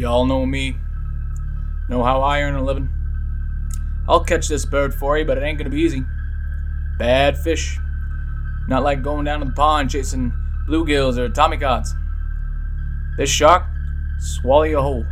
Y'all 0.00 0.24
know 0.24 0.46
me. 0.46 0.78
Know 1.90 2.02
how 2.02 2.22
I 2.22 2.40
earn 2.40 2.54
a 2.54 2.64
living. 2.64 2.88
I'll 4.08 4.24
catch 4.24 4.48
this 4.48 4.64
bird 4.64 4.94
for 4.94 5.18
you, 5.18 5.26
but 5.26 5.36
it 5.36 5.42
ain't 5.42 5.58
gonna 5.58 5.68
be 5.68 5.82
easy. 5.82 6.02
Bad 6.98 7.36
fish. 7.36 7.78
Not 8.66 8.82
like 8.82 9.02
going 9.02 9.26
down 9.26 9.40
to 9.40 9.44
the 9.44 9.52
pond 9.52 9.90
chasing 9.90 10.32
bluegills 10.66 11.18
or 11.18 11.28
tommycods. 11.28 11.90
This 13.18 13.28
shark, 13.28 13.64
swallow 14.18 14.62
you 14.62 14.80
whole. 14.80 15.04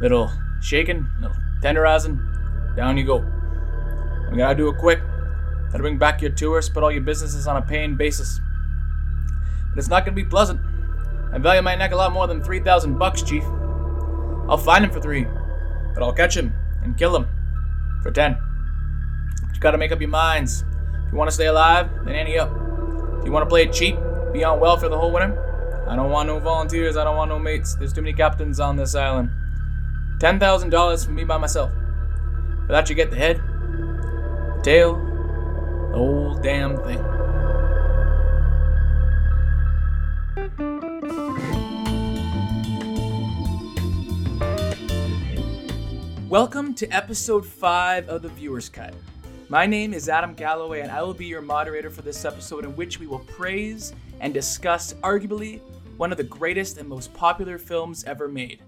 Little 0.00 0.30
shaking, 0.60 1.08
little 1.20 1.36
tenderizing, 1.60 2.76
down 2.76 2.96
you 2.96 3.04
go. 3.04 3.26
We 4.30 4.36
gotta 4.36 4.54
do 4.54 4.68
it 4.68 4.78
quick. 4.78 5.00
Gotta 5.72 5.82
bring 5.82 5.98
back 5.98 6.22
your 6.22 6.30
tourists, 6.30 6.72
put 6.72 6.84
all 6.84 6.92
your 6.92 7.02
businesses 7.02 7.48
on 7.48 7.56
a 7.56 7.62
paying 7.62 7.96
basis. 7.96 8.40
But 9.70 9.80
it's 9.80 9.88
not 9.88 10.04
gonna 10.04 10.14
be 10.14 10.24
pleasant. 10.24 10.60
I 11.32 11.38
value 11.38 11.60
my 11.60 11.74
neck 11.74 11.90
a 11.90 11.96
lot 11.96 12.12
more 12.12 12.28
than 12.28 12.40
3,000 12.40 12.98
bucks, 12.98 13.22
Chief. 13.22 13.42
I'll 14.48 14.58
find 14.58 14.84
him 14.84 14.90
for 14.90 15.00
three, 15.00 15.26
but 15.94 16.02
I'll 16.02 16.12
catch 16.12 16.36
him 16.36 16.52
and 16.82 16.96
kill 16.96 17.16
him 17.16 17.26
for 18.02 18.10
10. 18.10 18.36
But 19.42 19.54
you 19.54 19.60
gotta 19.60 19.78
make 19.78 19.92
up 19.92 20.00
your 20.00 20.10
minds. 20.10 20.64
If 21.06 21.12
you 21.12 21.18
wanna 21.18 21.30
stay 21.30 21.46
alive, 21.46 21.88
then 22.04 22.14
ante 22.14 22.38
up. 22.38 22.50
If 23.18 23.24
you 23.24 23.32
wanna 23.32 23.46
play 23.46 23.64
it 23.64 23.72
cheap, 23.72 23.96
be 24.32 24.44
on 24.44 24.60
welfare 24.60 24.88
the 24.88 24.98
whole 24.98 25.10
winter, 25.10 25.42
I 25.88 25.94
don't 25.94 26.10
want 26.10 26.26
no 26.28 26.38
volunteers, 26.38 26.96
I 26.96 27.04
don't 27.04 27.16
want 27.16 27.30
no 27.30 27.38
mates. 27.38 27.74
There's 27.74 27.92
too 27.92 28.02
many 28.02 28.12
captains 28.12 28.58
on 28.58 28.76
this 28.76 28.94
island. 28.94 29.30
$10,000 30.18 31.04
for 31.04 31.10
me 31.12 31.24
by 31.24 31.38
myself. 31.38 31.70
For 32.66 32.72
that, 32.72 32.88
you 32.88 32.96
get 32.96 33.10
the 33.10 33.16
head, 33.16 33.36
the 33.36 34.60
tail, 34.62 34.94
the 35.90 35.96
whole 35.96 36.34
damn 36.34 36.76
thing. 36.78 37.15
Welcome 46.36 46.74
to 46.74 46.88
episode 46.88 47.46
5 47.46 48.10
of 48.10 48.20
the 48.20 48.28
Viewer's 48.28 48.68
Cut. 48.68 48.92
My 49.48 49.64
name 49.64 49.94
is 49.94 50.10
Adam 50.10 50.34
Galloway, 50.34 50.82
and 50.82 50.90
I 50.90 51.00
will 51.00 51.14
be 51.14 51.24
your 51.24 51.40
moderator 51.40 51.88
for 51.88 52.02
this 52.02 52.26
episode, 52.26 52.66
in 52.66 52.76
which 52.76 53.00
we 53.00 53.06
will 53.06 53.20
praise 53.20 53.94
and 54.20 54.34
discuss 54.34 54.92
arguably 55.00 55.62
one 55.96 56.12
of 56.12 56.18
the 56.18 56.24
greatest 56.24 56.76
and 56.76 56.86
most 56.86 57.14
popular 57.14 57.56
films 57.56 58.04
ever 58.04 58.28
made. 58.28 58.60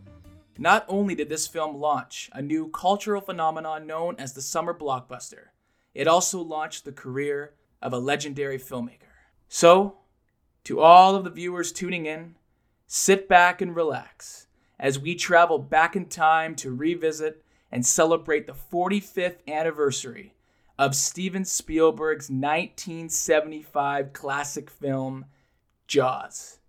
Not 0.57 0.87
only 0.89 1.15
did 1.15 1.29
this 1.29 1.47
film 1.47 1.77
launch 1.77 2.31
a 2.33 2.41
new 2.41 2.71
cultural 2.71 3.21
phenomenon 3.21 3.87
known 3.87 4.17
as 4.19 4.33
the 4.33 4.41
summer 4.41 4.73
blockbuster, 4.73 5.49
it 5.93 6.09
also 6.09 6.41
launched 6.41 6.87
the 6.87 6.93
career 6.93 7.53
of 7.83 7.93
a 7.93 7.99
legendary 7.99 8.59
filmmaker. 8.59 9.13
So, 9.47 9.99
to 10.65 10.81
all 10.81 11.17
of 11.17 11.25
the 11.25 11.31
viewers 11.31 11.71
tuning 11.73 12.07
in, 12.07 12.37
sit 12.87 13.29
back 13.29 13.61
and 13.61 13.77
relax 13.77 14.47
as 14.81 14.99
we 14.99 15.15
travel 15.15 15.59
back 15.59 15.95
in 15.95 16.07
time 16.07 16.55
to 16.55 16.75
revisit 16.75 17.45
and 17.71 17.85
celebrate 17.85 18.47
the 18.47 18.55
45th 18.55 19.47
anniversary 19.47 20.35
of 20.79 20.95
Steven 20.95 21.45
Spielberg's 21.45 22.31
1975 22.31 24.13
classic 24.13 24.71
film, 24.71 25.27
Jaws. 25.87 26.61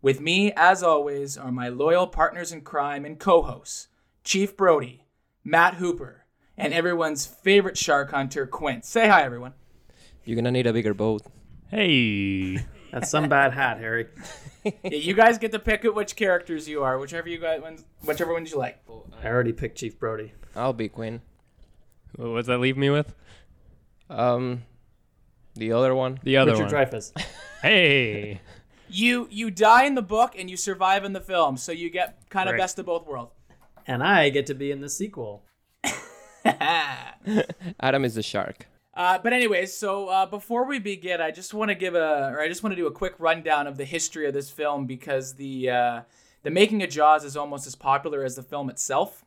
With 0.00 0.20
me, 0.20 0.52
as 0.56 0.82
always, 0.82 1.36
are 1.36 1.50
my 1.50 1.68
loyal 1.68 2.06
partners 2.06 2.52
in 2.52 2.60
crime 2.60 3.04
and 3.04 3.18
co 3.18 3.42
hosts, 3.42 3.88
Chief 4.22 4.56
Brody, 4.56 5.06
Matt 5.42 5.74
Hooper, 5.74 6.24
and 6.56 6.72
everyone's 6.72 7.26
favorite 7.26 7.76
shark 7.76 8.12
hunter, 8.12 8.46
Quint. 8.46 8.84
Say 8.84 9.08
hi, 9.08 9.22
everyone. 9.22 9.54
You're 10.24 10.36
gonna 10.36 10.52
need 10.52 10.66
a 10.66 10.72
bigger 10.72 10.94
boat. 10.94 11.22
Hey. 11.68 12.64
That's 12.90 13.10
some 13.10 13.28
bad 13.28 13.52
hat, 13.52 13.78
Harry. 13.78 14.06
Yeah, 14.64 14.72
you 14.82 15.14
guys 15.14 15.38
get 15.38 15.52
to 15.52 15.58
pick 15.58 15.84
which 15.84 16.16
characters 16.16 16.68
you 16.68 16.82
are, 16.82 16.98
whichever 16.98 17.28
you 17.28 17.38
guys, 17.38 17.60
ones- 17.60 17.84
whichever 18.04 18.32
ones 18.32 18.50
you 18.50 18.58
like. 18.58 18.78
I 19.22 19.26
already 19.26 19.52
picked 19.52 19.78
Chief 19.78 19.98
Brody. 19.98 20.32
I'll 20.56 20.72
be 20.72 20.88
Quint. 20.88 21.20
What 22.16 22.36
does 22.36 22.46
that 22.46 22.58
leave 22.58 22.76
me 22.76 22.90
with? 22.90 23.14
Um, 24.10 24.64
the 25.54 25.72
other 25.72 25.94
one. 25.94 26.18
The 26.22 26.36
other 26.38 26.52
Richard 26.52 26.72
one. 26.72 26.86
Dreyfuss. 26.86 27.12
Hey. 27.62 28.40
You 28.88 29.26
you 29.30 29.50
die 29.50 29.84
in 29.84 29.94
the 29.94 30.02
book 30.02 30.34
and 30.38 30.48
you 30.48 30.56
survive 30.56 31.04
in 31.04 31.12
the 31.12 31.20
film, 31.20 31.56
so 31.56 31.72
you 31.72 31.90
get 31.90 32.18
kind 32.30 32.48
of 32.48 32.52
Right. 32.54 32.60
best 32.60 32.78
of 32.78 32.86
both 32.86 33.06
worlds. 33.06 33.32
and 33.86 34.02
I 34.02 34.28
get 34.30 34.46
to 34.46 34.54
be 34.54 34.70
in 34.70 34.80
the 34.80 34.88
sequel. 34.88 35.42
Adam 36.44 38.04
is 38.04 38.14
the 38.14 38.22
shark. 38.22 38.66
Uh, 38.98 39.16
but 39.16 39.32
anyways, 39.32 39.72
so 39.72 40.08
uh, 40.08 40.26
before 40.26 40.64
we 40.64 40.80
begin, 40.80 41.20
I 41.20 41.30
just 41.30 41.54
want 41.54 41.68
to 41.68 41.76
give 41.76 41.94
a, 41.94 42.32
or 42.32 42.40
I 42.40 42.48
just 42.48 42.64
want 42.64 42.72
to 42.72 42.76
do 42.76 42.88
a 42.88 42.92
quick 42.92 43.14
rundown 43.20 43.68
of 43.68 43.76
the 43.76 43.84
history 43.84 44.26
of 44.26 44.34
this 44.34 44.50
film 44.50 44.86
because 44.86 45.34
the 45.34 45.70
uh, 45.70 46.00
the 46.42 46.50
making 46.50 46.82
of 46.82 46.90
Jaws 46.90 47.22
is 47.22 47.36
almost 47.36 47.64
as 47.68 47.76
popular 47.76 48.24
as 48.24 48.34
the 48.34 48.42
film 48.42 48.68
itself, 48.68 49.24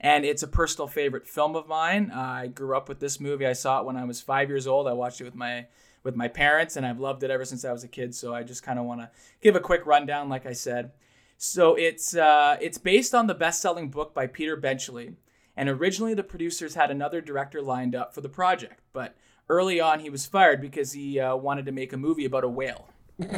and 0.00 0.24
it's 0.24 0.42
a 0.42 0.48
personal 0.48 0.88
favorite 0.88 1.26
film 1.26 1.54
of 1.54 1.68
mine. 1.68 2.10
I 2.10 2.46
grew 2.46 2.74
up 2.74 2.88
with 2.88 2.98
this 2.98 3.20
movie. 3.20 3.46
I 3.46 3.52
saw 3.52 3.80
it 3.80 3.84
when 3.84 3.98
I 3.98 4.04
was 4.04 4.22
five 4.22 4.48
years 4.48 4.66
old. 4.66 4.88
I 4.88 4.94
watched 4.94 5.20
it 5.20 5.24
with 5.24 5.34
my 5.34 5.66
with 6.02 6.16
my 6.16 6.28
parents, 6.28 6.76
and 6.76 6.86
I've 6.86 6.98
loved 6.98 7.22
it 7.22 7.30
ever 7.30 7.44
since 7.44 7.62
I 7.62 7.72
was 7.72 7.84
a 7.84 7.88
kid. 7.88 8.14
So 8.14 8.34
I 8.34 8.42
just 8.42 8.62
kind 8.62 8.78
of 8.78 8.86
want 8.86 9.02
to 9.02 9.10
give 9.42 9.54
a 9.54 9.60
quick 9.60 9.84
rundown, 9.84 10.30
like 10.30 10.46
I 10.46 10.54
said. 10.54 10.92
So 11.36 11.74
it's 11.74 12.16
uh, 12.16 12.56
it's 12.58 12.78
based 12.78 13.14
on 13.14 13.26
the 13.26 13.34
best-selling 13.34 13.90
book 13.90 14.14
by 14.14 14.28
Peter 14.28 14.56
Benchley, 14.56 15.16
and 15.60 15.68
originally 15.68 16.14
the 16.14 16.24
producers 16.24 16.74
had 16.74 16.90
another 16.90 17.20
director 17.20 17.60
lined 17.60 17.94
up 17.94 18.14
for 18.14 18.22
the 18.22 18.30
project, 18.30 18.80
but 18.94 19.14
early 19.50 19.78
on 19.78 20.00
he 20.00 20.08
was 20.08 20.24
fired 20.24 20.58
because 20.58 20.92
he 20.92 21.20
uh, 21.20 21.36
wanted 21.36 21.66
to 21.66 21.72
make 21.72 21.92
a 21.92 21.98
movie 21.98 22.24
about 22.24 22.44
a 22.44 22.48
whale. 22.48 22.88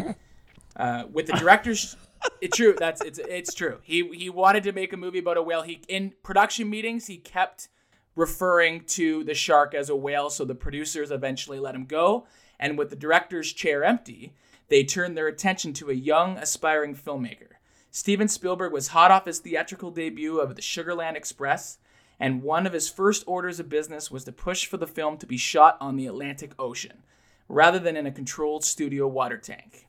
Uh, 0.74 1.04
with 1.12 1.26
the 1.26 1.34
directors, 1.34 1.96
it's 2.40 2.56
true. 2.56 2.74
That's 2.78 3.02
it's 3.02 3.18
it's 3.18 3.52
true. 3.52 3.80
He 3.82 4.08
he 4.14 4.30
wanted 4.30 4.62
to 4.62 4.72
make 4.72 4.94
a 4.94 4.96
movie 4.96 5.18
about 5.18 5.36
a 5.36 5.42
whale. 5.42 5.60
He 5.60 5.82
in 5.86 6.14
production 6.22 6.70
meetings 6.70 7.08
he 7.08 7.18
kept 7.18 7.68
referring 8.16 8.84
to 8.84 9.22
the 9.24 9.34
shark 9.34 9.74
as 9.74 9.90
a 9.90 9.96
whale, 9.96 10.30
so 10.30 10.46
the 10.46 10.54
producers 10.54 11.10
eventually 11.10 11.58
let 11.58 11.74
him 11.74 11.84
go. 11.84 12.26
And 12.58 12.78
with 12.78 12.88
the 12.88 12.96
director's 12.96 13.52
chair 13.52 13.84
empty, 13.84 14.32
they 14.68 14.82
turned 14.82 15.14
their 15.14 15.28
attention 15.28 15.74
to 15.74 15.90
a 15.90 15.94
young, 15.94 16.38
aspiring 16.38 16.96
filmmaker. 16.96 17.58
Steven 17.90 18.28
Spielberg 18.28 18.72
was 18.72 18.88
hot 18.88 19.10
off 19.10 19.26
his 19.26 19.40
theatrical 19.40 19.90
debut 19.90 20.38
of 20.38 20.56
The 20.56 20.62
Sugarland 20.62 21.16
Express, 21.16 21.76
and 22.22 22.44
one 22.44 22.68
of 22.68 22.72
his 22.72 22.88
first 22.88 23.24
orders 23.26 23.58
of 23.58 23.68
business 23.68 24.08
was 24.08 24.22
to 24.22 24.30
push 24.30 24.64
for 24.64 24.76
the 24.76 24.86
film 24.86 25.18
to 25.18 25.26
be 25.26 25.36
shot 25.36 25.76
on 25.80 25.96
the 25.96 26.06
Atlantic 26.06 26.52
Ocean, 26.56 27.02
rather 27.48 27.80
than 27.80 27.96
in 27.96 28.06
a 28.06 28.12
controlled 28.12 28.64
studio 28.64 29.08
water 29.08 29.36
tank. 29.36 29.88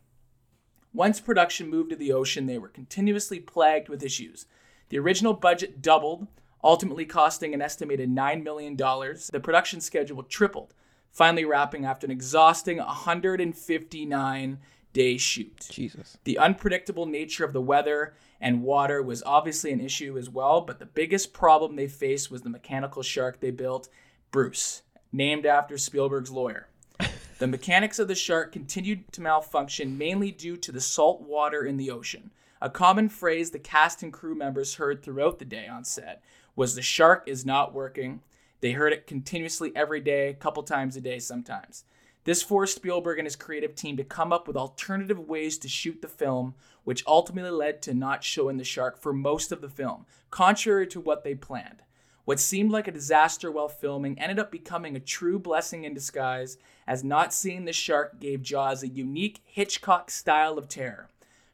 Once 0.95 1.21
production 1.21 1.69
moved 1.69 1.91
to 1.91 1.95
the 1.95 2.11
ocean, 2.11 2.47
they 2.47 2.57
were 2.57 2.69
continuously 2.69 3.39
plagued 3.39 3.87
with 3.87 4.01
issues. 4.01 4.47
The 4.89 4.97
original 4.97 5.33
budget 5.33 5.79
doubled, 5.79 6.25
ultimately 6.63 7.05
costing 7.05 7.53
an 7.53 7.61
estimated 7.61 8.09
$9 8.09 8.43
million. 8.43 8.75
The 8.75 9.39
production 9.39 9.79
schedule 9.79 10.23
tripled, 10.23 10.73
finally 11.11 11.45
wrapping 11.45 11.85
after 11.85 12.07
an 12.07 12.11
exhausting 12.11 12.77
159 12.79 14.59
day 14.93 15.17
shoot. 15.17 15.67
Jesus. 15.69 16.17
The 16.23 16.37
unpredictable 16.37 17.05
nature 17.05 17.43
of 17.43 17.53
the 17.53 17.61
weather 17.61 18.13
and 18.39 18.61
water 18.61 19.01
was 19.01 19.23
obviously 19.25 19.71
an 19.71 19.81
issue 19.81 20.17
as 20.17 20.29
well, 20.29 20.61
but 20.61 20.79
the 20.79 20.85
biggest 20.85 21.33
problem 21.33 21.75
they 21.75 21.87
faced 21.87 22.31
was 22.31 22.43
the 22.43 22.49
mechanical 22.49 23.01
shark 23.01 23.39
they 23.39 23.51
built, 23.51 23.89
Bruce, 24.31 24.83
named 25.11 25.45
after 25.45 25.77
Spielberg's 25.77 26.31
lawyer. 26.31 26.67
The 27.39 27.47
mechanics 27.47 27.99
of 27.99 28.07
the 28.07 28.15
shark 28.15 28.53
continued 28.53 29.11
to 29.11 29.21
malfunction 29.21 29.97
mainly 29.97 30.31
due 30.31 30.55
to 30.55 30.71
the 30.71 30.79
salt 30.79 31.23
water 31.23 31.65
in 31.65 31.75
the 31.75 31.91
ocean. 31.91 32.31
A 32.61 32.69
common 32.69 33.09
phrase 33.09 33.51
the 33.51 33.59
cast 33.59 34.01
and 34.03 34.13
crew 34.13 34.35
members 34.35 34.75
heard 34.75 35.03
throughout 35.03 35.39
the 35.39 35.43
day 35.45 35.67
on 35.67 35.83
set 35.83 36.23
was 36.55 36.75
the 36.75 36.81
shark 36.81 37.23
is 37.27 37.45
not 37.45 37.73
working. 37.73 38.21
They 38.61 38.71
heard 38.71 38.93
it 38.93 39.07
continuously 39.07 39.73
every 39.75 39.99
day, 39.99 40.29
a 40.29 40.33
couple 40.33 40.63
times 40.63 40.95
a 40.95 41.01
day 41.01 41.19
sometimes. 41.19 41.83
This 42.25 42.41
forced 42.41 42.75
Spielberg 42.75 43.19
and 43.19 43.25
his 43.25 43.35
creative 43.35 43.75
team 43.75 43.97
to 43.97 44.03
come 44.03 44.31
up 44.31 44.47
with 44.47 44.55
alternative 44.55 45.19
ways 45.19 45.57
to 45.57 45.67
shoot 45.67 46.01
the 46.01 46.07
film, 46.07 46.55
which 46.83 47.03
ultimately 47.05 47.51
led 47.51 47.81
to 47.81 47.93
not 47.93 48.23
showing 48.23 48.57
the 48.57 48.63
shark 48.63 48.97
for 48.97 49.11
most 49.11 49.51
of 49.51 49.61
the 49.61 49.69
film, 49.69 50.05
contrary 50.31 50.87
to 50.87 51.01
what 51.01 51.23
they 51.23 51.35
planned. 51.35 51.83
What 52.25 52.39
seemed 52.39 52.71
like 52.71 52.87
a 52.87 52.91
disaster 52.91 53.51
while 53.51 53.67
filming 53.67 54.17
ended 54.17 54.39
up 54.39 54.49
becoming 54.49 54.95
a 54.95 55.01
true 55.01 55.37
blessing 55.37 55.83
in 55.83 55.93
disguise, 55.93 56.57
as 56.87 57.03
not 57.03 57.33
seeing 57.33 57.65
the 57.65 57.73
shark 57.73 58.21
gave 58.21 58.41
Jaws 58.41 58.81
a 58.81 58.87
unique 58.87 59.41
Hitchcock 59.43 60.09
style 60.09 60.57
of 60.57 60.69
terror. 60.69 61.09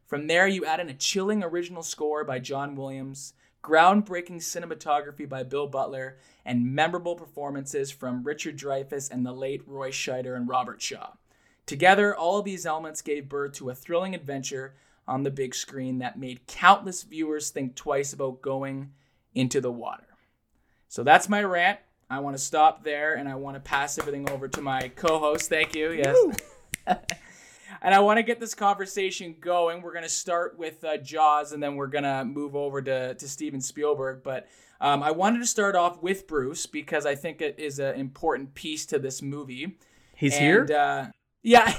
From 0.05 0.27
there, 0.27 0.47
you 0.47 0.65
add 0.65 0.79
in 0.79 0.89
a 0.89 0.93
chilling 0.93 1.43
original 1.43 1.81
score 1.81 2.23
by 2.23 2.37
John 2.37 2.75
Williams, 2.75 3.33
groundbreaking 3.63 4.37
cinematography 4.37 5.27
by 5.27 5.43
Bill 5.43 5.67
Butler, 5.67 6.17
and 6.45 6.73
memorable 6.73 7.15
performances 7.15 7.91
from 7.91 8.23
Richard 8.23 8.57
Dreyfuss 8.57 9.11
and 9.11 9.25
the 9.25 9.33
late 9.33 9.61
Roy 9.67 9.91
Scheider 9.91 10.35
and 10.35 10.47
Robert 10.47 10.81
Shaw. 10.81 11.11
Together, 11.65 12.15
all 12.15 12.39
of 12.39 12.45
these 12.45 12.65
elements 12.65 13.01
gave 13.01 13.29
birth 13.29 13.53
to 13.53 13.69
a 13.69 13.75
thrilling 13.75 14.15
adventure 14.15 14.73
on 15.07 15.23
the 15.23 15.31
big 15.31 15.53
screen 15.53 15.99
that 15.99 16.17
made 16.17 16.47
countless 16.47 17.03
viewers 17.03 17.49
think 17.49 17.75
twice 17.75 18.13
about 18.13 18.41
going 18.41 18.91
into 19.35 19.61
the 19.61 19.71
water. 19.71 20.05
So 20.87 21.03
that's 21.03 21.29
my 21.29 21.43
rant. 21.43 21.79
I 22.09 22.19
want 22.19 22.35
to 22.35 22.41
stop 22.41 22.83
there 22.83 23.15
and 23.15 23.29
I 23.29 23.35
want 23.35 23.55
to 23.55 23.59
pass 23.59 23.99
everything 23.99 24.29
over 24.31 24.47
to 24.47 24.61
my 24.61 24.87
co 24.95 25.19
host. 25.19 25.49
Thank 25.49 25.75
you. 25.75 25.91
Yes. 25.91 26.17
and 27.81 27.93
I 27.93 27.99
want 27.99 28.17
to 28.17 28.23
get 28.23 28.39
this 28.39 28.55
conversation 28.55 29.35
going. 29.39 29.81
We're 29.81 29.93
gonna 29.93 30.09
start 30.09 30.57
with 30.57 30.83
uh, 30.83 30.97
Jaws, 30.97 31.51
and 31.51 31.61
then 31.61 31.75
we're 31.75 31.87
gonna 31.87 32.25
move 32.25 32.55
over 32.55 32.81
to 32.81 33.13
to 33.13 33.27
Steven 33.27 33.61
Spielberg. 33.61 34.21
But 34.23 34.47
um, 34.81 35.03
I 35.03 35.11
wanted 35.11 35.39
to 35.39 35.47
start 35.47 35.75
off 35.75 36.01
with 36.01 36.27
Bruce 36.27 36.65
because 36.65 37.05
I 37.05 37.15
think 37.15 37.41
it 37.41 37.55
is 37.57 37.79
an 37.79 37.95
important 37.95 38.53
piece 38.53 38.85
to 38.87 38.99
this 38.99 39.21
movie. 39.21 39.77
He's 40.15 40.33
And, 40.33 40.43
here. 40.43 40.77
Uh, 40.77 41.07
yeah. 41.43 41.77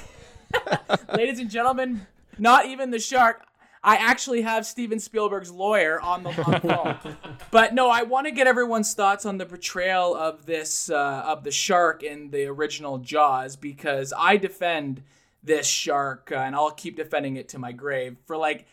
Ladies 1.15 1.39
and 1.39 1.51
gentlemen, 1.51 2.07
not 2.39 2.67
even 2.67 2.91
the 2.91 2.99
shark. 2.99 3.45
I 3.83 3.97
actually 3.97 4.43
have 4.43 4.67
Steven 4.67 4.99
Spielberg's 4.99 5.51
lawyer 5.51 6.01
on 6.01 6.23
the, 6.23 6.31
on 6.43 6.53
the 6.53 6.61
phone. 6.61 7.17
but 7.51 7.73
no, 7.73 7.89
I 7.89 8.03
want 8.03 8.27
to 8.27 8.31
get 8.31 8.47
everyone's 8.47 8.93
thoughts 8.93 9.25
on 9.25 9.39
the 9.39 9.47
portrayal 9.47 10.15
of 10.15 10.45
this 10.45 10.91
uh, 10.91 11.23
of 11.25 11.45
the 11.45 11.51
shark 11.51 12.03
in 12.03 12.31
the 12.31 12.47
original 12.47 12.99
Jaws 12.99 13.57
because 13.57 14.13
I 14.17 14.37
defend 14.37 15.03
this 15.43 15.67
shark 15.67 16.31
uh, 16.33 16.37
and 16.37 16.55
I'll 16.55 16.71
keep 16.71 16.97
defending 16.97 17.37
it 17.37 17.49
to 17.51 17.59
my 17.59 17.73
grave 17.73 18.17
for 18.27 18.37
like 18.37 18.67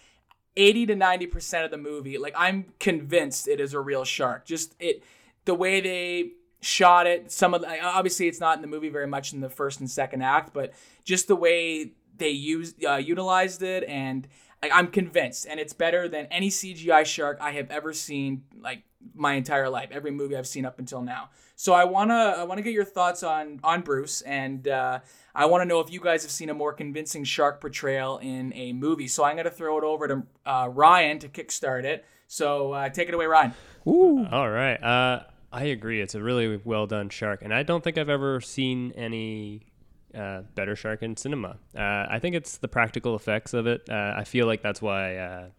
80 0.56 0.88
to 0.88 0.96
90% 0.96 1.66
of 1.66 1.72
the 1.72 1.78
movie. 1.78 2.18
Like 2.18 2.34
I'm 2.38 2.74
convinced 2.80 3.48
it 3.48 3.60
is 3.60 3.74
a 3.74 3.80
real 3.80 4.04
shark. 4.04 4.46
Just 4.46 4.75
it 4.80 5.04
the 5.46 5.54
way 5.54 5.80
they 5.80 6.31
shot 6.62 7.08
it, 7.08 7.31
some 7.31 7.54
of 7.54 7.62
the, 7.62 7.81
obviously 7.84 8.28
it's 8.28 8.40
not 8.40 8.58
in 8.58 8.62
the 8.62 8.68
movie 8.68 8.90
very 8.90 9.08
much 9.08 9.34
in 9.34 9.40
the 9.40 9.50
first 9.50 9.80
and 9.80 9.90
second 9.90 10.24
act, 10.24 10.54
but 10.54 10.74
just 11.04 11.28
the 11.28 11.36
way 11.36 11.92
they 12.18 12.30
used 12.30 12.84
uh, 12.84 12.96
utilized 12.96 13.62
it 13.62 13.84
and 13.84 14.28
like, 14.62 14.72
I'm 14.74 14.88
convinced 14.88 15.46
and 15.48 15.60
it's 15.60 15.74
better 15.74 16.10
than 16.10 16.25
any 16.28 16.50
CGI 16.50 17.06
shark 17.06 17.38
I 17.40 17.52
have 17.52 17.69
ever 17.69 17.94
seen 17.94 18.44
like 18.60 18.84
my 19.14 19.34
entire 19.34 19.69
life, 19.69 19.90
every 19.92 20.12
movie 20.12 20.36
I've 20.36 20.48
seen 20.48 20.66
up 20.66 20.80
until 20.80 21.02
now. 21.02 21.30
So 21.56 21.74
I 21.74 21.86
want 21.86 22.10
to 22.12 22.14
I 22.14 22.44
want 22.44 22.58
to 22.60 22.64
get 22.64 22.74
your 22.74 22.86
thoughts 22.86 23.24
on 23.24 23.60
on 23.64 23.81
Bruce 23.81 24.22
and 24.22 24.68
uh, 24.68 25.00
I 25.38 25.45
want 25.45 25.62
to 25.62 25.66
know 25.66 25.80
if 25.80 25.92
you 25.92 26.00
guys 26.00 26.24
have 26.24 26.31
seen 26.31 26.50
a 26.50 26.54
more 26.56 26.74
convincing 26.74 27.24
shark 27.24 27.62
portrayal 27.62 28.18
in 28.18 28.51
a 28.56 28.74
movie. 28.74 29.07
So 29.07 29.24
I'm 29.24 29.36
going 29.36 29.45
to 29.45 29.51
throw 29.51 29.78
it 29.78 29.84
over 29.84 30.07
to 30.07 30.24
uh, 30.48 30.69
Ryan 30.74 31.19
to 31.19 31.30
kickstart 31.30 31.84
it. 31.84 32.06
So 32.25 32.72
uh, 32.74 32.89
take 32.89 33.07
it 33.07 33.13
away, 33.13 33.28
Ryan. 33.28 33.54
Ooh. 33.86 34.25
All 34.31 34.50
right. 34.50 34.81
Uh, 34.81 35.24
I 35.54 35.66
agree. 35.66 36.01
It's 36.01 36.16
a 36.16 36.24
really 36.24 36.60
well 36.66 36.88
done 36.88 37.10
shark, 37.10 37.44
and 37.44 37.54
I 37.54 37.62
don't 37.62 37.84
think 37.84 38.00
I've 38.00 38.10
ever 38.10 38.42
seen 38.42 38.94
any 38.94 39.68
uh, 40.13 40.42
better 40.56 40.75
shark 40.75 41.04
in 41.04 41.16
cinema. 41.16 41.57
Uh, 41.75 42.07
I 42.10 42.18
think 42.19 42.36
it's 42.36 42.57
the 42.57 42.68
practical 42.68 43.16
effects 43.16 43.54
of 43.54 43.68
it. 43.68 43.88
Uh, 43.88 44.16
I 44.18 44.24
feel 44.24 44.48
like 44.48 44.63
that's 44.63 44.81
why 44.81 45.18
uh, 45.18 45.50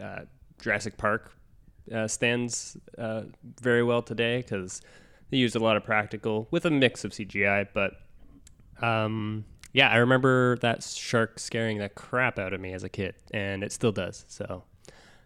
uh, 0.00 0.20
Jurassic 0.62 0.96
Park 0.96 1.32
uh, 1.92 2.06
stands 2.06 2.76
uh, 2.96 3.22
very 3.60 3.82
well 3.82 4.00
today 4.00 4.42
because 4.42 4.80
they 5.30 5.36
used 5.36 5.56
a 5.56 5.60
lot 5.60 5.76
of 5.76 5.84
practical 5.84 6.46
with 6.52 6.64
a 6.64 6.70
mix 6.70 7.04
of 7.04 7.10
CGI. 7.10 7.66
But 7.74 7.92
um, 8.82 9.44
yeah, 9.72 9.88
I 9.88 9.96
remember 9.96 10.56
that 10.58 10.82
shark 10.82 11.38
scaring 11.38 11.78
the 11.78 11.88
crap 11.88 12.38
out 12.38 12.52
of 12.52 12.60
me 12.60 12.72
as 12.72 12.84
a 12.84 12.88
kid, 12.88 13.14
and 13.32 13.62
it 13.62 13.72
still 13.72 13.92
does. 13.92 14.24
So 14.28 14.64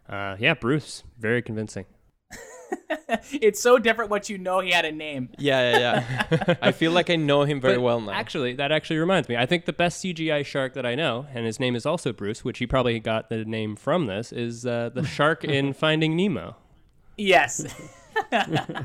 uh, 0.09 0.37
yeah, 0.39 0.55
Bruce, 0.55 1.03
very 1.19 1.43
convincing. 1.43 1.87
it's 3.33 3.61
so 3.61 3.79
different 3.79 4.11
once 4.11 4.29
you 4.31 4.39
know 4.39 4.61
he 4.61 4.71
had 4.71 4.85
a 4.85 4.93
name. 4.93 5.29
Yeah, 5.39 5.79
yeah, 5.79 6.05
yeah. 6.31 6.55
I 6.63 6.73
feel 6.73 6.93
like 6.93 7.11
I 7.11 7.17
know 7.17 7.43
him 7.43 7.61
very 7.61 7.77
But 7.77 7.83
well 7.83 8.01
now. 8.01 8.13
Actually, 8.13 8.55
that 8.55 8.73
actually 8.73 8.99
reminds 8.99 9.29
me. 9.29 9.37
I 9.37 9.47
think 9.47 9.65
the 9.65 9.73
best 9.73 10.03
CGI 10.05 10.45
shark 10.45 10.75
that 10.75 10.87
I 10.87 10.95
know, 10.95 11.27
and 11.35 11.47
his 11.47 11.61
name 11.61 11.77
is 11.77 11.87
also 11.87 12.13
Bruce, 12.13 12.45
which 12.45 12.59
he 12.59 12.67
probably 12.67 12.99
got 13.01 13.29
the 13.29 13.45
name 13.45 13.77
from 13.77 14.07
this, 14.07 14.33
is 14.33 14.67
uh, 14.67 14.91
the 14.95 15.05
shark 15.05 15.45
in 15.45 15.73
Finding 15.75 16.17
Nemo. 16.17 16.57
Yes. 17.17 17.67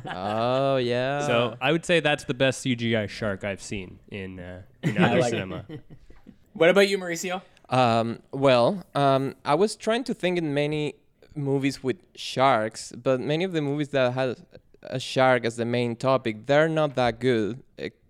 Oh 0.05 0.77
yeah. 0.77 1.25
So 1.25 1.55
I 1.61 1.71
would 1.71 1.85
say 1.85 1.99
that's 1.99 2.23
the 2.25 2.33
best 2.33 2.63
CGI 2.65 3.09
shark 3.09 3.43
I've 3.43 3.61
seen 3.61 3.99
in 4.09 4.39
uh, 4.39 4.61
in 4.83 4.97
other 4.97 5.19
like 5.19 5.27
it. 5.27 5.31
cinema. 5.31 5.65
what 6.53 6.69
about 6.69 6.87
you, 6.89 6.97
Mauricio? 6.97 7.41
Um, 7.69 8.19
well, 8.31 8.83
um, 8.95 9.35
I 9.43 9.55
was 9.55 9.75
trying 9.75 10.03
to 10.05 10.13
think 10.13 10.37
in 10.37 10.53
many 10.53 10.95
movies 11.35 11.83
with 11.83 11.97
sharks, 12.15 12.91
but 12.91 13.19
many 13.19 13.43
of 13.43 13.51
the 13.51 13.61
movies 13.61 13.89
that 13.89 14.13
had 14.13 14.37
a 14.83 14.99
shark 14.99 15.45
as 15.45 15.55
the 15.57 15.65
main 15.65 15.95
topic, 15.95 16.45
they're 16.45 16.69
not 16.69 16.95
that 16.95 17.19
good, 17.19 17.61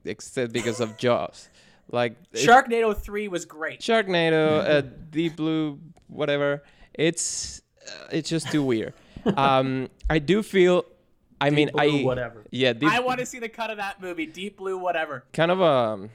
except 0.06 0.54
because 0.54 0.80
of 0.80 0.98
Jaws. 0.98 1.50
Like 1.92 2.16
it- 2.32 2.48
Sharknado 2.48 2.96
3 2.96 3.28
was 3.28 3.46
great. 3.46 3.80
Sharknado, 3.80 4.60
uh, 4.70 4.82
Deep 5.10 5.36
Blue, 5.36 5.80
whatever. 6.08 6.64
It's 6.94 7.62
uh, 7.88 8.08
it's 8.12 8.30
just 8.30 8.52
too 8.52 8.64
weird. 8.64 8.94
Um, 9.36 9.90
I 10.10 10.20
do 10.20 10.44
feel. 10.44 10.86
I 11.40 11.50
mean, 11.50 11.70
Blue, 11.74 12.02
I 12.02 12.04
whatever. 12.04 12.46
yeah, 12.52 12.74
deep, 12.74 12.90
I 12.90 13.00
want 13.00 13.20
to 13.20 13.26
see 13.26 13.40
the 13.40 13.50
cut 13.50 13.70
of 13.70 13.78
that 13.78 14.02
movie, 14.02 14.26
Deep 14.26 14.58
Blue, 14.58 14.78
whatever. 14.78 15.24
kind 15.34 15.52
of 15.52 15.62
a 15.62 16.10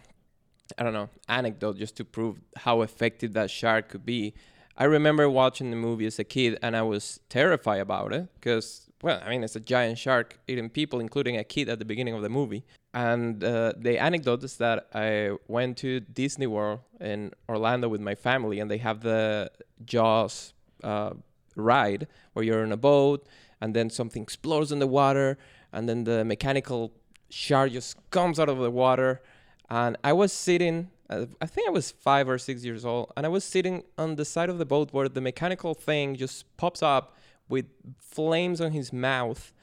I 0.78 0.82
don't 0.82 0.92
know 0.92 1.10
anecdote 1.28 1.76
just 1.78 1.96
to 1.96 2.04
prove 2.04 2.38
how 2.56 2.82
effective 2.82 3.32
that 3.34 3.50
shark 3.50 3.88
could 3.90 4.06
be. 4.06 4.34
I 4.76 4.84
remember 4.84 5.28
watching 5.28 5.70
the 5.70 5.76
movie 5.76 6.06
as 6.06 6.18
a 6.18 6.24
kid 6.24 6.58
and 6.62 6.74
I 6.76 6.82
was 6.82 7.20
terrified 7.28 7.80
about 7.80 8.12
it 8.12 8.28
because 8.34 8.88
well, 9.02 9.20
I 9.24 9.30
mean 9.30 9.44
it's 9.44 9.56
a 9.56 9.60
giant 9.60 9.98
shark 9.98 10.38
eating 10.48 10.70
people, 10.70 11.00
including 11.00 11.36
a 11.36 11.44
kid 11.44 11.68
at 11.68 11.78
the 11.78 11.84
beginning 11.84 12.14
of 12.14 12.22
the 12.22 12.28
movie. 12.30 12.64
And 12.94 13.42
uh, 13.42 13.72
the 13.76 13.98
anecdote 13.98 14.44
is 14.44 14.56
that 14.58 14.86
I 14.94 15.36
went 15.48 15.78
to 15.78 16.00
Disney 16.00 16.46
World 16.46 16.80
in 17.00 17.32
Orlando 17.48 17.88
with 17.88 18.00
my 18.02 18.14
family, 18.14 18.60
and 18.60 18.70
they 18.70 18.78
have 18.78 19.00
the 19.00 19.50
Jaws 19.84 20.52
uh, 20.84 21.14
ride 21.56 22.06
where 22.34 22.44
you're 22.44 22.62
in 22.62 22.72
a 22.72 22.76
boat 22.76 23.26
and 23.62 23.74
then 23.76 23.88
something 23.88 24.24
explodes 24.24 24.72
in 24.72 24.80
the 24.80 24.88
water 24.88 25.38
and 25.72 25.88
then 25.88 26.02
the 26.02 26.24
mechanical 26.24 26.92
shark 27.30 27.70
just 27.70 27.96
comes 28.10 28.38
out 28.40 28.48
of 28.48 28.58
the 28.58 28.70
water. 28.70 29.22
And 29.70 29.96
i 30.04 30.12
was 30.12 30.32
sitting 30.32 30.90
uh, 31.08 31.26
i 31.40 31.46
think 31.46 31.66
i 31.68 31.70
was 31.70 31.90
five 31.90 32.28
or 32.28 32.38
six 32.48 32.62
years 32.68 32.84
old 32.84 33.10
and 33.16 33.24
i 33.24 33.30
was 33.36 33.44
sitting 33.44 33.76
on 33.96 34.16
the 34.16 34.26
side 34.34 34.50
of 34.50 34.58
the 34.58 34.66
boat 34.66 34.92
where 34.92 35.08
the 35.08 35.22
mechanical 35.30 35.72
thing 35.72 36.16
just 36.16 36.36
pops 36.58 36.82
up 36.82 37.16
with 37.48 37.66
flames 37.98 38.60
on 38.60 38.72
his 38.72 38.92
mouth 38.92 39.54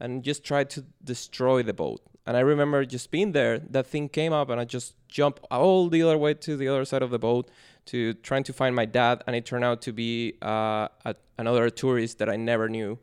and 0.00 0.22
just 0.22 0.44
tried 0.44 0.68
to 0.70 0.84
destroy 1.02 1.62
the 1.62 1.72
boat. 1.72 2.00
And 2.26 2.36
i 2.36 2.40
remember 2.40 2.84
just 2.96 3.10
being 3.10 3.32
there 3.32 3.58
that 3.58 3.86
thing 3.86 4.08
came 4.20 4.32
up 4.40 4.50
and 4.50 4.58
i 4.60 4.64
just 4.76 4.88
jumped 5.08 5.40
all 5.50 5.88
the 5.94 6.02
other 6.02 6.18
way 6.18 6.34
to 6.46 6.56
the 6.56 6.68
other 6.68 6.84
side 6.84 7.02
of 7.02 7.10
the 7.10 7.22
boat 7.28 7.44
to 7.90 8.14
trying 8.28 8.44
to 8.48 8.52
find 8.52 8.74
my 8.74 8.86
dad 8.98 9.22
and 9.26 9.36
it 9.36 9.44
turned 9.46 9.64
out 9.64 9.80
to 9.86 9.92
be 9.92 10.12
uh, 10.42 10.88
a, 11.10 11.14
another 11.38 11.70
tourist 11.70 12.18
that 12.18 12.28
i 12.28 12.36
never 12.36 12.68
knew 12.68 12.98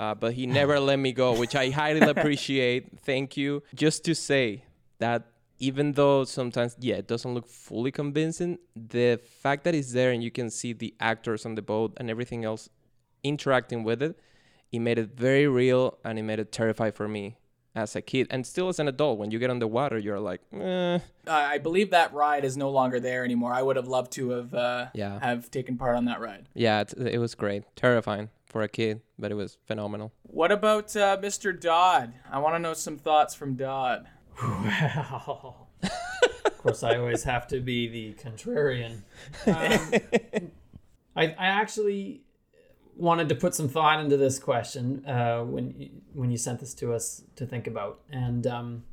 uh, 0.00 0.14
but 0.14 0.32
he 0.32 0.46
never 0.46 0.80
let 0.80 0.98
me 0.98 1.12
go, 1.12 1.28
which 1.38 1.54
I 1.54 1.70
highly 1.70 2.00
appreciate. 2.14 2.82
Thank 3.10 3.36
you. 3.36 3.62
Just 3.74 4.02
to 4.06 4.14
say 4.14 4.64
that 4.98 5.20
even 5.58 5.92
though 5.92 6.24
sometimes, 6.24 6.74
yeah, 6.80 6.96
it 6.96 7.06
doesn't 7.06 7.34
look 7.34 7.46
fully 7.46 7.92
convincing, 7.92 8.58
the 8.74 9.20
fact 9.42 9.64
that 9.64 9.74
it's 9.74 9.92
there 9.92 10.10
and 10.10 10.24
you 10.24 10.30
can 10.30 10.48
see 10.50 10.72
the 10.72 10.94
actors 10.98 11.44
on 11.44 11.54
the 11.54 11.62
boat 11.62 11.92
and 11.98 12.08
everything 12.08 12.44
else 12.46 12.70
interacting 13.22 13.84
with 13.84 14.02
it, 14.02 14.18
it 14.72 14.78
made 14.78 14.98
it 14.98 15.10
very 15.14 15.46
real 15.46 15.98
and 16.04 16.18
it 16.18 16.22
made 16.22 16.38
it 16.38 16.50
terrifying 16.50 16.92
for 16.92 17.08
me 17.08 17.36
as 17.74 17.94
a 17.94 18.00
kid 18.00 18.26
and 18.30 18.46
still 18.46 18.68
as 18.68 18.78
an 18.78 18.88
adult. 18.88 19.18
When 19.18 19.30
you 19.30 19.38
get 19.38 19.50
on 19.50 19.58
the 19.58 19.66
water, 19.68 19.98
you're 19.98 20.18
like, 20.18 20.40
eh. 20.54 20.94
Uh, 20.94 21.00
I 21.26 21.58
believe 21.58 21.90
that 21.90 22.12
ride 22.14 22.44
is 22.44 22.56
no 22.56 22.70
longer 22.70 22.98
there 22.98 23.22
anymore. 23.24 23.52
I 23.52 23.62
would 23.62 23.76
have 23.76 23.86
loved 23.88 24.12
to 24.12 24.30
have 24.30 24.54
uh, 24.54 24.86
Yeah. 24.94 25.18
have 25.20 25.50
taken 25.50 25.76
part 25.76 25.94
on 25.96 26.06
that 26.06 26.20
ride. 26.20 26.48
yeah, 26.54 26.80
it, 26.80 26.94
it 26.98 27.18
was 27.18 27.34
great, 27.34 27.64
terrifying 27.76 28.30
for 28.50 28.62
a 28.62 28.68
kid, 28.68 29.00
but 29.18 29.30
it 29.30 29.36
was 29.36 29.56
phenomenal. 29.64 30.12
What 30.22 30.50
about 30.52 30.94
uh, 30.96 31.16
Mr. 31.18 31.58
Dodd? 31.58 32.12
I 32.30 32.38
want 32.40 32.56
to 32.56 32.58
know 32.58 32.74
some 32.74 32.98
thoughts 32.98 33.34
from 33.34 33.54
Dodd. 33.54 34.06
Well, 34.42 35.68
of 36.44 36.58
course, 36.58 36.82
I 36.82 36.96
always 36.96 37.22
have 37.24 37.46
to 37.48 37.60
be 37.60 37.88
the 37.88 38.14
contrarian. 38.14 39.02
Um, 39.46 40.50
I, 41.16 41.24
I 41.26 41.46
actually 41.46 42.22
wanted 42.96 43.28
to 43.30 43.34
put 43.34 43.54
some 43.54 43.68
thought 43.68 44.00
into 44.00 44.16
this 44.16 44.38
question 44.38 45.04
uh, 45.06 45.42
when 45.42 45.74
you, 45.76 45.90
when 46.12 46.30
you 46.30 46.36
sent 46.36 46.60
this 46.60 46.72
to 46.74 46.92
us 46.92 47.22
to 47.36 47.46
think 47.46 47.66
about, 47.66 48.00
and 48.10 48.46
um, 48.46 48.84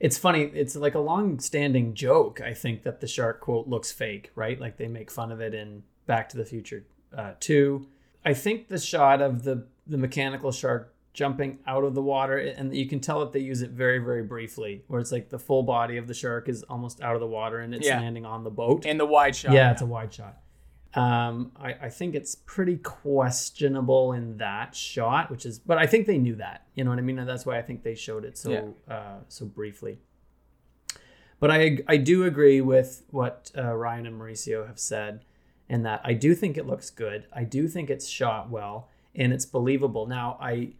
it's 0.00 0.18
funny. 0.18 0.42
It's 0.42 0.74
like 0.74 0.94
a 0.94 1.00
long-standing 1.00 1.94
joke. 1.94 2.40
I 2.40 2.54
think 2.54 2.82
that 2.82 3.00
the 3.00 3.06
shark 3.06 3.40
quote 3.40 3.68
looks 3.68 3.92
fake, 3.92 4.30
right? 4.34 4.60
Like 4.60 4.76
they 4.76 4.88
make 4.88 5.10
fun 5.10 5.30
of 5.30 5.40
it 5.40 5.54
in 5.54 5.82
Back 6.06 6.28
to 6.30 6.36
the 6.36 6.44
Future 6.44 6.84
uh, 7.16 7.32
Two. 7.40 7.86
I 8.30 8.34
think 8.34 8.68
the 8.68 8.78
shot 8.78 9.22
of 9.22 9.42
the 9.42 9.66
the 9.86 9.96
mechanical 9.96 10.52
shark 10.52 10.94
jumping 11.14 11.58
out 11.66 11.82
of 11.82 11.94
the 11.94 12.02
water 12.02 12.36
and 12.36 12.76
you 12.76 12.86
can 12.86 13.00
tell 13.00 13.20
that 13.20 13.32
they 13.32 13.40
use 13.40 13.62
it 13.62 13.70
very 13.70 13.98
very 13.98 14.22
briefly 14.22 14.84
where 14.86 15.00
it's 15.00 15.10
like 15.10 15.30
the 15.30 15.38
full 15.38 15.62
body 15.62 15.96
of 15.96 16.06
the 16.06 16.14
shark 16.14 16.48
is 16.48 16.62
almost 16.64 17.00
out 17.00 17.14
of 17.14 17.20
the 17.20 17.26
water 17.26 17.58
and 17.60 17.74
it's 17.74 17.86
Yeah. 17.86 17.98
landing 18.00 18.26
on 18.26 18.44
the 18.44 18.50
boat. 18.50 18.84
In 18.84 18.98
the 18.98 19.06
wide 19.06 19.34
shot. 19.34 19.52
yeah 19.54 19.72
it's 19.72 19.82
a 19.82 19.86
wide 19.86 20.12
shot. 20.12 20.34
Um, 20.94 21.52
I, 21.56 21.70
I 21.86 21.88
think 21.88 22.14
it's 22.14 22.34
pretty 22.34 22.76
questionable 22.76 24.12
in 24.12 24.36
that 24.38 24.74
shot 24.74 25.30
which 25.30 25.44
is 25.46 25.58
but 25.58 25.76
i 25.78 25.86
think 25.86 26.06
they 26.06 26.18
knew 26.18 26.36
that 26.36 26.66
you 26.74 26.84
know 26.84 26.90
what 26.90 26.98
i 26.98 27.02
mean? 27.02 27.18
And 27.18 27.28
that's 27.28 27.46
why 27.46 27.56
i 27.58 27.62
think 27.62 27.82
they 27.82 27.94
showed 27.94 28.24
it 28.26 28.36
so 28.38 28.74
uh, 28.88 29.18
so 29.28 29.46
briefly. 29.46 29.94
But 31.40 31.50
I, 31.52 31.78
I 31.86 31.96
do 31.98 32.24
agree 32.24 32.60
with 32.60 33.04
what 33.10 33.52
uh, 33.56 33.72
Ryan 33.74 34.06
and 34.06 34.20
Mauricio 34.20 34.66
have 34.66 34.78
said 34.78 35.24
in 35.68 35.82
that 35.82 36.00
I 36.04 36.14
do 36.14 36.34
think 36.34 36.56
it 36.56 36.66
looks 36.66 36.90
good. 36.90 37.26
I 37.32 37.44
do 37.44 37.68
think 37.68 37.90
it's 37.90 38.08
shot 38.08 38.50
well 38.50 38.88
and 39.14 39.32
it's 39.32 39.46
believable. 39.46 40.06
Now, 40.06 40.38
I 40.40 40.70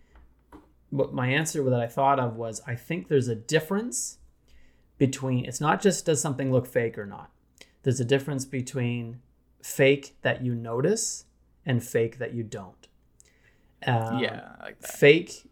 what 0.90 1.12
my 1.12 1.28
answer 1.28 1.62
that 1.68 1.80
I 1.80 1.86
thought 1.86 2.18
of 2.18 2.36
was 2.36 2.62
I 2.66 2.74
think 2.74 3.08
there's 3.08 3.28
a 3.28 3.34
difference 3.34 4.18
between 4.96 5.44
it's 5.44 5.60
not 5.60 5.82
just 5.82 6.06
does 6.06 6.20
something 6.20 6.50
look 6.50 6.66
fake 6.66 6.98
or 6.98 7.06
not. 7.06 7.30
there's 7.82 8.00
a 8.00 8.04
difference 8.04 8.44
between 8.44 9.20
fake 9.62 10.16
that 10.22 10.42
you 10.42 10.54
notice 10.54 11.24
and 11.64 11.82
fake 11.84 12.18
that 12.18 12.34
you 12.34 12.42
don't. 12.42 12.88
Um, 13.86 14.18
yeah, 14.18 14.50
like 14.60 14.80
that. 14.80 14.92
fake 14.92 15.44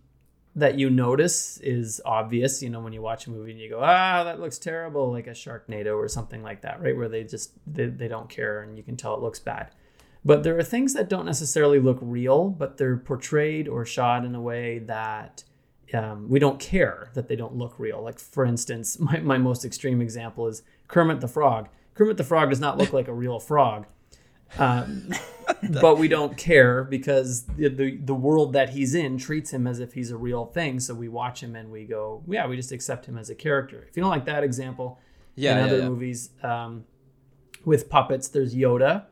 that 0.56 0.78
you 0.78 0.88
notice 0.88 1.58
is 1.58 2.00
obvious. 2.04 2.62
You 2.62 2.70
know, 2.70 2.80
when 2.80 2.94
you 2.94 3.02
watch 3.02 3.26
a 3.26 3.30
movie 3.30 3.52
and 3.52 3.60
you 3.60 3.68
go, 3.68 3.80
ah, 3.82 4.24
that 4.24 4.40
looks 4.40 4.58
terrible, 4.58 5.12
like 5.12 5.26
a 5.26 5.30
Sharknado 5.30 5.96
or 5.96 6.08
something 6.08 6.42
like 6.42 6.62
that, 6.62 6.80
right? 6.80 6.96
Where 6.96 7.08
they 7.08 7.24
just 7.24 7.52
they, 7.66 7.86
they 7.86 8.08
don't 8.08 8.28
care 8.28 8.62
and 8.62 8.76
you 8.76 8.82
can 8.82 8.96
tell 8.96 9.14
it 9.14 9.20
looks 9.20 9.38
bad. 9.38 9.70
But 10.24 10.42
there 10.42 10.58
are 10.58 10.62
things 10.64 10.94
that 10.94 11.08
don't 11.08 11.26
necessarily 11.26 11.78
look 11.78 11.98
real, 12.00 12.48
but 12.48 12.78
they're 12.78 12.96
portrayed 12.96 13.68
or 13.68 13.84
shot 13.84 14.24
in 14.24 14.34
a 14.34 14.40
way 14.40 14.80
that 14.80 15.44
um, 15.94 16.28
we 16.28 16.40
don't 16.40 16.58
care 16.58 17.10
that 17.14 17.28
they 17.28 17.36
don't 17.36 17.54
look 17.54 17.78
real. 17.78 18.02
Like 18.02 18.18
for 18.18 18.46
instance, 18.46 18.98
my, 18.98 19.18
my 19.18 19.38
most 19.38 19.64
extreme 19.64 20.00
example 20.00 20.46
is 20.48 20.62
Kermit 20.88 21.20
the 21.20 21.28
Frog. 21.28 21.68
Kermit 21.94 22.16
the 22.16 22.24
Frog 22.24 22.48
does 22.48 22.60
not 22.60 22.78
look 22.78 22.92
like 22.94 23.08
a 23.08 23.14
real 23.14 23.38
frog. 23.38 23.86
Um, 24.58 25.10
but 25.82 25.98
we 25.98 26.08
don't 26.08 26.36
care 26.36 26.84
because 26.84 27.44
the, 27.56 27.68
the 27.68 27.96
the 27.96 28.14
world 28.14 28.52
that 28.54 28.70
he's 28.70 28.94
in 28.94 29.18
treats 29.18 29.52
him 29.52 29.66
as 29.66 29.80
if 29.80 29.92
he's 29.94 30.10
a 30.10 30.16
real 30.16 30.46
thing. 30.46 30.80
So 30.80 30.94
we 30.94 31.08
watch 31.08 31.42
him 31.42 31.56
and 31.56 31.70
we 31.70 31.84
go, 31.84 32.22
yeah, 32.28 32.46
we 32.46 32.56
just 32.56 32.72
accept 32.72 33.06
him 33.06 33.16
as 33.18 33.30
a 33.30 33.34
character. 33.34 33.84
If 33.88 33.96
you 33.96 34.02
don't 34.02 34.10
like 34.10 34.26
that 34.26 34.44
example, 34.44 34.98
Yeah, 35.34 35.52
in 35.52 35.58
yeah, 35.58 35.64
other 35.64 35.78
yeah. 35.78 35.88
movies 35.88 36.30
um, 36.42 36.84
with 37.64 37.88
puppets, 37.88 38.28
there's 38.28 38.54
Yoda. 38.54 39.04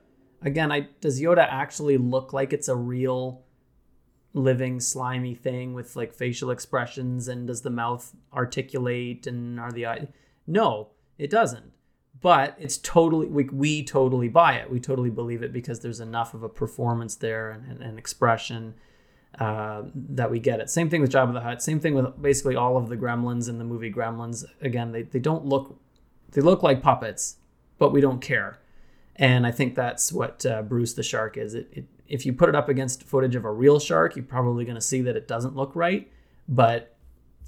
Again, 0.43 0.71
I 0.73 0.89
does 1.01 1.21
Yoda 1.21 1.47
actually 1.49 1.97
look 1.99 2.33
like 2.33 2.53
it's 2.53 2.69
a 2.69 2.77
real 2.77 3.43
living 4.33 4.81
slimy 4.81 5.35
thing 5.35 5.75
with 5.75 5.95
like 5.97 6.13
facial 6.13 6.51
expressions 6.51 7.29
and 7.29 7.47
does 7.47 7.63
the 7.63 7.71
mouth 7.71 8.15
articulate 8.33 9.27
and 9.27 9.61
are 9.61 9.71
the 9.71 9.87
eyes? 9.87 10.09
No, 10.47 10.91
it 11.19 11.31
doesn't 11.31 11.73
but 12.25 12.57
it's 12.59 12.79
totally 12.79 13.27
we, 13.27 13.45
we 13.45 13.85
totally 13.85 14.29
buy 14.29 14.55
it. 14.55 14.71
We 14.71 14.81
totally 14.81 15.11
believe 15.11 15.43
it 15.43 15.53
because 15.53 15.81
there's 15.81 16.01
enough 16.01 16.33
of 16.33 16.43
a 16.43 16.49
performance 16.49 17.17
there 17.17 17.51
and, 17.51 17.71
and, 17.71 17.83
and 17.83 17.99
expression 17.99 18.77
uh, 19.39 19.83
that 19.95 20.31
we 20.31 20.39
get 20.41 20.59
it. 20.59 20.71
Same 20.71 20.89
thing 20.89 21.03
with 21.03 21.13
Jabba 21.13 21.35
the 21.35 21.43
Hutt. 21.43 21.63
Same 21.63 21.81
thing 21.81 21.95
with 21.95 22.23
basically 22.23 22.57
all 22.57 22.79
of 22.79 22.89
the 22.89 22.97
gremlins 22.97 23.51
in 23.51 23.59
the 23.59 23.65
movie 23.65 23.93
gremlins. 23.93 24.43
Again 24.63 24.91
they, 24.93 25.03
they 25.03 25.19
don't 25.19 25.45
look 25.45 25.79
they 26.33 26.41
look 26.41 26.63
like 26.63 26.81
puppets 26.81 27.37
but 27.77 27.93
we 27.93 28.01
don't 28.01 28.23
care. 28.23 28.59
And 29.17 29.47
i 29.47 29.51
think 29.51 29.75
that's 29.75 30.11
what 30.11 30.47
uh, 30.47 30.63
bruce 30.63 30.95
the 30.95 31.03
shark 31.03 31.37
is. 31.37 31.53
It, 31.53 31.69
it 31.73 31.85
if 32.09 32.25
you 32.25 32.33
put 32.33 32.49
it 32.49 32.55
up 32.55 32.71
against 32.71 33.03
footage 33.03 33.37
of 33.37 33.45
a 33.45 33.53
real 33.53 33.79
shark 33.79 34.17
you're 34.17 34.25
probably 34.25 34.65
going 34.65 34.77
to 34.77 34.81
see 34.81 35.03
that 35.03 35.15
it 35.15 35.29
doesn't 35.29 35.55
look 35.55 35.77
right 35.77 36.11
but 36.49 36.94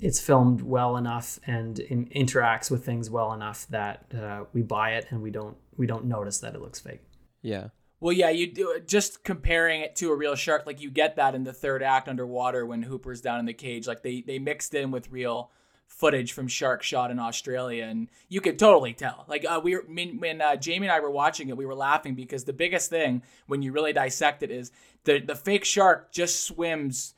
it's 0.00 0.20
filmed 0.20 0.62
well 0.62 0.96
enough 0.96 1.38
and 1.46 1.78
in, 1.78 2.06
interacts 2.06 2.70
with 2.70 2.84
things 2.84 3.08
well 3.08 3.32
enough 3.32 3.66
that 3.70 4.04
uh, 4.14 4.44
we 4.52 4.62
buy 4.62 4.92
it 4.92 5.06
and 5.10 5.22
we 5.22 5.30
don't 5.30 5.56
we 5.76 5.86
don't 5.86 6.04
notice 6.04 6.38
that 6.38 6.54
it 6.54 6.60
looks 6.60 6.80
fake. 6.80 7.00
Yeah. 7.42 7.68
Well, 7.98 8.12
yeah, 8.12 8.30
you 8.30 8.52
do 8.52 8.80
just 8.86 9.24
comparing 9.24 9.80
it 9.80 9.96
to 9.96 10.10
a 10.10 10.16
real 10.16 10.34
shark, 10.34 10.66
like 10.66 10.80
you 10.80 10.90
get 10.90 11.16
that 11.16 11.34
in 11.34 11.44
the 11.44 11.52
third 11.52 11.82
act 11.82 12.08
underwater 12.08 12.66
when 12.66 12.82
Hooper's 12.82 13.22
down 13.22 13.40
in 13.40 13.46
the 13.46 13.54
cage. 13.54 13.86
Like 13.86 14.02
they 14.02 14.20
they 14.20 14.38
mixed 14.38 14.74
in 14.74 14.90
with 14.90 15.10
real 15.10 15.50
footage 15.86 16.32
from 16.32 16.48
shark 16.48 16.82
shot 16.82 17.10
in 17.10 17.18
Australia, 17.18 17.84
and 17.84 18.08
you 18.28 18.42
could 18.42 18.58
totally 18.58 18.92
tell. 18.92 19.24
Like 19.28 19.46
uh, 19.48 19.60
we 19.62 19.76
were 19.76 19.84
when, 19.88 20.18
when 20.18 20.42
uh, 20.42 20.56
Jamie 20.56 20.88
and 20.88 20.92
I 20.92 21.00
were 21.00 21.10
watching 21.10 21.48
it, 21.48 21.56
we 21.56 21.64
were 21.64 21.74
laughing 21.74 22.14
because 22.14 22.44
the 22.44 22.52
biggest 22.52 22.90
thing 22.90 23.22
when 23.46 23.62
you 23.62 23.72
really 23.72 23.94
dissect 23.94 24.42
it 24.42 24.50
is 24.50 24.72
the 25.04 25.18
the 25.20 25.34
fake 25.34 25.64
shark 25.64 26.12
just 26.12 26.44
swims 26.44 27.14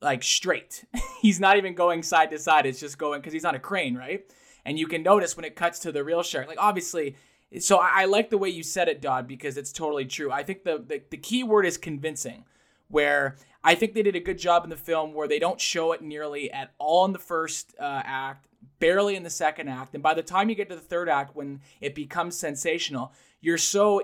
like 0.00 0.22
straight. 0.22 0.84
he's 1.22 1.40
not 1.40 1.56
even 1.56 1.74
going 1.74 2.02
side 2.02 2.30
to 2.30 2.38
side. 2.38 2.66
It's 2.66 2.80
just 2.80 2.98
going 2.98 3.20
because 3.20 3.32
he's 3.32 3.44
on 3.44 3.54
a 3.54 3.58
crane, 3.58 3.96
right? 3.96 4.24
And 4.64 4.78
you 4.78 4.86
can 4.86 5.02
notice 5.02 5.36
when 5.36 5.44
it 5.44 5.56
cuts 5.56 5.78
to 5.80 5.92
the 5.92 6.04
real 6.04 6.22
shark. 6.22 6.48
Like 6.48 6.58
obviously, 6.60 7.16
so 7.58 7.78
I, 7.78 8.02
I 8.02 8.04
like 8.04 8.30
the 8.30 8.38
way 8.38 8.48
you 8.48 8.62
said 8.62 8.88
it, 8.88 9.00
Dodd, 9.00 9.26
because 9.26 9.56
it's 9.56 9.72
totally 9.72 10.04
true. 10.04 10.30
I 10.30 10.42
think 10.42 10.64
the, 10.64 10.78
the 10.78 11.02
the 11.10 11.16
key 11.16 11.42
word 11.42 11.66
is 11.66 11.76
convincing, 11.76 12.44
where 12.88 13.36
I 13.64 13.74
think 13.74 13.94
they 13.94 14.02
did 14.02 14.16
a 14.16 14.20
good 14.20 14.38
job 14.38 14.64
in 14.64 14.70
the 14.70 14.76
film 14.76 15.12
where 15.12 15.28
they 15.28 15.38
don't 15.38 15.60
show 15.60 15.92
it 15.92 16.02
nearly 16.02 16.50
at 16.50 16.72
all 16.78 17.04
in 17.04 17.12
the 17.12 17.18
first 17.18 17.74
uh, 17.78 18.02
act, 18.04 18.46
barely 18.78 19.16
in 19.16 19.22
the 19.22 19.30
second 19.30 19.68
act, 19.68 19.94
and 19.94 20.02
by 20.02 20.14
the 20.14 20.22
time 20.22 20.48
you 20.48 20.54
get 20.54 20.68
to 20.70 20.76
the 20.76 20.80
third 20.80 21.08
act, 21.08 21.34
when 21.34 21.60
it 21.80 21.94
becomes 21.94 22.38
sensational, 22.38 23.12
you're 23.40 23.58
so 23.58 24.02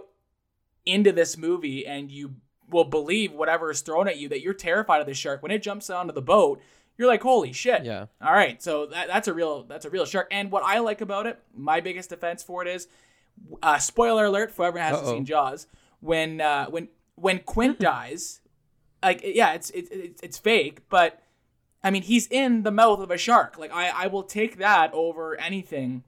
into 0.85 1.13
this 1.13 1.37
movie 1.37 1.87
and 1.87 2.11
you 2.11 2.37
will 2.69 2.85
believe 2.85 3.33
whatever 3.33 3.71
is 3.71 3.81
thrown 3.81 4.09
at 4.09 4.19
you 4.19 4.29
that 4.29 4.41
you're 4.41 4.55
terrified 4.55 5.01
of 5.01 5.07
the 5.07 5.15
shark. 5.15 5.43
When 5.43 5.53
it 5.53 5.63
jumps 5.63 5.91
onto 5.91 6.13
the 6.13 6.23
boat, 6.23 6.61
you're 6.99 7.09
like, 7.09 7.23
holy 7.23 7.53
shit. 7.53 7.85
Yeah. 7.85 8.07
All 8.23 8.33
right. 8.33 8.63
So 8.63 8.87
that, 8.87 9.09
that's 9.09 9.29
a 9.29 9.35
real 9.35 9.65
that's 9.65 9.85
a 9.85 9.91
real 9.91 10.07
shark. 10.07 10.29
And 10.31 10.51
what 10.51 10.63
I 10.65 10.79
like 10.79 11.01
about 11.01 11.27
it, 11.27 11.39
my 11.55 11.81
biggest 11.81 12.11
defense 12.11 12.43
for 12.43 12.63
it 12.63 12.69
is, 12.69 12.89
uh, 13.63 13.79
spoiler 13.79 14.25
alert 14.25 14.51
for 14.51 14.65
whoever 14.65 14.79
hasn't 14.79 15.07
Uh-oh. 15.07 15.15
seen 15.15 15.25
Jaws. 15.25 15.67
When 16.01 16.41
uh, 16.41 16.67
when 16.67 16.89
when 17.17 17.41
Quint 17.41 17.79
dies, 17.81 18.41
like 19.03 19.21
yeah, 19.25 19.53
it's 19.55 19.71
it's 19.71 19.91
it's 19.91 20.23
it's 20.23 20.39
fake, 20.39 20.89
but 20.89 21.23
I 21.85 21.91
mean 21.91 22.03
he's 22.03 22.27
in 22.29 22.63
the 22.63 22.71
mouth 22.71 23.01
of 23.01 23.11
a 23.11 23.19
shark. 23.19 23.59
Like 23.59 23.73
I 23.73 23.89
I 23.89 24.07
will 24.07 24.23
take 24.23 24.57
that 24.59 24.93
over 24.93 25.39
anything 25.39 26.03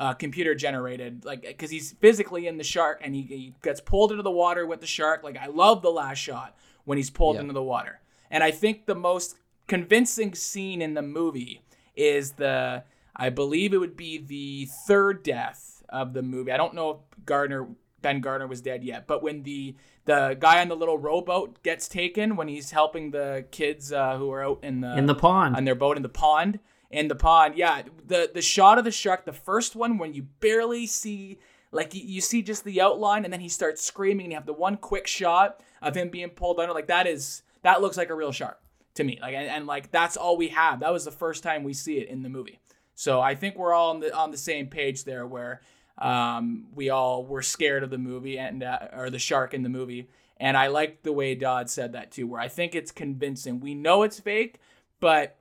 uh, 0.00 0.14
computer 0.14 0.54
generated, 0.54 1.24
like 1.24 1.42
because 1.42 1.70
he's 1.70 1.92
physically 1.92 2.46
in 2.46 2.56
the 2.56 2.64
shark 2.64 3.00
and 3.04 3.14
he, 3.14 3.22
he 3.22 3.54
gets 3.62 3.80
pulled 3.80 4.10
into 4.10 4.22
the 4.22 4.30
water 4.30 4.66
with 4.66 4.80
the 4.80 4.86
shark. 4.86 5.22
Like 5.22 5.36
I 5.36 5.46
love 5.46 5.82
the 5.82 5.90
last 5.90 6.18
shot 6.18 6.56
when 6.84 6.96
he's 6.98 7.10
pulled 7.10 7.34
Yeah. 7.36 7.42
into 7.42 7.52
the 7.52 7.62
water, 7.62 8.00
and 8.30 8.42
I 8.42 8.50
think 8.50 8.86
the 8.86 8.94
most 8.94 9.36
convincing 9.68 10.34
scene 10.34 10.82
in 10.82 10.94
the 10.94 11.02
movie 11.02 11.62
is 11.94 12.32
the 12.32 12.82
I 13.14 13.28
believe 13.30 13.74
it 13.74 13.78
would 13.78 13.96
be 13.96 14.18
the 14.18 14.66
third 14.86 15.22
death 15.22 15.82
of 15.90 16.12
the 16.14 16.22
movie. 16.22 16.50
I 16.52 16.56
don't 16.56 16.74
know 16.74 16.90
if 16.90 17.24
Gardner 17.26 17.68
Ben 18.02 18.20
Gardner 18.22 18.46
was 18.46 18.62
dead 18.62 18.82
yet, 18.82 19.06
but 19.06 19.22
when 19.22 19.42
the 19.42 19.74
the 20.06 20.34
guy 20.40 20.60
on 20.62 20.68
the 20.68 20.76
little 20.76 20.96
rowboat 20.96 21.62
gets 21.62 21.86
taken 21.88 22.34
when 22.36 22.48
he's 22.48 22.70
helping 22.70 23.10
the 23.10 23.44
kids 23.50 23.92
uh, 23.92 24.16
who 24.16 24.30
are 24.32 24.42
out 24.42 24.60
in 24.64 24.80
the 24.80 24.96
In 24.96 25.04
the 25.06 25.14
pond. 25.14 25.54
on 25.56 25.64
their 25.64 25.74
boat 25.74 25.96
in 25.98 26.02
the 26.02 26.08
pond. 26.08 26.58
In 26.90 27.08
the 27.08 27.14
pond, 27.14 27.54
yeah. 27.56 27.82
The 28.06 28.30
the 28.32 28.42
shot 28.42 28.78
of 28.78 28.84
the 28.84 28.90
shark, 28.90 29.24
the 29.24 29.32
first 29.32 29.76
one 29.76 29.96
when 29.98 30.12
you 30.12 30.22
barely 30.40 30.86
see 30.86 31.38
like 31.72 31.94
you, 31.94 32.20
see 32.20 32.42
just 32.42 32.64
the 32.64 32.80
outline 32.80 33.24
and 33.24 33.32
then 33.32 33.40
he 33.40 33.48
starts 33.48 33.84
screaming 33.84 34.26
and 34.26 34.32
you 34.32 34.36
have 34.36 34.46
the 34.46 34.52
one 34.52 34.76
quick 34.76 35.06
shot 35.06 35.60
of 35.80 35.96
him 35.96 36.08
being 36.10 36.30
pulled 36.30 36.58
under. 36.58 36.74
Like 36.74 36.88
that 36.88 37.06
is 37.06 37.42
that 37.62 37.80
looks 37.80 37.96
like 37.96 38.10
a 38.10 38.14
real 38.14 38.32
shark 38.32 38.60
to 38.94 39.04
me. 39.04 39.18
Like 39.22 39.34
and, 39.34 39.48
and 39.48 39.66
like 39.66 39.90
that's 39.92 40.16
all 40.16 40.36
we 40.36 40.48
have. 40.48 40.80
That 40.80 40.92
was 40.92 41.04
the 41.04 41.12
first 41.12 41.42
time 41.42 41.62
we 41.62 41.72
see 41.72 41.98
it 41.98 42.08
in 42.08 42.22
the 42.22 42.28
movie. 42.28 42.58
So 42.94 43.20
I 43.20 43.34
think 43.34 43.56
we're 43.56 43.72
all 43.72 43.90
on 43.90 44.00
the 44.00 44.14
on 44.14 44.30
the 44.30 44.36
same 44.36 44.66
page 44.66 45.04
there 45.04 45.26
where 45.26 45.60
um, 45.98 46.66
we 46.74 46.90
all 46.90 47.24
were 47.24 47.42
scared 47.42 47.82
of 47.82 47.90
the 47.90 47.98
movie 47.98 48.38
and 48.38 48.62
uh, 48.62 48.88
or 48.92 49.10
the 49.10 49.18
shark 49.18 49.54
in 49.54 49.62
the 49.62 49.68
movie. 49.68 50.08
And 50.38 50.56
I 50.56 50.68
like 50.68 51.02
the 51.02 51.12
way 51.12 51.34
Dodd 51.34 51.68
said 51.68 51.92
that 51.92 52.10
too, 52.10 52.26
where 52.26 52.40
I 52.40 52.48
think 52.48 52.74
it's 52.74 52.90
convincing. 52.90 53.60
We 53.60 53.74
know 53.74 54.02
it's 54.02 54.18
fake, 54.18 54.58
but 54.98 55.36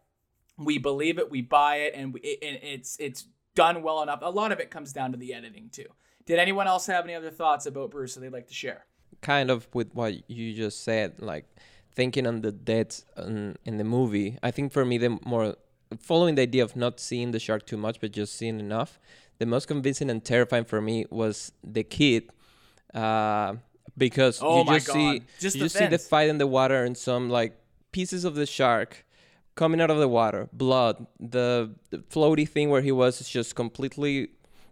we 0.59 0.77
believe 0.77 1.17
it, 1.17 1.31
we 1.31 1.41
buy 1.41 1.77
it, 1.77 1.93
and, 1.95 2.13
we, 2.13 2.19
it, 2.21 2.39
and 2.43 2.59
it's 2.61 2.97
it's 2.99 3.25
done 3.55 3.81
well 3.81 4.01
enough. 4.03 4.19
A 4.21 4.29
lot 4.29 4.51
of 4.51 4.59
it 4.59 4.69
comes 4.69 4.93
down 4.93 5.11
to 5.11 5.17
the 5.17 5.33
editing 5.33 5.69
too. 5.71 5.87
Did 6.25 6.37
anyone 6.39 6.67
else 6.67 6.85
have 6.87 7.05
any 7.05 7.15
other 7.15 7.31
thoughts 7.31 7.65
about 7.65 7.91
Bruce 7.91 8.13
that 8.15 8.21
they'd 8.21 8.31
like 8.33 8.47
to 8.47 8.53
share? 8.53 8.85
kind 9.21 9.49
of 9.51 9.67
with 9.73 9.93
what 9.93 10.29
you 10.29 10.53
just 10.53 10.83
said, 10.83 11.13
like 11.19 11.45
thinking 11.91 12.25
on 12.25 12.39
the 12.41 12.51
deaths 12.53 13.03
in, 13.17 13.57
in 13.65 13.77
the 13.77 13.83
movie. 13.83 14.37
I 14.41 14.51
think 14.51 14.71
for 14.71 14.85
me, 14.85 14.97
the 14.97 15.19
more 15.25 15.55
following 15.99 16.35
the 16.35 16.43
idea 16.43 16.63
of 16.63 16.75
not 16.75 16.99
seeing 17.01 17.31
the 17.31 17.39
shark 17.39 17.65
too 17.65 17.75
much, 17.75 17.99
but 17.99 18.11
just 18.11 18.35
seeing 18.37 18.59
enough. 18.59 18.99
The 19.39 19.45
most 19.45 19.67
convincing 19.67 20.09
and 20.09 20.23
terrifying 20.23 20.63
for 20.65 20.79
me 20.79 21.05
was 21.09 21.51
the 21.63 21.83
kid, 21.83 22.29
uh, 22.93 23.55
because 23.97 24.39
Oh 24.41 24.59
you 24.59 24.65
just 24.75 24.87
God. 24.87 24.93
see 24.93 25.21
Just 25.39 25.55
you 25.55 25.59
the 25.61 25.65
just 25.65 25.75
see 25.77 25.87
the 25.87 25.97
fight 25.97 26.29
in 26.29 26.37
the 26.37 26.47
water 26.47 26.83
and 26.83 26.97
some 26.97 27.29
like 27.29 27.57
pieces 27.91 28.23
of 28.23 28.35
the 28.35 28.45
shark 28.45 29.05
coming 29.61 29.79
out 29.83 29.91
of 29.95 29.99
the 30.05 30.07
water, 30.19 30.41
blood. 30.53 30.95
The, 31.35 31.45
the 31.91 31.99
floaty 32.13 32.47
thing 32.55 32.67
where 32.73 32.81
he 32.89 32.93
was 33.03 33.13
is 33.21 33.29
just 33.37 33.49
completely 33.63 34.15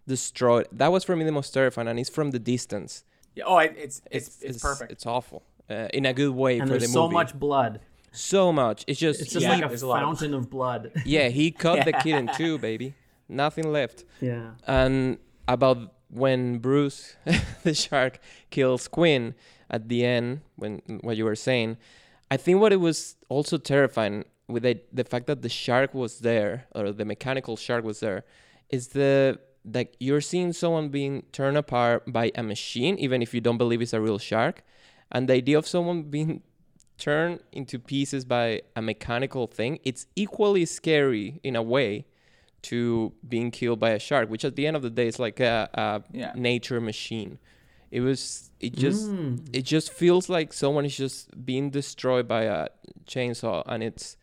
destroyed. 0.06 0.66
That 0.80 0.90
was 0.94 1.02
for 1.04 1.14
me 1.18 1.24
the 1.24 1.36
most 1.40 1.50
terrifying, 1.58 1.88
and 1.90 1.98
it's 2.02 2.10
from 2.18 2.28
the 2.36 2.38
distance 2.54 3.04
Yeah, 3.38 3.44
oh, 3.50 3.58
it, 3.66 3.74
it's, 3.84 3.96
it's 4.16 4.28
it's 4.48 4.60
perfect. 4.68 4.90
it's 4.94 5.06
awful 5.16 5.40
uh, 5.70 5.88
in 5.98 6.04
a 6.06 6.14
good 6.20 6.34
way 6.44 6.58
and 6.58 6.68
for 6.68 6.74
the 6.74 6.78
there's 6.80 6.94
movie. 6.94 7.10
so 7.12 7.18
much 7.20 7.30
blood. 7.46 7.80
so 8.12 8.42
much. 8.62 8.78
It's 8.90 8.98
just, 9.06 9.20
It's 9.22 9.32
just 9.36 9.44
Yeah, 9.44 9.54
like 9.56 9.64
a 9.64 9.68
there's 9.68 9.82
a 9.82 9.88
of- 9.88 10.00
fountain 10.00 10.32
of 10.34 10.44
blood. 10.56 10.82
yeah. 11.16 11.28
He 11.28 11.46
cut 11.64 11.84
the 11.84 11.92
kid 12.04 12.14
in 12.22 12.26
two, 12.40 12.54
baby. 12.58 12.88
Nothing 13.28 13.66
left. 13.78 13.98
yeah. 14.30 14.52
And 14.66 15.18
about 15.46 15.78
when 16.24 16.58
Bruce, 16.66 17.16
the 17.66 17.74
shark, 17.74 18.14
kills 18.48 18.88
Quint 18.88 19.34
at 19.76 19.82
the 19.90 20.00
end, 20.16 20.40
when 20.56 20.72
what 21.06 21.14
you 21.18 21.26
were 21.30 21.36
saying, 21.36 21.76
I 22.34 22.36
think 22.38 22.60
what 22.62 22.72
it 22.72 22.80
was 22.88 23.16
also 23.28 23.58
terrifying 23.58 24.24
with 24.48 24.62
the, 24.64 24.80
the 24.92 25.04
fact 25.04 25.26
that 25.26 25.42
the 25.42 25.48
shark 25.48 25.94
was 25.94 26.20
there 26.20 26.66
or 26.74 26.90
the 26.92 27.04
mechanical 27.04 27.56
shark 27.56 27.84
was 27.84 28.00
there, 28.00 28.24
is 28.70 28.88
the 28.88 29.38
like 29.70 29.94
you're 30.00 30.20
seeing 30.22 30.52
someone 30.52 30.88
being 30.88 31.22
torn 31.32 31.56
apart 31.56 32.10
by 32.10 32.32
a 32.34 32.42
machine, 32.42 32.96
even 32.98 33.20
if 33.22 33.34
you 33.34 33.40
don't 33.40 33.58
believe 33.58 33.82
it's 33.82 33.92
a 33.92 34.00
real 34.00 34.18
shark, 34.18 34.62
and 35.12 35.28
the 35.28 35.34
idea 35.34 35.58
of 35.58 35.66
someone 35.66 36.02
being 36.04 36.42
turned 36.98 37.40
into 37.52 37.78
pieces 37.78 38.24
by 38.24 38.62
a 38.74 38.82
mechanical 38.82 39.46
thing, 39.46 39.78
it's 39.84 40.06
equally 40.16 40.64
scary 40.64 41.38
in 41.44 41.54
a 41.54 41.62
way 41.62 42.06
to 42.62 43.12
being 43.28 43.50
killed 43.52 43.78
by 43.78 43.90
a 43.90 43.98
shark, 43.98 44.28
which 44.28 44.44
at 44.44 44.56
the 44.56 44.66
end 44.66 44.74
of 44.76 44.82
the 44.82 44.90
day 44.90 45.06
is 45.06 45.18
like 45.18 45.38
a, 45.38 45.68
a 45.74 46.02
Yeah. 46.12 46.32
nature 46.34 46.80
machine. 46.80 47.38
It 47.90 48.00
was 48.00 48.50
it 48.60 48.74
just 48.74 49.10
Mm. 49.10 49.48
it 49.52 49.62
just 49.64 49.92
feels 49.92 50.28
like 50.28 50.52
someone 50.52 50.84
is 50.84 50.96
just 50.96 51.44
being 51.46 51.70
destroyed 51.70 52.26
by 52.28 52.42
a 52.42 52.68
chainsaw 53.06 53.62
and 53.66 53.82
it's 53.82 54.16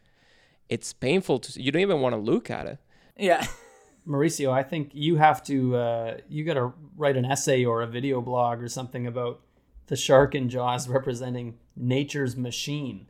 it's 0.70 0.94
painful 0.94 1.40
to 1.40 1.62
you 1.62 1.72
don't 1.72 1.82
even 1.82 2.02
want 2.02 2.14
to 2.14 2.20
look 2.20 2.50
at 2.50 2.66
it. 2.66 2.80
Yeah. 3.18 3.46
Mauricio, 4.08 4.52
I 4.52 4.62
think 4.62 4.92
you 4.94 5.16
have 5.16 5.44
to 5.46 5.76
uh, 5.76 6.18
you 6.30 6.44
got 6.44 6.56
to 6.56 6.74
write 6.96 7.18
an 7.18 7.26
essay 7.26 7.66
or 7.66 7.82
a 7.82 7.88
video 7.88 8.22
blog 8.22 8.62
or 8.62 8.70
something 8.70 9.08
about 9.08 9.42
the 9.88 9.96
shark 9.96 10.36
in 10.36 10.50
Jaws 10.50 10.88
representing 10.90 11.58
nature's 11.76 12.36
machine 12.36 13.08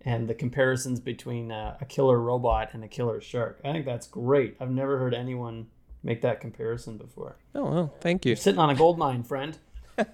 and 0.00 0.28
the 0.28 0.34
comparisons 0.34 1.00
between 1.00 1.50
uh, 1.50 1.76
a 1.80 1.84
killer 1.84 2.20
robot 2.20 2.70
and 2.72 2.84
a 2.84 2.88
killer 2.88 3.20
shark. 3.20 3.60
I 3.64 3.72
think 3.72 3.84
that's 3.84 4.06
great. 4.06 4.56
I've 4.60 4.70
never 4.70 4.98
heard 4.98 5.14
anyone 5.14 5.66
make 6.04 6.22
that 6.22 6.40
comparison 6.40 6.96
before. 6.96 7.36
Oh, 7.54 7.64
well, 7.64 7.94
thank 8.00 8.24
you. 8.24 8.30
You're 8.30 8.36
sitting 8.36 8.60
on 8.60 8.70
a 8.70 8.74
gold 8.76 8.98
mine, 8.98 9.24
friend. 9.24 9.58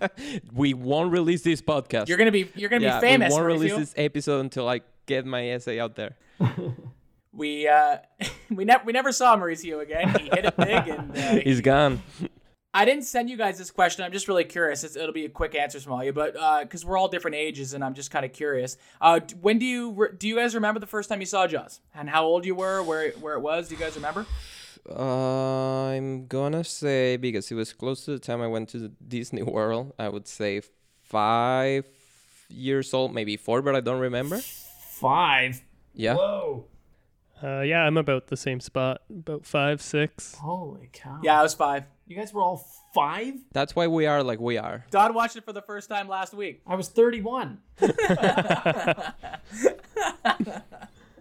We 0.53 0.75
won't 0.75 1.11
release 1.11 1.43
this 1.43 1.61
podcast. 1.61 2.09
You're 2.09 2.17
gonna 2.17 2.31
be 2.31 2.49
you're 2.55 2.71
gonna 2.71 2.85
yeah, 2.85 3.01
be 3.01 3.07
famous. 3.07 3.31
we 3.31 3.41
won't 3.41 3.47
Mauricio. 3.47 3.61
release 3.61 3.77
this 3.77 3.95
episode 3.97 4.41
until 4.41 4.69
I 4.69 4.81
get 5.07 5.27
my 5.27 5.51
essay 5.51 5.81
out 5.81 5.97
there. 5.97 6.17
We 7.33 7.67
uh 7.67 7.99
we 8.51 8.65
never 8.65 8.85
we 8.85 8.93
never 8.93 9.13
saw 9.13 9.37
Mauricio 9.37 9.81
again. 9.81 10.09
He 10.11 10.29
hit 10.29 10.45
it 10.45 10.57
big 10.57 10.89
and 10.89 11.17
uh, 11.17 11.41
He's 11.45 11.61
gone. 11.61 12.03
I 12.75 12.87
didn't 12.87 13.05
send 13.05 13.29
you 13.29 13.37
guys 13.37 13.59
this 13.59 13.71
question. 13.71 14.03
I'm 14.03 14.13
just 14.13 14.29
really 14.29 14.45
curious. 14.45 14.83
It's, 14.83 14.97
it'll 14.97 15.13
be 15.13 15.27
a 15.27 15.29
quick 15.29 15.55
answer 15.55 15.79
from 15.79 15.93
all 15.93 16.03
you, 16.03 16.13
but 16.15 16.33
because 16.63 16.87
we're 16.87 16.97
all 16.97 17.09
different 17.09 17.37
ages, 17.37 17.75
and 17.75 17.85
I'm 17.85 17.93
just 17.93 18.11
kind 18.11 18.25
of 18.25 18.33
curious. 18.33 18.79
Uh, 18.99 19.21
when 19.43 19.59
do 19.59 19.67
you 19.67 19.91
re- 19.91 20.09
do 20.17 20.27
you 20.27 20.37
guys 20.37 20.55
remember 20.55 20.81
the 20.81 20.87
first 20.87 21.11
time 21.11 21.21
you 21.21 21.27
saw 21.27 21.47
Jaws 21.47 21.81
and 21.95 22.09
how 22.09 22.25
old 22.25 22.47
you 22.47 22.55
were, 22.55 22.83
where 22.83 23.11
where 23.13 23.35
it 23.35 23.41
was? 23.41 23.69
Do 23.69 23.75
you 23.75 23.81
guys 23.81 23.95
remember? 23.95 24.25
Uh, 24.89 25.89
I'm 25.93 26.27
gonna 26.27 26.65
say 26.65 27.19
because 27.19 27.51
it 27.51 27.55
was 27.55 27.73
close 27.75 28.07
to 28.07 28.13
the 28.13 28.19
time 28.19 28.41
I 28.41 28.47
went 28.47 28.71
to 28.71 28.79
the 28.79 28.89
Disney 29.07 29.43
World. 29.43 29.93
I 29.99 30.09
would 30.09 30.27
say 30.27 30.63
five 31.03 31.85
years 32.49 32.95
old, 32.95 33.15
maybe 33.15 33.37
four, 33.37 33.61
but 33.61 33.77
I 33.77 33.81
don't 33.81 34.01
remember. 34.01 34.39
Five. 34.39 35.63
Yeah. 35.95 36.15
Whoa. 36.15 36.67
Uh, 37.43 37.63
yeah, 37.63 37.83
I'm 37.83 37.97
about 37.97 38.29
the 38.29 38.37
same 38.37 38.61
spot, 38.61 39.03
about 39.11 39.45
five, 39.45 39.83
six. 39.83 40.37
Holy 40.37 40.89
cow. 40.93 41.19
Yeah, 41.25 41.41
I 41.41 41.43
was 41.43 41.55
five. 41.55 41.85
You 42.07 42.15
guys 42.15 42.33
were 42.33 42.41
all 42.41 42.65
five? 42.95 43.35
That's 43.53 43.75
why 43.75 43.89
we 43.89 44.07
are 44.07 44.23
like 44.23 44.39
we 44.39 44.59
are. 44.59 44.85
Don 44.91 45.13
watched 45.13 45.37
it 45.37 45.45
for 45.45 45.53
the 45.53 45.63
first 45.63 45.89
time 45.89 46.07
last 46.09 46.35
week. 46.35 46.63
I 46.67 46.77
was 46.77 46.89
31. 46.89 47.59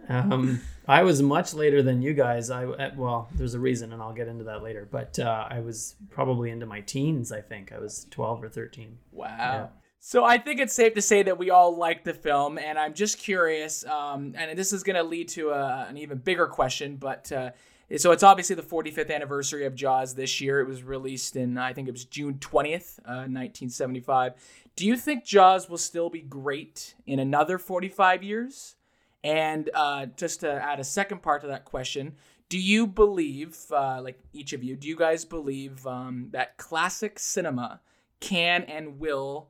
um, 0.08 0.60
I 0.86 1.02
was 1.02 1.22
much 1.22 1.54
later 1.54 1.82
than 1.82 2.02
you 2.02 2.14
guys. 2.14 2.50
I 2.50 2.66
uh, 2.66 2.90
well, 2.96 3.28
there's 3.34 3.54
a 3.54 3.60
reason, 3.60 3.92
and 3.92 4.00
I'll 4.00 4.12
get 4.12 4.28
into 4.28 4.44
that 4.44 4.62
later. 4.62 4.86
But 4.88 5.18
uh, 5.18 5.48
I 5.50 5.58
was 5.58 5.96
probably 6.10 6.50
into 6.50 6.66
my 6.66 6.82
teens. 6.82 7.32
I 7.32 7.40
think 7.40 7.72
I 7.72 7.78
was 7.78 8.06
12 8.10 8.44
or 8.44 8.48
13. 8.48 8.98
Wow. 9.10 9.70
So 10.04 10.24
I 10.24 10.36
think 10.36 10.58
it's 10.58 10.74
safe 10.74 10.94
to 10.94 11.00
say 11.00 11.22
that 11.22 11.38
we 11.38 11.50
all 11.50 11.76
like 11.76 12.02
the 12.02 12.12
film, 12.12 12.58
and 12.58 12.76
I'm 12.76 12.92
just 12.92 13.18
curious, 13.18 13.86
um, 13.86 14.34
and 14.36 14.58
this 14.58 14.72
is 14.72 14.82
going 14.82 14.96
to 14.96 15.04
lead 15.04 15.28
to 15.28 15.50
a, 15.50 15.86
an 15.88 15.96
even 15.96 16.18
bigger 16.18 16.48
question. 16.48 16.96
But 16.96 17.30
uh, 17.30 17.52
so 17.96 18.10
it's 18.10 18.24
obviously 18.24 18.56
the 18.56 18.62
45th 18.62 19.14
anniversary 19.14 19.64
of 19.64 19.76
Jaws 19.76 20.16
this 20.16 20.40
year. 20.40 20.58
It 20.58 20.66
was 20.66 20.82
released 20.82 21.36
in 21.36 21.56
I 21.56 21.72
think 21.72 21.86
it 21.86 21.92
was 21.92 22.04
June 22.04 22.34
20th, 22.34 22.98
uh, 23.04 23.30
1975. 23.30 24.32
Do 24.74 24.88
you 24.88 24.96
think 24.96 25.24
Jaws 25.24 25.70
will 25.70 25.78
still 25.78 26.10
be 26.10 26.22
great 26.22 26.96
in 27.06 27.20
another 27.20 27.56
45 27.56 28.24
years? 28.24 28.74
And 29.22 29.70
uh, 29.72 30.06
just 30.16 30.40
to 30.40 30.50
add 30.50 30.80
a 30.80 30.84
second 30.84 31.22
part 31.22 31.42
to 31.42 31.46
that 31.46 31.64
question, 31.64 32.16
do 32.48 32.58
you 32.58 32.88
believe, 32.88 33.56
uh, 33.70 34.02
like 34.02 34.18
each 34.32 34.52
of 34.52 34.64
you, 34.64 34.74
do 34.74 34.88
you 34.88 34.96
guys 34.96 35.24
believe 35.24 35.86
um, 35.86 36.30
that 36.32 36.56
classic 36.56 37.20
cinema 37.20 37.80
can 38.18 38.64
and 38.64 38.98
will 38.98 39.46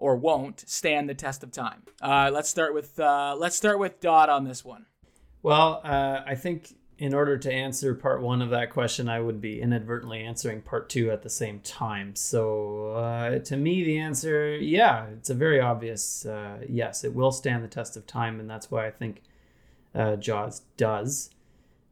or 0.00 0.16
won't 0.16 0.68
stand 0.68 1.08
the 1.08 1.14
test 1.14 1.44
of 1.44 1.52
time? 1.52 1.82
Uh, 2.02 2.30
let's 2.32 2.48
start 2.48 2.74
with 2.74 2.98
uh, 2.98 3.36
let's 3.38 3.54
start 3.54 3.78
with 3.78 4.00
Dot 4.00 4.28
on 4.28 4.44
this 4.44 4.64
one. 4.64 4.86
Well, 5.42 5.80
uh, 5.84 6.20
I 6.26 6.34
think 6.34 6.74
in 6.98 7.14
order 7.14 7.38
to 7.38 7.50
answer 7.50 7.94
part 7.94 8.20
one 8.20 8.42
of 8.42 8.50
that 8.50 8.70
question, 8.70 9.08
I 9.08 9.20
would 9.20 9.40
be 9.40 9.60
inadvertently 9.62 10.20
answering 10.20 10.60
part 10.60 10.90
two 10.90 11.10
at 11.10 11.22
the 11.22 11.30
same 11.30 11.60
time. 11.60 12.14
So, 12.14 12.92
uh, 12.92 13.38
to 13.38 13.56
me, 13.56 13.82
the 13.82 13.98
answer, 13.98 14.54
yeah, 14.56 15.06
it's 15.06 15.30
a 15.30 15.34
very 15.34 15.60
obvious 15.60 16.26
uh, 16.26 16.58
yes, 16.68 17.04
it 17.04 17.14
will 17.14 17.32
stand 17.32 17.64
the 17.64 17.68
test 17.68 17.96
of 17.96 18.06
time. 18.06 18.38
And 18.38 18.50
that's 18.50 18.70
why 18.70 18.86
I 18.86 18.90
think 18.90 19.22
uh, 19.94 20.16
Jaws 20.16 20.60
does, 20.76 21.30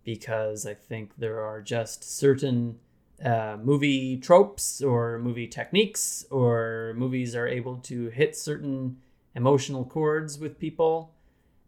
because 0.04 0.66
I 0.66 0.74
think 0.74 1.12
there 1.16 1.40
are 1.42 1.62
just 1.62 2.04
certain 2.04 2.78
uh, 3.24 3.56
movie 3.62 4.16
tropes 4.16 4.82
or 4.82 5.18
movie 5.18 5.46
techniques, 5.46 6.24
or 6.30 6.94
movies 6.96 7.34
are 7.34 7.46
able 7.46 7.76
to 7.76 8.08
hit 8.08 8.36
certain 8.36 8.98
emotional 9.34 9.84
chords 9.84 10.38
with 10.38 10.58
people 10.58 11.14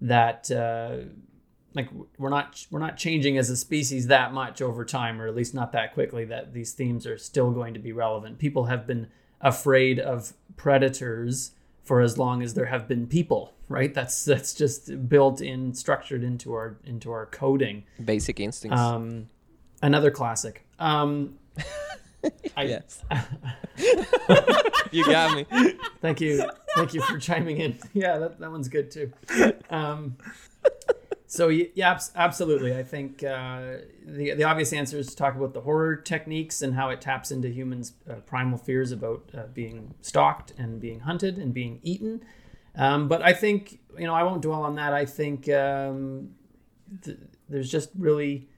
that 0.01 0.51
uh, 0.51 0.97
like 1.75 1.89
we're 2.19 2.31
not 2.31 2.67
we're 2.71 2.81
not 2.81 2.97
changing 2.97 3.37
as 3.39 3.51
a 3.51 3.57
species 3.57 4.07
that 4.07 4.33
much 4.33 4.63
over 4.63 4.85
time 4.85 5.21
or 5.21 5.27
at 5.27 5.35
least 5.35 5.55
not 5.55 5.73
that 5.73 5.95
quickly 5.95 6.25
that 6.25 6.53
these 6.53 6.73
themes 6.73 7.07
are 7.07 7.19
still 7.19 7.51
going 7.51 7.75
to 7.75 7.81
be 7.81 7.93
relevant. 7.93 8.39
People 8.39 8.67
have 8.67 8.87
been 8.87 9.09
afraid 9.41 9.99
of 9.99 10.33
predators 10.57 11.53
for 11.83 12.01
as 12.01 12.19
long 12.19 12.43
as 12.43 12.55
there 12.55 12.67
have 12.67 12.87
been 12.87 13.07
people 13.07 13.55
right? 13.71 13.95
That's 13.95 14.25
that's 14.27 14.53
just 14.53 15.09
built 15.09 15.41
in 15.41 15.73
structured 15.73 16.23
into 16.23 16.53
our 16.53 16.77
into 16.85 17.11
our 17.11 17.25
coding. 17.27 17.85
Basic 18.05 18.39
instincts. 18.41 18.79
um 18.79 19.29
another 19.83 20.11
classic 20.11 20.65
um 20.79 21.35
I, 22.57 22.65
yes. 22.65 23.03
you 24.91 25.05
got 25.07 25.35
me. 25.37 25.47
Thank 26.03 26.21
you. 26.21 26.45
Thank 26.77 26.93
you 26.93 27.01
for 27.03 27.19
chiming 27.19 27.59
in. 27.59 27.79
Yeah, 27.95 28.19
that, 28.19 28.39
that 28.41 28.51
one's 28.51 28.69
good 28.69 28.91
too. 28.91 29.13
Um, 29.71 30.17
so 31.27 31.49
y- 31.49 31.71
yeah, 31.75 31.99
absolutely. 32.15 32.77
I 32.77 32.83
think 32.83 33.23
uh, 33.25 33.79
the 34.07 34.35
the 34.35 34.45
obvious 34.45 34.73
answer 34.75 34.99
is 34.99 35.07
to 35.09 35.17
talk 35.17 35.35
about 35.35 35.55
the 35.55 35.63
horror 35.63 35.97
techniques 35.97 36.61
and 36.61 36.75
how 36.75 36.91
it 36.91 37.01
taps 37.01 37.31
into 37.31 37.49
humans' 37.49 37.93
uh, 38.09 38.17
primal 38.27 38.59
fears 38.59 38.93
about 38.93 39.31
uh, 39.35 39.45
being 39.55 39.95
stalked 40.03 40.53
and 40.59 40.79
being 40.79 41.01
hunted 41.01 41.39
and 41.39 41.55
being 41.55 41.81
eaten. 41.83 42.23
Um, 42.77 43.09
but 43.09 43.23
I 43.23 43.33
think 43.33 43.79
you 43.99 44.07
know 44.07 44.15
I 44.15 44.25
won't 44.25 44.43
dwell 44.43 44.63
on 44.63 44.75
that. 44.75 44.93
I 44.93 45.07
think 45.07 45.49
um, 45.49 46.33
th- 47.03 47.17
there's 47.49 47.71
just 47.71 47.89
really 47.99 48.50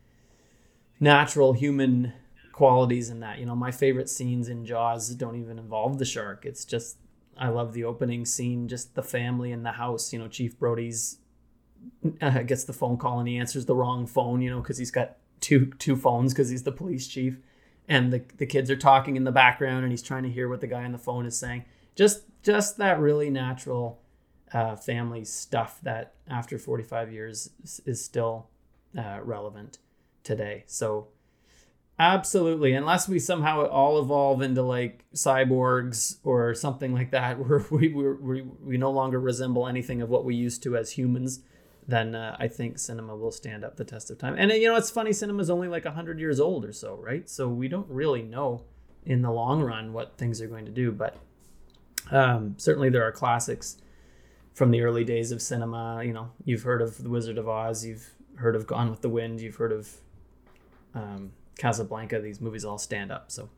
natural 1.02 1.52
human 1.52 2.12
qualities 2.52 3.10
in 3.10 3.20
that. 3.20 3.40
You 3.40 3.44
know, 3.44 3.56
my 3.56 3.72
favorite 3.72 4.08
scenes 4.08 4.48
in 4.48 4.64
Jaws 4.64 5.08
don't 5.16 5.34
even 5.36 5.58
involve 5.58 5.98
the 5.98 6.04
shark. 6.04 6.46
It's 6.46 6.64
just 6.64 6.96
I 7.36 7.48
love 7.48 7.72
the 7.72 7.84
opening 7.84 8.24
scene, 8.24 8.68
just 8.68 8.94
the 8.94 9.02
family 9.02 9.50
in 9.50 9.64
the 9.64 9.72
house. 9.72 10.12
You 10.12 10.20
know, 10.20 10.28
Chief 10.28 10.56
Brody's 10.58 11.18
uh, 12.22 12.42
gets 12.42 12.64
the 12.64 12.72
phone 12.72 12.96
call 12.96 13.18
and 13.18 13.28
he 13.28 13.36
answers 13.36 13.66
the 13.66 13.74
wrong 13.74 14.06
phone. 14.06 14.40
You 14.40 14.50
know, 14.50 14.60
because 14.60 14.78
he's 14.78 14.92
got 14.92 15.16
two 15.40 15.66
two 15.78 15.96
phones 15.96 16.32
because 16.32 16.50
he's 16.50 16.62
the 16.62 16.72
police 16.72 17.08
chief, 17.08 17.36
and 17.88 18.12
the 18.12 18.22
the 18.36 18.46
kids 18.46 18.70
are 18.70 18.76
talking 18.76 19.16
in 19.16 19.24
the 19.24 19.32
background 19.32 19.82
and 19.82 19.92
he's 19.92 20.02
trying 20.02 20.22
to 20.22 20.30
hear 20.30 20.48
what 20.48 20.60
the 20.60 20.68
guy 20.68 20.84
on 20.84 20.92
the 20.92 20.98
phone 20.98 21.26
is 21.26 21.36
saying. 21.36 21.64
Just 21.96 22.22
just 22.44 22.76
that 22.78 23.00
really 23.00 23.28
natural 23.28 24.00
uh, 24.54 24.76
family 24.76 25.24
stuff 25.24 25.80
that 25.82 26.14
after 26.28 26.58
45 26.58 27.12
years 27.12 27.50
is, 27.64 27.80
is 27.86 28.04
still 28.04 28.48
uh, 28.96 29.18
relevant 29.22 29.78
today. 30.22 30.64
So 30.66 31.08
absolutely, 31.98 32.72
unless 32.72 33.08
we 33.08 33.18
somehow 33.18 33.66
all 33.66 34.00
evolve 34.00 34.42
into 34.42 34.62
like 34.62 35.04
cyborgs 35.14 36.16
or 36.24 36.54
something 36.54 36.92
like 36.92 37.10
that, 37.10 37.38
where 37.48 37.64
we 37.70 37.88
we 37.88 38.12
we, 38.12 38.42
we 38.42 38.76
no 38.76 38.90
longer 38.90 39.20
resemble 39.20 39.66
anything 39.66 40.02
of 40.02 40.08
what 40.08 40.24
we 40.24 40.34
used 40.34 40.62
to 40.64 40.76
as 40.76 40.92
humans, 40.92 41.40
then 41.86 42.14
uh, 42.14 42.36
I 42.38 42.48
think 42.48 42.78
cinema 42.78 43.16
will 43.16 43.32
stand 43.32 43.64
up 43.64 43.76
the 43.76 43.84
test 43.84 44.10
of 44.10 44.18
time. 44.18 44.34
And 44.38 44.50
uh, 44.50 44.54
you 44.54 44.68
know, 44.68 44.76
it's 44.76 44.90
funny, 44.90 45.12
cinema's 45.12 45.50
only 45.50 45.68
like 45.68 45.84
100 45.84 46.18
years 46.18 46.40
old 46.40 46.64
or 46.64 46.72
so, 46.72 46.96
right? 46.96 47.28
So 47.28 47.48
we 47.48 47.68
don't 47.68 47.88
really 47.88 48.22
know 48.22 48.64
in 49.04 49.22
the 49.22 49.30
long 49.30 49.62
run 49.62 49.92
what 49.92 50.16
things 50.16 50.40
are 50.40 50.46
going 50.46 50.64
to 50.64 50.70
do, 50.70 50.92
but 50.92 51.16
um, 52.10 52.54
certainly 52.58 52.88
there 52.88 53.02
are 53.02 53.12
classics 53.12 53.78
from 54.54 54.70
the 54.70 54.82
early 54.82 55.04
days 55.04 55.32
of 55.32 55.42
cinema. 55.42 56.02
You 56.04 56.12
know, 56.12 56.30
you've 56.44 56.62
heard 56.62 56.82
of 56.82 57.02
The 57.02 57.08
Wizard 57.10 57.38
of 57.38 57.48
Oz, 57.48 57.84
you've 57.84 58.10
heard 58.36 58.54
of 58.54 58.66
Gone 58.66 58.90
with 58.90 59.02
the 59.02 59.08
Wind, 59.08 59.40
you've 59.40 59.56
heard 59.56 59.72
of 59.72 59.88
um, 60.94 61.32
Casablanca. 61.58 62.20
These 62.20 62.40
movies 62.40 62.64
all 62.64 62.78
stand 62.78 63.12
up. 63.12 63.30
So 63.30 63.48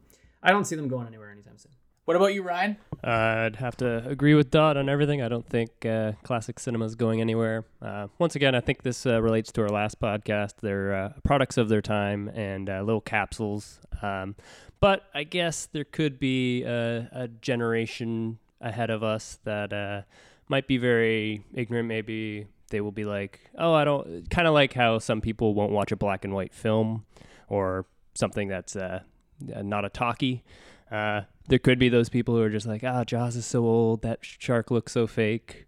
I 0.43 0.51
don't 0.51 0.65
see 0.65 0.77
them 0.77 0.89
going 0.89 1.07
anywhere 1.07 1.31
anytime 1.31 1.59
soon. 1.59 1.73
What 2.05 2.17
about 2.19 2.35
you, 2.35 2.43
Ryan? 2.43 2.77
Uh, 3.03 3.09
I'd 3.47 3.57
have 3.57 3.79
to 3.79 4.07
agree 4.07 4.35
with 4.35 4.51
Dot 4.51 4.77
on 4.77 4.91
everything. 4.91 5.23
I 5.23 5.29
don't 5.29 5.49
think 5.49 5.87
uh, 5.87 6.13
classic 6.23 6.59
cinema 6.59 6.85
is 6.85 6.97
going 6.97 7.23
anywhere. 7.23 7.65
Uh, 7.81 8.09
once 8.19 8.37
again, 8.37 8.55
I 8.55 8.61
think 8.61 8.83
this 8.83 9.07
uh, 9.07 9.23
relates 9.23 9.51
to 9.53 9.63
our 9.63 9.71
last 9.71 10.01
podcast. 10.01 10.57
They're 10.61 10.95
uh, 10.95 11.13
products 11.23 11.57
of 11.57 11.71
their 11.71 11.81
time 11.81 12.29
and 12.29 12.69
uh, 12.69 12.83
little 12.83 13.01
capsules. 13.01 13.81
Um, 14.03 14.35
but 14.81 15.05
I 15.15 15.25
guess 15.25 15.65
there 15.73 15.85
could 15.85 16.19
be 16.19 16.63
a, 16.65 17.09
a 17.11 17.29
generation 17.29 18.39
ahead 18.61 18.91
of 18.91 19.03
us 19.03 19.39
that 19.45 19.73
uh, 19.73 20.03
might 20.49 20.67
be 20.67 20.77
very 20.77 21.43
ignorant. 21.55 21.89
Maybe 21.89 22.49
they 22.71 22.81
will 22.81 22.93
be 22.93 23.05
like, 23.05 23.41
oh, 23.59 23.73
I 23.73 23.85
don't, 23.85 24.29
kind 24.31 24.49
of 24.49 24.55
like 24.55 24.73
how 24.73 24.99
some 24.99 25.21
people 25.21 25.55
won't 25.55 25.73
watch 25.73 25.93
a 25.93 25.97
black 25.97 26.25
and 26.25 26.35
white 26.35 26.55
film. 26.55 27.05
or 27.49 27.87
something 28.15 28.49
that's 28.49 28.77
uh, 28.77 29.01
not 29.41 29.85
a 29.85 29.89
talkie. 29.89 30.45
Uh, 30.91 31.23
there 31.49 31.59
could 31.59 31.79
be 31.79 31.89
those 31.89 32.09
people 32.09 32.35
who 32.35 32.43
are 32.43 32.51
just 32.51 32.67
like, 32.67 32.85
ah, 32.85 33.05
Jaws 33.05 33.37
is 33.37 33.47
so 33.47 33.65
old, 33.65 34.03
that 34.03 34.21
shark 34.23 34.71
looks 34.71 34.93
so 34.93 35.07
fake. 35.07 35.67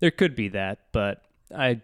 There 0.00 0.10
could 0.10 0.34
be 0.34 0.48
that, 0.48 0.78
but 0.92 1.22
I 1.54 1.82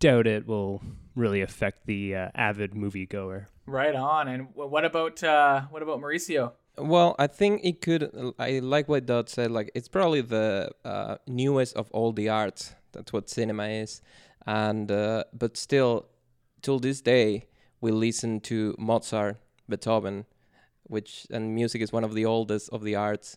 doubt 0.00 0.26
it 0.26 0.46
will 0.46 0.82
really 1.14 1.40
affect 1.40 1.86
the 1.86 2.14
uh, 2.14 2.28
avid 2.34 2.72
moviegoer. 2.72 3.46
Right 3.66 3.94
on. 3.94 4.28
And 4.28 4.48
what 4.54 4.84
about 4.84 5.22
uh, 5.22 5.62
what 5.70 5.82
about 5.82 6.00
Mauricio? 6.00 6.52
Well, 6.78 7.16
I 7.18 7.26
think 7.26 7.62
it 7.64 7.80
could. 7.80 8.10
I 8.38 8.60
like 8.60 8.88
what 8.88 9.04
Dot 9.04 9.28
said. 9.28 9.50
Like, 9.50 9.70
it's 9.74 9.88
probably 9.88 10.20
the 10.20 10.70
uh, 10.84 11.16
newest 11.26 11.76
of 11.76 11.90
all 11.90 12.12
the 12.12 12.28
arts. 12.28 12.74
That's 12.98 13.12
what 13.12 13.30
cinema 13.30 13.68
is, 13.68 14.02
and 14.44 14.90
uh, 14.90 15.22
but 15.32 15.56
still, 15.56 16.06
till 16.62 16.80
this 16.80 17.00
day, 17.00 17.46
we 17.80 17.92
listen 17.92 18.40
to 18.40 18.74
Mozart, 18.76 19.36
Beethoven, 19.68 20.24
which 20.82 21.28
and 21.30 21.54
music 21.54 21.80
is 21.80 21.92
one 21.92 22.02
of 22.02 22.12
the 22.12 22.24
oldest 22.24 22.68
of 22.70 22.82
the 22.82 22.96
arts, 22.96 23.36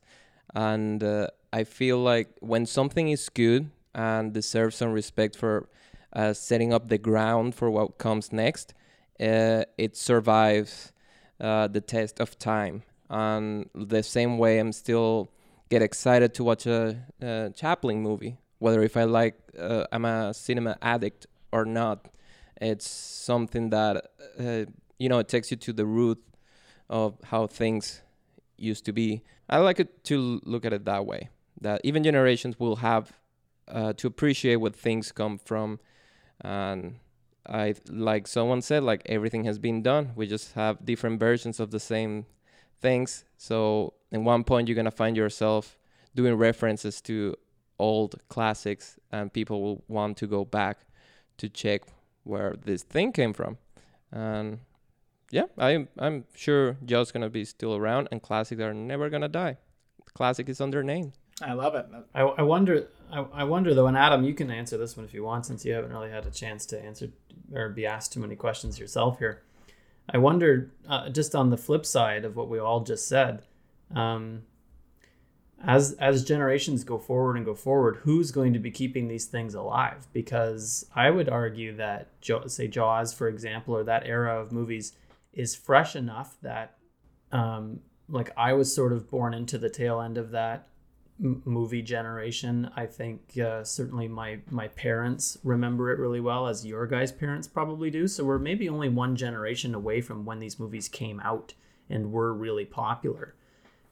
and 0.55 1.03
uh, 1.03 1.27
I 1.53 1.63
feel 1.63 1.99
like 1.99 2.29
when 2.39 2.65
something 2.65 3.09
is 3.09 3.29
good 3.29 3.69
and 3.93 4.33
deserves 4.33 4.77
some 4.77 4.93
respect 4.93 5.35
for 5.35 5.69
uh, 6.13 6.33
setting 6.33 6.73
up 6.73 6.87
the 6.87 6.97
ground 6.97 7.53
for 7.53 7.69
what 7.69 7.99
comes 7.99 8.33
next, 8.33 8.73
uh, 9.19 9.65
it 9.77 9.95
survives 9.95 10.91
uh, 11.39 11.67
the 11.67 11.81
test 11.81 12.19
of 12.19 12.39
time. 12.39 12.81
And 13.11 13.69
the 13.75 14.01
same 14.01 14.39
way, 14.39 14.57
I'm 14.57 14.71
still 14.71 15.29
get 15.69 15.83
excited 15.83 16.33
to 16.33 16.43
watch 16.43 16.65
a, 16.65 16.97
a 17.21 17.51
Chaplin 17.55 18.01
movie, 18.01 18.37
whether 18.61 18.83
if 18.83 18.95
I 18.95 19.05
like 19.05 19.35
uh, 19.57 19.85
I'm 19.91 20.05
a 20.05 20.33
cinema 20.33 20.77
addict 20.81 21.25
or 21.51 21.65
not. 21.65 22.07
It's 22.61 22.87
something 22.87 23.71
that 23.71 24.11
uh, 24.39 24.65
you 24.99 25.09
know 25.09 25.17
it 25.17 25.27
takes 25.27 25.49
you 25.49 25.57
to 25.57 25.73
the 25.73 25.85
root 25.85 26.23
of 26.91 27.17
how 27.23 27.47
things 27.47 28.03
used 28.57 28.85
to 28.85 28.93
be. 28.93 29.23
I 29.49 29.57
like 29.57 29.79
it 29.79 30.03
to 30.05 30.39
look 30.45 30.63
at 30.63 30.73
it 30.73 30.85
that 30.85 31.07
way. 31.07 31.29
That 31.59 31.81
even 31.83 32.03
generations 32.03 32.59
will 32.59 32.77
have 32.77 33.13
uh, 33.67 33.93
to 33.93 34.05
appreciate 34.05 34.57
what 34.57 34.75
things 34.75 35.11
come 35.11 35.39
from 35.39 35.79
and 36.41 36.99
I 37.47 37.73
like 37.89 38.27
someone 38.27 38.61
said 38.61 38.83
like 38.83 39.01
everything 39.07 39.45
has 39.45 39.57
been 39.57 39.81
done. 39.81 40.11
We 40.15 40.27
just 40.27 40.53
have 40.53 40.85
different 40.85 41.19
versions 41.19 41.59
of 41.59 41.71
the 41.71 41.79
same 41.79 42.27
things. 42.79 43.25
So 43.37 43.95
in 44.11 44.23
one 44.23 44.43
point 44.43 44.67
you're 44.67 44.75
gonna 44.75 44.91
find 44.91 45.17
yourself 45.17 45.79
doing 46.13 46.35
references 46.35 47.01
to 47.01 47.35
old 47.81 48.15
classics, 48.29 48.99
and 49.11 49.33
people 49.33 49.61
will 49.61 49.83
want 49.87 50.17
to 50.17 50.27
go 50.27 50.45
back 50.45 50.77
to 51.37 51.49
check 51.49 51.81
where 52.23 52.55
this 52.65 52.83
thing 52.83 53.11
came 53.11 53.33
from. 53.33 53.57
And 54.11 54.59
yeah, 55.31 55.47
I'm 55.57 55.87
I'm 55.97 56.25
sure 56.35 56.77
Jaws 56.85 57.11
gonna 57.11 57.29
be 57.29 57.45
still 57.45 57.75
around, 57.75 58.07
and 58.11 58.21
classics 58.21 58.61
are 58.61 58.73
never 58.73 59.09
gonna 59.09 59.29
die. 59.29 59.57
Classic 60.13 60.47
is 60.49 60.61
under 60.61 60.83
name. 60.83 61.13
I 61.41 61.53
love 61.53 61.75
it. 61.75 61.85
I, 62.13 62.21
I 62.21 62.43
wonder. 62.43 62.87
I, 63.11 63.25
I 63.33 63.43
wonder 63.43 63.73
though, 63.73 63.87
and 63.87 63.97
Adam, 63.97 64.23
you 64.23 64.33
can 64.33 64.51
answer 64.51 64.77
this 64.77 64.95
one 64.95 65.05
if 65.05 65.13
you 65.13 65.23
want, 65.23 65.45
since 65.45 65.65
you 65.65 65.73
haven't 65.73 65.91
really 65.91 66.11
had 66.11 66.25
a 66.25 66.31
chance 66.31 66.65
to 66.67 66.81
answer 66.81 67.09
or 67.53 67.69
be 67.69 67.85
asked 67.85 68.13
too 68.13 68.19
many 68.19 68.35
questions 68.35 68.79
yourself 68.79 69.19
here. 69.19 69.41
I 70.13 70.17
wonder, 70.17 70.71
uh, 70.87 71.09
just 71.09 71.35
on 71.35 71.49
the 71.49 71.57
flip 71.57 71.85
side 71.85 72.25
of 72.25 72.35
what 72.35 72.49
we 72.49 72.59
all 72.59 72.81
just 72.81 73.07
said, 73.07 73.43
um, 73.95 74.43
as 75.63 75.93
as 75.93 76.23
generations 76.23 76.83
go 76.83 76.97
forward 76.97 77.37
and 77.37 77.45
go 77.45 77.55
forward, 77.55 77.97
who's 77.97 78.31
going 78.31 78.53
to 78.53 78.59
be 78.59 78.71
keeping 78.71 79.07
these 79.07 79.25
things 79.25 79.53
alive? 79.53 80.07
Because 80.13 80.85
I 80.95 81.09
would 81.09 81.29
argue 81.29 81.75
that, 81.77 82.09
say 82.47 82.67
Jaws, 82.67 83.13
for 83.13 83.27
example, 83.27 83.75
or 83.75 83.83
that 83.83 84.05
era 84.05 84.39
of 84.39 84.51
movies, 84.51 84.93
is 85.33 85.55
fresh 85.55 85.95
enough 85.95 86.37
that, 86.41 86.77
um, 87.31 87.79
like 88.09 88.31
I 88.35 88.53
was 88.53 88.73
sort 88.73 88.93
of 88.93 89.09
born 89.09 89.33
into 89.33 89.57
the 89.57 89.69
tail 89.69 90.01
end 90.01 90.17
of 90.17 90.31
that 90.31 90.67
movie 91.19 91.83
generation. 91.83 92.71
I 92.75 92.87
think 92.87 93.37
uh, 93.37 93.63
certainly 93.63 94.07
my 94.07 94.39
my 94.49 94.67
parents 94.69 95.37
remember 95.43 95.91
it 95.91 95.99
really 95.99 96.19
well, 96.19 96.47
as 96.47 96.65
your 96.65 96.87
guys' 96.87 97.11
parents 97.11 97.47
probably 97.47 97.89
do. 97.89 98.07
So 98.07 98.23
we're 98.23 98.39
maybe 98.39 98.67
only 98.67 98.89
one 98.89 99.15
generation 99.15 99.75
away 99.75 100.01
from 100.01 100.25
when 100.25 100.39
these 100.39 100.59
movies 100.59 100.89
came 100.89 101.19
out 101.19 101.53
and 101.89 102.11
were 102.11 102.33
really 102.33 102.65
popular. 102.65 103.35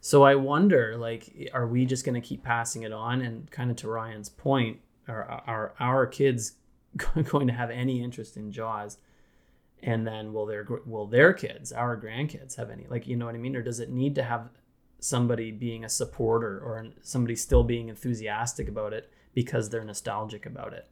So 0.01 0.23
I 0.23 0.35
wonder, 0.35 0.95
like, 0.97 1.51
are 1.53 1.67
we 1.67 1.85
just 1.85 2.05
going 2.05 2.19
to 2.19 2.25
keep 2.25 2.43
passing 2.43 2.83
it 2.83 2.93
on? 2.93 3.21
And 3.21 3.49
kind 3.51 3.69
of 3.69 3.77
to 3.77 3.89
Ryan's 3.89 4.29
point, 4.29 4.79
are 5.07 5.23
are 5.45 5.73
our 5.79 6.05
kids 6.07 6.53
going 6.97 7.47
to 7.47 7.53
have 7.53 7.69
any 7.69 8.01
interest 8.01 8.37
in 8.37 8.51
Jaws? 8.51 8.97
And 9.81 10.05
then 10.05 10.33
will 10.33 10.45
their 10.45 10.67
will 10.85 11.07
their 11.07 11.33
kids, 11.33 11.71
our 11.71 11.99
grandkids, 11.99 12.55
have 12.55 12.69
any? 12.69 12.85
Like, 12.89 13.07
you 13.07 13.15
know 13.15 13.25
what 13.25 13.35
I 13.35 13.39
mean? 13.39 13.55
Or 13.55 13.61
does 13.61 13.79
it 13.79 13.89
need 13.89 14.15
to 14.15 14.23
have 14.23 14.49
somebody 14.99 15.51
being 15.51 15.83
a 15.83 15.89
supporter 15.89 16.59
or 16.59 16.87
somebody 17.01 17.35
still 17.35 17.63
being 17.63 17.89
enthusiastic 17.89 18.67
about 18.67 18.93
it 18.93 19.11
because 19.33 19.69
they're 19.69 19.83
nostalgic 19.83 20.45
about 20.45 20.73
it. 20.73 20.87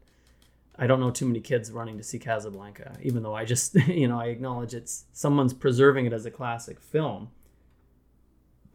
I 0.79 0.87
don't 0.87 0.99
know 0.99 1.11
too 1.11 1.25
many 1.25 1.41
kids 1.41 1.71
running 1.71 1.97
to 1.97 2.03
see 2.03 2.19
Casablanca, 2.19 2.97
even 3.01 3.23
though 3.23 3.35
I 3.35 3.45
just, 3.45 3.75
you 3.87 4.07
know, 4.07 4.19
I 4.19 4.27
acknowledge 4.27 4.73
it's 4.73 5.05
someone's 5.11 5.53
preserving 5.53 6.05
it 6.05 6.13
as 6.13 6.25
a 6.25 6.31
classic 6.31 6.79
film. 6.79 7.29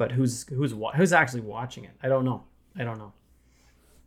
But 0.02 0.10
who's 0.10 0.44
who's 0.48 0.74
who's 0.96 1.12
actually 1.12 1.42
watching 1.42 1.84
it? 1.84 1.92
I 2.02 2.08
don't 2.08 2.24
know. 2.24 2.42
I 2.76 2.82
don't 2.82 2.98
know. 2.98 3.12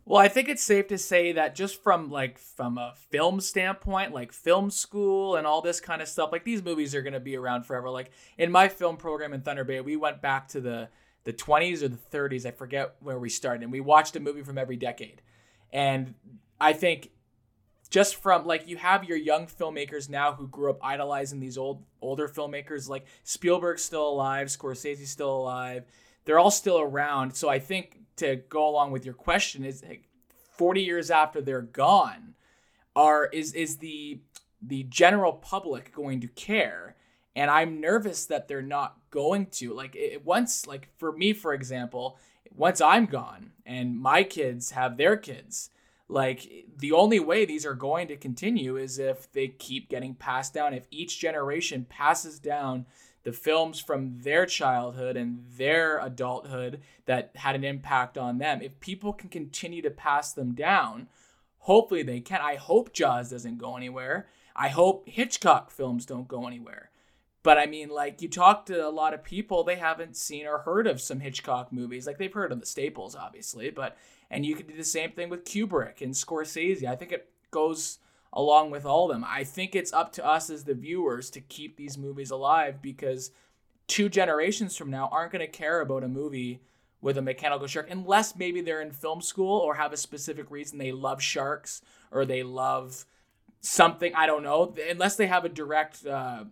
Well, 0.04 0.20
I 0.20 0.28
think 0.28 0.50
it's 0.50 0.62
safe 0.62 0.88
to 0.88 0.98
say 0.98 1.32
that 1.32 1.54
just 1.54 1.82
from 1.82 2.10
like 2.10 2.36
from 2.36 2.76
a 2.76 2.92
film 3.08 3.40
standpoint, 3.40 4.12
like 4.12 4.30
film 4.34 4.70
school 4.70 5.36
and 5.36 5.46
all 5.46 5.62
this 5.62 5.80
kind 5.80 6.02
of 6.02 6.08
stuff, 6.08 6.32
like 6.32 6.44
these 6.44 6.62
movies 6.62 6.94
are 6.94 7.00
going 7.00 7.14
to 7.14 7.18
be 7.18 7.34
around 7.34 7.62
forever. 7.62 7.88
Like 7.88 8.10
in 8.36 8.52
my 8.52 8.68
film 8.68 8.98
program 8.98 9.32
in 9.32 9.40
Thunder 9.40 9.64
Bay, 9.64 9.80
we 9.80 9.96
went 9.96 10.20
back 10.20 10.48
to 10.48 10.60
the 10.60 10.90
the 11.24 11.32
20s 11.32 11.82
or 11.82 11.88
the 11.88 11.96
30s. 11.96 12.44
I 12.44 12.50
forget 12.50 12.96
where 13.00 13.18
we 13.18 13.30
started. 13.30 13.62
And 13.62 13.72
we 13.72 13.80
watched 13.80 14.16
a 14.16 14.20
movie 14.20 14.42
from 14.42 14.58
every 14.58 14.76
decade. 14.76 15.22
And 15.72 16.12
I 16.60 16.74
think 16.74 17.08
just 17.88 18.16
from 18.16 18.46
like 18.46 18.66
you 18.68 18.76
have 18.76 19.04
your 19.04 19.16
young 19.16 19.46
filmmakers 19.46 20.08
now 20.08 20.32
who 20.32 20.48
grew 20.48 20.70
up 20.70 20.78
idolizing 20.82 21.40
these 21.40 21.58
old 21.58 21.84
older 22.00 22.28
filmmakers 22.28 22.88
like 22.88 23.06
Spielberg's 23.24 23.82
still 23.82 24.08
alive, 24.08 24.48
Scorsese's 24.48 25.10
still 25.10 25.36
alive. 25.36 25.84
They're 26.24 26.38
all 26.38 26.50
still 26.50 26.80
around. 26.80 27.34
So 27.34 27.48
I 27.48 27.58
think 27.58 28.00
to 28.16 28.36
go 28.36 28.68
along 28.68 28.90
with 28.90 29.04
your 29.04 29.14
question 29.14 29.64
is 29.64 29.82
like 29.82 30.08
40 30.56 30.82
years 30.82 31.10
after 31.10 31.40
they're 31.40 31.62
gone 31.62 32.34
are 32.94 33.26
is 33.26 33.52
is 33.52 33.76
the 33.76 34.20
the 34.62 34.84
general 34.84 35.32
public 35.32 35.92
going 35.94 36.20
to 36.20 36.28
care? 36.28 36.96
And 37.34 37.50
I'm 37.50 37.82
nervous 37.82 38.24
that 38.26 38.48
they're 38.48 38.62
not 38.62 38.96
going 39.16 39.46
to 39.46 39.72
like 39.72 39.96
it, 39.96 40.22
once 40.26 40.66
like 40.66 40.90
for 40.98 41.10
me 41.10 41.32
for 41.32 41.54
example 41.54 42.18
once 42.54 42.82
i'm 42.82 43.06
gone 43.06 43.50
and 43.64 43.98
my 43.98 44.22
kids 44.22 44.72
have 44.72 44.98
their 44.98 45.16
kids 45.16 45.70
like 46.08 46.66
the 46.76 46.92
only 46.92 47.18
way 47.18 47.44
these 47.44 47.66
are 47.66 47.74
going 47.74 48.08
to 48.08 48.16
continue 48.16 48.76
is 48.76 48.98
if 48.98 49.30
they 49.32 49.48
keep 49.48 49.88
getting 49.88 50.14
passed 50.14 50.54
down 50.54 50.72
if 50.72 50.86
each 50.90 51.18
generation 51.18 51.84
passes 51.88 52.38
down 52.38 52.86
the 53.24 53.32
films 53.32 53.80
from 53.80 54.20
their 54.20 54.46
childhood 54.46 55.16
and 55.16 55.44
their 55.56 55.98
adulthood 55.98 56.80
that 57.06 57.32
had 57.34 57.56
an 57.56 57.64
impact 57.64 58.16
on 58.16 58.38
them. 58.38 58.62
If 58.62 58.78
people 58.78 59.12
can 59.12 59.28
continue 59.28 59.82
to 59.82 59.90
pass 59.90 60.32
them 60.32 60.54
down 60.54 61.08
hopefully 61.66 62.04
they 62.04 62.20
can. 62.20 62.40
I 62.40 62.54
hope 62.54 62.92
jaws 62.92 63.30
doesn't 63.30 63.58
go 63.58 63.76
anywhere. 63.76 64.28
I 64.54 64.68
hope 64.68 65.08
hitchcock 65.08 65.70
films 65.70 66.06
don't 66.06 66.28
go 66.28 66.46
anywhere. 66.46 66.90
But 67.42 67.58
I 67.58 67.66
mean, 67.66 67.90
like, 67.90 68.22
you 68.22 68.28
talk 68.28 68.66
to 68.66 68.86
a 68.86 68.90
lot 68.90 69.14
of 69.14 69.22
people, 69.22 69.62
they 69.62 69.76
haven't 69.76 70.16
seen 70.16 70.46
or 70.46 70.58
heard 70.58 70.86
of 70.86 71.00
some 71.00 71.20
Hitchcock 71.20 71.72
movies. 71.72 72.04
Like, 72.04 72.18
they've 72.18 72.32
heard 72.32 72.50
of 72.50 72.58
the 72.58 72.66
staples, 72.66 73.14
obviously, 73.14 73.70
but, 73.70 73.96
and 74.30 74.44
you 74.44 74.54
could 74.54 74.66
do 74.66 74.76
the 74.76 74.84
same 74.84 75.12
thing 75.12 75.28
with 75.28 75.44
Kubrick 75.44 76.00
and 76.00 76.12
Scorsese. 76.12 76.84
I 76.84 76.96
think 76.96 77.12
it 77.12 77.28
goes 77.50 77.98
along 78.32 78.70
with 78.70 78.84
all 78.84 79.10
of 79.10 79.14
them. 79.14 79.24
I 79.26 79.44
think 79.44 79.74
it's 79.74 79.92
up 79.92 80.12
to 80.12 80.26
us 80.26 80.50
as 80.50 80.64
the 80.64 80.74
viewers 80.74 81.30
to 81.30 81.40
keep 81.40 81.76
these 81.76 81.96
movies 81.96 82.30
alive 82.30 82.82
because 82.82 83.30
two 83.86 84.08
generations 84.08 84.76
from 84.76 84.90
now 84.90 85.08
aren't 85.10 85.32
going 85.32 85.40
to 85.40 85.46
care 85.46 85.80
about 85.80 86.04
a 86.04 86.08
movie 86.08 86.60
with 87.00 87.16
a 87.16 87.22
mechanical 87.22 87.66
shark 87.66 87.88
unless 87.90 88.36
maybe 88.36 88.60
they're 88.60 88.82
in 88.82 88.90
film 88.90 89.20
school 89.20 89.58
or 89.58 89.74
have 89.74 89.92
a 89.92 89.96
specific 89.96 90.50
reason 90.50 90.78
they 90.78 90.92
love 90.92 91.22
sharks 91.22 91.80
or 92.10 92.24
they 92.24 92.42
love 92.42 93.06
something. 93.60 94.14
I 94.14 94.26
don't 94.26 94.42
know. 94.42 94.74
Unless 94.90 95.16
they 95.16 95.26
have 95.26 95.44
a 95.44 95.48
direct, 95.48 96.04
uh, 96.04 96.44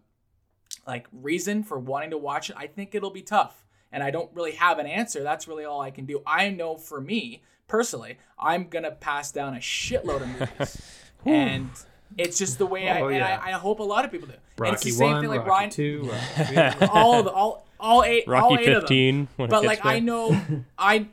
like 0.87 1.06
reason 1.12 1.64
for 1.64 1.78
wanting 1.78 2.10
to 2.10 2.18
watch 2.18 2.50
it, 2.50 2.56
I 2.58 2.66
think 2.66 2.94
it'll 2.94 3.10
be 3.10 3.22
tough. 3.22 3.64
And 3.90 4.02
I 4.02 4.10
don't 4.10 4.30
really 4.34 4.52
have 4.52 4.78
an 4.78 4.87
answer. 4.87 5.22
That's 5.22 5.46
really 5.46 5.64
all 5.64 5.80
I 5.80 5.90
can 5.90 6.06
do. 6.06 6.22
I 6.26 6.50
know 6.50 6.76
for 6.76 7.00
me 7.00 7.42
personally, 7.68 8.18
I'm 8.38 8.68
gonna 8.68 8.90
pass 8.90 9.33
down 9.33 9.55
a 9.55 9.59
shitload 9.59 10.22
of 10.22 10.29
movies, 10.29 10.83
and 11.24 11.70
it's 12.16 12.38
just 12.38 12.59
the 12.59 12.66
way 12.66 12.88
oh, 12.88 13.09
I, 13.09 13.12
yeah. 13.12 13.40
I, 13.42 13.48
I. 13.50 13.53
hope 13.53 13.81
a 13.81 13.85
lot 13.85 14.05
of 14.05 14.11
people 14.11 14.29
do. 14.29 14.35
Rocky 14.57 14.68
and 14.68 14.74
it's 14.74 14.85
the 14.85 14.90
same 14.90 15.12
one, 15.12 15.20
thing 15.20 15.31
like 15.31 15.46
Rocky 15.46 15.50
Ryan. 15.50 15.70
Two, 15.70 16.11
all 16.90 17.22
the 17.22 17.31
all 17.31 17.66
all 17.81 18.05
eight 18.05 18.24
Rocky 18.29 18.44
all 18.44 18.59
eight 18.59 18.66
15, 18.66 19.20
of 19.20 19.37
them. 19.37 19.48
But 19.48 19.64
like 19.64 19.83
back. 19.83 19.87
I 19.87 19.98
know, 20.00 20.40
I 20.79 21.09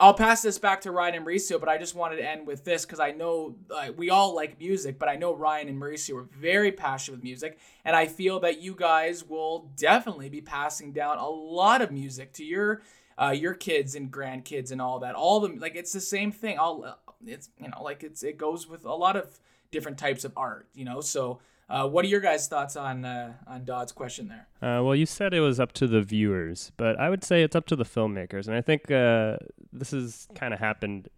I'll 0.00 0.14
pass 0.14 0.42
this 0.42 0.58
back 0.58 0.80
to 0.82 0.90
Ryan 0.90 1.14
and 1.14 1.26
Mauricio, 1.26 1.60
but 1.60 1.68
I 1.68 1.78
just 1.78 1.94
wanted 1.94 2.16
to 2.16 2.28
end 2.28 2.46
with 2.46 2.64
this 2.64 2.84
because 2.84 2.98
I 2.98 3.12
know 3.12 3.54
uh, 3.70 3.90
we 3.96 4.10
all 4.10 4.34
like 4.34 4.58
music, 4.58 4.98
but 4.98 5.08
I 5.08 5.14
know 5.14 5.32
Ryan 5.34 5.68
and 5.68 5.80
Mauricio 5.80 6.16
are 6.16 6.28
very 6.36 6.72
passionate 6.72 7.18
with 7.18 7.24
music, 7.24 7.58
and 7.84 7.94
I 7.94 8.06
feel 8.06 8.40
that 8.40 8.60
you 8.60 8.74
guys 8.74 9.24
will 9.24 9.70
definitely 9.76 10.28
be 10.28 10.40
passing 10.40 10.92
down 10.92 11.18
a 11.18 11.28
lot 11.28 11.80
of 11.80 11.92
music 11.92 12.32
to 12.34 12.44
your 12.44 12.82
uh, 13.20 13.34
your 13.36 13.54
kids 13.54 13.94
and 13.94 14.12
grandkids 14.12 14.72
and 14.72 14.80
all 14.80 14.98
that. 15.00 15.14
All 15.14 15.40
them 15.40 15.58
like 15.58 15.76
it's 15.76 15.92
the 15.92 16.00
same 16.00 16.32
thing. 16.32 16.58
All 16.58 16.84
uh, 16.84 16.94
it's 17.26 17.50
you 17.60 17.68
know 17.68 17.82
like 17.82 18.02
it's 18.02 18.22
it 18.22 18.38
goes 18.38 18.68
with 18.68 18.84
a 18.84 18.94
lot 18.94 19.16
of 19.16 19.38
different 19.70 19.98
types 19.98 20.24
of 20.24 20.32
art. 20.36 20.68
You 20.74 20.84
know, 20.84 21.00
so 21.00 21.40
uh, 21.68 21.88
what 21.88 22.04
are 22.04 22.08
your 22.08 22.20
guys' 22.20 22.46
thoughts 22.46 22.76
on 22.76 23.04
uh, 23.04 23.32
on 23.46 23.64
Dodd's 23.64 23.92
question 23.92 24.28
there? 24.28 24.46
Uh, 24.62 24.82
well, 24.82 24.94
you 24.94 25.06
said 25.06 25.32
it 25.32 25.40
was 25.40 25.58
up 25.58 25.72
to 25.72 25.86
the 25.86 26.02
viewers, 26.02 26.72
but 26.76 26.98
I 26.98 27.08
would 27.08 27.24
say 27.24 27.42
it's 27.42 27.56
up 27.56 27.66
to 27.66 27.76
the 27.76 27.84
filmmakers, 27.84 28.46
and 28.46 28.56
I 28.56 28.60
think 28.60 28.90
uh, 28.90 29.38
this 29.72 29.92
has 29.92 30.28
kind 30.34 30.52
of 30.52 30.60
happened 30.60 31.08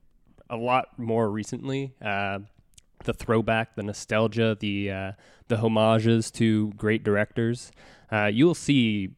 a 0.49 0.57
lot 0.57 0.99
more 0.99 1.31
recently. 1.31 1.95
Uh, 2.01 2.41
the 3.05 3.13
throwback, 3.13 3.75
the 3.75 3.83
nostalgia, 3.83 4.57
the 4.59 4.91
uh, 4.91 5.13
the 5.49 5.57
homages 5.59 6.31
to 6.33 6.73
great 6.77 7.03
directors. 7.03 7.73
you'll 8.31 8.55
see 8.55 9.11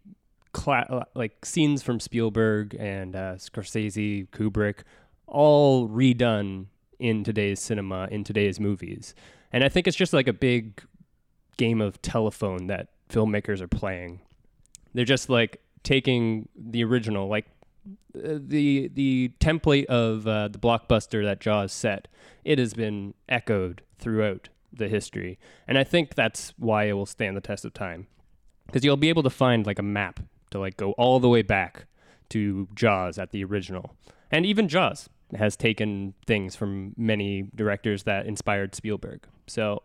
cla- 0.59 1.07
like 1.15 1.45
scenes 1.45 1.83
from 1.83 2.01
Spielberg 2.01 2.75
and 2.79 3.15
Scorsese, 3.15 4.29
Kubrick, 4.31 4.81
all 5.27 5.89
redone 5.89 6.67
in 6.99 7.23
today's 7.23 7.61
cinema, 7.61 8.09
in 8.11 8.25
today's 8.25 8.59
movies. 8.59 9.15
And 9.53 9.63
I 9.63 9.69
think 9.69 9.87
it's 9.87 9.97
just 9.97 10.13
like 10.13 10.27
a 10.27 10.33
big 10.33 10.83
game 11.57 11.81
of 11.81 12.03
telephone 12.03 12.67
that 12.67 12.89
filmmakers 13.09 13.61
are 13.61 13.69
playing. 13.69 14.21
They're 14.95 15.05
just 15.05 15.31
like 15.31 15.61
taking 15.85 16.49
the 16.57 16.83
original, 16.83 17.29
like 17.29 17.47
uh, 18.17 18.39
the 18.41 18.91
the 18.93 19.33
template 19.39 19.87
of 19.87 20.27
uh, 20.27 20.49
the 20.49 20.59
blockbuster 20.59 21.25
that 21.25 21.41
Jaws 21.41 21.73
set. 21.73 22.09
It 22.45 22.59
has 22.59 22.75
been 22.75 23.15
echoed 23.29 23.83
throughout 23.99 24.49
the 24.73 24.89
history, 24.89 25.39
and 25.67 25.79
I 25.79 25.85
think 25.85 26.15
that's 26.15 26.53
why 26.59 26.85
it 26.85 26.95
will 26.95 27.07
stand 27.07 27.37
the 27.37 27.41
test 27.41 27.65
of 27.65 27.73
time, 27.73 28.07
because 28.67 28.85
you'll 28.85 28.97
be 28.97 29.09
able 29.09 29.23
to 29.23 29.31
find 29.31 29.67
like 29.67 29.79
a 29.79 29.83
map 29.99 30.21
to 30.51 30.59
like 30.59 30.77
go 30.77 30.93
all 30.93 31.21
the 31.21 31.29
way 31.29 31.43
back 31.43 31.87
to 32.31 32.69
Jaws 32.75 33.19
at 33.19 33.31
the 33.31 33.45
original, 33.45 33.97
and 34.31 34.45
even 34.45 34.69
Jaws 34.69 35.09
has 35.37 35.57
taken 35.57 36.15
things 36.27 36.57
from 36.57 36.95
many 36.97 37.51
directors 37.55 38.05
that 38.05 38.27
inspired 38.27 38.75
Spielberg. 38.75 39.27
So 39.47 39.83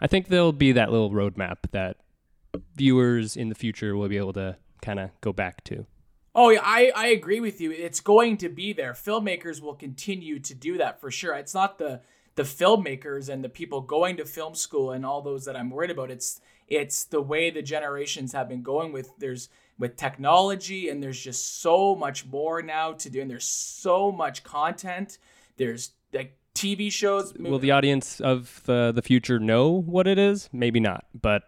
I 0.00 0.06
think 0.06 0.28
there'll 0.28 0.52
be 0.52 0.72
that 0.72 0.90
little 0.90 1.10
roadmap 1.10 1.56
that 1.72 1.96
viewers 2.74 3.36
in 3.36 3.48
the 3.48 3.54
future 3.54 3.96
will 3.96 4.08
be 4.08 4.18
able 4.18 4.34
to 4.34 4.56
kind 4.82 5.00
of 5.00 5.10
go 5.20 5.32
back 5.32 5.64
to. 5.64 5.86
Oh 6.34 6.50
yeah, 6.50 6.60
I, 6.62 6.92
I 6.94 7.06
agree 7.08 7.40
with 7.40 7.60
you. 7.60 7.72
It's 7.72 8.00
going 8.00 8.38
to 8.38 8.48
be 8.48 8.72
there. 8.72 8.92
Filmmakers 8.92 9.60
will 9.60 9.74
continue 9.74 10.38
to 10.40 10.54
do 10.54 10.78
that 10.78 11.00
for 11.00 11.10
sure. 11.10 11.34
It's 11.34 11.54
not 11.54 11.78
the 11.78 12.00
the 12.34 12.42
filmmakers 12.42 13.28
and 13.28 13.44
the 13.44 13.48
people 13.50 13.82
going 13.82 14.16
to 14.16 14.24
film 14.24 14.54
school 14.54 14.92
and 14.92 15.04
all 15.04 15.20
those 15.20 15.44
that 15.44 15.56
I'm 15.56 15.70
worried 15.70 15.90
about. 15.90 16.10
It's 16.10 16.40
it's 16.68 17.04
the 17.04 17.20
way 17.20 17.50
the 17.50 17.62
generations 17.62 18.32
have 18.32 18.48
been 18.48 18.62
going 18.62 18.92
with 18.92 19.10
there's 19.18 19.50
with 19.78 19.96
technology 19.96 20.88
and 20.88 21.02
there's 21.02 21.20
just 21.20 21.60
so 21.60 21.94
much 21.94 22.26
more 22.26 22.62
now 22.62 22.92
to 22.92 23.10
do 23.10 23.20
and 23.20 23.30
there's 23.30 23.46
so 23.46 24.12
much 24.12 24.44
content. 24.44 25.18
There's 25.56 25.92
like 26.12 26.36
TV 26.54 26.92
shows. 26.92 27.34
Will 27.34 27.58
the 27.58 27.70
audience 27.70 28.20
of 28.20 28.62
the 28.64 28.92
the 28.94 29.02
future 29.02 29.38
know 29.38 29.70
what 29.70 30.06
it 30.06 30.18
is? 30.18 30.48
Maybe 30.52 30.80
not, 30.80 31.06
but 31.18 31.42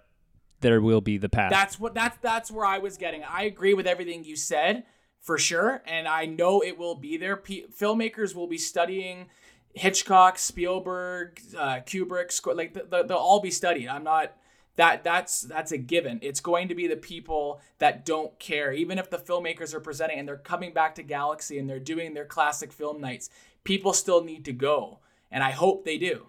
there 0.61 0.81
will 0.81 1.01
be 1.01 1.19
the 1.19 1.29
past. 1.29 1.51
That's 1.51 1.79
what 1.79 1.95
that's 1.95 2.17
that's 2.23 2.51
where 2.51 2.67
I 2.67 2.79
was 2.79 2.97
getting. 2.97 3.23
I 3.23 3.43
agree 3.43 3.75
with 3.75 3.87
everything 3.87 4.25
you 4.25 4.37
said 4.37 4.85
for 5.21 5.39
sure, 5.39 5.83
and 5.87 6.09
I 6.09 6.27
know 6.27 6.61
it 6.63 6.79
will 6.79 6.95
be 6.95 7.17
there. 7.17 7.37
P- 7.37 7.67
filmmakers 7.79 8.35
will 8.35 8.47
be 8.47 8.59
studying 8.59 9.27
Hitchcock, 9.75 10.39
Spielberg, 10.39 11.41
uh, 11.57 11.81
Kubrick, 11.87 12.57
like 12.57 12.75
they'll 12.91 13.13
all 13.13 13.41
be 13.41 13.51
studied. 13.51 13.89
I'm 13.89 14.05
not 14.05 14.33
that 14.77 15.05
that's 15.05 15.43
that's 15.43 15.73
a 15.73 15.79
given. 15.79 16.19
It's 16.23 16.41
going 16.41 16.69
to 16.69 16.75
be 16.75 16.87
the 16.87 16.97
people 16.97 17.61
that 17.79 18.05
don't 18.05 18.39
care, 18.39 18.73
even 18.73 18.99
if 18.99 19.11
the 19.11 19.19
filmmakers 19.19 19.75
are 19.75 19.81
presenting 19.81 20.19
and 20.19 20.27
they're 20.27 20.37
coming 20.37 20.73
back 20.73 20.95
to 20.97 21.03
Galaxy 21.03 21.59
and 21.59 21.69
they're 21.71 21.79
doing 21.79 22.15
their 22.15 22.25
classic 22.25 22.73
film 22.73 23.01
nights 23.01 23.31
people 23.65 23.93
still 23.93 24.23
need 24.23 24.45
to 24.45 24.53
go. 24.53 25.01
And 25.31 25.43
I 25.43 25.51
hope 25.51 25.85
they 25.85 25.99
do. 25.99 26.27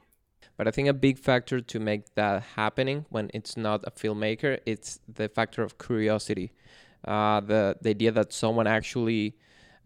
But 0.58 0.67
I 0.67 0.71
think 0.71 0.88
a 0.88 0.93
big 0.93 1.19
factor 1.19 1.60
to 1.60 1.79
make 1.79 2.15
that 2.15 2.41
happening 2.55 3.05
when 3.10 3.29
it's 3.34 3.58
not 3.58 3.84
a 3.86 3.91
filmmaker, 3.91 4.60
it's 4.65 4.99
the 5.13 5.27
factor 5.27 5.62
of 5.62 5.77
curiosity. 5.77 6.53
Uh, 7.03 7.39
the 7.41 7.77
the 7.81 7.89
idea 7.89 8.12
that 8.12 8.31
someone 8.34 8.65
actually, 8.65 9.36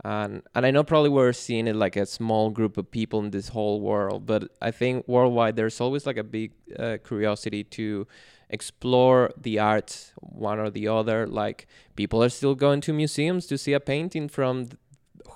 and 0.06 0.44
and 0.54 0.66
I 0.66 0.72
know 0.72 0.84
probably 0.84 1.10
we're 1.10 1.34
seeing 1.34 1.68
it 1.68 1.76
like 1.76 1.96
a 1.96 2.06
small 2.06 2.52
group 2.52 2.78
of 2.78 2.90
people 2.92 3.20
in 3.20 3.32
this 3.32 3.50
whole 3.50 3.82
world, 3.82 4.26
but 4.26 4.52
I 4.62 4.72
think 4.72 5.08
worldwide 5.08 5.56
there's 5.56 5.82
always 5.82 6.06
like 6.06 6.18
a 6.18 6.24
big 6.24 6.52
uh, 6.78 6.98
curiosity 7.04 7.64
to 7.64 8.08
explore 8.50 9.32
the 9.40 9.60
art 9.60 10.14
one 10.20 10.60
or 10.60 10.70
the 10.70 10.88
other. 10.88 11.28
Like 11.28 11.68
people 11.96 12.24
are 12.24 12.30
still 12.30 12.56
going 12.56 12.82
to 12.82 12.94
museums 12.94 13.46
to 13.48 13.58
see 13.58 13.74
a 13.74 13.80
painting 13.80 14.28
from 14.28 14.70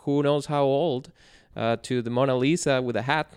who 0.03 0.23
knows 0.23 0.47
how 0.47 0.63
old 0.63 1.11
uh, 1.55 1.77
to 1.83 2.01
the 2.01 2.09
Mona 2.09 2.35
Lisa 2.35 2.81
with 2.81 2.95
a 2.95 3.03
hat. 3.03 3.31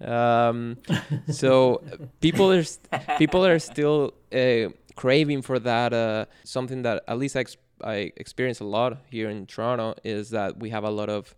Um, 0.00 0.78
so 1.30 1.82
people 2.20 2.52
are 2.52 2.62
st- 2.62 3.18
people 3.18 3.44
are 3.44 3.58
still 3.58 4.14
uh, 4.32 4.68
craving 4.94 5.42
for 5.42 5.58
that. 5.58 5.92
Uh, 5.92 6.26
something 6.44 6.82
that 6.82 7.04
at 7.08 7.18
least 7.18 7.36
I, 7.36 7.40
ex- 7.40 7.56
I 7.82 8.12
experience 8.16 8.60
a 8.60 8.64
lot 8.64 8.98
here 9.10 9.30
in 9.30 9.46
Toronto 9.46 9.94
is 10.04 10.30
that 10.30 10.58
we 10.58 10.70
have 10.70 10.84
a 10.84 10.90
lot 10.90 11.08
of 11.08 11.34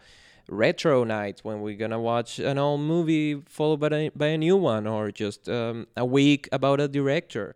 retro 0.51 1.05
nights 1.05 1.44
when 1.44 1.61
we're 1.61 1.77
gonna 1.77 2.01
watch 2.01 2.38
an 2.38 2.57
old 2.59 2.81
movie 2.81 3.42
followed 3.46 3.81
by 3.81 3.88
a, 3.88 4.09
by 4.11 4.29
a 4.29 4.38
new 4.38 4.57
one 4.57 4.87
or 4.87 5.11
just 5.11 5.48
um, 5.48 5.87
a 5.96 6.05
week 6.05 6.48
about 6.53 6.81
a 6.81 6.88
director. 6.88 7.55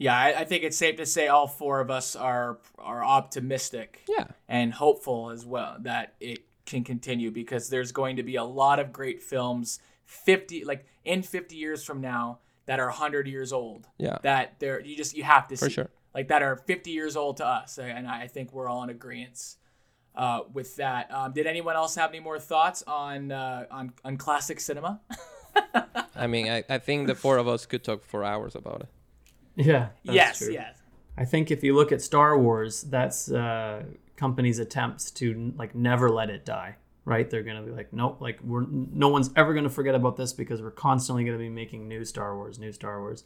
Yeah, 0.00 0.16
I, 0.16 0.40
I, 0.40 0.44
think 0.44 0.64
it's 0.64 0.78
safe 0.78 0.96
to 0.96 1.04
say 1.04 1.28
all 1.28 1.46
four 1.46 1.80
of 1.80 1.90
us 1.90 2.16
are 2.16 2.58
are 2.78 3.04
optimistic. 3.04 4.00
Yeah. 4.08 4.28
And 4.48 4.72
hopeful 4.72 5.30
as 5.30 5.44
well 5.44 5.76
that 5.80 6.14
it 6.20 6.38
can 6.64 6.84
continue 6.84 7.30
because 7.30 7.68
there's 7.68 7.92
going 7.92 8.16
to 8.16 8.22
be 8.22 8.36
a 8.36 8.44
lot 8.44 8.78
of 8.78 8.94
great 8.94 9.22
films 9.22 9.78
50 10.06 10.64
like 10.64 10.86
in 11.04 11.22
50 11.22 11.54
years 11.54 11.84
from 11.84 12.00
now 12.00 12.38
that 12.64 12.80
are 12.80 12.86
100 12.86 13.28
years 13.28 13.52
old 13.52 13.88
yeah. 13.98 14.16
that 14.22 14.58
they're 14.58 14.80
you 14.80 14.96
just 14.96 15.14
you 15.14 15.22
have 15.22 15.46
to 15.48 15.56
for 15.56 15.66
see. 15.66 15.72
sure. 15.72 15.90
Like 16.14 16.28
that 16.28 16.42
are 16.42 16.56
50 16.56 16.90
years 16.90 17.14
old 17.14 17.36
to 17.36 17.46
us 17.46 17.78
and 17.78 18.08
i 18.08 18.26
think 18.26 18.52
we're 18.52 18.68
all 18.68 18.82
in 18.82 18.90
agreement 18.90 19.56
uh, 20.16 20.40
with 20.52 20.76
that. 20.76 21.12
Um, 21.12 21.32
did 21.32 21.46
anyone 21.46 21.76
else 21.76 21.94
have 21.94 22.10
any 22.10 22.18
more 22.20 22.38
thoughts 22.38 22.82
on 22.86 23.30
uh, 23.30 23.66
on, 23.70 23.92
on 24.04 24.16
classic 24.16 24.58
cinema? 24.58 25.00
I 26.16 26.26
mean 26.26 26.48
I, 26.48 26.64
I 26.68 26.78
think 26.78 27.06
the 27.06 27.14
four 27.14 27.38
of 27.38 27.46
us 27.46 27.66
could 27.66 27.84
talk 27.84 28.02
for 28.04 28.24
hours 28.24 28.54
about 28.54 28.80
it 28.80 28.88
yeah 29.60 29.88
yes 30.02 30.38
true. 30.38 30.52
yes. 30.52 30.76
I 31.16 31.24
think 31.24 31.50
if 31.50 31.62
you 31.62 31.74
look 31.74 31.92
at 31.92 32.00
star 32.00 32.38
wars 32.38 32.82
that's 32.82 33.30
uh, 33.30 33.84
company's 34.16 34.58
attempts 34.58 35.10
to 35.12 35.52
like 35.56 35.74
never 35.74 36.10
let 36.10 36.30
it 36.30 36.44
die 36.44 36.76
right? 37.06 37.28
They're 37.28 37.42
gonna 37.42 37.62
be 37.62 37.72
like 37.72 37.92
nope 37.92 38.20
like 38.20 38.40
we're 38.42 38.66
no 38.68 39.08
one's 39.08 39.30
ever 39.36 39.54
gonna 39.54 39.70
forget 39.70 39.94
about 39.94 40.16
this 40.16 40.32
because 40.32 40.62
we're 40.62 40.70
constantly 40.70 41.24
gonna 41.24 41.38
be 41.38 41.48
making 41.48 41.88
new 41.88 42.04
star 42.04 42.36
wars 42.36 42.58
new 42.58 42.72
star 42.72 43.00
wars. 43.00 43.24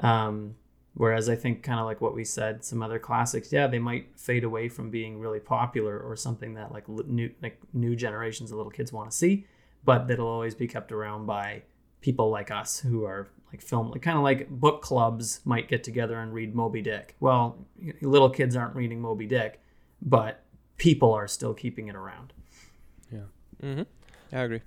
Um, 0.00 0.56
whereas 0.96 1.28
i 1.28 1.36
think 1.36 1.62
kind 1.62 1.78
of 1.78 1.84
like 1.84 2.00
what 2.00 2.14
we 2.14 2.24
said 2.24 2.64
some 2.64 2.82
other 2.82 2.98
classics 2.98 3.52
yeah 3.52 3.66
they 3.66 3.78
might 3.78 4.08
fade 4.18 4.44
away 4.44 4.68
from 4.68 4.90
being 4.90 5.20
really 5.20 5.38
popular 5.38 5.98
or 5.98 6.16
something 6.16 6.54
that 6.54 6.72
like 6.72 6.88
new 6.88 7.30
like 7.42 7.60
new 7.74 7.94
generations 7.94 8.50
of 8.50 8.56
little 8.56 8.72
kids 8.72 8.92
want 8.92 9.10
to 9.10 9.16
see 9.16 9.46
but 9.84 10.08
that'll 10.08 10.26
always 10.26 10.54
be 10.54 10.66
kept 10.66 10.90
around 10.90 11.26
by 11.26 11.62
people 12.06 12.30
like 12.30 12.50
us 12.50 12.78
who 12.78 13.04
are 13.04 13.28
like 13.52 13.60
film 13.60 13.90
like 13.90 14.00
kind 14.02 14.16
of 14.16 14.22
like 14.22 14.48
book 14.48 14.80
clubs 14.80 15.40
might 15.44 15.68
get 15.68 15.82
together 15.82 16.18
and 16.20 16.32
read 16.32 16.54
moby 16.54 16.80
dick 16.80 17.16
well 17.20 17.58
little 18.00 18.30
kids 18.30 18.54
aren't 18.56 18.74
reading 18.74 19.00
moby 19.00 19.26
dick 19.26 19.60
but 20.00 20.46
people 20.76 21.12
are 21.12 21.28
still 21.28 21.54
keeping 21.54 21.88
it 21.88 21.96
around. 21.96 22.32
Yeah. 23.10 23.18
Mm-hmm. 23.62 23.82
I 24.32 24.40
agree. 24.40 24.62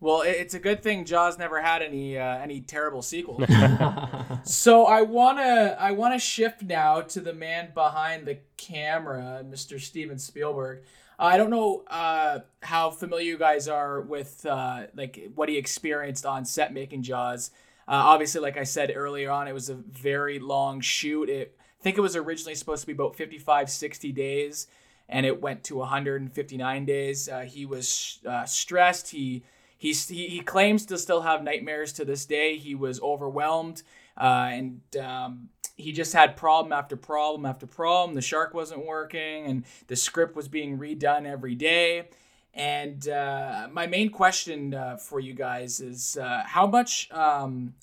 Well, 0.00 0.22
it's 0.22 0.54
a 0.54 0.60
good 0.60 0.82
thing 0.82 1.04
Jaws 1.04 1.38
never 1.38 1.60
had 1.60 1.82
any 1.82 2.16
uh, 2.16 2.38
any 2.38 2.60
terrible 2.60 3.02
sequels. 3.02 3.42
so 4.44 4.84
I 4.84 5.02
wanna 5.02 5.76
I 5.78 5.90
wanna 5.90 6.20
shift 6.20 6.62
now 6.62 7.00
to 7.00 7.20
the 7.20 7.32
man 7.32 7.70
behind 7.74 8.26
the 8.26 8.38
camera, 8.56 9.44
Mr. 9.44 9.80
Steven 9.80 10.18
Spielberg. 10.18 10.84
I 11.18 11.36
don't 11.36 11.50
know 11.50 11.82
uh, 11.88 12.40
how 12.62 12.90
familiar 12.90 13.26
you 13.26 13.38
guys 13.38 13.66
are 13.66 14.00
with 14.00 14.46
uh, 14.46 14.84
like 14.94 15.30
what 15.34 15.48
he 15.48 15.56
experienced 15.56 16.24
on 16.24 16.44
set 16.44 16.72
making 16.72 17.02
Jaws. 17.02 17.50
Uh, 17.88 17.92
obviously, 17.92 18.40
like 18.40 18.56
I 18.56 18.64
said 18.64 18.92
earlier 18.94 19.30
on, 19.30 19.48
it 19.48 19.54
was 19.54 19.68
a 19.68 19.74
very 19.74 20.38
long 20.38 20.80
shoot. 20.80 21.28
It 21.28 21.58
I 21.78 21.82
think 21.82 21.96
it 21.96 22.00
was 22.02 22.16
originally 22.16 22.54
supposed 22.54 22.82
to 22.82 22.86
be 22.86 22.92
about 22.92 23.14
55, 23.14 23.70
60 23.70 24.12
days, 24.12 24.66
and 25.08 25.24
it 25.24 25.40
went 25.40 25.62
to 25.64 25.76
159 25.76 26.84
days. 26.84 27.28
Uh, 27.28 27.40
he 27.40 27.66
was 27.66 28.18
uh, 28.26 28.44
stressed. 28.46 29.10
He, 29.10 29.44
he, 29.76 29.92
he 29.92 30.40
claims 30.40 30.84
to 30.86 30.98
still 30.98 31.22
have 31.22 31.44
nightmares 31.44 31.92
to 31.94 32.04
this 32.04 32.26
day. 32.26 32.56
He 32.56 32.74
was 32.74 33.00
overwhelmed, 33.00 33.84
uh, 34.20 34.48
and 34.50 34.80
um, 35.00 35.50
he 35.78 35.92
just 35.92 36.12
had 36.12 36.36
problem 36.36 36.72
after 36.72 36.96
problem 36.96 37.46
after 37.46 37.66
problem. 37.66 38.14
The 38.14 38.20
shark 38.20 38.52
wasn't 38.52 38.84
working, 38.84 39.46
and 39.46 39.64
the 39.86 39.96
script 39.96 40.36
was 40.36 40.48
being 40.48 40.76
redone 40.76 41.24
every 41.24 41.54
day. 41.54 42.08
And 42.52 43.08
uh, 43.08 43.68
my 43.72 43.86
main 43.86 44.10
question 44.10 44.74
uh, 44.74 44.96
for 44.96 45.20
you 45.20 45.32
guys 45.32 45.80
is 45.80 46.18
uh, 46.20 46.42
how 46.44 46.66
much 46.66 47.08
um, 47.12 47.74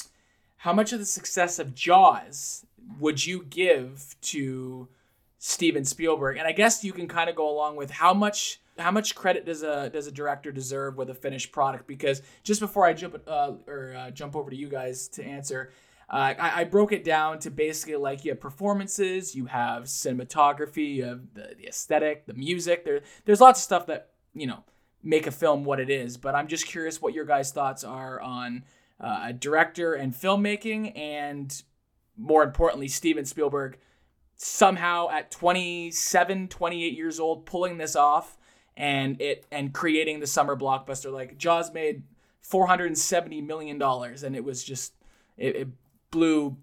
how 0.57 0.73
much 0.73 0.91
of 0.91 0.99
the 0.99 1.05
success 1.05 1.57
of 1.57 1.73
Jaws 1.73 2.65
would 2.99 3.25
you 3.25 3.45
give 3.49 4.15
to 4.21 4.89
Steven 5.39 5.85
Spielberg? 5.85 6.37
And 6.37 6.47
I 6.47 6.51
guess 6.51 6.83
you 6.83 6.91
can 6.91 7.07
kind 7.07 7.29
of 7.29 7.35
go 7.35 7.49
along 7.49 7.77
with 7.77 7.89
how 7.89 8.13
much 8.13 8.59
how 8.77 8.91
much 8.91 9.15
credit 9.15 9.45
does 9.45 9.63
a 9.63 9.89
does 9.89 10.07
a 10.07 10.11
director 10.11 10.51
deserve 10.51 10.97
with 10.97 11.09
a 11.09 11.13
finished 11.13 11.53
product? 11.53 11.87
Because 11.87 12.21
just 12.43 12.59
before 12.59 12.85
I 12.85 12.91
jump 12.91 13.21
uh, 13.25 13.53
or 13.67 13.95
uh, 13.97 14.11
jump 14.11 14.35
over 14.35 14.49
to 14.49 14.55
you 14.55 14.67
guys 14.67 15.07
to 15.09 15.23
answer, 15.23 15.71
uh, 16.09 16.33
I, 16.37 16.61
I, 16.61 16.63
broke 16.65 16.91
it 16.91 17.03
down 17.03 17.39
to 17.39 17.49
basically 17.49 17.95
like 17.95 18.23
you 18.23 18.31
have 18.31 18.39
performances, 18.39 19.35
you 19.35 19.47
have 19.47 19.85
cinematography, 19.85 20.95
you 20.95 21.05
have 21.05 21.33
the, 21.33 21.55
the 21.57 21.67
aesthetic, 21.67 22.27
the 22.27 22.33
music. 22.33 22.85
There, 22.85 23.01
there's 23.25 23.41
lots 23.41 23.59
of 23.59 23.63
stuff 23.63 23.87
that 23.87 24.11
you 24.33 24.45
know 24.45 24.63
make 25.01 25.25
a 25.27 25.31
film 25.31 25.63
what 25.63 25.79
it 25.79 25.89
is. 25.89 26.17
But 26.17 26.35
I'm 26.35 26.47
just 26.47 26.67
curious 26.67 27.01
what 27.01 27.13
your 27.13 27.25
guys' 27.25 27.51
thoughts 27.51 27.83
are 27.83 28.19
on 28.21 28.63
uh, 28.99 29.25
a 29.25 29.33
director 29.33 29.93
and 29.93 30.13
filmmaking, 30.13 30.97
and 30.97 31.63
more 32.17 32.43
importantly, 32.43 32.87
Steven 32.87 33.25
Spielberg 33.25 33.77
somehow 34.35 35.09
at 35.09 35.31
27, 35.31 36.49
28 36.49 36.93
years 36.93 37.19
old 37.19 37.45
pulling 37.45 37.77
this 37.77 37.95
off 37.95 38.37
and 38.75 39.21
it 39.21 39.45
and 39.51 39.73
creating 39.73 40.19
the 40.19 40.27
summer 40.27 40.55
blockbuster. 40.55 41.11
Like 41.11 41.37
Jaws 41.37 41.73
made 41.73 42.03
470 42.41 43.41
million 43.41 43.77
dollars, 43.77 44.23
and 44.23 44.35
it 44.35 44.43
was 44.43 44.63
just 44.63 44.93
it, 45.37 45.55
it 45.55 45.67
blew 46.15 46.55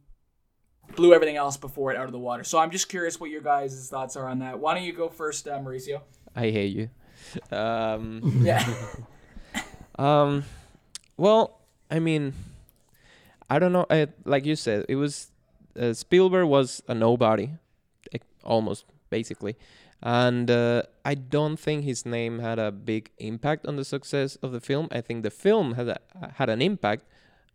blew 0.97 1.15
everything 1.15 1.37
else 1.37 1.57
before 1.57 1.93
it 1.93 1.97
out 1.97 2.07
of 2.07 2.13
the 2.13 2.19
water. 2.19 2.45
So 2.45 2.59
I'm 2.59 2.71
just 2.71 2.89
curious 2.89 3.21
what 3.21 3.31
your 3.31 3.41
guys' 3.41 3.89
thoughts 3.89 4.17
are 4.17 4.29
on 4.29 4.41
that. 4.41 4.59
Why 4.59 4.75
don't 4.75 4.83
you 4.83 4.93
go 4.93 5.09
first, 5.09 5.47
uh, 5.47 5.59
Mauricio? 5.59 6.01
I 6.35 6.51
hate 6.51 6.75
you. 6.75 6.89
Um, 7.57 8.21
yeah. 8.43 8.67
um, 9.99 10.45
well, 11.17 11.61
I 11.91 11.99
mean, 11.99 12.35
I 13.49 13.59
don't 13.59 13.73
know. 13.73 13.87
I, 13.91 14.09
like 14.25 14.45
you 14.45 14.57
said, 14.57 14.87
it 14.89 14.97
was 14.97 15.31
uh, 15.79 15.93
Spielberg 15.93 16.49
was 16.49 16.83
a 16.89 16.95
nobody, 16.95 17.51
almost 18.45 18.85
basically, 19.11 19.57
and 20.03 20.51
uh, 20.51 20.83
I 21.05 21.15
don't 21.15 21.59
think 21.59 21.85
his 21.85 22.05
name 22.05 22.39
had 22.41 22.59
a 22.59 22.73
big 22.73 23.11
impact 23.19 23.67
on 23.67 23.77
the 23.77 23.85
success 23.85 24.37
of 24.37 24.53
the 24.53 24.61
film. 24.61 24.89
I 24.91 25.01
think 25.01 25.23
the 25.23 25.31
film 25.31 25.75
had 25.75 25.89
a, 25.89 25.99
had 26.37 26.49
an 26.49 26.61
impact 26.61 27.05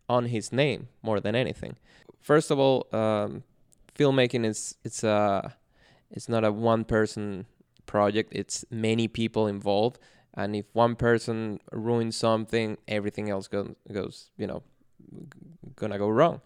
on 0.08 0.26
his 0.26 0.52
name 0.52 0.88
more 1.02 1.20
than 1.20 1.34
anything. 1.34 1.76
First 2.20 2.50
of 2.50 2.58
all, 2.58 2.86
um, 2.92 3.44
filmmaking 3.94 4.44
is 4.44 4.76
it's 4.84 5.04
a 5.04 5.54
it's 6.10 6.28
not 6.28 6.44
a 6.44 6.52
one 6.52 6.84
person 6.84 7.46
project. 7.86 8.32
It's 8.34 8.64
many 8.70 9.08
people 9.08 9.46
involved, 9.46 9.98
and 10.34 10.56
if 10.56 10.66
one 10.72 10.96
person 10.96 11.60
ruins 11.72 12.16
something, 12.16 12.78
everything 12.86 13.30
else 13.30 13.48
goes 13.48 13.74
goes 13.92 14.30
you 14.36 14.46
know 14.46 14.62
gonna 15.76 15.98
go 15.98 16.08
wrong. 16.08 16.40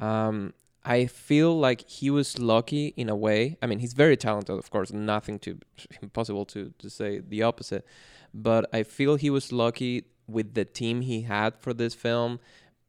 Um, 0.00 0.54
I 0.84 1.06
feel 1.06 1.56
like 1.56 1.88
he 1.88 2.10
was 2.10 2.38
lucky 2.38 2.88
in 2.96 3.08
a 3.08 3.14
way. 3.14 3.56
I 3.62 3.66
mean, 3.66 3.78
he's 3.78 3.92
very 3.92 4.16
talented, 4.16 4.58
of 4.58 4.68
course, 4.70 4.92
nothing 4.92 5.38
to 5.40 5.58
impossible 6.02 6.44
to 6.46 6.72
to 6.78 6.90
say 6.90 7.20
the 7.20 7.42
opposite. 7.42 7.86
But 8.34 8.68
I 8.72 8.82
feel 8.82 9.16
he 9.16 9.30
was 9.30 9.52
lucky 9.52 10.04
with 10.26 10.54
the 10.54 10.64
team 10.64 11.02
he 11.02 11.22
had 11.22 11.58
for 11.58 11.74
this 11.74 11.94
film 11.94 12.40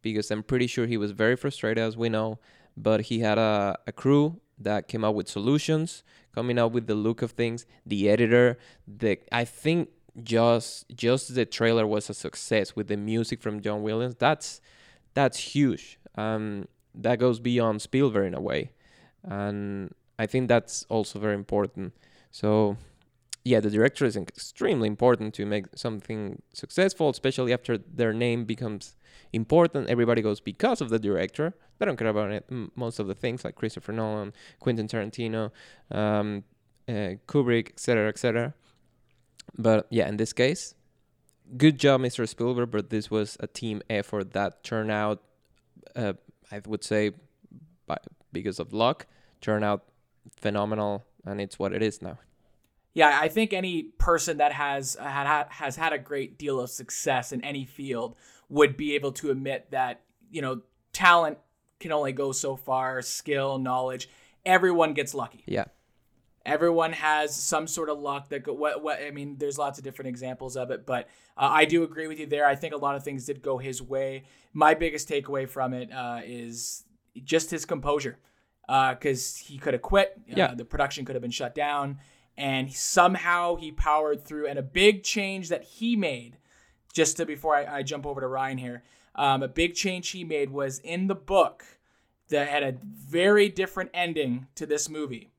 because 0.03 0.29
I'm 0.29 0.43
pretty 0.43 0.67
sure 0.67 0.85
he 0.85 0.97
was 0.97 1.11
very 1.11 1.35
frustrated, 1.35 1.83
as 1.83 1.97
we 1.97 2.09
know. 2.09 2.39
But 2.77 3.01
he 3.01 3.19
had 3.19 3.37
a, 3.37 3.77
a 3.87 3.91
crew 3.91 4.39
that 4.59 4.87
came 4.87 5.03
up 5.03 5.15
with 5.15 5.27
solutions, 5.27 6.03
coming 6.33 6.59
up 6.59 6.71
with 6.71 6.85
the 6.87 6.95
look 6.95 7.21
of 7.21 7.31
things. 7.31 7.65
The 7.85 8.09
editor, 8.09 8.57
the 8.87 9.19
I 9.31 9.45
think 9.45 9.89
just 10.21 10.85
just 10.95 11.33
the 11.33 11.45
trailer 11.45 11.87
was 11.87 12.09
a 12.09 12.13
success 12.13 12.75
with 12.75 12.87
the 12.87 12.97
music 12.97 13.41
from 13.41 13.61
John 13.61 13.81
Williams. 13.81 14.15
That's 14.19 14.61
that's 15.13 15.37
huge. 15.39 15.99
Um, 16.15 16.67
that 16.95 17.17
goes 17.17 17.39
beyond 17.39 17.81
Spielberg 17.81 18.27
in 18.27 18.33
a 18.35 18.41
way, 18.41 18.71
and 19.23 19.93
I 20.19 20.25
think 20.27 20.47
that's 20.47 20.85
also 20.89 21.19
very 21.19 21.35
important. 21.35 21.93
So, 22.29 22.77
yeah, 23.43 23.59
the 23.59 23.69
director 23.69 24.05
is 24.05 24.15
extremely 24.15 24.87
important 24.87 25.33
to 25.35 25.45
make 25.45 25.65
something 25.75 26.41
successful, 26.53 27.09
especially 27.09 27.53
after 27.53 27.77
their 27.77 28.13
name 28.13 28.45
becomes 28.45 28.95
important. 29.33 29.89
Everybody 29.89 30.21
goes 30.21 30.39
because 30.39 30.79
of 30.79 30.89
the 30.89 30.99
director. 30.99 31.53
They 31.77 31.85
don't 31.85 31.97
care 31.97 32.07
about 32.07 32.31
it, 32.31 32.45
most 32.75 32.99
of 32.99 33.07
the 33.07 33.15
things 33.15 33.43
like 33.43 33.55
Christopher 33.55 33.91
Nolan, 33.91 34.33
Quentin 34.59 34.87
Tarantino, 34.87 35.51
um, 35.91 36.43
uh, 36.87 37.17
Kubrick, 37.27 37.69
etc., 37.69 38.07
etc. 38.07 38.53
But 39.57 39.87
yeah, 39.89 40.07
in 40.07 40.17
this 40.17 40.31
case, 40.33 40.75
good 41.57 41.77
job, 41.77 42.01
Mr. 42.01 42.27
Spielberg. 42.27 42.71
But 42.71 42.89
this 42.89 43.11
was 43.11 43.35
a 43.39 43.47
team 43.47 43.81
effort 43.89 44.31
that 44.33 44.63
turned 44.63 44.91
out 44.91 45.21
uh, 45.95 46.13
I 46.51 46.61
would 46.65 46.83
say, 46.83 47.11
by, 47.87 47.97
because 48.31 48.59
of 48.59 48.73
luck, 48.73 49.07
turned 49.41 49.65
out 49.65 49.85
phenomenal, 50.35 51.03
and 51.25 51.41
it's 51.41 51.57
what 51.57 51.73
it 51.73 51.81
is 51.81 52.01
now. 52.01 52.17
Yeah, 52.93 53.17
I 53.19 53.27
think 53.27 53.53
any 53.53 53.83
person 53.83 54.37
that 54.37 54.51
has 54.51 54.95
had 54.99 55.47
has 55.49 55.75
had 55.75 55.93
a 55.93 55.97
great 55.97 56.37
deal 56.37 56.59
of 56.59 56.69
success 56.69 57.31
in 57.31 57.43
any 57.43 57.65
field 57.65 58.15
would 58.49 58.77
be 58.77 58.93
able 58.95 59.11
to 59.13 59.31
admit 59.31 59.71
that 59.71 60.01
you 60.29 60.41
know 60.41 60.61
talent 60.91 61.39
can 61.79 61.91
only 61.91 62.13
go 62.13 62.31
so 62.31 62.55
far, 62.55 63.01
skill, 63.01 63.57
knowledge. 63.57 64.09
Everyone 64.45 64.93
gets 64.93 65.13
lucky. 65.13 65.43
Yeah. 65.45 65.65
Everyone 66.45 66.91
has 66.91 67.35
some 67.35 67.67
sort 67.67 67.89
of 67.89 67.99
luck 67.99 68.29
that 68.29 68.43
go, 68.43 68.53
what 68.53 68.83
what 68.83 69.01
I 69.01 69.11
mean. 69.11 69.37
There's 69.37 69.57
lots 69.57 69.77
of 69.77 69.83
different 69.83 70.09
examples 70.09 70.57
of 70.57 70.71
it, 70.71 70.85
but 70.85 71.07
uh, 71.37 71.49
I 71.51 71.65
do 71.65 71.83
agree 71.83 72.07
with 72.07 72.19
you 72.19 72.25
there. 72.25 72.45
I 72.45 72.55
think 72.55 72.73
a 72.73 72.77
lot 72.77 72.95
of 72.95 73.03
things 73.03 73.25
did 73.25 73.41
go 73.41 73.57
his 73.57 73.81
way. 73.81 74.23
My 74.51 74.73
biggest 74.73 75.07
takeaway 75.07 75.47
from 75.47 75.73
it 75.73 75.91
uh, 75.91 76.19
is 76.23 76.83
just 77.23 77.49
his 77.49 77.63
composure, 77.63 78.19
because 78.67 79.41
uh, 79.41 79.47
he 79.47 79.57
could 79.57 79.73
have 79.73 79.81
quit. 79.81 80.13
Uh, 80.29 80.33
yeah. 80.35 80.53
the 80.53 80.65
production 80.65 81.05
could 81.05 81.15
have 81.15 81.21
been 81.21 81.31
shut 81.31 81.55
down, 81.55 81.99
and 82.37 82.71
somehow 82.71 83.55
he 83.55 83.71
powered 83.71 84.23
through. 84.25 84.47
And 84.47 84.57
a 84.59 84.63
big 84.63 85.03
change 85.03 85.49
that 85.49 85.63
he 85.63 85.95
made, 85.95 86.37
just 86.93 87.17
to 87.17 87.25
before 87.25 87.55
I, 87.55 87.77
I 87.77 87.83
jump 87.83 88.05
over 88.05 88.21
to 88.21 88.27
Ryan 88.27 88.57
here, 88.57 88.83
um, 89.15 89.43
a 89.43 89.47
big 89.47 89.75
change 89.75 90.09
he 90.09 90.23
made 90.23 90.49
was 90.49 90.79
in 90.79 91.07
the 91.07 91.15
book 91.15 91.63
that 92.29 92.47
had 92.47 92.63
a 92.63 92.77
very 92.83 93.49
different 93.49 93.91
ending 93.93 94.47
to 94.55 94.65
this 94.65 94.89
movie 94.89 95.33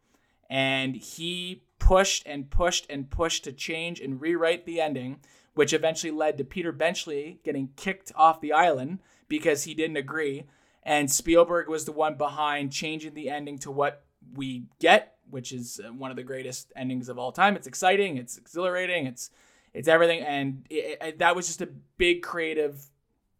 and 0.48 0.94
he 0.94 1.62
pushed 1.78 2.26
and 2.26 2.50
pushed 2.50 2.87
and 2.88 3.11
pushed 3.11 3.44
to 3.44 3.52
change 3.52 4.00
and 4.00 4.20
rewrite 4.20 4.64
the 4.64 4.80
ending, 4.80 5.20
which 5.54 5.72
eventually 5.72 6.11
led 6.11 6.38
to 6.38 6.44
Peter 6.44 6.72
Benchley 6.72 7.40
getting 7.44 7.70
kicked 7.76 8.12
off 8.14 8.40
the 8.40 8.52
island 8.52 9.00
because 9.28 9.64
he 9.64 9.74
didn't 9.74 9.96
agree. 9.96 10.44
And 10.83 11.11
Spielberg 11.11 11.68
was 11.68 11.85
the 11.85 11.92
one 11.92 12.16
behind 12.16 12.72
changing 12.72 13.14
the 13.14 13.30
ending 13.30 13.59
to 13.61 13.70
what 13.70 14.04
we 14.35 14.66
get, 14.78 15.13
which 15.30 15.52
is 15.52 15.80
uh, 15.84 15.92
one 15.92 16.10
of 16.10 16.16
the 16.16 16.22
greatest 16.22 16.72
endings 16.76 17.08
of 17.08 17.18
all 17.18 17.32
time. 17.32 17.56
It's 17.56 17.66
exciting, 17.66 18.16
it's 18.16 18.38
exhilarating, 18.38 19.06
it's 19.06 19.30
it's 19.72 19.88
everything, 19.88 20.20
and 20.20 20.64
it, 20.70 20.98
it, 21.00 21.18
that 21.18 21.34
was 21.34 21.46
just 21.46 21.60
a 21.60 21.68
big 21.98 22.22
creative 22.22 22.90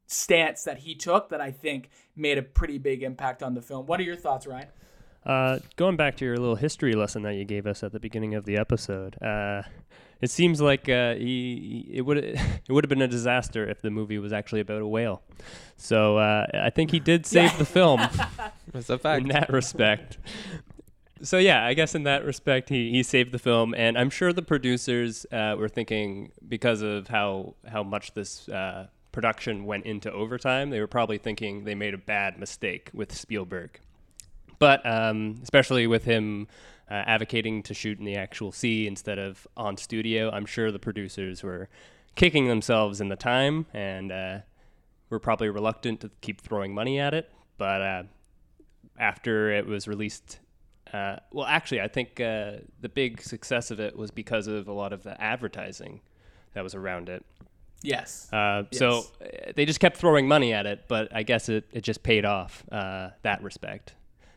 stance 0.07 0.65
that 0.65 0.79
he 0.79 0.95
took 0.95 1.29
that 1.31 1.41
I 1.41 1.51
think 1.51 1.91
made 2.17 2.39
a 2.39 2.43
pretty 2.43 2.79
big 2.79 3.03
impact 3.03 3.43
on 3.43 3.55
the 3.55 3.63
film. 3.63 3.87
What 3.87 4.01
are 4.01 4.03
your 4.03 4.17
thoughts, 4.17 4.47
Ryan? 4.47 4.69
Uh, 5.25 5.59
going 5.77 5.97
back 5.97 6.17
to 6.19 6.25
your 6.25 6.37
little 6.37 6.57
history 6.57 6.93
lesson 6.93 7.23
that 7.23 7.35
you 7.35 7.45
gave 7.45 7.67
us 7.67 7.83
at 7.83 7.93
the 7.93 8.01
beginning 8.01 8.35
of 8.35 8.45
the 8.45 8.59
episode, 8.59 9.17
uh, 9.23 9.63
it 10.21 10.31
seems 10.31 10.61
like 10.61 10.89
uh, 10.89 11.15
he, 11.15 11.89
it 11.93 12.03
would 12.03 12.19
it 12.19 12.69
would 12.69 12.85
have 12.85 12.91
been 12.91 13.03
a 13.03 13.09
disaster 13.09 13.69
if 13.69 13.81
the 13.81 13.91
movie 13.91 14.19
was 14.19 14.33
actually 14.33 14.61
about 14.61 14.83
a 14.83 14.87
whale. 14.87 15.23
So 15.77 16.19
uh, 16.19 16.47
I 16.53 16.71
think 16.71 16.91
he 16.91 17.01
did 17.01 17.25
save 17.25 17.57
the 17.59 17.65
film. 17.65 18.07
That's 18.73 18.91
a 18.91 18.99
fact. 18.99 19.23
In 19.23 19.29
that 19.29 19.51
respect. 19.51 20.19
So 21.25 21.39
yeah, 21.39 21.65
I 21.65 21.75
guess 21.75 21.95
in 21.95 22.05
that 22.05 22.25
respect, 22.25 22.69
he, 22.69 22.91
he 22.91 23.03
saved 23.03 23.33
the 23.33 23.39
film, 23.39 23.75
and 23.75 23.99
I'm 23.99 24.11
sure 24.11 24.33
the 24.33 24.43
producers 24.43 25.27
uh, 25.33 25.57
were 25.59 25.69
thinking 25.69 26.33
because 26.47 26.83
of 26.83 27.09
how 27.09 27.55
how 27.67 27.83
much 27.83 28.15
this 28.15 28.49
uh, 28.49 28.89
production 29.11 29.65
went 29.65 29.87
into 29.87 30.13
overtime, 30.13 30.71
they 30.71 30.81
were 30.81 30.87
probably 30.87 31.19
thinking 31.19 31.65
they 31.65 31.75
made 31.75 31.95
a 31.95 31.99
bad 31.99 32.39
mistake 32.39 32.91
with 32.93 33.15
Spielberg 33.15 33.81
but 34.59 34.85
um, 34.87 35.39
especially 35.43 35.87
with 35.87 36.05
him 36.05 36.49
uh, 36.91 36.95
advocating 36.95 37.63
to 37.63 37.75
shoot 37.75 37.99
in 37.99 38.05
the 38.05 38.17
actual 38.17 38.53
sea 38.53 38.87
instead 38.87 39.19
of 39.19 39.47
on 39.57 39.77
studio, 39.77 40.31
I'm 40.31 40.47
sure 40.47 40.71
the 40.71 40.79
producers 40.79 41.43
were 41.43 41.69
kicking 42.15 42.49
themselves 42.49 43.01
in 43.01 43.09
the 43.09 43.17
time 43.17 43.67
and 43.73 44.13
uh, 44.13 44.39
were 45.11 45.19
probably 45.19 45.49
reluctant 45.49 46.01
to 46.01 46.11
keep 46.21 46.41
throwing 46.41 46.75
money 46.75 46.99
at 46.99 47.15
it. 47.15 47.31
But 47.59 47.83
uh, 47.83 48.03
after 48.99 49.51
it 49.51 49.67
was 49.67 49.89
released, 49.89 50.39
uh, 50.93 51.17
well, 51.33 51.47
actually, 51.47 51.81
I 51.81 51.89
think 51.89 52.21
uh, 52.21 52.59
the 52.81 52.89
big 52.89 53.21
success 53.21 53.71
of 53.71 53.81
it 53.81 53.97
was 53.97 54.11
because 54.11 54.47
of 54.47 54.69
a 54.69 54.73
lot 54.73 54.93
of 54.93 55.03
the 55.03 55.21
advertising 55.21 56.01
that 56.55 56.63
was 56.63 56.75
around 56.75 57.09
it. 57.09 57.25
Yes. 57.83 58.33
Uh, 58.33 58.65
yes. 58.71 58.79
So 58.79 59.05
they 59.55 59.67
just 59.67 59.81
kept 59.81 59.97
throwing 59.97 60.27
money 60.27 60.53
at 60.53 60.67
it, 60.67 60.85
but 60.89 61.15
I 61.15 61.23
guess 61.23 61.49
it, 61.49 61.65
it 61.73 61.83
just 61.83 62.03
paid 62.03 62.25
off 62.25 62.65
uh, 62.73 63.11
that 63.23 63.43
respect. 63.43 63.95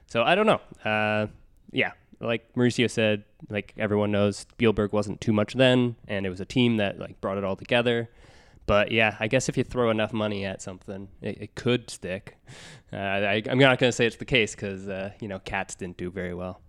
So 0.08 0.24
I 0.24 0.36
don't 0.36 0.46
know. 0.46 0.90
Uh, 0.90 1.28
yeah, 1.72 1.92
like 2.20 2.54
Mauricio 2.56 2.90
said, 2.90 3.24
like 3.50 3.74
everyone 3.78 4.12
knows, 4.12 4.38
Spielberg 4.38 4.94
wasn't 4.94 5.22
too 5.22 5.34
much 5.34 5.54
then, 5.54 5.96
and 6.08 6.26
it 6.26 6.30
was 6.30 6.42
a 6.42 6.46
team 6.46 6.78
that 6.78 7.00
like 7.00 7.22
brought 7.22 7.38
it 7.38 7.44
all 7.44 7.56
together. 7.56 8.10
But 8.68 8.92
yeah, 8.92 9.16
I 9.20 9.28
guess 9.28 9.50
if 9.50 9.58
you 9.58 9.64
throw 9.64 9.90
enough 9.90 10.14
money 10.14 10.46
at 10.46 10.62
something, 10.62 11.08
it, 11.22 11.42
it 11.42 11.56
could 11.56 11.90
stick. 11.90 12.38
Uh, 12.94 12.98
I, 12.98 13.42
I'm 13.50 13.58
not 13.58 13.80
going 13.80 13.90
to 13.90 13.96
say 13.96 14.06
it's 14.06 14.18
the 14.18 14.26
case 14.26 14.54
because 14.54 14.88
uh, 14.88 15.12
you 15.20 15.28
know 15.28 15.40
Cats 15.40 15.74
didn't 15.74 15.98
do 15.98 16.12
very 16.12 16.36
well. 16.36 16.62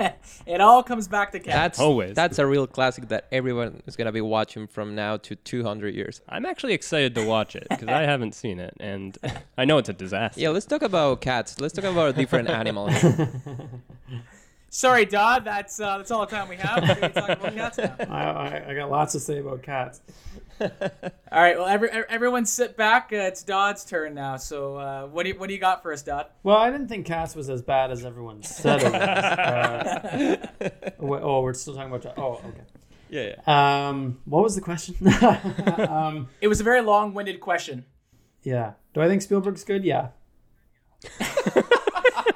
it 0.46 0.60
all 0.60 0.82
comes 0.82 1.08
back 1.08 1.32
to 1.32 1.40
cats. 1.40 1.54
That's 1.54 1.80
Always. 1.80 2.14
That's 2.14 2.38
a 2.38 2.46
real 2.46 2.66
classic 2.66 3.08
that 3.08 3.26
everyone 3.32 3.82
is 3.86 3.96
gonna 3.96 4.12
be 4.12 4.20
watching 4.20 4.68
from 4.68 4.94
now 4.94 5.16
to 5.16 5.34
200 5.34 5.92
years. 5.94 6.20
I'm 6.28 6.46
actually 6.46 6.74
excited 6.74 7.16
to 7.16 7.24
watch 7.24 7.56
it 7.56 7.66
because 7.68 7.88
I 7.88 8.02
haven't 8.12 8.36
seen 8.36 8.60
it, 8.60 8.74
and 8.78 9.18
I 9.56 9.64
know 9.64 9.78
it's 9.78 9.88
a 9.88 9.92
disaster. 9.92 10.40
Yeah, 10.40 10.50
let's 10.50 10.66
talk 10.66 10.82
about 10.82 11.20
cats. 11.20 11.60
Let's 11.60 11.74
talk 11.74 11.84
about 11.84 12.14
different 12.14 12.48
animals. 12.62 12.92
Sorry, 14.70 15.04
Dodd. 15.06 15.44
That's 15.44 15.80
uh, 15.80 15.96
that's 15.98 16.10
all 16.10 16.26
the 16.26 16.34
time 16.36 16.48
we 16.48 16.56
have. 16.56 16.82
We're 16.82 16.94
gonna 16.94 17.08
talk 17.08 17.30
about 17.30 17.54
cats 17.54 17.78
now. 17.78 17.96
I, 18.10 18.24
I, 18.30 18.70
I 18.70 18.74
got 18.74 18.90
lots 18.90 19.12
to 19.12 19.20
say 19.20 19.38
about 19.38 19.62
cats. 19.62 20.00
All 20.60 20.68
right. 21.32 21.56
Well, 21.56 21.66
every, 21.68 21.88
everyone 21.88 22.44
sit 22.44 22.76
back. 22.76 23.10
Uh, 23.12 23.16
it's 23.16 23.44
Dodd's 23.44 23.84
turn 23.84 24.12
now. 24.14 24.36
So, 24.36 24.76
uh, 24.76 25.06
what 25.06 25.22
do 25.22 25.30
you 25.30 25.38
what 25.38 25.46
do 25.48 25.54
you 25.54 25.60
got 25.60 25.82
for 25.82 25.92
us, 25.92 26.02
Dodd? 26.02 26.26
Well, 26.42 26.56
I 26.56 26.70
didn't 26.70 26.88
think 26.88 27.06
Cats 27.06 27.34
was 27.36 27.48
as 27.48 27.62
bad 27.62 27.90
as 27.92 28.04
everyone 28.04 28.42
said 28.42 28.82
it 28.82 28.92
was. 28.92 30.48
Uh, 31.00 31.20
oh, 31.22 31.40
we're 31.42 31.54
still 31.54 31.74
talking 31.74 31.92
about. 31.94 32.18
Oh, 32.18 32.40
okay. 32.44 32.62
yeah, 33.08 33.34
yeah. 33.46 33.88
Um, 33.88 34.18
what 34.24 34.42
was 34.42 34.54
the 34.56 34.60
question? 34.60 34.96
um, 35.88 36.28
It 36.40 36.48
was 36.48 36.60
a 36.60 36.64
very 36.64 36.82
long-winded 36.82 37.40
question. 37.40 37.84
yeah. 38.42 38.72
Do 38.94 39.00
I 39.00 39.06
think 39.08 39.22
Spielberg's 39.22 39.62
good? 39.64 39.84
Yeah. 39.84 40.08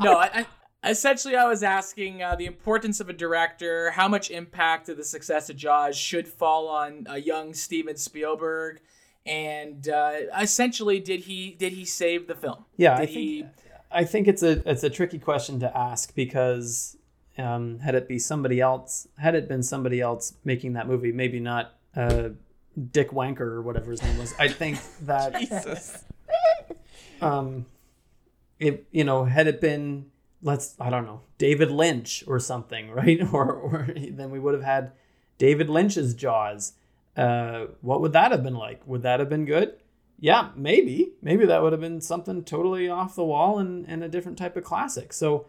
no, 0.00 0.14
I, 0.14 0.30
I, 0.32 0.46
essentially 0.84 1.36
I 1.36 1.46
was 1.48 1.62
asking 1.62 2.22
uh, 2.22 2.34
the 2.34 2.46
importance 2.46 3.00
of 3.00 3.08
a 3.08 3.12
director, 3.12 3.90
how 3.92 4.08
much 4.08 4.30
impact 4.30 4.88
of 4.88 4.96
the 4.96 5.04
success 5.04 5.48
of 5.50 5.56
Jaws 5.56 5.96
should 5.96 6.28
fall 6.28 6.68
on 6.68 7.06
a 7.08 7.18
young 7.18 7.54
Steven 7.54 7.96
Spielberg, 7.96 8.80
and 9.24 9.88
uh, 9.88 10.12
essentially 10.40 11.00
did 11.00 11.20
he 11.20 11.52
did 11.52 11.72
he 11.72 11.84
save 11.84 12.26
the 12.26 12.34
film? 12.34 12.64
Yeah, 12.76 12.96
Did 12.96 13.02
I 13.02 13.06
he? 13.06 13.42
think 13.42 13.52
I 13.92 14.04
think 14.04 14.28
it's 14.28 14.42
a 14.42 14.68
it's 14.68 14.82
a 14.82 14.90
tricky 14.90 15.18
question 15.18 15.60
to 15.60 15.76
ask 15.76 16.14
because 16.14 16.96
um, 17.38 17.78
had 17.78 17.94
it 17.94 18.08
be 18.08 18.18
somebody 18.18 18.60
else, 18.60 19.06
had 19.18 19.34
it 19.34 19.48
been 19.48 19.62
somebody 19.62 20.00
else 20.00 20.34
making 20.44 20.74
that 20.74 20.86
movie, 20.86 21.12
maybe 21.12 21.40
not 21.40 21.74
uh, 21.94 22.30
Dick 22.90 23.10
Wanker 23.10 23.40
or 23.40 23.62
whatever 23.62 23.90
his 23.90 24.02
name 24.02 24.18
was. 24.18 24.34
I 24.38 24.48
think 24.48 24.78
that 25.02 25.38
Jesus. 25.38 26.04
um, 27.20 27.66
if 28.58 28.80
you 28.90 29.04
know, 29.04 29.24
had 29.24 29.46
it 29.46 29.60
been 29.60 30.06
let's 30.42 30.74
I 30.80 30.90
don't 30.90 31.06
know 31.06 31.22
David 31.38 31.70
Lynch 31.70 32.24
or 32.26 32.38
something, 32.38 32.90
right? 32.92 33.20
Or 33.32 33.52
or 33.52 33.88
then 34.10 34.30
we 34.30 34.38
would 34.38 34.54
have 34.54 34.64
had 34.64 34.92
David 35.38 35.68
Lynch's 35.68 36.14
Jaws. 36.14 36.74
Uh, 37.16 37.66
what 37.80 38.00
would 38.00 38.12
that 38.12 38.32
have 38.32 38.42
been 38.42 38.54
like? 38.54 38.86
Would 38.86 39.02
that 39.02 39.20
have 39.20 39.28
been 39.28 39.44
good? 39.44 39.76
Yeah, 40.18 40.50
maybe. 40.54 41.14
Maybe 41.20 41.44
that 41.46 41.62
would 41.62 41.72
have 41.72 41.80
been 41.80 42.00
something 42.00 42.44
totally 42.44 42.88
off 42.88 43.16
the 43.16 43.24
wall 43.24 43.58
and, 43.58 43.84
and 43.88 44.04
a 44.04 44.08
different 44.08 44.38
type 44.38 44.56
of 44.56 44.62
classic. 44.62 45.12
So, 45.12 45.46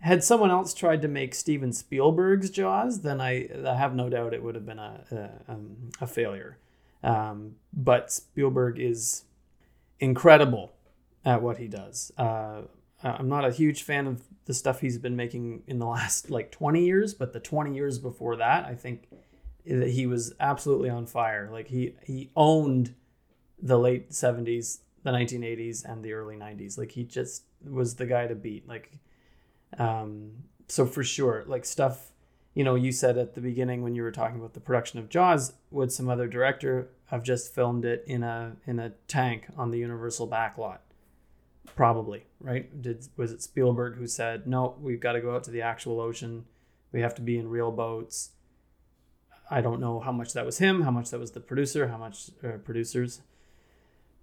had 0.00 0.22
someone 0.22 0.50
else 0.50 0.74
tried 0.74 1.00
to 1.02 1.08
make 1.08 1.34
Steven 1.34 1.72
Spielberg's 1.72 2.50
Jaws, 2.50 3.00
then 3.00 3.20
I, 3.20 3.48
I 3.66 3.76
have 3.76 3.94
no 3.94 4.10
doubt 4.10 4.34
it 4.34 4.42
would 4.42 4.54
have 4.54 4.66
been 4.66 4.78
a, 4.78 5.00
a, 5.48 5.52
um, 5.52 5.90
a 6.02 6.06
failure. 6.06 6.58
Um, 7.02 7.56
but 7.72 8.12
Spielberg 8.12 8.78
is 8.78 9.24
incredible 10.00 10.72
at 11.24 11.40
what 11.40 11.56
he 11.56 11.66
does. 11.66 12.12
Uh, 12.18 12.62
I'm 13.02 13.28
not 13.28 13.46
a 13.46 13.50
huge 13.50 13.82
fan 13.82 14.06
of 14.06 14.22
the 14.46 14.54
stuff 14.54 14.80
he's 14.80 14.98
been 14.98 15.16
making 15.16 15.62
in 15.66 15.78
the 15.78 15.86
last 15.98 16.30
like 16.30 16.50
20 16.50 16.84
years, 16.84 17.14
but 17.14 17.32
the 17.32 17.40
20 17.40 17.74
years 17.74 17.98
before 17.98 18.36
that, 18.36 18.64
I 18.64 18.74
think 18.74 19.08
that 19.66 19.90
he 19.90 20.06
was 20.06 20.34
absolutely 20.40 20.90
on 20.90 21.06
fire. 21.06 21.48
Like 21.52 21.68
he 21.68 21.94
he 22.04 22.30
owned 22.36 22.94
the 23.62 23.78
late 23.78 24.10
70s, 24.10 24.78
the 25.02 25.10
1980s, 25.10 25.84
and 25.84 26.02
the 26.02 26.12
early 26.12 26.36
90s. 26.36 26.78
Like 26.78 26.92
he 26.92 27.04
just 27.04 27.44
was 27.68 27.96
the 27.96 28.06
guy 28.06 28.26
to 28.26 28.34
beat. 28.34 28.66
Like, 28.66 28.98
um, 29.78 30.44
so 30.68 30.86
for 30.86 31.02
sure, 31.02 31.44
like 31.46 31.64
stuff. 31.64 32.06
You 32.52 32.64
know, 32.64 32.74
you 32.74 32.90
said 32.90 33.16
at 33.16 33.34
the 33.34 33.40
beginning 33.40 33.82
when 33.82 33.94
you 33.94 34.02
were 34.02 34.10
talking 34.10 34.36
about 34.36 34.54
the 34.54 34.60
production 34.60 34.98
of 34.98 35.08
Jaws, 35.08 35.52
would 35.70 35.92
some 35.92 36.08
other 36.08 36.26
director 36.26 36.88
have 37.06 37.22
just 37.22 37.54
filmed 37.54 37.84
it 37.84 38.02
in 38.08 38.24
a 38.24 38.56
in 38.66 38.80
a 38.80 38.90
tank 39.06 39.46
on 39.56 39.70
the 39.70 39.78
Universal 39.78 40.26
backlot? 40.28 40.78
Probably, 41.76 42.26
right? 42.40 42.82
Did 42.82 43.06
was 43.16 43.32
it 43.32 43.42
Spielberg 43.42 43.96
who 43.96 44.06
said, 44.06 44.46
"No, 44.46 44.76
we've 44.80 45.00
got 45.00 45.12
to 45.12 45.20
go 45.20 45.34
out 45.34 45.44
to 45.44 45.50
the 45.50 45.62
actual 45.62 46.00
ocean. 46.00 46.44
We 46.92 47.00
have 47.00 47.14
to 47.16 47.22
be 47.22 47.38
in 47.38 47.48
real 47.48 47.70
boats." 47.70 48.30
I 49.50 49.60
don't 49.60 49.80
know 49.80 49.98
how 49.98 50.12
much 50.12 50.32
that 50.34 50.46
was 50.46 50.58
him, 50.58 50.82
how 50.82 50.92
much 50.92 51.10
that 51.10 51.18
was 51.18 51.32
the 51.32 51.40
producer, 51.40 51.88
how 51.88 51.98
much 51.98 52.30
uh, 52.44 52.58
producers. 52.58 53.20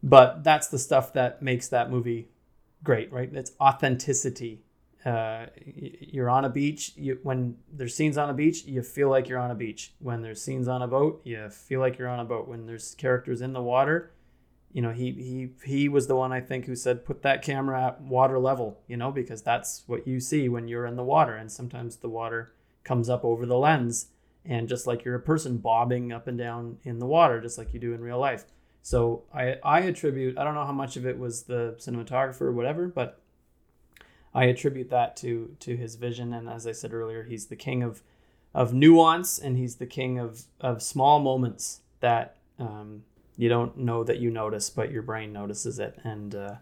But 0.02 0.44
that's 0.44 0.68
the 0.68 0.80
stuff 0.80 1.12
that 1.14 1.42
makes 1.42 1.68
that 1.68 1.92
movie 1.92 2.30
great, 2.84 3.12
right? 3.12 3.30
It's 3.34 3.52
authenticity. 3.60 4.62
Uh, 5.06 5.48
you're 5.66 6.30
on 6.30 6.46
a 6.46 6.50
beach. 6.50 6.94
You, 6.96 7.20
when 7.24 7.58
there's 7.72 7.96
scenes 7.96 8.18
on 8.18 8.30
a 8.30 8.34
beach, 8.34 8.64
you 8.66 8.82
feel 8.84 9.10
like 9.10 9.28
you're 9.28 9.40
on 9.40 9.52
a 9.52 9.56
beach. 9.56 9.94
When 10.00 10.22
there's 10.22 10.42
scenes 10.42 10.68
on 10.68 10.82
a 10.82 10.88
boat, 10.88 11.22
you 11.24 11.50
feel 11.50 11.80
like 11.80 11.98
you're 11.98 12.08
on 12.08 12.20
a 12.20 12.26
boat. 12.26 12.48
When 12.48 12.66
there's 12.66 12.96
characters 12.96 13.42
in 13.42 13.54
the 13.54 13.62
water, 13.62 14.12
you 14.72 14.82
know, 14.82 14.92
he 14.92 15.12
he 15.12 15.50
he 15.64 15.90
was 15.90 16.08
the 16.08 16.16
one 16.16 16.32
I 16.32 16.42
think 16.42 16.66
who 16.66 16.76
said 16.76 17.06
put 17.06 17.22
that 17.24 17.42
camera 17.42 17.88
at 17.88 18.02
water 18.02 18.38
level, 18.38 18.80
you 18.88 18.98
know, 18.98 19.12
because 19.12 19.42
that's 19.42 19.84
what 19.88 20.08
you 20.08 20.20
see 20.20 20.50
when 20.50 20.68
you're 20.68 20.86
in 20.86 20.96
the 20.96 21.04
water, 21.04 21.36
and 21.36 21.52
sometimes 21.52 21.98
the 21.98 22.10
water 22.10 22.52
comes 22.84 23.10
up 23.10 23.24
over 23.24 23.46
the 23.46 23.58
lens, 23.58 24.08
and 24.46 24.68
just 24.68 24.86
like 24.86 25.04
you're 25.04 25.16
a 25.16 25.22
person 25.22 25.58
bobbing 25.58 26.12
up 26.12 26.28
and 26.28 26.38
down 26.38 26.78
in 26.84 27.00
the 27.00 27.06
water, 27.06 27.42
just 27.42 27.58
like 27.58 27.74
you 27.74 27.80
do 27.80 27.94
in 27.94 28.02
real 28.02 28.20
life. 28.20 28.46
So 28.82 29.24
I 29.34 29.56
I 29.64 29.80
attribute 29.82 30.38
I 30.38 30.44
don't 30.44 30.56
know 30.56 30.66
how 30.66 30.74
much 30.74 30.98
of 30.98 31.06
it 31.06 31.18
was 31.18 31.44
the 31.44 31.76
cinematographer 31.80 32.42
or 32.42 32.52
whatever, 32.52 32.88
but 32.88 33.22
I 34.34 34.46
attribute 34.46 34.90
that 34.90 35.16
to 35.18 35.56
to 35.62 35.76
his 35.76 35.96
vision, 35.96 36.34
and 36.34 36.50
as 36.50 36.68
I 36.68 36.72
said 36.74 36.94
earlier, 36.94 37.24
he's 37.24 37.48
the 37.48 37.56
king 37.56 37.84
of 37.84 38.04
of 38.54 38.74
nuance, 38.74 39.40
and 39.40 39.58
he's 39.58 39.78
the 39.78 39.88
king 39.88 40.20
of 40.20 40.44
of 40.60 40.84
small 40.84 41.20
moments 41.20 41.82
that 42.00 42.38
um, 42.60 43.04
you 43.38 43.50
don't 43.50 43.78
know 43.78 44.04
that 44.04 44.18
you 44.18 44.32
notice, 44.32 44.70
but 44.70 44.92
your 44.92 45.04
brain 45.04 45.32
notices 45.32 45.80
it 45.80 45.98
and 46.04 46.36
uh, 46.36 46.56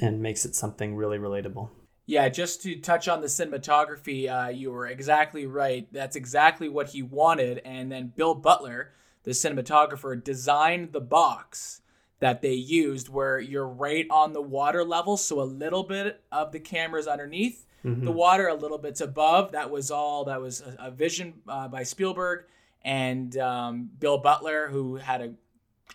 and 0.00 0.20
makes 0.20 0.44
it 0.44 0.54
something 0.54 0.96
really 0.96 1.18
relatable. 1.18 1.70
Yeah, 2.04 2.28
just 2.28 2.62
to 2.62 2.76
touch 2.76 3.08
on 3.08 3.20
the 3.20 3.26
cinematography, 3.26 4.28
uh, 4.30 4.50
you 4.50 4.70
were 4.70 4.86
exactly 4.86 5.46
right. 5.46 5.88
That's 5.92 6.14
exactly 6.14 6.68
what 6.68 6.88
he 6.88 7.02
wanted. 7.02 7.62
And 7.64 7.90
then 7.90 8.12
Bill 8.14 8.34
Butler, 8.34 8.92
the 9.24 9.32
cinematographer, 9.32 10.22
designed 10.22 10.92
the 10.92 11.00
box 11.00 11.80
that 12.20 12.42
they 12.42 12.54
used 12.54 13.08
where 13.08 13.40
you're 13.40 13.66
right 13.66 14.06
on 14.08 14.32
the 14.32 14.42
water 14.42 14.84
level. 14.84 15.16
So 15.16 15.40
a 15.40 15.42
little 15.42 15.82
bit 15.82 16.22
of 16.30 16.52
the 16.52 16.60
camera's 16.60 17.08
underneath 17.08 17.66
the 17.82 18.10
water, 18.12 18.48
a 18.48 18.54
little 18.54 18.78
bit's 18.78 19.00
above. 19.00 19.52
That 19.52 19.70
was 19.70 19.92
all. 19.92 20.24
That 20.24 20.40
was 20.40 20.60
a, 20.60 20.76
a 20.86 20.90
vision 20.90 21.34
uh, 21.46 21.68
by 21.68 21.84
Spielberg 21.84 22.46
and 22.84 23.36
um, 23.38 23.90
Bill 23.98 24.18
Butler, 24.18 24.68
who 24.68 24.96
had 24.96 25.20
a 25.20 25.34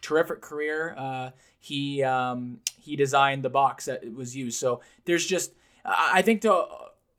terrific 0.01 0.41
career. 0.41 0.95
Uh, 0.97 1.29
he 1.59 2.03
um, 2.03 2.59
he 2.79 2.95
designed 2.95 3.43
the 3.43 3.49
box 3.49 3.85
that 3.85 4.13
was 4.13 4.35
used. 4.35 4.59
So 4.59 4.81
there's 5.05 5.25
just 5.25 5.53
I 5.85 6.21
think 6.21 6.41
to 6.41 6.65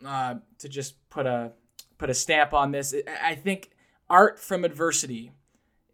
uh, 0.04 0.34
to 0.58 0.68
just 0.68 0.94
put 1.10 1.26
a 1.26 1.52
put 1.98 2.10
a 2.10 2.14
stamp 2.14 2.52
on 2.52 2.72
this. 2.72 2.94
I- 2.94 3.30
I 3.30 3.34
think 3.34 3.70
art 4.10 4.38
from 4.40 4.64
adversity 4.64 5.32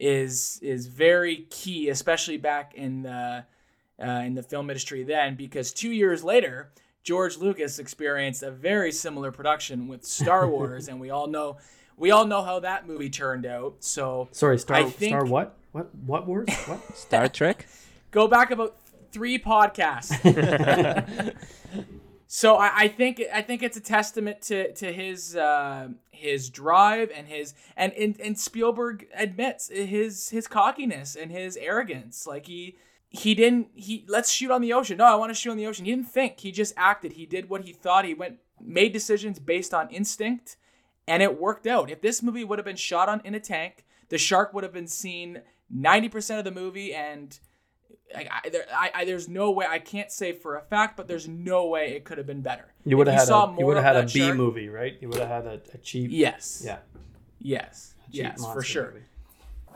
is 0.00 0.58
is 0.62 0.86
very 0.86 1.46
key, 1.50 1.88
especially 1.88 2.36
back 2.36 2.74
in 2.74 3.02
the 3.02 3.44
uh, 4.02 4.06
in 4.24 4.34
the 4.34 4.42
film 4.42 4.70
industry 4.70 5.02
then, 5.04 5.34
because 5.36 5.72
two 5.72 5.90
years 5.92 6.22
later. 6.24 6.70
George 7.04 7.38
Lucas 7.38 7.78
experienced 7.78 8.42
a 8.42 8.50
very 8.50 8.92
similar 8.92 9.32
production 9.32 9.88
with 9.88 10.04
Star 10.04 10.46
Wars, 10.50 10.88
and 10.88 11.00
we 11.00 11.08
all 11.08 11.26
know 11.26 11.56
we 11.96 12.10
all 12.10 12.26
know 12.26 12.42
how 12.42 12.60
that 12.60 12.86
movie 12.86 13.08
turned 13.08 13.46
out. 13.46 13.76
So 13.80 14.28
Sorry, 14.32 14.58
Star 14.58 14.76
I 14.78 14.84
think- 14.90 15.12
Star 15.12 15.24
what? 15.24 15.56
What 15.72 15.94
what 15.94 16.26
wars? 16.26 16.48
What? 16.66 16.80
Star 16.96 17.28
Trek. 17.28 17.66
go 18.10 18.28
back 18.28 18.50
about 18.50 18.76
three 19.12 19.38
podcasts. 19.38 20.12
so 22.26 22.56
I, 22.56 22.70
I 22.74 22.88
think 22.88 23.22
I 23.32 23.42
think 23.42 23.62
it's 23.62 23.76
a 23.76 23.80
testament 23.80 24.42
to 24.42 24.72
to 24.74 24.92
his 24.92 25.36
uh, 25.36 25.88
his 26.10 26.50
drive 26.50 27.10
and 27.14 27.28
his 27.28 27.54
and, 27.76 27.92
and 27.92 28.18
and 28.20 28.38
Spielberg 28.38 29.06
admits 29.14 29.68
his 29.68 30.30
his 30.30 30.46
cockiness 30.46 31.16
and 31.16 31.30
his 31.30 31.56
arrogance. 31.56 32.26
Like 32.26 32.46
he 32.46 32.76
he 33.10 33.34
didn't 33.34 33.68
he 33.74 34.04
let's 34.08 34.32
shoot 34.32 34.50
on 34.50 34.60
the 34.60 34.72
ocean. 34.72 34.98
No, 34.98 35.04
I 35.04 35.14
want 35.14 35.30
to 35.30 35.34
shoot 35.34 35.50
on 35.50 35.56
the 35.56 35.66
ocean. 35.66 35.84
He 35.84 35.92
didn't 35.92 36.08
think. 36.08 36.40
He 36.40 36.52
just 36.52 36.74
acted. 36.76 37.12
He 37.12 37.26
did 37.26 37.48
what 37.48 37.64
he 37.64 37.72
thought. 37.72 38.04
He 38.04 38.14
went 38.14 38.38
made 38.60 38.92
decisions 38.92 39.38
based 39.38 39.72
on 39.72 39.88
instinct 39.90 40.56
and 41.06 41.22
it 41.22 41.40
worked 41.40 41.66
out. 41.66 41.90
If 41.90 42.00
this 42.00 42.22
movie 42.22 42.44
would 42.44 42.58
have 42.58 42.66
been 42.66 42.76
shot 42.76 43.08
on 43.08 43.20
in 43.24 43.34
a 43.34 43.40
tank, 43.40 43.84
the 44.08 44.18
shark 44.18 44.52
would 44.52 44.64
have 44.64 44.72
been 44.72 44.88
seen 44.88 45.42
90% 45.74 46.38
of 46.38 46.44
the 46.44 46.50
movie 46.50 46.94
and 46.94 47.38
Like, 48.14 48.28
I, 48.30 48.48
there, 48.48 48.64
I, 48.74 48.90
I, 48.94 49.04
there's 49.04 49.28
no 49.28 49.50
way 49.50 49.66
I 49.68 49.78
can't 49.78 50.10
say 50.10 50.32
for 50.32 50.56
a 50.56 50.62
fact, 50.62 50.96
but 50.96 51.08
there's 51.08 51.28
no 51.28 51.66
way 51.66 51.94
it 51.94 52.04
could 52.04 52.16
have 52.18 52.26
been 52.26 52.40
better. 52.42 52.72
You 52.84 52.96
would 52.96 53.06
have 53.06 53.20
had 53.20 53.28
a, 53.28 53.54
you 53.58 53.66
would 53.66 53.76
have 53.76 53.84
had 53.84 53.96
a 53.96 54.06
B 54.06 54.20
shark- 54.20 54.36
movie, 54.36 54.68
right? 54.68 54.96
You 55.00 55.08
would 55.08 55.18
have 55.20 55.28
had 55.28 55.46
a, 55.46 55.60
a 55.74 55.78
cheap. 55.78 56.10
Yes. 56.12 56.62
Yeah. 56.64 56.78
Yes. 57.38 57.94
Yes, 58.10 58.42
for 58.52 58.62
sure. 58.62 58.92
movie. 58.92 59.04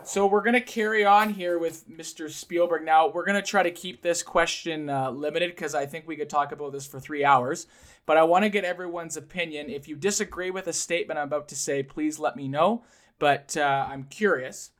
So 0.04 0.26
we're 0.26 0.42
gonna 0.42 0.60
carry 0.60 1.04
on 1.04 1.30
here 1.30 1.58
with 1.58 1.88
Mr. 1.88 2.28
Spielberg. 2.30 2.84
Now 2.84 3.08
we're 3.08 3.24
gonna 3.24 3.42
try 3.42 3.62
to 3.62 3.70
keep 3.70 4.02
this 4.02 4.22
question 4.22 4.88
uh, 4.88 5.10
limited 5.10 5.50
because 5.50 5.74
I 5.74 5.86
think 5.86 6.08
we 6.08 6.16
could 6.16 6.30
talk 6.30 6.50
about 6.50 6.72
this 6.72 6.86
for 6.86 6.98
three 6.98 7.24
hours. 7.24 7.66
But 8.04 8.16
I 8.16 8.24
want 8.24 8.42
to 8.44 8.48
get 8.48 8.64
everyone's 8.64 9.16
opinion. 9.16 9.70
If 9.70 9.86
you 9.86 9.94
disagree 9.94 10.50
with 10.50 10.66
a 10.66 10.72
statement 10.72 11.18
I'm 11.20 11.28
about 11.28 11.46
to 11.48 11.54
say, 11.54 11.82
please 11.84 12.18
let 12.18 12.34
me 12.34 12.48
know. 12.48 12.82
But 13.20 13.56
uh, 13.56 13.86
I'm 13.88 14.04
curious. 14.04 14.70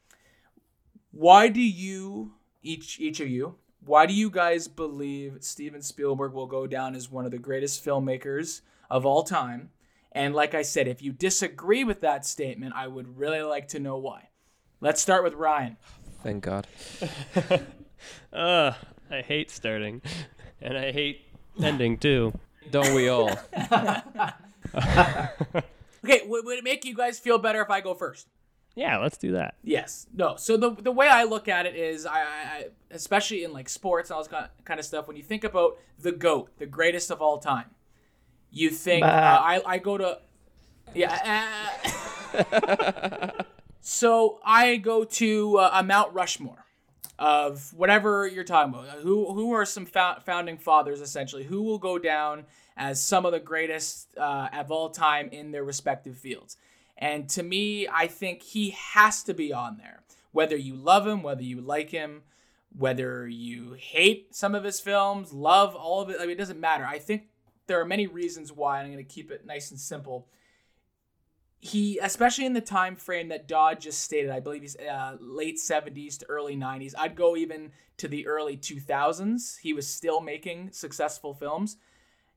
Why 1.13 1.49
do 1.49 1.61
you 1.61 2.33
each 2.63 2.99
each 2.99 3.21
of 3.21 3.29
you? 3.29 3.57
Why 3.85 4.07
do 4.07 4.15
you 4.15 4.31
guys 4.31 4.69
believe 4.69 5.39
Steven 5.41 5.83
Spielberg 5.83 6.33
will 6.33 6.47
go 6.47 6.67
down 6.67 6.95
as 6.95 7.11
one 7.11 7.25
of 7.25 7.31
the 7.31 7.39
greatest 7.39 7.85
filmmakers 7.85 8.63
of 8.91 9.05
all 9.05 9.23
time? 9.23 9.71
And 10.13 10.35
like 10.35 10.55
I 10.55 10.63
said, 10.63 10.89
if 10.89 11.03
you 11.03 11.13
disagree 11.13 11.85
with 11.85 12.01
that 12.01 12.25
statement, 12.27 12.75
I 12.77 12.87
would 12.87 13.19
really 13.19 13.43
like 13.43 13.69
to 13.69 13.81
know 13.81 13.97
why. 13.97 14.29
Let's 14.81 15.01
start 15.01 15.25
with 15.25 15.35
Ryan. 15.35 15.77
Thank 16.23 16.45
God. 16.45 16.67
Uh, 18.33 18.73
I 19.13 19.21
hate 19.21 19.49
starting, 19.49 20.03
and 20.61 20.77
I 20.77 20.91
hate 20.91 21.21
ending 21.63 21.99
too. 21.99 22.33
Don't 22.73 22.95
we 22.95 23.09
all? 23.09 23.31
Okay, 26.05 26.23
would, 26.27 26.45
would 26.45 26.59
it 26.59 26.65
make 26.65 26.85
you 26.85 26.97
guys 26.97 27.21
feel 27.21 27.39
better 27.39 27.63
if 27.63 27.71
I 27.71 27.81
go 27.81 27.95
first? 27.95 28.27
Yeah, 28.75 28.99
let's 28.99 29.19
do 29.19 29.33
that. 29.33 29.57
Yes. 29.63 30.07
No. 30.15 30.37
So 30.37 30.57
the 30.57 30.71
the 30.71 30.93
way 30.93 31.09
I 31.09 31.25
look 31.25 31.47
at 31.49 31.67
it 31.67 31.77
is, 31.77 32.07
I, 32.07 32.21
I 32.21 32.25
I- 32.25 32.67
especially 32.91 33.45
in 33.45 33.53
like 33.53 33.69
sports 33.69 34.11
and 34.11 34.17
all 34.17 34.23
this 34.23 34.29
kind 34.33 34.49
kind 34.65 34.81
of 34.81 34.87
stuff. 34.87 35.07
When 35.09 35.17
you 35.17 35.23
think 35.23 35.45
about 35.45 35.79
the 35.99 36.13
goat, 36.13 36.51
the 36.59 36.67
greatest 36.67 37.11
of 37.11 37.21
all 37.21 37.39
time, 37.39 37.67
you 38.51 38.71
think 38.71 39.05
uh, 39.05 39.09
I 39.09 39.63
I 39.67 39.79
go 39.79 39.99
to 39.99 40.19
yeah. 40.95 41.69
uh, 42.35 43.43
so 43.81 44.41
I 44.45 44.77
go 44.77 45.05
to 45.05 45.59
uh, 45.59 45.71
a 45.75 45.83
Mount 45.83 46.13
Rushmore 46.15 46.65
of 47.19 47.73
whatever 47.75 48.27
you're 48.27 48.45
talking 48.45 48.73
about. 48.75 48.89
Who 49.01 49.33
who 49.35 49.53
are 49.53 49.65
some 49.65 49.87
fou- 49.87 50.21
founding 50.25 50.59
fathers 50.59 51.01
essentially? 51.01 51.45
Who 51.45 51.63
will 51.63 51.79
go 51.79 51.99
down 51.99 52.45
as 52.77 53.03
some 53.03 53.27
of 53.27 53.33
the 53.33 53.41
greatest 53.41 54.09
uh, 54.17 54.49
of 54.53 54.71
all 54.71 54.91
time 54.91 55.29
in 55.31 55.51
their 55.51 55.65
respective 55.65 56.17
fields? 56.19 56.57
And 56.97 57.29
to 57.31 57.43
me, 57.43 57.89
I 57.89 58.07
think 58.07 58.43
he 58.43 58.71
has 58.71 59.23
to 59.25 59.35
be 59.35 59.53
on 59.53 59.79
there. 59.79 60.03
Whether 60.31 60.57
you 60.57 60.75
love 60.75 61.07
him, 61.07 61.23
whether 61.23 61.43
you 61.43 61.61
like 61.61 61.91
him, 61.91 62.23
whether 62.77 63.27
you 63.27 63.75
hate 63.79 64.35
some 64.35 64.55
of 64.55 64.65
his 64.65 64.81
films, 64.81 65.33
love 65.33 65.75
all 65.75 66.01
of 66.01 66.11
it, 66.11 66.17
I 66.19 66.23
mean, 66.23 66.31
it 66.31 66.39
doesn't 66.39 66.61
matter. 66.61 66.87
I 66.87 66.99
think 66.99 67.25
there 67.67 67.81
are 67.81 67.85
many 67.85 68.07
reasons 68.07 68.53
why, 68.53 68.79
and 68.79 68.87
I'm 68.87 68.93
going 68.93 69.05
to 69.05 69.15
keep 69.15 69.31
it 69.31 69.47
nice 69.47 69.71
and 69.71 69.79
simple. 69.79 70.29
He, 71.61 71.99
especially 71.99 72.47
in 72.47 72.55
the 72.55 72.61
time 72.61 72.97
frame 72.97 73.29
that 73.29 73.47
Dodd 73.47 73.81
just 73.81 74.01
stated, 74.01 74.31
I 74.31 74.41
believe 74.41 74.63
he's 74.63 74.77
uh, 74.77 75.17
late 75.21 75.59
70s 75.59 76.19
to 76.19 76.27
early 76.27 76.57
90s. 76.57 76.95
I'd 76.99 77.15
go 77.15 77.37
even 77.37 77.71
to 77.99 78.09
the 78.09 78.27
early 78.27 78.57
2000s. 78.57 79.59
He 79.61 79.73
was 79.73 79.87
still 79.87 80.21
making 80.21 80.73
successful 80.73 81.35
films. 81.35 81.77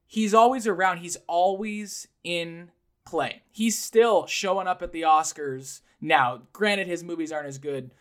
He's 0.05 0.33
always 0.33 0.67
around. 0.67 0.99
He's 0.99 1.17
always 1.27 2.07
in 2.23 2.69
play. 3.05 3.43
He's 3.51 3.77
still 3.77 4.25
showing 4.27 4.67
up 4.67 4.81
at 4.81 4.91
the 4.91 5.03
Oscars 5.03 5.81
now. 6.01 6.41
Granted, 6.53 6.87
his 6.87 7.03
movies 7.03 7.31
aren't 7.31 7.47
as 7.47 7.57
good, 7.57 7.91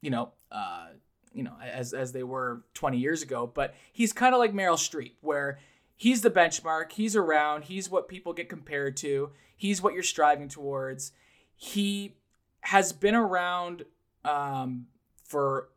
you 0.00 0.10
know, 0.10 0.32
uh, 0.50 0.88
you 1.32 1.42
know, 1.42 1.54
as 1.62 1.92
as 1.92 2.12
they 2.12 2.22
were 2.22 2.62
20 2.74 2.98
years 2.98 3.22
ago. 3.22 3.50
But 3.52 3.74
he's 3.92 4.12
kind 4.12 4.34
of 4.34 4.38
like 4.38 4.52
Meryl 4.52 4.76
Streep, 4.76 5.12
where 5.20 5.58
he's 5.96 6.22
the 6.22 6.30
benchmark. 6.30 6.92
He's 6.92 7.16
around. 7.16 7.64
He's 7.64 7.90
what 7.90 8.08
people 8.08 8.32
get 8.32 8.48
compared 8.48 8.96
to. 8.98 9.30
He's 9.56 9.82
what 9.82 9.94
you're 9.94 10.02
striving 10.02 10.48
towards. 10.48 11.12
He 11.56 12.14
has 12.60 12.92
been 12.92 13.14
around 13.14 13.84
um, 14.24 14.86
for, 15.24 15.70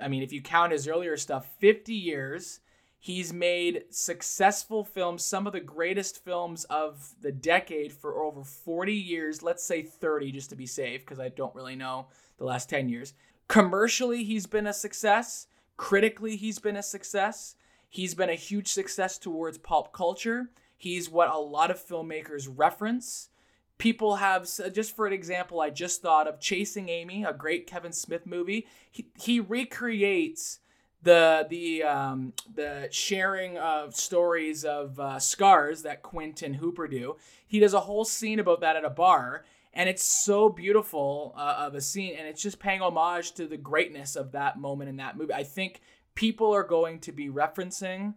I 0.00 0.08
mean, 0.08 0.22
if 0.22 0.32
you 0.32 0.40
count 0.40 0.72
his 0.72 0.86
earlier 0.86 1.16
stuff, 1.16 1.46
50 1.58 1.92
years. 1.92 2.60
He's 3.04 3.34
made 3.34 3.84
successful 3.90 4.82
films, 4.82 5.22
some 5.22 5.46
of 5.46 5.52
the 5.52 5.60
greatest 5.60 6.24
films 6.24 6.64
of 6.70 7.12
the 7.20 7.32
decade 7.32 7.92
for 7.92 8.24
over 8.24 8.42
40 8.44 8.94
years. 8.94 9.42
Let's 9.42 9.62
say 9.62 9.82
30 9.82 10.32
just 10.32 10.48
to 10.48 10.56
be 10.56 10.64
safe, 10.64 11.02
because 11.02 11.20
I 11.20 11.28
don't 11.28 11.54
really 11.54 11.76
know 11.76 12.06
the 12.38 12.46
last 12.46 12.70
10 12.70 12.88
years. 12.88 13.12
Commercially, 13.46 14.24
he's 14.24 14.46
been 14.46 14.66
a 14.66 14.72
success. 14.72 15.48
Critically, 15.76 16.36
he's 16.36 16.58
been 16.58 16.76
a 16.76 16.82
success. 16.82 17.56
He's 17.90 18.14
been 18.14 18.30
a 18.30 18.36
huge 18.36 18.68
success 18.68 19.18
towards 19.18 19.58
pop 19.58 19.92
culture. 19.92 20.48
He's 20.74 21.10
what 21.10 21.28
a 21.28 21.36
lot 21.36 21.70
of 21.70 21.86
filmmakers 21.86 22.48
reference. 22.50 23.28
People 23.76 24.16
have, 24.16 24.48
just 24.72 24.96
for 24.96 25.06
an 25.06 25.12
example, 25.12 25.60
I 25.60 25.68
just 25.68 26.00
thought 26.00 26.26
of 26.26 26.40
Chasing 26.40 26.88
Amy, 26.88 27.22
a 27.22 27.34
great 27.34 27.66
Kevin 27.66 27.92
Smith 27.92 28.24
movie. 28.24 28.66
He, 28.90 29.08
he 29.20 29.40
recreates 29.40 30.60
the 31.04 31.46
the 31.48 31.84
um, 31.84 32.32
the 32.52 32.88
sharing 32.90 33.56
of 33.58 33.94
stories 33.94 34.64
of 34.64 34.98
uh, 34.98 35.18
scars 35.18 35.82
that 35.82 36.02
Quint 36.02 36.42
and 36.42 36.56
Hooper 36.56 36.88
do. 36.88 37.16
He 37.46 37.60
does 37.60 37.74
a 37.74 37.80
whole 37.80 38.04
scene 38.04 38.40
about 38.40 38.60
that 38.60 38.76
at 38.76 38.84
a 38.84 38.90
bar, 38.90 39.44
and 39.72 39.88
it's 39.88 40.24
so 40.24 40.48
beautiful 40.48 41.34
uh, 41.36 41.56
of 41.58 41.74
a 41.74 41.80
scene, 41.80 42.16
and 42.18 42.26
it's 42.26 42.42
just 42.42 42.58
paying 42.58 42.80
homage 42.80 43.32
to 43.32 43.46
the 43.46 43.56
greatness 43.56 44.16
of 44.16 44.32
that 44.32 44.58
moment 44.58 44.90
in 44.90 44.96
that 44.96 45.16
movie. 45.16 45.32
I 45.32 45.44
think 45.44 45.80
people 46.14 46.52
are 46.52 46.64
going 46.64 46.98
to 47.00 47.12
be 47.12 47.28
referencing 47.28 48.14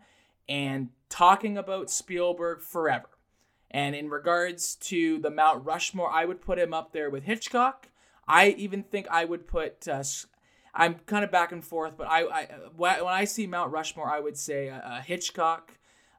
and 0.49 0.89
talking 1.09 1.57
about 1.57 1.89
Spielberg 1.89 2.61
forever. 2.61 3.09
And 3.69 3.95
in 3.95 4.09
regards 4.09 4.75
to 4.75 5.19
the 5.19 5.29
Mount 5.29 5.65
Rushmore, 5.65 6.09
I 6.09 6.23
would 6.23 6.41
put 6.41 6.57
him 6.57 6.73
up 6.73 6.93
there 6.93 7.09
with 7.09 7.23
Hitchcock. 7.23 7.89
I 8.25 8.49
even 8.51 8.83
think 8.83 9.07
I 9.09 9.25
would 9.25 9.45
put. 9.45 9.87
Uh, 9.87 10.03
I'm 10.77 10.93
kind 11.07 11.25
of 11.25 11.31
back 11.31 11.51
and 11.51 11.65
forth, 11.65 11.97
but 11.97 12.07
I, 12.07 12.21
I 12.21 12.47
when 12.75 12.93
I 13.07 13.25
see 13.25 13.47
Mount 13.47 13.71
Rushmore, 13.71 14.09
I 14.09 14.19
would 14.19 14.37
say 14.37 14.69
uh, 14.69 14.77
uh, 14.77 15.01
Hitchcock, 15.01 15.71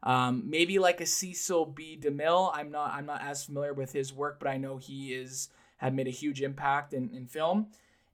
um, 0.02 0.50
maybe 0.50 0.80
like 0.80 1.00
a 1.00 1.06
Cecil 1.06 1.66
B. 1.66 1.96
DeMille. 1.98 2.50
I'm 2.52 2.72
not 2.72 2.92
I'm 2.92 3.06
not 3.06 3.22
as 3.22 3.44
familiar 3.44 3.72
with 3.72 3.92
his 3.92 4.12
work, 4.12 4.40
but 4.40 4.48
I 4.48 4.56
know 4.56 4.76
he 4.76 5.14
is 5.14 5.48
had 5.76 5.94
made 5.94 6.08
a 6.08 6.10
huge 6.10 6.42
impact 6.42 6.92
in, 6.92 7.08
in 7.10 7.26
film, 7.26 7.68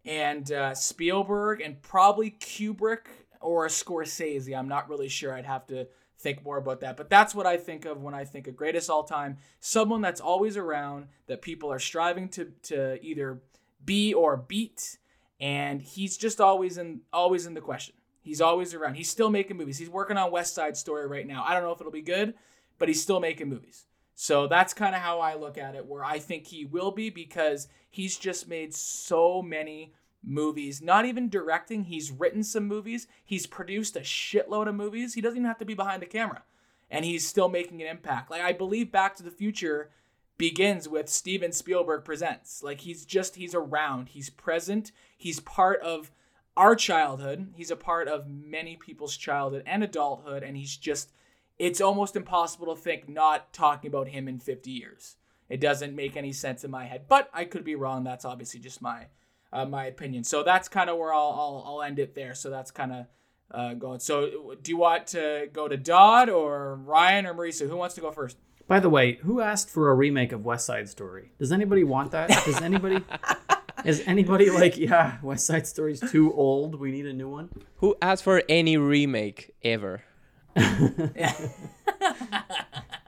and 0.05 0.53
uh, 0.53 0.75
Spielberg 0.75 1.63
and 1.63 1.81
probably 1.81 2.33
Kubrick 2.33 3.07
or 3.41 3.65
a 3.65 3.71
Scorsese. 3.71 4.57
I'm 4.57 4.69
not 4.69 4.91
really 4.91 5.09
sure. 5.09 5.33
I'd 5.33 5.47
have 5.47 5.67
to 5.69 5.89
think 6.19 6.45
more 6.45 6.59
about 6.59 6.81
that. 6.81 6.99
But 6.99 7.09
that's 7.09 7.35
what 7.35 7.47
I 7.47 7.57
think 7.57 7.87
of 7.87 8.03
when 8.03 8.13
I 8.13 8.25
think 8.25 8.49
of 8.49 8.55
greatest 8.55 8.91
all 8.91 9.05
time. 9.05 9.39
Someone 9.61 10.03
that's 10.03 10.21
always 10.21 10.59
around 10.59 11.07
that 11.27 11.41
people 11.41 11.73
are 11.73 11.79
striving 11.79 12.29
to 12.31 12.53
to 12.65 13.03
either 13.03 13.41
be 13.83 14.13
or 14.13 14.37
beat 14.37 14.99
and 15.45 15.83
he's 15.83 16.17
just 16.17 16.41
always 16.41 16.79
in 16.79 17.03
always 17.13 17.45
in 17.45 17.53
the 17.53 17.61
question. 17.61 17.95
He's 18.23 18.41
always 18.41 18.73
around. 18.73 18.95
He's 18.95 19.11
still 19.11 19.29
making 19.29 19.59
movies. 19.59 19.77
He's 19.77 19.91
working 19.91 20.17
on 20.17 20.33
West 20.33 20.55
Side 20.55 20.75
Story 20.75 21.07
right 21.07 21.27
now. 21.27 21.45
I 21.47 21.53
don't 21.53 21.63
know 21.63 21.73
if 21.73 21.81
it'll 21.83 21.93
be 21.93 22.01
good, 22.01 22.33
but 22.79 22.89
he's 22.89 23.03
still 23.03 23.21
making 23.21 23.51
movies. 23.51 23.85
So 24.15 24.47
that's 24.47 24.73
kind 24.73 24.95
of 24.95 25.03
how 25.03 25.21
I 25.21 25.35
look 25.35 25.59
at 25.59 25.75
it 25.75 25.85
where 25.85 26.03
I 26.03 26.19
think 26.19 26.47
he 26.47 26.65
will 26.65 26.93
be 26.93 27.11
because 27.11 27.69
he's 27.91 28.17
just 28.17 28.49
made 28.49 28.75
so 28.75 29.43
many 29.43 29.93
movies. 30.23 30.81
Not 30.81 31.05
even 31.05 31.29
directing, 31.29 31.85
he's 31.85 32.11
written 32.11 32.43
some 32.43 32.67
movies. 32.67 33.07
He's 33.23 33.47
produced 33.47 33.97
a 33.97 34.01
shitload 34.01 34.67
of 34.67 34.75
movies. 34.75 35.13
He 35.13 35.21
doesn't 35.21 35.37
even 35.37 35.47
have 35.47 35.59
to 35.59 35.67
be 35.67 35.75
behind 35.75 36.01
the 36.01 36.07
camera. 36.07 36.45
And 36.91 37.05
he's 37.05 37.29
still 37.29 37.51
making 37.51 37.83
an 37.83 37.89
impact. 37.89 38.31
Like 38.31 38.41
I 38.41 38.55
believe 38.55 38.91
Back 38.91 39.15
to 39.17 39.23
the 39.23 39.31
Future 39.31 39.91
begins 40.37 40.89
with 40.89 41.09
Steven 41.09 41.53
Spielberg 41.53 42.05
presents. 42.05 42.63
Like 42.63 42.81
he's 42.81 43.05
just 43.05 43.37
he's 43.37 43.55
around, 43.55 44.11
he's 44.11 44.31
present, 44.31 44.93
he's 45.17 45.41
part 45.41 45.81
of 45.81 46.11
our 46.57 46.77
childhood. 46.77 47.53
He's 47.55 47.71
a 47.71 47.77
part 47.77 48.09
of 48.09 48.29
many 48.29 48.77
people's 48.77 49.17
childhood 49.17 49.63
and 49.67 49.83
adulthood 49.83 50.43
and 50.43 50.57
he's 50.57 50.77
just 50.77 51.13
it's 51.59 51.81
almost 51.81 52.17
impossible 52.17 52.75
to 52.75 52.81
think 52.81 53.09
not 53.09 53.53
talking 53.53 53.89
about 53.89 54.09
him 54.09 54.27
in 54.27 54.41
50 54.41 54.71
years. 54.71 55.17
It 55.49 55.61
doesn't 55.61 55.95
make 55.95 56.17
any 56.17 56.33
sense 56.33 56.65
in 56.65 56.71
my 56.71 56.87
head, 56.87 57.05
but 57.09 57.29
I 57.33 57.45
could 57.45 57.65
be 57.65 57.75
wrong. 57.75 58.03
That's 58.03 58.25
obviously 58.25 58.61
just 58.61 58.83
my 58.83 59.07
uh, 59.53 59.65
my 59.65 59.87
opinion. 59.87 60.25
So 60.25 60.43
that's 60.43 60.69
kind 60.69 60.91
of 60.91 60.99
where 60.99 61.13
I'll, 61.13 61.31
I'll 61.31 61.65
I'll 61.67 61.83
end 61.83 61.99
it 61.99 62.15
there. 62.15 62.35
So 62.35 62.51
that's 62.51 62.71
kind 62.71 62.93
of 62.93 63.07
uh, 63.51 63.75
going. 63.75 64.01
So 64.01 64.57
do 64.63 64.71
you 64.71 64.77
want 64.77 65.07
to 65.09 65.49
go 65.53 65.69
to 65.69 65.77
Dodd 65.77 66.29
or 66.29 66.77
Ryan 66.77 67.27
or 67.27 67.35
Mauricio? 67.35 67.69
Who 67.69 67.77
wants 67.77 67.95
to 67.95 68.01
go 68.01 68.11
first? 68.11 68.37
By 68.67 68.81
the 68.81 68.89
way, 68.89 69.17
who 69.23 69.41
asked 69.41 69.69
for 69.69 69.91
a 69.91 69.95
remake 69.95 70.33
of 70.33 70.45
West 70.45 70.65
Side 70.67 70.89
Story? 70.89 71.33
Does 71.39 71.53
anybody 71.53 71.85
want 71.85 72.13
that? 72.13 72.29
Does 72.47 72.63
anybody? 72.63 73.03
is 73.85 74.03
anybody 74.07 74.49
like, 74.51 74.79
yeah, 74.79 75.19
West 75.23 75.47
Side 75.47 75.67
Story's 75.67 76.01
too 76.01 76.33
old. 76.33 76.75
We 76.77 76.91
need 76.91 77.05
a 77.07 77.13
new 77.13 77.29
one. 77.29 77.51
Who 77.77 77.95
asked 78.01 78.25
for 78.25 78.43
any 78.49 78.79
remake 78.79 79.55
ever? 79.63 80.03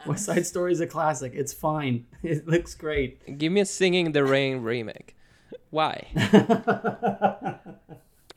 West 0.07 0.27
Side 0.27 0.45
Story 0.47 0.73
is 0.73 0.81
a 0.81 0.87
classic. 0.87 1.33
It's 1.35 1.53
fine. 1.53 2.07
It 2.23 2.47
looks 2.47 2.75
great. 2.75 3.39
Give 3.39 3.51
me 3.53 3.61
a 3.61 3.67
Singing 3.67 4.07
in 4.07 4.13
the 4.13 4.25
Rain 4.25 4.63
remake. 4.63 5.17
Why? 5.71 6.07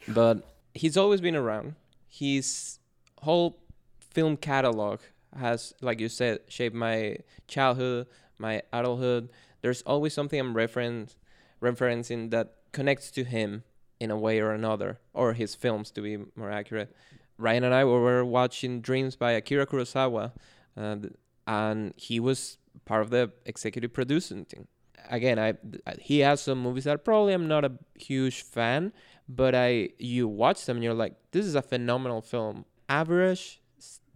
but 0.07 0.43
he's 0.73 0.95
always 0.95 1.21
been 1.21 1.35
around. 1.35 1.75
his 2.07 2.79
whole 3.21 3.57
film 3.99 4.37
catalog 4.37 4.99
has, 5.37 5.73
like 5.81 5.99
you 5.99 6.09
said, 6.09 6.39
shaped 6.47 6.75
my 6.75 7.17
childhood, 7.47 8.07
my 8.37 8.61
adulthood. 8.71 9.29
There's 9.61 9.81
always 9.83 10.13
something 10.13 10.39
I'm 10.39 10.55
reference 10.55 11.15
referencing 11.61 12.31
that 12.31 12.53
connects 12.71 13.11
to 13.11 13.23
him 13.23 13.63
in 13.99 14.11
a 14.11 14.17
way 14.17 14.39
or 14.39 14.51
another, 14.51 14.99
or 15.13 15.33
his 15.33 15.55
films 15.55 15.91
to 15.91 16.01
be 16.01 16.17
more 16.35 16.49
accurate. 16.49 16.95
Ryan 17.37 17.65
and 17.65 17.73
I 17.73 17.83
were 17.83 18.23
watching 18.23 18.79
Dreams 18.79 19.15
by 19.17 19.31
Akira 19.33 19.65
Kurosawa, 19.65 20.31
and 20.75 21.93
he 21.97 22.19
was 22.19 22.57
part 22.85 23.01
of 23.01 23.09
the 23.09 23.31
executive 23.45 23.91
producing 23.91 24.45
team. 24.45 24.67
Again, 25.09 25.39
I 25.39 25.53
he 25.99 26.19
has 26.19 26.41
some 26.41 26.61
movies 26.61 26.83
that 26.83 27.03
probably 27.03 27.33
I'm 27.33 27.47
not 27.47 27.65
a 27.65 27.73
huge 27.95 28.43
fan, 28.43 28.93
but 29.27 29.55
I 29.55 29.89
you 29.97 30.27
watch 30.27 30.65
them 30.65 30.77
and 30.77 30.83
you're 30.83 30.93
like, 30.93 31.15
this 31.31 31.45
is 31.45 31.55
a 31.55 31.61
phenomenal 31.61 32.21
film. 32.21 32.65
Average 32.87 33.58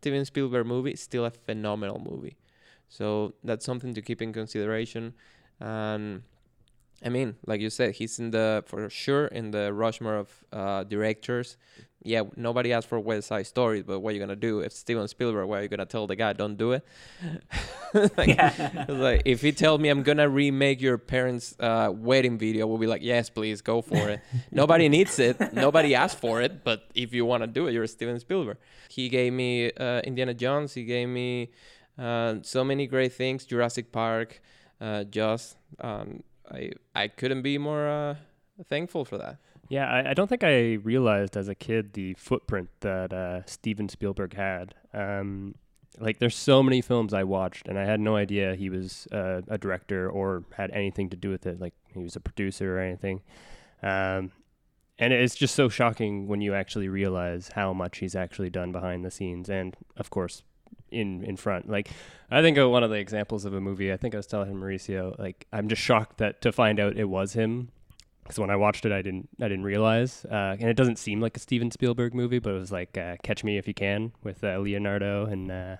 Steven 0.03 0.25
Spielberg 0.25 0.67
movie, 0.67 0.97
still 0.97 1.23
a 1.23 1.31
phenomenal 1.31 1.97
movie. 1.97 2.35
So 2.89 3.35
that's 3.41 3.65
something 3.65 3.93
to 3.93 4.01
keep 4.01 4.21
in 4.21 4.33
consideration. 4.33 5.13
And 5.61 6.23
I 7.05 7.09
mean, 7.09 7.35
like 7.45 7.59
you 7.61 7.69
said, 7.69 7.95
he's 7.95 8.19
in 8.19 8.31
the 8.31 8.63
for 8.67 8.89
sure 8.89 9.27
in 9.27 9.51
the 9.51 9.73
Rushmore 9.73 10.15
of 10.15 10.29
uh, 10.51 10.83
directors. 10.85 11.57
Yeah, 12.05 12.23
nobody 12.35 12.73
asked 12.73 12.89
for 12.89 12.99
West 12.99 13.27
Side 13.29 13.47
Story, 13.47 13.81
but 13.81 14.01
what 14.01 14.09
are 14.11 14.13
you 14.13 14.19
gonna 14.19 14.35
do 14.35 14.59
if 14.59 14.73
Steven 14.73 15.07
Spielberg? 15.07 15.47
What 15.47 15.59
are 15.59 15.63
you 15.63 15.69
gonna 15.69 15.85
tell 15.85 16.05
the 16.05 16.17
guy? 16.17 16.33
Don't 16.33 16.57
do 16.57 16.73
it. 16.73 16.85
like, 18.17 18.27
Yeah. 18.27 18.85
like 18.89 19.21
if 19.25 19.41
he 19.41 19.51
tell 19.53 19.77
me 19.77 19.87
I'm 19.89 20.03
gonna 20.03 20.27
remake 20.27 20.81
your 20.81 20.97
parents' 20.97 21.55
uh, 21.59 21.91
wedding 21.93 22.37
video, 22.37 22.67
we'll 22.67 22.77
be 22.77 22.87
like, 22.87 23.01
yes, 23.01 23.29
please 23.29 23.61
go 23.61 23.81
for 23.81 24.09
it. 24.09 24.19
Nobody 24.51 24.89
needs 24.89 25.17
it. 25.19 25.53
Nobody 25.53 25.95
asked 25.95 26.19
for 26.19 26.41
it, 26.41 26.63
but 26.63 26.89
if 26.93 27.13
you 27.13 27.25
want 27.25 27.43
to 27.43 27.47
do 27.47 27.67
it, 27.67 27.71
you're 27.73 27.87
Steven 27.87 28.19
Spielberg. 28.19 28.57
He 28.89 29.07
gave 29.07 29.31
me 29.31 29.71
uh, 29.71 30.01
Indiana 30.01 30.33
Jones. 30.33 30.73
He 30.73 30.83
gave 30.83 31.07
me 31.07 31.51
uh, 31.97 32.35
so 32.41 32.63
many 32.65 32.85
great 32.87 33.13
things. 33.13 33.45
Jurassic 33.45 33.91
Park, 33.93 34.41
uh, 34.81 35.05
Jaws. 35.05 35.55
Um, 35.79 36.21
I 36.51 36.71
I 36.93 37.07
couldn't 37.07 37.41
be 37.41 37.57
more 37.57 37.87
uh, 37.87 38.15
thankful 38.67 39.05
for 39.05 39.17
that. 39.17 39.37
Yeah, 39.69 39.89
I, 39.89 40.11
I 40.11 40.13
don't 40.13 40.27
think 40.27 40.43
I 40.43 40.73
realized 40.73 41.37
as 41.37 41.47
a 41.47 41.55
kid 41.55 41.93
the 41.93 42.13
footprint 42.15 42.69
that 42.81 43.13
uh, 43.13 43.45
Steven 43.45 43.89
Spielberg 43.89 44.35
had. 44.35 44.75
Um, 44.93 45.55
like, 45.99 46.19
there's 46.19 46.35
so 46.35 46.61
many 46.61 46.81
films 46.81 47.13
I 47.13 47.23
watched, 47.23 47.67
and 47.67 47.79
I 47.79 47.85
had 47.85 47.99
no 47.99 48.15
idea 48.15 48.55
he 48.55 48.69
was 48.69 49.07
uh, 49.11 49.41
a 49.47 49.57
director 49.57 50.09
or 50.09 50.43
had 50.55 50.71
anything 50.71 51.09
to 51.11 51.17
do 51.17 51.29
with 51.29 51.45
it. 51.45 51.61
Like, 51.61 51.73
he 51.93 52.03
was 52.03 52.15
a 52.15 52.19
producer 52.19 52.77
or 52.77 52.81
anything. 52.81 53.21
Um, 53.81 54.31
and 54.99 55.13
it's 55.13 55.35
just 55.35 55.55
so 55.55 55.69
shocking 55.69 56.27
when 56.27 56.41
you 56.41 56.53
actually 56.53 56.87
realize 56.87 57.51
how 57.53 57.73
much 57.73 57.99
he's 57.99 58.15
actually 58.15 58.49
done 58.49 58.71
behind 58.71 59.05
the 59.05 59.11
scenes, 59.11 59.49
and 59.49 59.75
of 59.97 60.09
course, 60.09 60.43
in 60.91 61.23
in 61.23 61.37
front. 61.37 61.69
Like, 61.69 61.89
I 62.31 62.41
think 62.41 62.57
of 62.57 62.69
one 62.69 62.83
of 62.83 62.89
the 62.89 62.97
examples 62.97 63.45
of 63.45 63.53
a 63.53 63.61
movie. 63.61 63.91
I 63.91 63.97
think 63.97 64.13
I 64.13 64.17
was 64.17 64.27
telling 64.27 64.53
Mauricio, 64.55 65.17
like, 65.19 65.47
I'm 65.51 65.67
just 65.67 65.81
shocked 65.81 66.17
that 66.17 66.41
to 66.41 66.51
find 66.51 66.79
out 66.79 66.97
it 66.97 67.05
was 67.05 67.33
him 67.33 67.69
because 68.23 68.39
when 68.39 68.49
I 68.49 68.55
watched 68.55 68.85
it, 68.85 68.91
I 68.91 69.01
didn't 69.01 69.29
I 69.41 69.47
didn't 69.47 69.65
realize, 69.65 70.25
uh, 70.25 70.55
and 70.59 70.69
it 70.69 70.75
doesn't 70.75 70.97
seem 70.97 71.19
like 71.19 71.35
a 71.35 71.39
Steven 71.39 71.71
Spielberg 71.71 72.13
movie, 72.13 72.39
but 72.39 72.51
it 72.51 72.59
was 72.59 72.71
like 72.71 72.97
uh, 72.97 73.17
Catch 73.23 73.43
Me 73.43 73.57
If 73.57 73.67
You 73.67 73.73
Can 73.73 74.13
with 74.23 74.43
uh, 74.43 74.57
Leonardo 74.59 75.25
and 75.25 75.51
uh, 75.51 75.77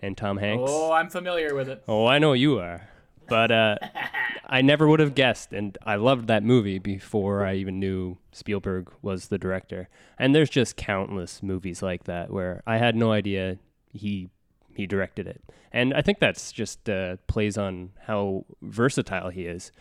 and 0.00 0.16
Tom 0.16 0.38
Hanks. 0.38 0.70
Oh, 0.72 0.92
I'm 0.92 1.10
familiar 1.10 1.54
with 1.54 1.68
it. 1.68 1.82
Oh, 1.88 2.06
I 2.06 2.18
know 2.18 2.32
you 2.32 2.58
are, 2.58 2.88
but 3.28 3.50
uh, 3.50 3.76
I 4.46 4.62
never 4.62 4.86
would 4.88 5.00
have 5.00 5.14
guessed, 5.14 5.52
and 5.52 5.76
I 5.84 5.96
loved 5.96 6.28
that 6.28 6.42
movie 6.42 6.78
before 6.78 7.44
I 7.44 7.54
even 7.54 7.80
knew 7.80 8.18
Spielberg 8.32 8.90
was 9.02 9.28
the 9.28 9.38
director. 9.38 9.88
And 10.18 10.34
there's 10.34 10.50
just 10.50 10.76
countless 10.76 11.42
movies 11.42 11.82
like 11.82 12.04
that 12.04 12.30
where 12.32 12.62
I 12.66 12.78
had 12.78 12.94
no 12.94 13.12
idea 13.12 13.58
he 13.92 14.28
he 14.74 14.86
directed 14.86 15.26
it, 15.26 15.42
and 15.72 15.92
I 15.94 16.00
think 16.02 16.20
that's 16.20 16.52
just 16.52 16.88
uh, 16.88 17.16
plays 17.26 17.58
on 17.58 17.90
how 18.06 18.44
versatile 18.62 19.30
he 19.30 19.46
is. 19.46 19.72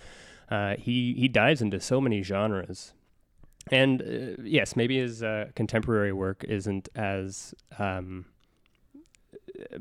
Uh, 0.49 0.75
he 0.77 1.13
he 1.17 1.27
dives 1.27 1.61
into 1.61 1.79
so 1.79 2.01
many 2.01 2.21
genres, 2.23 2.93
and 3.71 4.01
uh, 4.01 4.41
yes, 4.43 4.75
maybe 4.75 4.97
his 4.97 5.21
uh, 5.23 5.49
contemporary 5.55 6.11
work 6.11 6.43
isn't 6.47 6.89
as 6.95 7.53
um, 7.77 8.25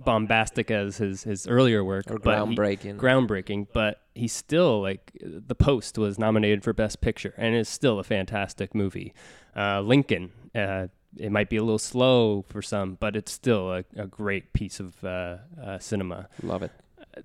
bombastic 0.05 0.71
as 0.71 0.99
his 0.99 1.23
his 1.25 1.47
earlier 1.47 1.85
work, 1.85 2.11
Or 2.11 2.19
but 2.19 2.47
he- 2.49 2.55
groundbreaking. 2.57 2.97
groundbreaking. 2.97 3.69
But 3.73 4.01
he's 4.15 4.33
still 4.33 4.83
like 4.83 5.13
the 5.23 5.55
Post 5.55 5.99
was 5.99 6.19
nominated 6.19 6.63
for 6.65 6.73
Best 6.73 7.01
Picture, 7.01 7.35
and 7.37 7.55
is 7.55 7.69
still 7.69 7.99
a 7.99 8.05
fantastic 8.05 8.75
movie. 8.75 9.15
Uh, 9.57 9.81
Lincoln. 9.81 10.33
Uh, 10.55 10.89
it 11.19 11.33
might 11.33 11.51
be 11.51 11.57
a 11.57 11.63
little 11.63 11.79
slow 11.79 12.43
for 12.49 12.63
some, 12.63 12.95
but 12.95 13.17
it's 13.17 13.33
still 13.33 13.73
a, 13.73 13.85
a 13.97 14.07
great 14.07 14.53
piece 14.53 14.81
of 14.81 15.03
uh, 15.05 15.39
uh, 15.63 15.79
cinema 15.79 16.29
Love 16.43 16.63
it. 16.63 16.73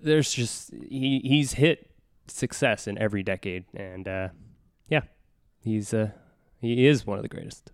there's 0.01 0.33
just 0.33 0.73
he 0.89 1.19
he's 1.23 1.53
hit 1.53 1.91
success 2.27 2.87
in 2.87 2.97
every 2.97 3.23
decade, 3.23 3.65
and 3.75 4.07
uh, 4.07 4.29
yeah, 4.89 5.01
he's 5.59 5.93
uh, 5.93 6.11
he 6.59 6.87
is 6.87 7.05
one 7.05 7.17
of 7.17 7.23
the 7.23 7.29
greatest. 7.29 7.71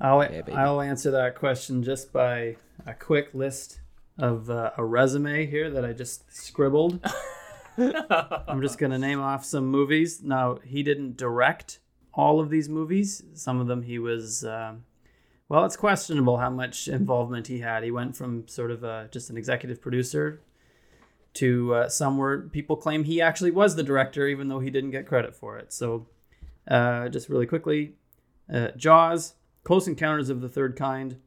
I'll 0.00 0.22
Yeah. 0.22 0.42
I'll 0.54 0.80
answer 0.80 1.10
that 1.12 1.36
question 1.36 1.82
just 1.82 2.12
by 2.12 2.56
a 2.86 2.94
quick 2.94 3.30
list 3.34 3.80
of 4.18 4.50
uh, 4.50 4.72
a 4.76 4.84
resume 4.84 5.46
here 5.46 5.70
that 5.70 5.84
I 5.84 5.92
just 5.92 6.24
scribbled. 6.34 7.04
I'm 7.78 8.60
just 8.60 8.78
gonna 8.78 8.98
name 8.98 9.20
off 9.20 9.44
some 9.44 9.66
movies. 9.66 10.22
Now 10.22 10.58
he 10.64 10.82
didn't 10.82 11.16
direct 11.16 11.78
all 12.12 12.40
of 12.40 12.50
these 12.50 12.68
movies. 12.68 13.22
Some 13.34 13.60
of 13.60 13.66
them 13.66 13.82
he 13.82 13.98
was. 13.98 14.44
Um, 14.44 14.84
well, 15.52 15.66
it's 15.66 15.76
questionable 15.76 16.38
how 16.38 16.48
much 16.48 16.88
involvement 16.88 17.46
he 17.46 17.58
had. 17.58 17.84
He 17.84 17.90
went 17.90 18.16
from 18.16 18.48
sort 18.48 18.70
of 18.70 18.82
uh, 18.82 19.08
just 19.08 19.28
an 19.28 19.36
executive 19.36 19.82
producer 19.82 20.40
to 21.34 21.74
uh, 21.74 21.88
some 21.90 22.16
where 22.16 22.40
people 22.40 22.74
claim 22.74 23.04
he 23.04 23.20
actually 23.20 23.50
was 23.50 23.76
the 23.76 23.82
director, 23.82 24.26
even 24.26 24.48
though 24.48 24.60
he 24.60 24.70
didn't 24.70 24.92
get 24.92 25.06
credit 25.06 25.36
for 25.36 25.58
it. 25.58 25.70
So, 25.70 26.06
uh, 26.66 27.10
just 27.10 27.28
really 27.28 27.44
quickly, 27.44 27.96
uh, 28.50 28.68
Jaws, 28.78 29.34
Close 29.62 29.86
Encounters 29.86 30.30
of 30.30 30.40
the 30.40 30.48
Third 30.48 30.74
Kind, 30.74 31.18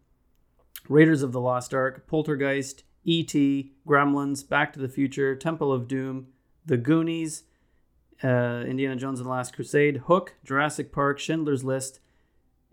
Raiders 0.89 1.21
of 1.21 1.31
the 1.31 1.39
Lost 1.39 1.71
Ark, 1.71 2.07
Poltergeist, 2.07 2.83
E.T., 3.03 3.73
Gremlins, 3.87 4.49
Back 4.49 4.73
to 4.73 4.79
the 4.79 4.89
Future, 4.89 5.35
Temple 5.35 5.71
of 5.71 5.87
Doom, 5.87 6.29
The 6.65 6.77
Goonies, 6.77 7.43
uh, 8.23 8.63
Indiana 8.65 8.95
Jones 8.95 9.19
and 9.19 9.27
the 9.27 9.31
Last 9.31 9.53
Crusade, 9.53 9.97
Hook, 10.07 10.33
Jurassic 10.43 10.91
Park, 10.91 11.19
Schindler's 11.19 11.63
List, 11.63 11.99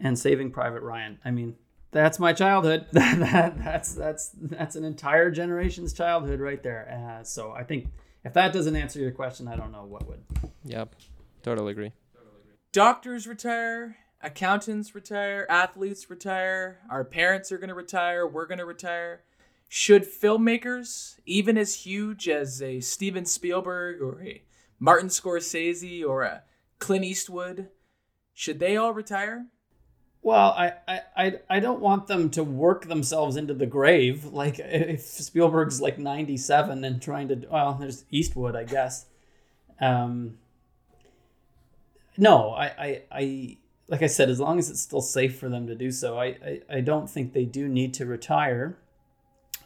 and 0.03 0.18
Saving 0.18 0.50
Private 0.50 0.82
Ryan. 0.82 1.18
I 1.24 1.30
mean, 1.30 1.57
that's 1.92 2.18
my 2.18 2.32
childhood. 2.32 2.86
that, 2.92 3.20
that, 3.20 3.59
that's 3.59 3.94
that's 3.94 4.30
that's 4.34 4.76
an 4.76 4.84
entire 4.84 5.30
generation's 5.30 5.92
childhood 5.92 6.40
right 6.40 6.62
there. 6.62 7.20
Uh, 7.20 7.24
so 7.24 7.53
I 7.53 7.64
think 7.64 7.86
if 8.24 8.34
that 8.34 8.53
doesn't 8.53 8.76
answer 8.76 8.98
your 8.98 9.12
question, 9.12 9.48
I 9.48 9.57
don't 9.57 9.72
know 9.72 9.84
what 9.84 10.07
would. 10.09 10.22
Yep. 10.64 10.96
Totally 11.42 11.72
agree. 11.72 11.92
Doctors 12.72 13.26
retire, 13.26 13.96
accountants 14.22 14.94
retire, 14.94 15.46
athletes 15.48 16.09
retire, 16.09 16.78
our 16.88 17.05
parents 17.05 17.53
are 17.53 17.59
going 17.59 17.68
to 17.68 17.74
retire, 17.74 18.26
we're 18.26 18.46
going 18.46 18.59
to 18.59 18.64
retire. 18.64 19.22
Should 19.68 20.05
filmmakers, 20.05 21.18
even 21.24 21.57
as 21.57 21.74
huge 21.74 22.28
as 22.28 22.61
a 22.62 22.80
Steven 22.80 23.24
Spielberg 23.24 24.03
or 24.03 24.22
a 24.22 24.42
Martin 24.78 25.09
Scorsese 25.09 26.05
or 26.07 26.22
a 26.22 26.42
Clint 26.78 27.05
Eastwood, 27.05 27.68
should 28.34 28.59
they 28.59 28.76
all 28.76 28.92
retire? 28.92 29.46
Well, 30.24 30.54
I, 30.56 30.72
I, 31.16 31.40
I, 31.50 31.58
don't 31.58 31.80
want 31.80 32.06
them 32.06 32.30
to 32.30 32.44
work 32.44 32.86
themselves 32.86 33.34
into 33.34 33.54
the 33.54 33.66
grave. 33.66 34.26
Like 34.26 34.60
if 34.60 35.00
Spielberg's 35.00 35.80
like 35.80 35.98
ninety 35.98 36.36
seven 36.36 36.84
and 36.84 37.02
trying 37.02 37.26
to 37.28 37.44
well, 37.50 37.74
there's 37.74 38.04
Eastwood, 38.10 38.54
I 38.54 38.62
guess. 38.62 39.06
Um, 39.80 40.38
no, 42.16 42.50
I, 42.50 42.66
I, 42.66 43.02
I 43.10 43.56
like 43.88 44.02
I 44.02 44.06
said, 44.06 44.30
as 44.30 44.38
long 44.38 44.60
as 44.60 44.70
it's 44.70 44.80
still 44.80 45.00
safe 45.00 45.38
for 45.38 45.48
them 45.48 45.66
to 45.66 45.74
do 45.74 45.90
so, 45.90 46.18
I, 46.18 46.26
I, 46.26 46.60
I 46.70 46.80
don't 46.80 47.10
think 47.10 47.32
they 47.32 47.44
do 47.44 47.66
need 47.68 47.92
to 47.94 48.06
retire 48.06 48.78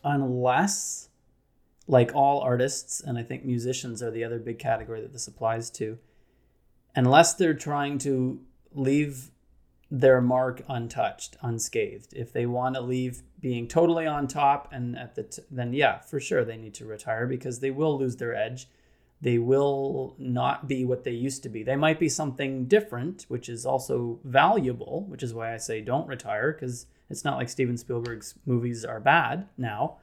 unless 0.02 1.10
like 1.86 2.14
all 2.14 2.40
artists, 2.40 3.00
and 3.00 3.18
I 3.18 3.22
think 3.22 3.44
musicians 3.44 4.02
are 4.02 4.10
the 4.10 4.24
other 4.24 4.38
big 4.38 4.58
category 4.58 5.00
that 5.02 5.12
this 5.12 5.28
applies 5.28 5.70
to, 5.72 5.98
unless 6.94 7.34
they're 7.34 7.54
trying 7.54 7.98
to 7.98 8.40
leave 8.72 9.30
their 9.90 10.20
mark 10.20 10.62
untouched, 10.68 11.36
unscathed. 11.42 12.12
If 12.12 12.32
they 12.32 12.46
want 12.46 12.74
to 12.74 12.80
leave 12.80 13.22
being 13.40 13.68
totally 13.68 14.06
on 14.06 14.26
top 14.26 14.68
and 14.72 14.98
at 14.98 15.14
the 15.14 15.22
t- 15.24 15.42
then 15.50 15.72
yeah, 15.72 16.00
for 16.00 16.18
sure 16.18 16.44
they 16.44 16.56
need 16.56 16.74
to 16.74 16.84
retire 16.84 17.26
because 17.26 17.60
they 17.60 17.70
will 17.70 17.98
lose 17.98 18.16
their 18.16 18.34
edge. 18.34 18.68
They 19.20 19.38
will 19.38 20.14
not 20.18 20.68
be 20.68 20.84
what 20.84 21.04
they 21.04 21.12
used 21.12 21.42
to 21.44 21.48
be. 21.48 21.62
They 21.62 21.76
might 21.76 21.98
be 21.98 22.08
something 22.08 22.66
different, 22.66 23.24
which 23.28 23.48
is 23.48 23.64
also 23.64 24.18
valuable, 24.24 25.04
which 25.08 25.22
is 25.22 25.32
why 25.32 25.54
I 25.54 25.56
say 25.56 25.80
don't 25.80 26.08
retire 26.08 26.52
because 26.52 26.86
it's 27.08 27.24
not 27.24 27.38
like 27.38 27.48
Steven 27.48 27.78
Spielberg's 27.78 28.34
movies 28.44 28.84
are 28.84 29.00
bad 29.00 29.46
now. 29.56 29.98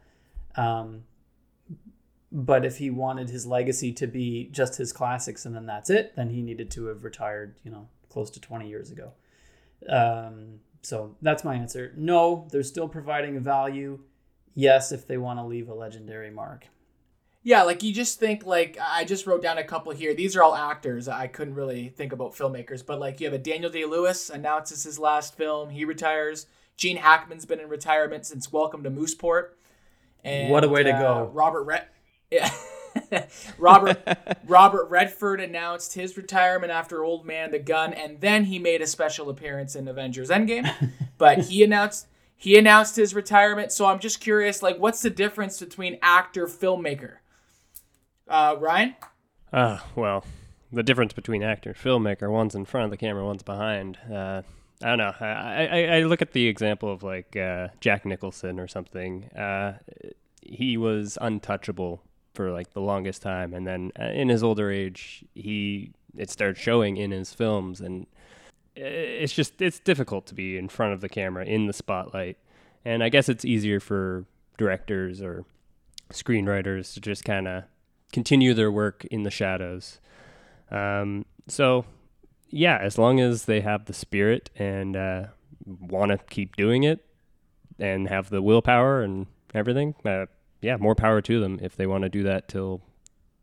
Um, 0.55 1.03
but 2.31 2.65
if 2.65 2.77
he 2.77 2.89
wanted 2.89 3.29
his 3.29 3.45
legacy 3.45 3.91
to 3.93 4.07
be 4.07 4.49
just 4.51 4.77
his 4.77 4.91
classics 4.91 5.45
and 5.45 5.55
then 5.55 5.67
that's 5.67 5.89
it, 5.89 6.15
then 6.15 6.29
he 6.29 6.41
needed 6.41 6.71
to 6.71 6.85
have 6.85 7.03
retired, 7.03 7.55
you 7.63 7.69
know, 7.69 7.87
close 8.09 8.31
to 8.31 8.39
20 8.39 8.67
years 8.67 8.89
ago. 8.89 9.11
Um, 9.89 10.59
so 10.81 11.15
that's 11.21 11.43
my 11.43 11.55
answer. 11.55 11.93
No, 11.95 12.47
they're 12.51 12.63
still 12.63 12.87
providing 12.87 13.37
a 13.37 13.39
value. 13.39 13.99
Yes, 14.53 14.91
if 14.91 15.07
they 15.07 15.17
want 15.17 15.39
to 15.39 15.43
leave 15.43 15.69
a 15.69 15.73
legendary 15.73 16.29
mark. 16.29 16.67
Yeah, 17.45 17.63
like 17.63 17.83
you 17.83 17.93
just 17.93 18.19
think 18.19 18.45
like 18.45 18.77
I 18.81 19.03
just 19.03 19.27
wrote 19.27 19.41
down 19.41 19.57
a 19.57 19.63
couple 19.63 19.91
here. 19.91 20.13
These 20.13 20.35
are 20.35 20.43
all 20.43 20.55
actors. 20.55 21.07
I 21.09 21.27
couldn't 21.27 21.55
really 21.55 21.89
think 21.89 22.13
about 22.13 22.33
filmmakers, 22.33 22.85
but 22.85 22.99
like 22.99 23.19
you 23.19 23.27
have 23.27 23.33
a 23.33 23.37
Daniel 23.37 23.69
Day 23.69 23.83
Lewis 23.85 24.29
announces 24.29 24.83
his 24.83 24.97
last 24.97 25.35
film. 25.35 25.69
He 25.69 25.83
retires. 25.83 26.47
Gene 26.77 26.97
Hackman's 26.97 27.45
been 27.45 27.59
in 27.59 27.69
retirement 27.69 28.25
since 28.25 28.51
Welcome 28.51 28.83
to 28.83 28.89
Mooseport. 28.89 29.49
And, 30.23 30.49
What 30.49 30.63
a 30.63 30.69
way 30.69 30.83
to 30.83 30.91
uh, 30.91 30.99
go. 30.99 31.31
Robert 31.33 31.63
Red. 31.63 31.85
Yeah. 32.31 32.49
Robert 33.57 34.01
Robert 34.45 34.89
Redford 34.89 35.39
announced 35.39 35.93
his 35.93 36.17
retirement 36.17 36.71
after 36.71 37.03
Old 37.03 37.25
Man 37.25 37.51
the 37.51 37.59
Gun, 37.59 37.93
and 37.93 38.19
then 38.21 38.45
he 38.45 38.59
made 38.59 38.81
a 38.81 38.87
special 38.87 39.29
appearance 39.29 39.75
in 39.75 39.87
Avengers 39.87 40.29
Endgame. 40.29 40.69
But 41.19 41.45
he 41.45 41.63
announced 41.63 42.07
he 42.35 42.57
announced 42.57 42.97
his 42.97 43.15
retirement. 43.15 43.71
So 43.71 43.85
I'm 43.85 43.99
just 43.99 44.19
curious, 44.19 44.61
like, 44.61 44.77
what's 44.77 45.01
the 45.01 45.09
difference 45.09 45.59
between 45.59 45.97
actor 46.01 46.47
filmmaker? 46.47 47.17
Uh, 48.27 48.57
Ryan. 48.59 48.95
Ah, 49.53 49.85
well, 49.95 50.25
the 50.69 50.83
difference 50.83 51.13
between 51.13 51.43
actor 51.43 51.73
filmmaker, 51.73 52.29
one's 52.29 52.55
in 52.55 52.65
front 52.65 52.85
of 52.85 52.91
the 52.91 52.97
camera, 52.97 53.23
one's 53.25 53.43
behind. 53.43 53.97
Uh, 54.11 54.41
I 54.83 54.87
don't 54.87 54.97
know. 54.97 55.13
I, 55.21 55.67
I, 55.71 55.97
I 55.97 55.99
look 56.01 56.21
at 56.21 56.33
the 56.33 56.47
example 56.47 56.91
of 56.91 57.03
like 57.03 57.37
uh, 57.37 57.69
Jack 57.79 58.05
Nicholson 58.05 58.59
or 58.59 58.67
something. 58.67 59.25
Uh, 59.29 59.77
he 60.41 60.75
was 60.75 61.17
untouchable 61.21 62.01
for 62.33 62.51
like 62.51 62.73
the 62.73 62.81
longest 62.81 63.21
time, 63.21 63.53
and 63.53 63.65
then 63.65 63.91
uh, 63.99 64.05
in 64.05 64.29
his 64.29 64.43
older 64.43 64.71
age, 64.71 65.23
he 65.35 65.91
it 66.17 66.29
started 66.29 66.57
showing 66.57 66.97
in 66.97 67.11
his 67.11 67.33
films, 67.33 67.81
and 67.81 68.07
it's 68.75 69.33
just 69.33 69.61
it's 69.61 69.79
difficult 69.79 70.25
to 70.27 70.35
be 70.35 70.57
in 70.57 70.69
front 70.69 70.93
of 70.93 71.01
the 71.01 71.09
camera 71.09 71.45
in 71.45 71.67
the 71.67 71.73
spotlight. 71.73 72.37
And 72.85 73.03
I 73.03 73.09
guess 73.09 73.29
it's 73.29 73.45
easier 73.45 73.79
for 73.79 74.25
directors 74.57 75.21
or 75.21 75.45
screenwriters 76.11 76.93
to 76.93 77.01
just 77.01 77.23
kind 77.23 77.47
of 77.47 77.63
continue 78.11 78.53
their 78.53 78.71
work 78.71 79.05
in 79.05 79.23
the 79.23 79.31
shadows. 79.31 79.99
Um, 80.69 81.25
so, 81.47 81.85
yeah, 82.49 82.77
as 82.81 82.97
long 82.97 83.19
as 83.19 83.45
they 83.45 83.61
have 83.61 83.85
the 83.85 83.93
spirit 83.93 84.49
and 84.55 84.95
uh, 84.95 85.23
want 85.65 86.11
to 86.11 86.17
keep 86.29 86.55
doing 86.55 86.83
it 86.83 87.05
and 87.79 88.07
have 88.07 88.29
the 88.29 88.41
willpower 88.41 89.01
and 89.01 89.27
everything, 89.53 89.95
uh, 90.05 90.25
yeah, 90.63 90.77
more 90.77 90.95
power 90.95 91.21
to 91.21 91.39
them 91.39 91.59
if 91.61 91.75
they 91.75 91.85
want 91.85 92.03
to 92.03 92.09
do 92.09 92.23
that 92.23 92.47
till 92.47 92.81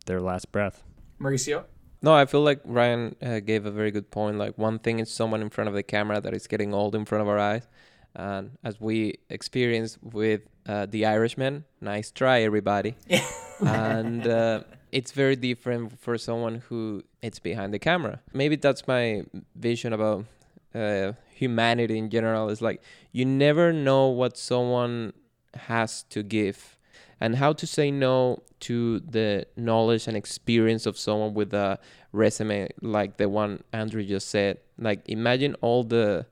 their 0.05 0.19
last 0.19 0.51
breath. 0.51 0.83
Mauricio. 1.19 1.65
No, 2.01 2.13
I 2.13 2.25
feel 2.25 2.41
like 2.41 2.61
Ryan 2.65 3.15
uh, 3.21 3.39
gave 3.39 3.65
a 3.65 3.71
very 3.71 3.91
good 3.91 4.09
point. 4.09 4.37
Like 4.37 4.57
one 4.57 4.79
thing 4.79 4.99
is 4.99 5.11
someone 5.11 5.41
in 5.41 5.51
front 5.51 5.67
of 5.67 5.75
the 5.75 5.83
camera 5.83 6.19
that 6.19 6.33
is 6.33 6.47
getting 6.47 6.73
old 6.73 6.95
in 6.95 7.05
front 7.05 7.21
of 7.21 7.27
our 7.27 7.37
eyes, 7.37 7.67
and 8.15 8.57
as 8.63 8.81
we 8.81 9.19
experienced 9.29 9.99
with 10.01 10.41
uh, 10.67 10.87
the 10.87 11.05
Irishman, 11.05 11.65
nice 11.79 12.09
try, 12.09 12.41
everybody. 12.41 12.95
and 13.65 14.27
uh, 14.27 14.63
it's 14.91 15.11
very 15.11 15.35
different 15.35 15.99
for 15.99 16.17
someone 16.17 16.63
who 16.67 17.03
it's 17.21 17.37
behind 17.37 17.71
the 17.71 17.79
camera. 17.79 18.19
Maybe 18.33 18.55
that's 18.55 18.87
my 18.87 19.23
vision 19.55 19.93
about 19.93 20.25
uh, 20.73 21.13
humanity 21.35 21.99
in 21.99 22.09
general. 22.09 22.49
Is 22.49 22.63
like 22.63 22.81
you 23.11 23.25
never 23.25 23.71
know 23.71 24.07
what 24.07 24.37
someone 24.37 25.13
has 25.53 26.03
to 26.09 26.23
give 26.23 26.77
and 27.21 27.35
how 27.35 27.53
to 27.53 27.67
say 27.67 27.91
no 27.91 28.41
to 28.59 28.99
the 28.99 29.45
knowledge 29.55 30.07
and 30.07 30.17
experience 30.17 30.85
of 30.85 30.97
someone 30.97 31.33
with 31.33 31.53
a 31.53 31.79
resume 32.11 32.67
like 32.81 33.17
the 33.17 33.29
one 33.29 33.63
Andrew 33.71 34.03
just 34.03 34.29
said. 34.29 34.57
Like 34.77 35.07
imagine 35.07 35.55
all 35.61 35.83
the 35.83 36.25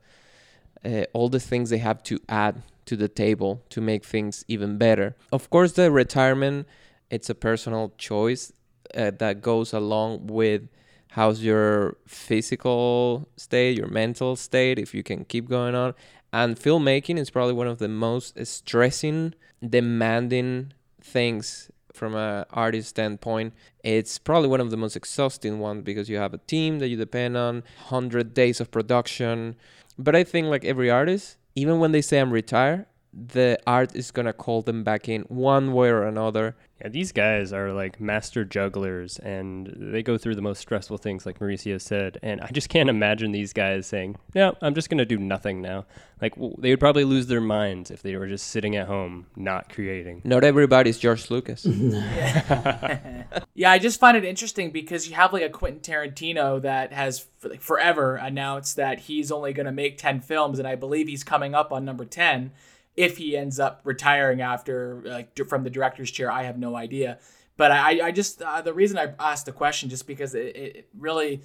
uh, 0.83 1.03
all 1.13 1.29
the 1.29 1.39
things 1.39 1.69
they 1.69 1.77
have 1.77 2.01
to 2.03 2.19
add 2.27 2.63
to 2.85 2.95
the 2.95 3.07
table 3.07 3.61
to 3.69 3.79
make 3.81 4.03
things 4.03 4.43
even 4.47 4.77
better. 4.77 5.15
Of 5.31 5.49
course, 5.49 5.73
the 5.73 5.91
retirement 5.91 6.67
it's 7.11 7.29
a 7.29 7.35
personal 7.35 7.93
choice 7.97 8.51
uh, 8.95 9.11
that 9.19 9.41
goes 9.41 9.73
along 9.73 10.27
with 10.27 10.63
how's 11.11 11.43
your 11.43 11.97
physical 12.07 13.27
state, 13.35 13.77
your 13.77 13.87
mental 13.87 14.35
state, 14.35 14.79
if 14.79 14.93
you 14.93 15.03
can 15.03 15.25
keep 15.25 15.49
going 15.49 15.75
on. 15.75 15.93
And 16.31 16.55
filmmaking 16.55 17.17
is 17.17 17.31
probably 17.31 17.53
one 17.53 17.67
of 17.67 17.79
the 17.79 17.87
most 17.87 18.45
stressing, 18.45 19.33
demanding 19.67 20.73
things 21.02 21.72
from 21.93 22.16
a 22.16 22.45
artist 22.52 22.89
standpoint. 22.89 23.54
It's 23.84 24.18
probably 24.18 24.47
one 24.47 24.62
of 24.62 24.72
the 24.72 24.78
most 24.78 24.95
exhausting 24.95 25.60
ones 25.60 25.84
because 25.84 26.10
you 26.10 26.18
have 26.18 26.34
a 26.34 26.38
team 26.39 26.80
that 26.80 26.88
you 26.88 26.97
depend 26.97 27.36
on, 27.36 27.64
100 27.89 28.34
days 28.34 28.60
of 28.62 28.72
production. 28.72 29.56
But 29.97 30.16
I 30.16 30.24
think 30.24 30.47
like 30.47 30.64
every 30.64 30.89
artist, 30.89 31.38
even 31.56 31.80
when 31.80 31.91
they 31.91 32.02
say 32.02 32.20
I'm 32.20 32.32
retired, 32.32 32.86
the 33.14 33.60
art 33.66 33.95
is 33.95 34.12
gonna 34.12 34.34
call 34.34 34.62
them 34.62 34.84
back 34.84 35.10
in 35.10 35.22
one 35.24 35.74
way 35.74 35.89
or 35.89 36.03
another. 36.03 36.55
Yeah, 36.82 36.89
these 36.89 37.12
guys 37.12 37.51
are 37.51 37.74
like 37.74 37.99
master 37.99 38.45
jugglers 38.45 39.20
and 39.20 39.74
they 39.78 40.01
go 40.01 40.18
through 40.18 40.36
the 40.36 40.41
most 40.41 40.60
stressful 40.60 40.97
things, 40.97 41.26
like 41.26 41.39
Mauricio 41.39 41.82
said. 41.82 42.18
And 42.24 42.39
I 42.39 42.47
just 42.51 42.70
can't 42.70 42.89
imagine 42.89 43.34
these 43.34 43.51
guys 43.51 43.86
saying, 43.86 44.16
No, 44.34 44.55
I'm 44.62 44.74
just 44.74 44.89
going 44.89 44.99
to 44.99 45.05
do 45.05 45.18
nothing 45.18 45.62
now. 45.62 45.86
Like, 46.22 46.36
w- 46.36 46.55
they 46.57 46.70
would 46.70 46.80
probably 46.80 47.03
lose 47.03 47.28
their 47.28 47.41
minds 47.41 47.91
if 47.91 48.01
they 48.01 48.16
were 48.16 48.28
just 48.28 48.47
sitting 48.47 48.78
at 48.78 48.88
home, 48.88 49.26
not 49.36 49.68
creating. 49.74 50.22
Not 50.24 50.45
everybody's 50.45 50.97
George 50.99 51.30
Lucas. 51.30 51.66
Yeah, 53.55 53.72
I 53.72 53.78
just 53.78 53.99
find 53.99 54.16
it 54.16 54.24
interesting 54.24 54.72
because 54.72 55.10
you 55.10 55.16
have 55.16 55.34
like 55.34 55.43
a 55.43 55.49
Quentin 55.49 55.82
Tarantino 55.82 56.62
that 56.62 56.93
has 56.93 57.26
for, 57.39 57.49
like, 57.49 57.62
forever 57.62 58.16
announced 58.16 58.78
that 58.78 58.99
he's 58.99 59.34
only 59.34 59.51
going 59.51 59.66
to 59.66 59.74
make 59.74 59.97
10 59.97 60.22
films, 60.22 60.60
and 60.60 60.68
I 60.68 60.76
believe 60.76 61.10
he's 61.10 61.26
coming 61.26 61.53
up 61.53 61.74
on 61.74 61.84
number 61.84 62.05
10 62.05 62.51
if 63.00 63.16
he 63.16 63.38
ends 63.38 63.62
up 63.62 63.80
retiring 63.86 64.41
after 64.41 65.02
like 65.06 65.39
from 65.47 65.64
the 65.64 65.70
director's 65.70 66.12
chair. 66.12 66.30
I 66.30 66.43
have 66.43 66.60
no 66.60 66.76
idea. 66.76 67.18
But 67.56 67.72
I, 67.72 68.08
I 68.08 68.12
just 68.12 68.41
uh, 68.41 68.62
the 68.62 68.74
reason 68.74 68.97
I 68.97 69.14
asked 69.18 69.45
the 69.45 69.54
question 69.54 69.88
just 69.89 70.06
because 70.06 70.36
it, 70.36 70.56
it 70.58 70.89
really 70.97 71.41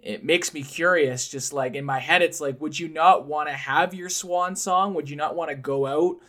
it 0.00 0.24
makes 0.24 0.54
me 0.54 0.62
curious. 0.62 1.28
Just 1.28 1.52
like 1.52 1.74
in 1.74 1.84
my 1.84 1.98
head, 1.98 2.22
it's 2.22 2.40
like, 2.40 2.60
would 2.60 2.78
you 2.78 2.86
not 2.86 3.26
want 3.26 3.48
to 3.48 3.52
have 3.52 3.94
your 3.94 4.08
swan 4.08 4.54
song? 4.54 4.94
Would 4.94 5.10
you 5.10 5.16
not 5.16 5.34
want 5.34 5.50
to 5.50 5.56
go 5.56 5.86
out 5.86 6.20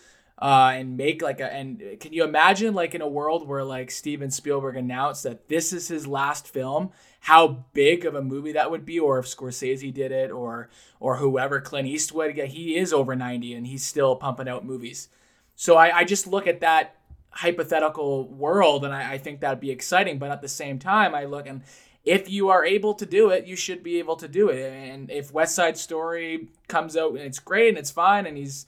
uh, 0.41 0.71
and 0.73 0.97
make 0.97 1.21
like 1.21 1.39
a? 1.39 1.53
And 1.53 1.99
can 1.99 2.11
you 2.11 2.23
imagine 2.23 2.73
like 2.73 2.95
in 2.95 3.01
a 3.01 3.07
world 3.07 3.47
where 3.47 3.63
like 3.63 3.91
Steven 3.91 4.31
Spielberg 4.31 4.75
announced 4.75 5.21
that 5.21 5.49
this 5.49 5.71
is 5.71 5.87
his 5.87 6.07
last 6.07 6.47
film? 6.47 6.89
How 7.23 7.65
big 7.71 8.05
of 8.05 8.15
a 8.15 8.21
movie 8.21 8.51
that 8.51 8.69
would 8.69 8.83
be, 8.83 8.99
or 8.99 9.17
if 9.17 9.25
Scorsese 9.25 9.93
did 9.93 10.11
it, 10.11 10.29
or 10.29 10.67
or 10.99 11.15
whoever, 11.17 11.61
Clint 11.61 11.87
Eastwood. 11.87 12.35
Yeah, 12.35 12.45
he 12.45 12.75
is 12.75 12.91
over 12.91 13.15
ninety 13.15 13.53
and 13.53 13.65
he's 13.65 13.87
still 13.87 14.17
pumping 14.17 14.49
out 14.49 14.65
movies. 14.65 15.07
So 15.55 15.77
I, 15.77 15.99
I 15.99 16.03
just 16.03 16.27
look 16.27 16.47
at 16.47 16.59
that 16.59 16.97
hypothetical 17.29 18.27
world 18.27 18.83
and 18.83 18.93
I, 18.93 19.13
I 19.13 19.17
think 19.19 19.39
that'd 19.39 19.61
be 19.61 19.71
exciting. 19.71 20.19
But 20.19 20.31
at 20.31 20.41
the 20.41 20.49
same 20.49 20.79
time, 20.79 21.15
I 21.15 21.23
look 21.23 21.47
and 21.47 21.61
if 22.03 22.29
you 22.29 22.49
are 22.49 22.65
able 22.65 22.93
to 22.95 23.05
do 23.05 23.29
it, 23.29 23.45
you 23.45 23.55
should 23.55 23.83
be 23.83 23.99
able 23.99 24.17
to 24.17 24.27
do 24.27 24.49
it. 24.49 24.73
And 24.73 25.09
if 25.09 25.31
West 25.31 25.55
Side 25.55 25.77
Story 25.77 26.49
comes 26.67 26.97
out 26.97 27.11
and 27.11 27.19
it's 27.21 27.39
great 27.39 27.69
and 27.69 27.77
it's 27.77 27.91
fine 27.91 28.25
and 28.25 28.37
he's 28.37 28.65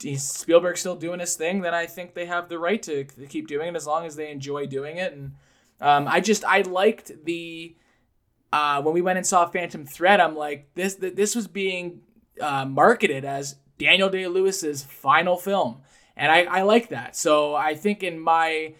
he's 0.00 0.22
Spielberg 0.22 0.76
still 0.78 0.94
doing 0.94 1.18
his 1.18 1.34
thing, 1.34 1.62
then 1.62 1.74
I 1.74 1.86
think 1.86 2.14
they 2.14 2.26
have 2.26 2.48
the 2.48 2.60
right 2.60 2.80
to, 2.84 3.02
to 3.02 3.26
keep 3.26 3.48
doing 3.48 3.70
it 3.70 3.74
as 3.74 3.88
long 3.88 4.06
as 4.06 4.14
they 4.14 4.30
enjoy 4.30 4.66
doing 4.66 4.98
it. 4.98 5.12
And 5.12 5.32
um, 5.80 6.06
I 6.06 6.20
just 6.20 6.44
I 6.44 6.60
liked 6.60 7.24
the 7.24 7.74
uh, 8.52 8.82
when 8.82 8.94
we 8.94 9.02
went 9.02 9.18
and 9.18 9.26
saw 9.26 9.46
Phantom 9.46 9.84
Thread, 9.84 10.20
I'm 10.20 10.36
like 10.36 10.74
this 10.74 10.96
th- 10.96 11.14
this 11.14 11.34
was 11.34 11.46
being 11.46 12.00
uh, 12.40 12.64
marketed 12.64 13.24
as 13.24 13.56
Daniel 13.78 14.08
Day 14.08 14.26
Lewis's 14.26 14.82
final 14.82 15.36
film, 15.36 15.82
and 16.16 16.32
I, 16.32 16.44
I 16.44 16.62
like 16.62 16.88
that. 16.88 17.16
So 17.16 17.54
I 17.54 17.74
think 17.74 18.02
in 18.02 18.18
my 18.18 18.74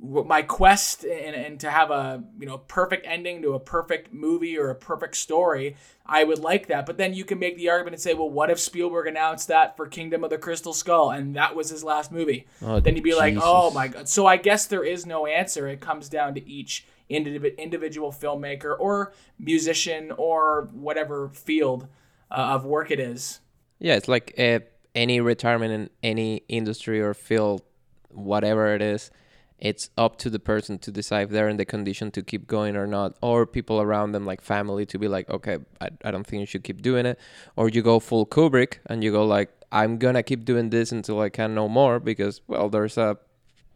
my 0.00 0.42
quest 0.42 1.04
and, 1.04 1.34
and 1.34 1.60
to 1.60 1.70
have 1.70 1.90
a 1.90 2.22
you 2.38 2.46
know 2.46 2.58
perfect 2.58 3.06
ending 3.06 3.42
to 3.42 3.54
a 3.54 3.60
perfect 3.60 4.12
movie 4.12 4.56
or 4.56 4.70
a 4.70 4.74
perfect 4.74 5.16
story 5.16 5.76
i 6.06 6.22
would 6.22 6.38
like 6.38 6.68
that. 6.68 6.86
But 6.86 6.98
then 6.98 7.14
you 7.14 7.24
can 7.24 7.38
make 7.38 7.56
the 7.56 7.68
argument 7.68 7.94
and 7.94 8.00
say 8.00 8.14
well 8.14 8.30
what 8.30 8.50
if 8.50 8.60
spielberg 8.60 9.06
announced 9.06 9.48
that 9.48 9.76
for 9.76 9.86
kingdom 9.86 10.22
of 10.24 10.30
the 10.30 10.38
crystal 10.38 10.72
skull 10.72 11.10
and 11.10 11.34
that 11.36 11.56
was 11.56 11.70
his 11.70 11.82
last 11.82 12.12
movie? 12.12 12.46
Oh, 12.62 12.80
then 12.80 12.94
you'd 12.94 13.04
be 13.04 13.14
like 13.14 13.36
oh 13.40 13.70
my 13.72 13.88
god. 13.88 14.08
So 14.08 14.26
i 14.26 14.36
guess 14.36 14.66
there 14.66 14.84
is 14.84 15.04
no 15.04 15.26
answer. 15.26 15.66
It 15.66 15.80
comes 15.80 16.08
down 16.08 16.34
to 16.34 16.48
each 16.48 16.86
individual 17.08 18.12
filmmaker 18.12 18.78
or 18.78 19.12
musician 19.38 20.12
or 20.16 20.68
whatever 20.72 21.28
field 21.28 21.88
uh, 22.30 22.54
of 22.54 22.64
work 22.64 22.90
it 22.90 23.00
is 23.00 23.40
Yeah, 23.78 23.94
it's 23.94 24.08
like 24.08 24.34
uh, 24.38 24.60
any 24.94 25.20
retirement 25.20 25.72
in 25.72 25.90
any 26.02 26.42
industry 26.48 27.00
or 27.00 27.14
field, 27.14 27.62
whatever 28.10 28.74
it 28.74 28.82
is, 28.82 29.10
it's 29.58 29.90
up 29.96 30.16
to 30.18 30.30
the 30.30 30.38
person 30.38 30.78
to 30.78 30.90
decide 30.90 31.22
if 31.22 31.30
they're 31.30 31.48
in 31.48 31.56
the 31.56 31.64
condition 31.64 32.10
to 32.12 32.22
keep 32.22 32.46
going 32.46 32.76
or 32.76 32.86
not, 32.86 33.16
or 33.20 33.46
people 33.46 33.80
around 33.80 34.12
them, 34.12 34.24
like 34.24 34.40
family, 34.40 34.86
to 34.86 34.98
be 34.98 35.08
like, 35.08 35.28
okay, 35.30 35.58
I, 35.80 35.88
I 36.04 36.10
don't 36.10 36.26
think 36.26 36.40
you 36.40 36.46
should 36.46 36.64
keep 36.64 36.82
doing 36.82 37.06
it. 37.06 37.18
Or 37.56 37.68
you 37.68 37.82
go 37.82 37.98
full 37.98 38.26
Kubrick 38.26 38.78
and 38.86 39.02
you 39.02 39.10
go 39.12 39.24
like, 39.24 39.50
I'm 39.70 39.98
gonna 39.98 40.22
keep 40.22 40.44
doing 40.44 40.70
this 40.70 40.92
until 40.92 41.20
I 41.20 41.28
can 41.28 41.54
no 41.54 41.68
more 41.68 42.00
because, 42.00 42.40
well, 42.46 42.68
there's 42.68 42.96
a 42.96 43.18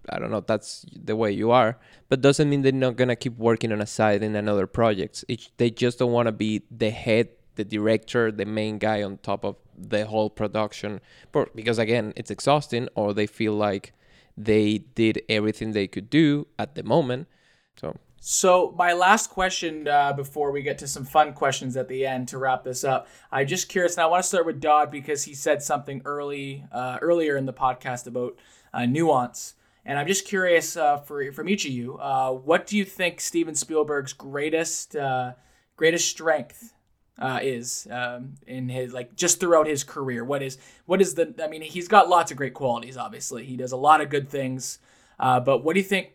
I 0.09 0.19
don't 0.19 0.31
know, 0.31 0.41
that's 0.41 0.85
the 0.93 1.17
way 1.17 1.33
you 1.33 1.51
are. 1.51 1.79
But 2.09 2.21
doesn't 2.21 2.49
mean 2.49 2.63
they're 2.63 2.73
not 2.73 2.97
gonna 2.97 3.17
keep 3.17 3.37
working 3.39 3.73
on 3.73 3.81
a 3.81 3.87
side 3.87 4.23
in 4.23 4.35
another 4.37 4.67
projects. 4.67 5.25
It, 5.29 5.51
they 5.57 5.71
just 5.71 5.99
don't 5.99 6.13
want 6.13 6.27
to 6.27 6.33
be 6.33 6.63
the 6.71 6.91
head 6.91 7.29
the 7.55 7.65
director, 7.65 8.33
the 8.33 8.45
main 8.47 8.79
guy 8.79 9.03
on 9.03 9.19
top 9.19 9.45
of 9.45 9.57
the 9.77 10.07
whole 10.07 10.31
production, 10.31 11.01
but 11.33 11.55
because 11.55 11.79
again, 11.79 12.13
it's 12.17 12.31
exhausting, 12.31 12.89
or 12.95 13.13
they 13.13 13.27
feel 13.27 13.55
like 13.55 13.93
they 14.37 14.79
did 14.95 15.23
everything 15.29 15.73
they 15.73 15.87
could 15.87 16.09
do 16.09 16.47
at 16.59 16.75
the 16.75 16.83
moment. 16.83 17.29
So 17.77 17.97
So 18.21 18.75
my 18.79 18.93
last 18.93 19.31
question 19.31 19.89
uh, 19.89 20.13
before 20.13 20.53
we 20.53 20.63
get 20.63 20.79
to 20.79 20.87
some 20.87 21.05
fun 21.05 21.33
questions 21.33 21.77
at 21.77 21.89
the 21.89 22.07
end 22.07 22.29
to 22.29 22.39
wrap 22.39 22.65
this 22.65 22.85
up, 22.85 23.09
I'm 23.31 23.47
just 23.47 23.69
curious, 23.69 23.97
and 23.97 24.03
I 24.03 24.07
want 24.07 24.23
to 24.23 24.29
start 24.29 24.47
with 24.47 24.61
Dodd 24.61 24.91
because 24.91 25.25
he 25.25 25.35
said 25.35 25.63
something 25.63 26.03
early 26.05 26.65
uh, 26.73 26.99
earlier 27.03 27.37
in 27.37 27.47
the 27.47 27.53
podcast 27.53 28.07
about 28.07 28.39
uh, 28.73 28.87
nuance, 28.87 29.55
and 29.85 29.99
I'm 29.99 30.07
just 30.07 30.27
curious 30.27 30.77
uh, 30.77 30.99
for 30.99 31.33
from 31.33 31.49
each 31.49 31.65
of 31.65 31.73
you, 31.73 31.99
uh, 31.99 32.31
what 32.31 32.67
do 32.67 32.77
you 32.77 32.85
think 32.85 33.21
Steven 33.21 33.55
Spielberg's 33.55 34.13
greatest 34.13 34.95
uh, 34.95 35.33
greatest 35.77 36.09
strength 36.09 36.73
uh, 37.19 37.41
is 37.43 37.89
um, 37.91 38.35
in 38.47 38.69
his 38.69 38.93
like 38.93 39.17
just 39.17 39.41
throughout 39.41 39.67
his 39.67 39.85
career? 39.85 40.25
What 40.25 40.43
is 40.43 40.59
what 40.87 41.01
is 41.01 41.15
the? 41.15 41.35
I 41.43 41.49
mean, 41.49 41.63
he's 41.63 41.89
got 41.89 42.09
lots 42.09 42.31
of 42.31 42.37
great 42.37 42.55
qualities. 42.55 42.97
Obviously, 42.97 43.45
he 43.45 43.57
does 43.57 43.73
a 43.73 43.77
lot 43.77 44.01
of 44.01 44.09
good 44.09 44.29
things. 44.29 44.79
Uh, 45.19 45.41
but 45.41 45.65
what 45.65 45.75
do 45.75 45.81
you 45.81 45.87
think 45.87 46.13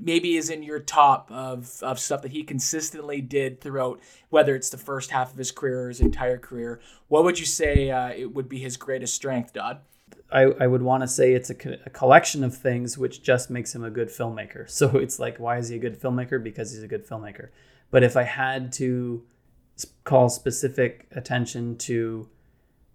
maybe 0.00 0.36
is 0.36 0.48
in 0.48 0.62
your 0.62 0.78
top 0.78 1.30
of, 1.30 1.82
of 1.82 1.98
stuff 1.98 2.22
that 2.22 2.32
he 2.32 2.42
consistently 2.42 3.20
did 3.20 3.60
throughout, 3.60 4.00
whether 4.30 4.54
it's 4.54 4.70
the 4.70 4.78
first 4.78 5.10
half 5.10 5.32
of 5.32 5.38
his 5.38 5.50
career 5.50 5.86
or 5.86 5.88
his 5.88 6.00
entire 6.00 6.38
career? 6.38 6.80
What 7.08 7.24
would 7.24 7.38
you 7.38 7.46
say 7.46 7.90
uh, 7.90 8.10
it 8.10 8.34
would 8.34 8.48
be 8.48 8.58
his 8.58 8.76
greatest 8.76 9.14
strength, 9.14 9.52
Dodd? 9.52 9.80
I, 10.30 10.42
I 10.42 10.66
would 10.66 10.82
want 10.82 11.02
to 11.02 11.08
say 11.08 11.32
it's 11.32 11.50
a, 11.50 11.54
co- 11.54 11.78
a 11.86 11.90
collection 11.90 12.44
of 12.44 12.56
things 12.56 12.98
which 12.98 13.22
just 13.22 13.48
makes 13.48 13.74
him 13.74 13.82
a 13.82 13.90
good 13.90 14.08
filmmaker. 14.08 14.68
So 14.78 14.96
it's 14.98 15.18
like, 15.18 15.38
why 15.38 15.58
is 15.58 15.68
he 15.68 15.76
a 15.76 15.78
good 15.78 16.00
filmmaker? 16.00 16.42
Because 16.42 16.72
he's 16.72 16.82
a 16.82 16.88
good 16.88 17.06
filmmaker. 17.06 17.48
But 17.90 18.02
if 18.02 18.16
I 18.16 18.24
had 18.24 18.72
to 18.74 19.24
call 20.04 20.28
specific 20.28 21.06
attention 21.12 21.76
to 21.78 22.28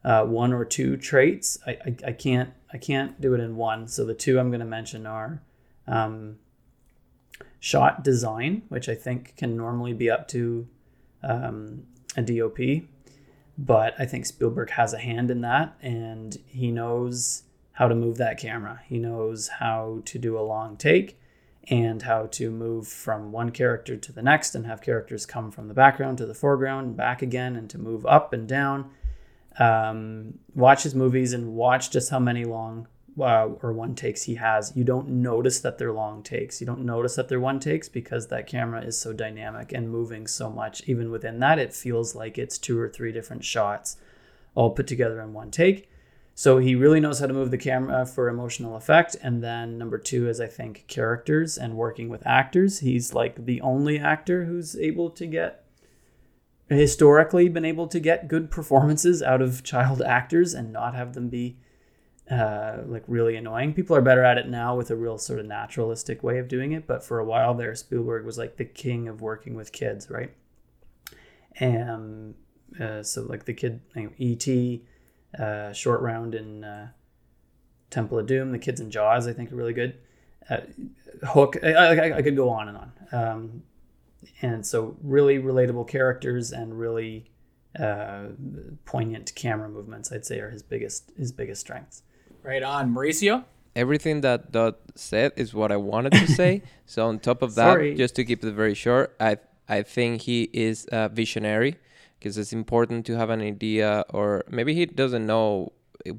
uh, 0.03 0.25
one 0.25 0.53
or 0.53 0.65
two 0.65 0.97
traits, 0.97 1.57
I, 1.65 1.71
I, 1.71 1.95
I 2.07 2.11
can't 2.11 2.51
I 2.73 2.77
can't 2.77 3.19
do 3.21 3.33
it 3.33 3.39
in 3.39 3.55
one. 3.55 3.87
So 3.87 4.05
the 4.05 4.13
two 4.13 4.39
I'm 4.39 4.49
going 4.49 4.59
to 4.59 4.65
mention 4.65 5.05
are 5.05 5.41
um, 5.87 6.37
shot 7.59 8.03
design, 8.03 8.63
which 8.69 8.89
I 8.89 8.95
think 8.95 9.35
can 9.37 9.55
normally 9.55 9.93
be 9.93 10.09
up 10.09 10.27
to 10.29 10.67
um, 11.23 11.83
a 12.17 12.21
DOP, 12.21 12.83
but 13.57 13.93
I 13.99 14.05
think 14.05 14.25
Spielberg 14.25 14.71
has 14.71 14.93
a 14.93 14.99
hand 14.99 15.29
in 15.29 15.41
that, 15.41 15.75
and 15.81 16.37
he 16.47 16.71
knows 16.71 17.43
how 17.73 17.87
to 17.87 17.95
move 17.95 18.17
that 18.17 18.39
camera. 18.39 18.81
He 18.85 18.97
knows 18.99 19.47
how 19.47 20.01
to 20.05 20.19
do 20.19 20.37
a 20.37 20.41
long 20.41 20.77
take 20.77 21.19
and 21.69 22.01
how 22.01 22.27
to 22.27 22.51
move 22.51 22.87
from 22.87 23.31
one 23.31 23.49
character 23.49 23.95
to 23.95 24.11
the 24.11 24.21
next 24.21 24.53
and 24.53 24.65
have 24.65 24.81
characters 24.81 25.25
come 25.25 25.49
from 25.49 25.67
the 25.67 25.73
background 25.73 26.17
to 26.17 26.25
the 26.25 26.33
foreground 26.33 26.87
and 26.87 26.97
back 26.97 27.21
again 27.21 27.55
and 27.55 27.69
to 27.69 27.77
move 27.77 28.05
up 28.05 28.33
and 28.33 28.47
down. 28.47 28.91
Um, 29.59 30.39
watch 30.55 30.83
his 30.83 30.93
movies 30.93 31.31
and 31.31 31.53
watch 31.53 31.89
just 31.89 32.09
how 32.09 32.19
many 32.19 32.43
long 32.43 32.87
uh, 33.19 33.47
or 33.61 33.73
one 33.73 33.95
takes 33.95 34.23
he 34.23 34.35
has. 34.35 34.73
You 34.75 34.83
don't 34.83 35.07
notice 35.07 35.59
that 35.59 35.77
they're 35.77 35.93
long 35.93 36.23
takes. 36.23 36.59
You 36.59 36.67
don't 36.67 36.85
notice 36.85 37.15
that 37.15 37.29
they're 37.29 37.39
one 37.39 37.59
takes 37.59 37.89
because 37.89 38.27
that 38.27 38.47
camera 38.47 38.81
is 38.81 38.99
so 38.99 39.13
dynamic 39.13 39.71
and 39.71 39.89
moving 39.89 40.27
so 40.27 40.49
much. 40.49 40.83
Even 40.87 41.11
within 41.11 41.39
that, 41.39 41.59
it 41.59 41.73
feels 41.73 42.15
like 42.15 42.37
it's 42.37 42.57
two 42.57 42.79
or 42.79 42.89
three 42.89 43.11
different 43.11 43.43
shots 43.43 43.97
all 44.55 44.71
put 44.71 44.87
together 44.87 45.21
in 45.21 45.33
one 45.33 45.51
take. 45.51 45.89
So 46.35 46.57
he 46.57 46.73
really 46.73 46.99
knows 46.99 47.19
how 47.19 47.27
to 47.27 47.33
move 47.33 47.51
the 47.51 47.57
camera 47.59 48.05
for 48.07 48.27
emotional 48.27 48.75
effect. 48.75 49.15
And 49.21 49.43
then 49.43 49.77
number 49.77 49.99
two 49.99 50.27
is, 50.27 50.41
I 50.41 50.47
think, 50.47 50.85
characters 50.87 51.57
and 51.57 51.75
working 51.75 52.09
with 52.09 52.25
actors. 52.25 52.79
He's 52.79 53.13
like 53.13 53.45
the 53.45 53.61
only 53.61 53.99
actor 53.99 54.45
who's 54.45 54.75
able 54.75 55.11
to 55.11 55.27
get, 55.27 55.63
historically, 56.69 57.49
been 57.49 57.65
able 57.65 57.87
to 57.87 57.99
get 57.99 58.27
good 58.27 58.49
performances 58.49 59.21
out 59.21 59.43
of 59.43 59.63
child 59.63 60.01
actors 60.01 60.55
and 60.55 60.73
not 60.73 60.95
have 60.95 61.13
them 61.13 61.29
be 61.29 61.57
uh, 62.31 62.77
like 62.85 63.03
really 63.07 63.35
annoying. 63.35 63.73
People 63.73 63.95
are 63.95 64.01
better 64.01 64.23
at 64.23 64.37
it 64.37 64.47
now 64.47 64.75
with 64.75 64.89
a 64.91 64.95
real 64.95 65.17
sort 65.17 65.39
of 65.39 65.45
naturalistic 65.45 66.23
way 66.23 66.39
of 66.39 66.47
doing 66.47 66.71
it. 66.71 66.87
But 66.87 67.03
for 67.03 67.19
a 67.19 67.25
while 67.25 67.53
there, 67.53 67.75
Spielberg 67.75 68.25
was 68.25 68.37
like 68.37 68.57
the 68.57 68.65
king 68.65 69.07
of 69.07 69.21
working 69.21 69.55
with 69.55 69.71
kids, 69.71 70.09
right? 70.09 70.33
And 71.59 72.35
uh, 72.79 73.03
so, 73.03 73.23
like 73.23 73.45
the 73.45 73.53
kid, 73.53 73.81
you 73.95 74.03
know, 74.03 74.09
E.T., 74.17 74.85
uh, 75.37 75.73
Short 75.73 76.01
Round 76.01 76.33
in 76.33 76.63
uh, 76.63 76.89
Temple 77.89 78.19
of 78.19 78.25
Doom, 78.25 78.51
the 78.51 78.59
kids 78.59 78.79
in 78.79 78.89
Jaws, 78.89 79.27
I 79.27 79.33
think 79.33 79.51
are 79.51 79.55
really 79.55 79.73
good. 79.73 79.97
Uh, 80.49 80.61
Hook, 81.27 81.57
I, 81.63 81.73
I, 81.73 82.17
I 82.17 82.21
could 82.21 82.35
go 82.35 82.49
on 82.49 82.69
and 82.69 82.77
on. 82.77 82.91
Um, 83.11 83.63
and 84.41 84.65
so, 84.65 84.95
really 85.03 85.39
relatable 85.39 85.87
characters 85.87 86.51
and 86.51 86.79
really 86.79 87.29
poignant 88.85 89.33
camera 89.35 89.67
movements, 89.67 90.11
I'd 90.11 90.25
say, 90.25 90.39
are 90.39 90.49
his 90.49 90.63
biggest 90.63 91.11
his 91.17 91.31
biggest 91.31 91.61
strengths. 91.61 92.03
Right 92.43 92.63
on, 92.63 92.93
Mauricio. 92.93 93.45
everything 93.75 94.21
that 94.21 94.51
Dodd 94.51 94.75
said 94.95 95.31
is 95.35 95.53
what 95.53 95.71
I 95.71 95.77
wanted 95.77 96.11
to 96.13 96.27
say. 96.27 96.61
so 96.85 97.07
on 97.07 97.19
top 97.19 97.41
of 97.41 97.55
that, 97.55 97.71
Sorry. 97.73 97.95
just 97.95 98.15
to 98.17 98.25
keep 98.25 98.43
it 98.43 98.51
very 98.53 98.73
short, 98.73 99.15
I 99.19 99.37
I 99.67 99.81
think 99.83 100.21
he 100.23 100.49
is 100.53 100.87
a 100.91 101.07
visionary 101.09 101.77
because 102.19 102.37
it's 102.37 102.53
important 102.53 103.05
to 103.07 103.17
have 103.17 103.29
an 103.29 103.41
idea, 103.41 104.03
or 104.09 104.43
maybe 104.49 104.73
he 104.73 104.85
doesn't 104.85 105.25
know. 105.25 105.71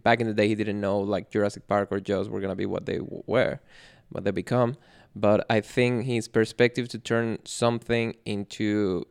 Back 0.02 0.20
in 0.20 0.26
the 0.26 0.32
day, 0.32 0.48
he 0.48 0.54
didn't 0.54 0.80
know 0.80 0.98
like 1.00 1.30
Jurassic 1.30 1.68
Park 1.68 1.88
or 1.92 2.00
Jaws 2.00 2.28
were 2.30 2.40
gonna 2.40 2.56
be 2.56 2.64
what 2.66 2.86
they 2.86 3.00
were, 3.00 3.60
what 4.08 4.24
they 4.24 4.30
become. 4.30 4.76
But 5.14 5.44
I 5.50 5.60
think 5.60 6.06
his 6.06 6.26
perspective 6.26 6.88
to 6.88 6.98
turn 6.98 7.38
something 7.44 8.16
into 8.24 9.04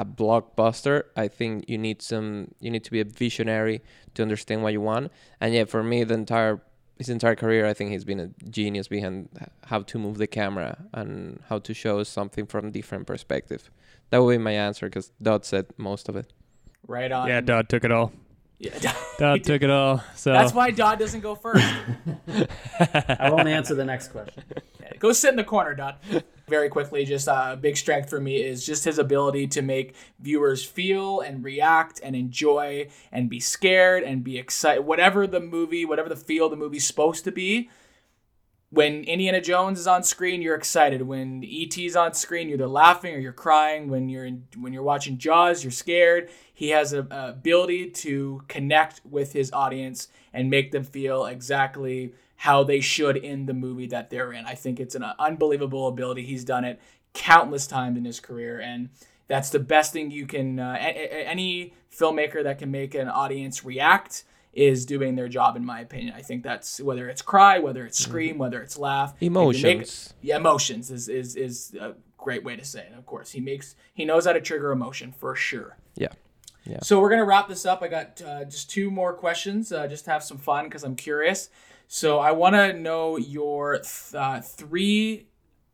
a 0.00 0.04
blockbuster 0.04 0.96
i 1.16 1.26
think 1.28 1.52
you 1.68 1.78
need 1.86 2.00
some 2.02 2.26
you 2.60 2.70
need 2.70 2.84
to 2.84 2.90
be 2.90 3.00
a 3.00 3.04
visionary 3.04 3.82
to 4.14 4.22
understand 4.22 4.62
what 4.62 4.72
you 4.72 4.80
want 4.80 5.10
and 5.40 5.54
yeah 5.54 5.64
for 5.64 5.82
me 5.82 6.04
the 6.04 6.14
entire 6.14 6.60
his 6.98 7.08
entire 7.08 7.36
career 7.42 7.66
i 7.66 7.74
think 7.74 7.90
he's 7.90 8.04
been 8.04 8.20
a 8.20 8.28
genius 8.58 8.88
behind 8.88 9.28
how 9.70 9.80
to 9.80 9.98
move 9.98 10.16
the 10.18 10.26
camera 10.26 10.72
and 10.92 11.40
how 11.48 11.58
to 11.58 11.72
show 11.74 12.02
something 12.02 12.46
from 12.46 12.70
different 12.70 13.06
perspective 13.06 13.70
that 14.10 14.18
would 14.22 14.32
be 14.32 14.38
my 14.38 14.52
answer 14.52 14.86
because 14.86 15.12
Dodd 15.22 15.44
said 15.44 15.66
most 15.76 16.08
of 16.08 16.16
it 16.16 16.32
Right 16.90 17.12
on. 17.12 17.28
Yeah, 17.28 17.40
Dodd 17.40 17.68
took 17.68 17.84
it 17.84 17.92
all. 17.92 18.12
Yeah. 18.58 18.76
Dodd 19.18 19.44
took 19.44 19.62
it 19.62 19.70
all. 19.70 20.02
So 20.16 20.32
That's 20.32 20.52
why 20.52 20.70
Dodd 20.70 20.98
doesn't 20.98 21.20
go 21.20 21.34
first. 21.36 21.64
I 22.28 23.30
won't 23.30 23.48
answer 23.48 23.74
the 23.74 23.84
next 23.84 24.08
question. 24.08 24.42
Yeah, 24.80 24.92
Go 24.98 25.12
sit 25.12 25.30
in 25.30 25.36
the 25.36 25.44
corner, 25.44 25.74
Dodd. 25.74 25.96
Very 26.50 26.68
quickly, 26.68 27.04
just 27.04 27.28
uh, 27.28 27.50
a 27.52 27.56
big 27.56 27.76
strength 27.76 28.10
for 28.10 28.20
me 28.20 28.42
is 28.42 28.66
just 28.66 28.84
his 28.84 28.98
ability 28.98 29.46
to 29.46 29.62
make 29.62 29.94
viewers 30.18 30.64
feel 30.64 31.20
and 31.20 31.44
react 31.44 32.00
and 32.02 32.16
enjoy 32.16 32.88
and 33.12 33.30
be 33.30 33.38
scared 33.38 34.02
and 34.02 34.24
be 34.24 34.36
excited. 34.36 34.82
Whatever 34.82 35.28
the 35.28 35.38
movie, 35.38 35.84
whatever 35.84 36.08
the 36.08 36.16
feel 36.16 36.48
the 36.48 36.56
movie's 36.56 36.84
supposed 36.84 37.22
to 37.24 37.30
be. 37.30 37.70
When 38.72 39.04
Indiana 39.04 39.40
Jones 39.40 39.78
is 39.78 39.86
on 39.86 40.02
screen, 40.02 40.42
you're 40.42 40.56
excited. 40.56 41.02
When 41.02 41.42
E.T.'s 41.42 41.96
on 41.96 42.14
screen, 42.14 42.48
you're 42.48 42.56
either 42.56 42.68
laughing 42.68 43.14
or 43.14 43.18
you're 43.18 43.32
crying. 43.32 43.88
When 43.88 44.08
you're 44.08 44.24
in, 44.24 44.46
when 44.58 44.72
you're 44.72 44.82
watching 44.82 45.18
Jaws, 45.18 45.62
you're 45.62 45.70
scared. 45.70 46.30
He 46.52 46.70
has 46.70 46.92
a, 46.92 47.06
a 47.10 47.30
ability 47.30 47.90
to 47.90 48.42
connect 48.48 49.00
with 49.04 49.32
his 49.32 49.52
audience 49.52 50.08
and 50.32 50.50
make 50.50 50.72
them 50.72 50.84
feel 50.84 51.26
exactly 51.26 52.12
how 52.44 52.64
they 52.64 52.80
should 52.80 53.18
in 53.18 53.44
the 53.44 53.52
movie 53.52 53.86
that 53.86 54.08
they're 54.08 54.32
in. 54.32 54.46
I 54.46 54.54
think 54.54 54.80
it's 54.80 54.94
an 54.94 55.04
unbelievable 55.18 55.88
ability. 55.88 56.24
He's 56.24 56.42
done 56.44 56.64
it 56.64 56.80
countless 57.12 57.66
times 57.66 57.98
in 57.98 58.04
his 58.06 58.18
career, 58.18 58.58
and 58.60 58.88
that's 59.28 59.50
the 59.50 59.58
best 59.58 59.92
thing 59.92 60.10
you 60.10 60.26
can. 60.26 60.58
Uh, 60.58 60.74
a- 60.78 61.26
any 61.28 61.74
filmmaker 61.92 62.42
that 62.42 62.58
can 62.58 62.70
make 62.70 62.94
an 62.94 63.08
audience 63.08 63.62
react 63.62 64.24
is 64.54 64.86
doing 64.86 65.16
their 65.16 65.28
job, 65.28 65.54
in 65.54 65.64
my 65.66 65.80
opinion. 65.80 66.14
I 66.16 66.22
think 66.22 66.42
that's 66.42 66.80
whether 66.80 67.10
it's 67.10 67.20
cry, 67.20 67.58
whether 67.58 67.84
it's 67.84 67.98
scream, 67.98 68.38
whether 68.38 68.62
it's 68.62 68.78
laugh. 68.78 69.12
To 69.18 69.24
make- 69.28 69.30
emotions 69.30 70.14
yeah, 70.22 70.36
emotions 70.38 70.90
is, 70.90 71.08
is 71.10 71.36
is 71.36 71.74
a 71.78 71.92
great 72.16 72.42
way 72.42 72.56
to 72.56 72.64
say 72.64 72.80
it. 72.90 72.96
Of 72.96 73.04
course, 73.04 73.30
he 73.32 73.40
makes 73.40 73.76
he 73.92 74.06
knows 74.06 74.24
how 74.24 74.32
to 74.32 74.40
trigger 74.40 74.72
emotion 74.72 75.12
for 75.12 75.36
sure. 75.36 75.76
yeah 75.96 76.08
So 76.82 77.00
we're 77.00 77.10
gonna 77.10 77.24
wrap 77.26 77.48
this 77.48 77.66
up. 77.66 77.82
I 77.82 77.88
got 77.88 78.22
uh, 78.22 78.44
just 78.44 78.70
two 78.70 78.90
more 78.90 79.12
questions, 79.12 79.72
uh, 79.72 79.86
just 79.88 80.04
to 80.06 80.10
have 80.12 80.22
some 80.22 80.38
fun 80.38 80.64
because 80.64 80.84
I'm 80.84 80.96
curious. 80.96 81.50
So 81.92 82.20
I 82.20 82.30
want 82.30 82.54
to 82.54 82.72
know 82.72 83.16
your 83.16 83.78
th- 83.78 84.14
uh, 84.14 84.40
three 84.40 85.26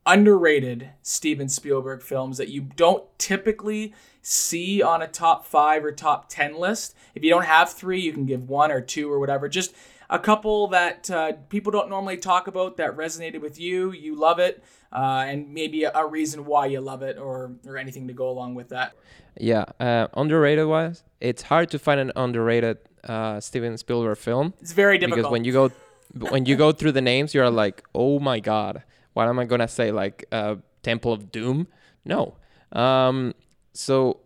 underrated 0.06 0.88
Steven 1.02 1.46
Spielberg 1.46 2.00
films 2.00 2.38
that 2.38 2.48
you 2.48 2.62
don't 2.74 3.04
typically 3.18 3.92
see 4.22 4.80
on 4.80 5.02
a 5.02 5.08
top 5.08 5.44
five 5.44 5.84
or 5.84 5.92
top 5.92 6.30
ten 6.30 6.58
list. 6.58 6.94
If 7.14 7.22
you 7.22 7.28
don't 7.28 7.44
have 7.44 7.70
three, 7.70 8.00
you 8.00 8.14
can 8.14 8.24
give 8.24 8.48
one 8.48 8.72
or 8.72 8.80
two 8.80 9.12
or 9.12 9.20
whatever. 9.20 9.46
Just 9.46 9.74
a 10.08 10.18
couple 10.18 10.68
that 10.68 11.10
uh, 11.10 11.32
people 11.50 11.70
don't 11.70 11.90
normally 11.90 12.16
talk 12.16 12.46
about 12.46 12.78
that 12.78 12.96
resonated 12.96 13.42
with 13.42 13.60
you. 13.60 13.92
You 13.92 14.14
love 14.14 14.38
it, 14.38 14.64
uh, 14.90 15.24
and 15.28 15.52
maybe 15.52 15.84
a, 15.84 15.92
a 15.94 16.06
reason 16.06 16.46
why 16.46 16.64
you 16.64 16.80
love 16.80 17.02
it, 17.02 17.18
or 17.18 17.56
or 17.66 17.76
anything 17.76 18.06
to 18.08 18.14
go 18.14 18.30
along 18.30 18.54
with 18.54 18.70
that. 18.70 18.92
yeah 19.38 19.64
uh, 19.78 20.06
underrated 20.14 20.66
wise 20.66 21.02
it's 21.20 21.42
hard 21.42 21.68
to 21.70 21.78
find 21.78 22.00
an 22.00 22.10
underrated 22.16 22.78
uh, 23.04 23.38
steven 23.38 23.76
spielberg 23.76 24.16
film 24.16 24.54
It's 24.62 24.72
very 24.72 24.96
difficult. 24.96 25.18
because 25.18 25.30
when 25.30 25.44
you 25.44 25.52
go 25.52 25.70
when 26.18 26.46
you 26.46 26.56
go 26.56 26.72
through 26.72 26.92
the 26.92 27.00
names 27.02 27.34
you're 27.34 27.50
like 27.50 27.82
oh 27.94 28.18
my 28.18 28.38
god 28.40 28.82
what 29.14 29.28
am 29.28 29.38
i 29.38 29.44
gonna 29.44 29.68
say 29.68 29.90
like 29.90 30.24
uh, 30.32 30.56
temple 30.82 31.12
of 31.12 31.30
doom 31.32 31.66
no 32.04 32.34
um, 32.72 33.34
so 33.72 34.20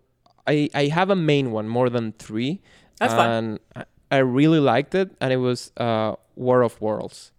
I 0.46 0.68
I 0.74 0.86
have 0.86 1.10
a 1.10 1.16
main 1.16 1.52
one 1.52 1.68
more 1.68 1.90
than 1.90 2.12
three. 2.12 2.62
That's 2.98 3.12
fine. 3.14 3.30
and 3.30 3.60
I, 3.76 3.84
I 4.10 4.18
really 4.18 4.58
liked 4.58 4.94
it, 4.94 5.10
and 5.20 5.32
it 5.32 5.36
was 5.36 5.70
uh, 5.76 6.14
War 6.34 6.62
of 6.62 6.80
Worlds. 6.80 7.32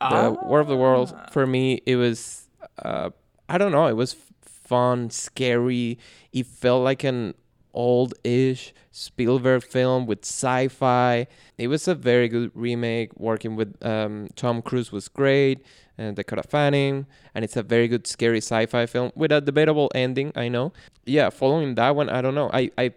The 0.00 0.36
War 0.44 0.60
of 0.60 0.68
the 0.68 0.76
Worlds 0.76 1.12
Ah. 1.16 1.28
for 1.32 1.46
me, 1.46 1.80
it 1.86 1.96
was 1.96 2.48
uh, 2.78 3.10
I 3.48 3.56
don't 3.58 3.72
know, 3.72 3.86
it 3.86 3.96
was 3.96 4.14
fun, 4.42 5.10
scary. 5.10 5.98
It 6.32 6.46
felt 6.46 6.84
like 6.84 7.04
an 7.04 7.34
old-ish 7.74 8.72
Spielberg 8.90 9.62
film 9.62 10.06
with 10.06 10.20
sci-fi. 10.24 11.26
It 11.58 11.68
was 11.68 11.86
a 11.88 11.94
very 11.94 12.28
good 12.28 12.50
remake. 12.54 13.18
Working 13.18 13.56
with 13.56 13.74
um, 13.84 14.28
Tom 14.36 14.62
Cruise 14.62 14.92
was 14.92 15.08
great, 15.08 15.64
and 15.98 16.16
Dakota 16.16 16.42
Fanning, 16.42 17.06
and 17.34 17.44
it's 17.44 17.56
a 17.56 17.62
very 17.62 17.88
good 17.88 18.06
scary 18.06 18.38
sci-fi 18.38 18.86
film 18.86 19.12
with 19.14 19.32
a 19.32 19.40
debatable 19.40 19.90
ending. 19.94 20.32
I 20.34 20.48
know. 20.48 20.72
Yeah, 21.04 21.30
following 21.30 21.74
that 21.74 21.94
one, 21.94 22.08
I 22.08 22.22
don't 22.22 22.34
know. 22.34 22.50
I 22.52 22.70
I, 22.78 22.92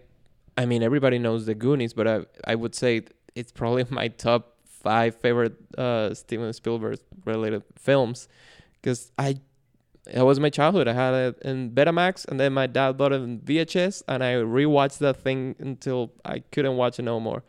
I 0.56 0.66
mean, 0.66 0.82
everybody 0.82 1.18
knows 1.18 1.46
the 1.46 1.54
Goonies, 1.54 1.92
but 1.92 2.06
I 2.08 2.20
I 2.44 2.54
would 2.54 2.74
say 2.74 3.02
it's 3.34 3.52
probably 3.52 3.84
my 3.90 4.08
top 4.08 4.54
five 4.64 5.16
favorite 5.16 5.56
uh, 5.76 6.14
Steven 6.14 6.52
Spielberg 6.52 6.98
related 7.24 7.62
films 7.76 8.28
because 8.80 9.10
I 9.18 9.40
it 10.08 10.22
was 10.22 10.40
my 10.40 10.50
childhood. 10.50 10.88
I 10.88 10.92
had 10.92 11.12
it 11.14 11.38
in 11.42 11.70
Betamax, 11.70 12.26
and 12.26 12.38
then 12.40 12.52
my 12.52 12.66
dad 12.66 12.96
bought 12.96 13.12
it 13.12 13.20
in 13.22 13.40
VHS, 13.40 14.02
and 14.08 14.22
I 14.24 14.34
rewatched 14.34 14.98
that 14.98 15.16
thing 15.18 15.54
until 15.58 16.12
I 16.24 16.40
couldn't 16.52 16.76
watch 16.76 16.98
it 16.98 17.02
no 17.02 17.20
more. 17.20 17.42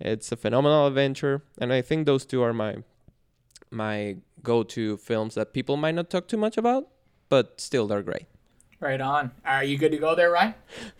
It's 0.00 0.30
a 0.32 0.36
phenomenal 0.36 0.86
adventure, 0.86 1.42
and 1.60 1.72
I 1.72 1.82
think 1.82 2.06
those 2.06 2.24
two 2.26 2.42
are 2.42 2.52
my 2.52 2.76
my 3.70 4.16
go-to 4.42 4.96
films 4.96 5.34
that 5.34 5.52
people 5.52 5.76
might 5.76 5.94
not 5.94 6.08
talk 6.10 6.26
too 6.28 6.36
much 6.36 6.56
about, 6.56 6.88
but 7.28 7.60
still 7.60 7.86
they're 7.86 8.02
great. 8.02 8.26
Right 8.80 9.00
on. 9.00 9.32
Are 9.44 9.64
you 9.64 9.76
good 9.76 9.90
to 9.90 9.98
go 9.98 10.14
there, 10.14 10.30
Ryan? 10.30 10.54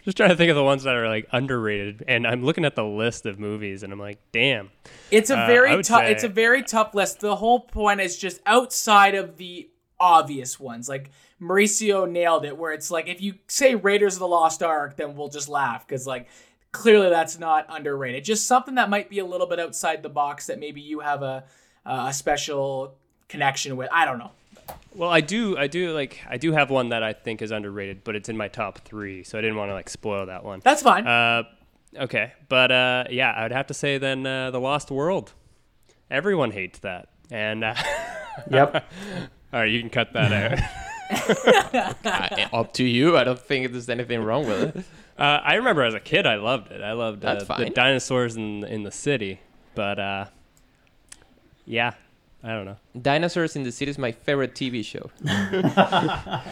Just 0.04 0.16
trying 0.16 0.30
to 0.30 0.36
think 0.36 0.50
of 0.50 0.56
the 0.56 0.64
ones 0.64 0.82
that 0.82 0.96
are 0.96 1.09
like 1.09 1.28
underrated, 1.32 2.04
and 2.09 2.26
I'm 2.26 2.44
looking 2.44 2.64
at 2.64 2.74
the 2.74 2.84
list 2.84 3.24
of 3.24 3.38
movies, 3.38 3.82
and 3.84 3.92
I'm 3.92 4.00
like, 4.00 4.18
damn. 4.32 4.70
It's 5.12 5.30
a 5.30 5.38
Uh, 5.38 5.46
very 5.46 5.76
would 5.76 5.84
tough. 5.84 6.00
say- 6.00 6.11
It's 6.12 6.24
a 6.24 6.28
very 6.28 6.62
tough 6.64 6.92
list. 6.94 7.20
The 7.20 7.36
whole 7.36 7.61
point 7.61 8.00
is 8.00 8.18
just 8.18 8.40
outside 8.46 9.14
of 9.14 9.36
the 9.36 9.68
obvious 10.01 10.59
ones. 10.59 10.88
Like 10.88 11.11
Mauricio 11.40 12.11
nailed 12.11 12.44
it, 12.44 12.57
where 12.57 12.72
it's 12.72 12.90
like 12.90 13.09
if 13.09 13.20
you 13.20 13.34
say 13.46 13.74
Raiders 13.74 14.14
of 14.14 14.20
the 14.20 14.28
Lost 14.28 14.62
Ark, 14.62 14.96
then 14.96 15.16
we'll 15.16 15.28
just 15.28 15.49
laugh 15.49 15.86
because 15.86 16.07
like 16.07 16.28
clearly 16.72 17.11
that's 17.11 17.38
not 17.38 17.66
underrated. 17.68 18.24
Just 18.24 18.46
something 18.46 18.76
that 18.76 18.90
might 18.90 19.09
be 19.09 19.18
a 19.18 19.24
little 19.24 19.46
bit 19.46 19.59
outside 19.61 20.03
the 20.03 20.09
box 20.09 20.46
that 20.46 20.59
maybe 20.59 20.80
you 20.80 21.01
have 21.01 21.22
a 21.22 21.44
uh, 21.86 22.07
a 22.09 22.12
special 22.12 22.94
connection 23.28 23.76
with. 23.76 23.88
I 23.92 24.05
don't 24.05 24.18
know. 24.18 24.32
Well, 24.94 25.11
I 25.11 25.20
do, 25.20 25.57
I 25.57 25.66
do 25.66 25.94
like, 25.94 26.20
I 26.28 26.36
do 26.36 26.53
have 26.53 26.70
one 26.70 26.90
that 26.90 27.03
I 27.03 27.12
think 27.12 27.40
is 27.40 27.51
underrated, 27.51 28.05
but 28.05 28.16
it's 28.16 28.28
in 28.28 28.36
my 28.36 28.49
top 28.49 28.80
three, 28.80 29.22
so 29.22 29.38
I 29.38 29.40
didn't 29.40 29.57
want 29.57 29.70
to 29.70 29.74
like 29.74 29.88
spoil 29.88 30.26
that 30.26 30.44
one. 30.44 30.61
That's 30.62 30.82
fine. 30.82 31.07
Uh, 31.07 31.44
okay, 31.96 32.32
but 32.49 32.70
uh, 32.72 33.05
yeah, 33.09 33.30
I 33.30 33.44
would 33.44 33.53
have 33.53 33.68
to 33.68 33.74
say 33.74 33.96
then 33.96 34.26
uh, 34.26 34.51
the 34.51 34.61
Lost 34.61 34.90
World. 34.90 35.32
Everyone 36.11 36.51
hates 36.51 36.80
that, 36.80 37.09
and 37.30 37.64
uh, 37.64 37.74
Yep. 38.51 38.90
all 39.53 39.61
right, 39.61 39.70
you 39.70 39.80
can 39.80 39.90
cut 39.90 40.12
that 40.12 40.32
out. 40.32 40.59
I, 42.05 42.49
up 42.53 42.74
to 42.74 42.84
you. 42.84 43.16
I 43.16 43.24
don't 43.24 43.40
think 43.40 43.70
there's 43.72 43.88
anything 43.88 44.22
wrong 44.22 44.46
with 44.46 44.76
it. 44.76 44.84
Uh, 45.18 45.40
I 45.42 45.55
remember 45.55 45.82
as 45.82 45.94
a 45.94 45.99
kid, 45.99 46.28
I 46.28 46.36
loved 46.36 46.70
it. 46.70 46.80
I 46.80 46.92
loved 46.92 47.24
uh, 47.24 47.34
the 47.34 47.70
dinosaurs 47.70 48.36
in 48.36 48.62
in 48.62 48.84
the 48.84 48.92
city, 48.92 49.40
but 49.74 49.99
uh, 49.99 50.26
yeah, 51.64 51.94
I 52.42 52.51
don't 52.51 52.66
know. 52.66 52.76
Dinosaurs 53.01 53.57
in 53.57 53.64
the 53.64 53.72
City 53.72 53.90
is 53.90 53.99
my 53.99 54.12
favorite 54.12 54.55
TV 54.55 54.84
show. 54.84 55.11
I 55.26 56.44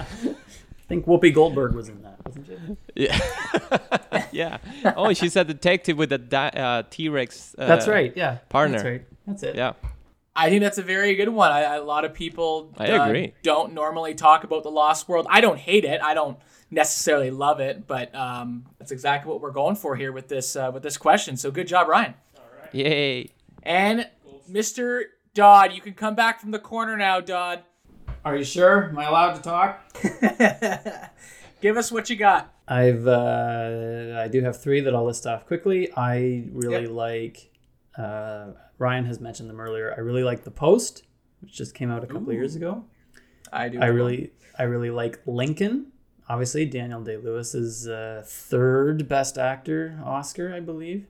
think 0.89 1.07
Whoopi 1.07 1.33
Goldberg 1.33 1.75
was 1.75 1.89
in 1.89 2.03
that, 2.03 2.17
wasn't 2.27 2.47
she? 2.49 2.57
Yeah. 2.97 4.27
yeah. 4.33 4.59
Oh, 4.97 5.13
she's 5.13 5.37
a 5.37 5.45
detective 5.45 5.97
with 5.97 6.13
a 6.13 6.19
di- 6.19 6.49
uh, 6.49 6.83
T-Rex. 6.91 7.55
Uh, 7.57 7.67
That's 7.67 7.87
right. 7.87 8.13
Yeah. 8.17 8.39
partner. 8.49 8.79
That's 8.79 8.85
right. 8.85 9.07
That's 9.27 9.43
it. 9.45 9.55
Yeah. 9.55 9.75
I 10.37 10.51
think 10.51 10.61
that's 10.63 10.79
a 10.79 10.83
very 10.83 11.15
good 11.15 11.31
one. 11.31 11.51
I, 11.51 11.63
I- 11.63 11.77
a 11.77 11.83
lot 11.83 12.05
of 12.05 12.13
people 12.15 12.73
I 12.79 12.91
uh, 12.91 13.07
agree. 13.07 13.35
don't 13.43 13.73
normally 13.73 14.15
talk 14.15 14.45
about 14.45 14.63
the 14.63 14.71
Lost 14.71 15.09
World. 15.09 15.27
I 15.31 15.41
don't 15.41 15.59
hate 15.59 15.85
it. 15.85 16.01
I 16.03 16.15
don't 16.15 16.39
necessarily 16.71 17.31
love 17.31 17.59
it, 17.61 17.87
but 17.87 18.15
um, 18.15 18.67
that's 18.79 18.93
exactly 18.93 19.31
what 19.33 19.41
we're 19.41 19.51
going 19.53 19.77
for 19.77 19.97
here 19.97 20.13
with 20.13 20.29
this 20.29 20.55
uh, 20.57 20.71
with 20.75 20.83
this 20.83 20.97
question. 20.99 21.37
So 21.37 21.51
good 21.51 21.67
job, 21.69 21.89
Ryan. 21.89 22.15
Yay. 22.73 23.31
And 23.63 24.09
Mr. 24.51 25.03
Dodd, 25.35 25.73
you 25.73 25.81
can 25.81 25.95
come 25.95 26.15
back 26.15 26.41
from 26.41 26.51
the 26.51 26.59
corner 26.59 26.97
now, 26.97 27.21
Dodd. 27.21 27.63
Are 28.25 28.37
you 28.37 28.45
sure? 28.45 28.85
Am 28.91 28.99
I 28.99 29.05
allowed 29.05 29.35
to 29.37 29.43
talk? 29.43 29.93
Give 31.61 31.77
us 31.77 31.91
what 31.91 32.11
you 32.11 32.17
got. 32.17 32.53
I've 32.69 33.07
uh, 33.07 34.19
I 34.25 34.29
do 34.29 34.41
have 34.43 34.61
three 34.61 34.81
that 34.81 34.95
I'll 34.95 35.05
list 35.07 35.27
off 35.27 35.47
quickly. 35.47 35.91
I 35.97 36.45
really 36.53 36.83
Yep. 36.83 36.91
like. 36.91 37.51
Uh, 37.97 38.53
Ryan 38.79 39.05
has 39.07 39.21
mentioned 39.21 39.49
them 39.49 39.61
earlier. 39.61 39.95
I 39.97 40.01
really 40.01 40.23
like 40.23 40.45
The 40.45 40.51
Post, 40.51 41.05
which 41.41 41.53
just 41.53 41.75
came 41.75 41.91
out 41.91 42.05
a 42.05 42.07
couple 42.07 42.29
of 42.29 42.35
years 42.35 42.57
ago. 42.57 42.85
I 43.53 43.69
do. 43.69 43.81
I 43.81 43.87
really 43.87 44.33
I 44.59 44.65
really 44.65 44.91
like 44.91 45.21
Lincoln. 45.27 45.93
Obviously, 46.29 46.65
Daniel 46.67 47.03
Day-Lewis's 47.03 47.87
uh, 47.87 48.23
third 48.27 49.09
best 49.09 49.39
actor 49.39 50.01
Oscar, 50.05 50.53
I 50.53 50.61
believe. 50.61 51.07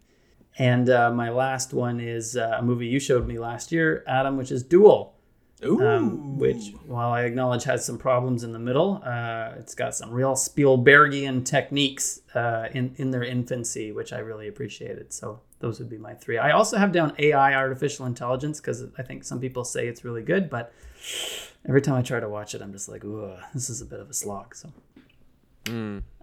And 0.59 0.89
uh, 0.89 1.11
my 1.11 1.31
last 1.31 1.73
one 1.73 2.01
is 2.01 2.37
uh, 2.37 2.57
a 2.59 2.63
movie 2.63 2.87
you 2.87 3.01
showed 3.01 3.27
me 3.27 3.39
last 3.39 3.73
year, 3.73 4.05
Adam, 4.07 4.37
which 4.37 4.51
is 4.51 4.63
Duel. 4.63 5.16
Ooh. 5.65 5.81
um, 5.81 6.39
which, 6.39 6.75
while 6.85 7.11
I 7.11 7.23
acknowledge 7.23 7.65
has 7.65 7.85
some 7.85 7.97
problems 7.97 8.45
in 8.45 8.53
the 8.53 8.59
middle, 8.59 9.01
uh, 9.05 9.53
it's 9.59 9.75
got 9.75 9.95
some 9.95 10.11
real 10.11 10.35
Spielbergian 10.35 11.45
techniques 11.45 12.21
uh, 12.35 12.69
in 12.73 12.95
in 12.97 13.11
their 13.11 13.25
infancy, 13.25 13.91
which 13.93 14.13
I 14.13 14.19
really 14.19 14.49
appreciated. 14.49 15.13
So 15.13 15.41
those 15.61 15.79
would 15.79 15.89
be 15.89 15.97
my 15.97 16.15
three. 16.15 16.37
I 16.37 16.51
also 16.51 16.77
have 16.77 16.93
down 16.93 17.15
AI, 17.19 17.55
artificial 17.55 18.05
intelligence, 18.07 18.61
because 18.61 18.85
I 18.99 19.03
think 19.03 19.25
some 19.25 19.41
people 19.41 19.65
say 19.65 19.87
it's 19.89 20.05
really 20.05 20.23
good, 20.23 20.51
but 20.51 20.73
every 21.67 21.81
time 21.81 21.95
I 21.95 22.03
try 22.03 22.21
to 22.21 22.29
watch 22.29 22.55
it, 22.55 22.61
I'm 22.61 22.73
just 22.73 22.89
like, 22.89 23.05
ooh, 23.05 23.35
this 23.55 23.71
is 23.71 23.81
a 23.81 23.87
bit 23.87 24.01
of 24.01 24.11
a 24.11 24.15
slog. 24.15 24.55
So 24.55 24.69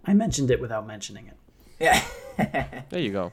I 0.05 0.13
mentioned 0.13 0.51
it 0.51 0.61
without 0.61 0.85
mentioning 0.85 1.27
it. 1.27 1.37
yeah. 1.79 2.01
There 2.89 2.99
you 2.99 3.11
go. 3.11 3.31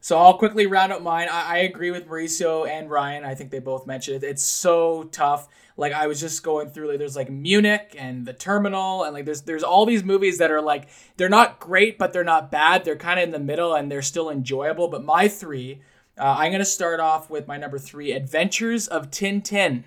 So 0.00 0.18
I'll 0.18 0.38
quickly 0.38 0.66
round 0.66 0.92
up 0.92 1.02
mine. 1.02 1.28
I, 1.30 1.56
I 1.56 1.58
agree 1.58 1.90
with 1.90 2.08
Mauricio 2.08 2.66
and 2.66 2.90
Ryan. 2.90 3.24
I 3.24 3.34
think 3.34 3.50
they 3.50 3.58
both 3.58 3.86
mentioned 3.86 4.22
it. 4.22 4.26
It's 4.26 4.42
so 4.42 5.04
tough. 5.12 5.48
Like 5.76 5.92
I 5.92 6.06
was 6.06 6.20
just 6.20 6.42
going 6.42 6.70
through 6.70 6.88
like 6.88 6.98
there's 6.98 7.16
like 7.16 7.30
Munich 7.30 7.94
and 7.98 8.26
The 8.26 8.32
Terminal 8.32 9.04
and 9.04 9.14
like 9.14 9.24
there's 9.24 9.42
there's 9.42 9.62
all 9.62 9.86
these 9.86 10.02
movies 10.02 10.38
that 10.38 10.50
are 10.50 10.60
like 10.62 10.88
they're 11.16 11.28
not 11.28 11.60
great 11.60 11.98
but 11.98 12.12
they're 12.12 12.24
not 12.24 12.50
bad. 12.50 12.84
They're 12.84 12.96
kind 12.96 13.20
of 13.20 13.24
in 13.24 13.30
the 13.30 13.38
middle 13.38 13.74
and 13.74 13.90
they're 13.90 14.02
still 14.02 14.30
enjoyable. 14.30 14.88
But 14.88 15.04
my 15.04 15.28
three, 15.28 15.80
uh, 16.18 16.36
I'm 16.38 16.52
gonna 16.52 16.64
start 16.64 17.00
off 17.00 17.30
with 17.30 17.46
my 17.46 17.56
number 17.56 17.78
three, 17.78 18.12
Adventures 18.12 18.88
of 18.88 19.10
Tintin. 19.10 19.84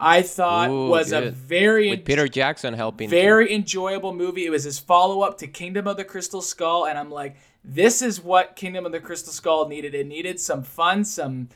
I 0.00 0.22
thought 0.22 0.70
Ooh, 0.70 0.88
was 0.88 1.12
a 1.12 1.30
very 1.30 1.90
With 1.90 2.04
Peter 2.04 2.28
Jackson 2.28 2.72
helping. 2.74 3.10
very 3.10 3.52
enjoyable 3.52 4.14
movie. 4.14 4.46
It 4.46 4.50
was 4.50 4.62
his 4.62 4.78
follow 4.78 5.22
up 5.22 5.38
to 5.38 5.48
Kingdom 5.48 5.88
of 5.88 5.96
the 5.96 6.04
Crystal 6.04 6.40
Skull, 6.40 6.86
and 6.86 6.96
I'm 6.96 7.10
like, 7.10 7.36
this 7.70 8.00
is 8.00 8.20
what 8.22 8.56
Kingdom 8.56 8.86
of 8.86 8.92
the 8.92 9.00
Crystal 9.00 9.32
Skull 9.32 9.68
needed. 9.68 9.94
It 9.94 10.06
needed 10.06 10.40
some 10.40 10.62
fun, 10.62 11.04
some, 11.04 11.50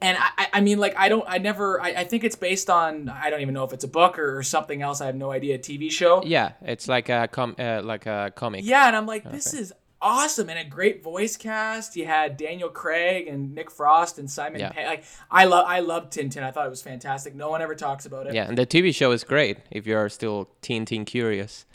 and 0.00 0.16
I, 0.18 0.48
I- 0.54 0.60
mean, 0.62 0.78
like, 0.78 0.94
I 0.96 1.10
don't, 1.10 1.24
I 1.28 1.36
never, 1.36 1.78
I, 1.80 1.88
I 1.90 2.04
think 2.04 2.24
it's 2.24 2.34
based 2.36 2.70
on, 2.70 3.10
I 3.10 3.28
don't 3.28 3.42
even 3.42 3.52
know 3.52 3.64
if 3.64 3.72
it's 3.74 3.84
a 3.84 3.88
book 3.88 4.18
or, 4.18 4.38
or 4.38 4.42
something 4.42 4.80
else. 4.80 5.02
I 5.02 5.06
have 5.06 5.16
no 5.16 5.30
idea. 5.30 5.56
A 5.56 5.58
TV 5.58 5.90
show. 5.90 6.22
Yeah, 6.24 6.52
it's 6.62 6.88
like 6.88 7.10
a 7.10 7.28
com- 7.30 7.56
uh, 7.58 7.82
like 7.84 8.06
a 8.06 8.32
comic. 8.34 8.64
Yeah, 8.64 8.86
and 8.86 8.96
I'm 8.96 9.06
like, 9.06 9.30
this 9.30 9.52
is 9.52 9.74
awesome, 10.00 10.48
and 10.48 10.58
a 10.58 10.64
great 10.64 11.02
voice 11.04 11.36
cast. 11.36 11.94
You 11.94 12.06
had 12.06 12.38
Daniel 12.38 12.70
Craig 12.70 13.26
and 13.28 13.54
Nick 13.54 13.70
Frost 13.70 14.18
and 14.18 14.30
Simon 14.30 14.60
Yeah. 14.60 14.70
Pegg. 14.70 14.86
Like, 14.86 15.04
I 15.30 15.44
love, 15.44 15.66
I 15.68 15.80
love 15.80 16.08
Tintin. 16.08 16.42
I 16.42 16.50
thought 16.52 16.66
it 16.66 16.70
was 16.70 16.80
fantastic. 16.80 17.34
No 17.34 17.50
one 17.50 17.60
ever 17.60 17.74
talks 17.74 18.06
about 18.06 18.26
it. 18.26 18.32
Yeah, 18.32 18.48
and 18.48 18.56
the 18.56 18.64
TV 18.66 18.94
show 18.94 19.10
is 19.12 19.24
great 19.24 19.58
if 19.70 19.86
you're 19.86 20.08
still 20.08 20.48
Tintin 20.62 21.04
curious. 21.04 21.66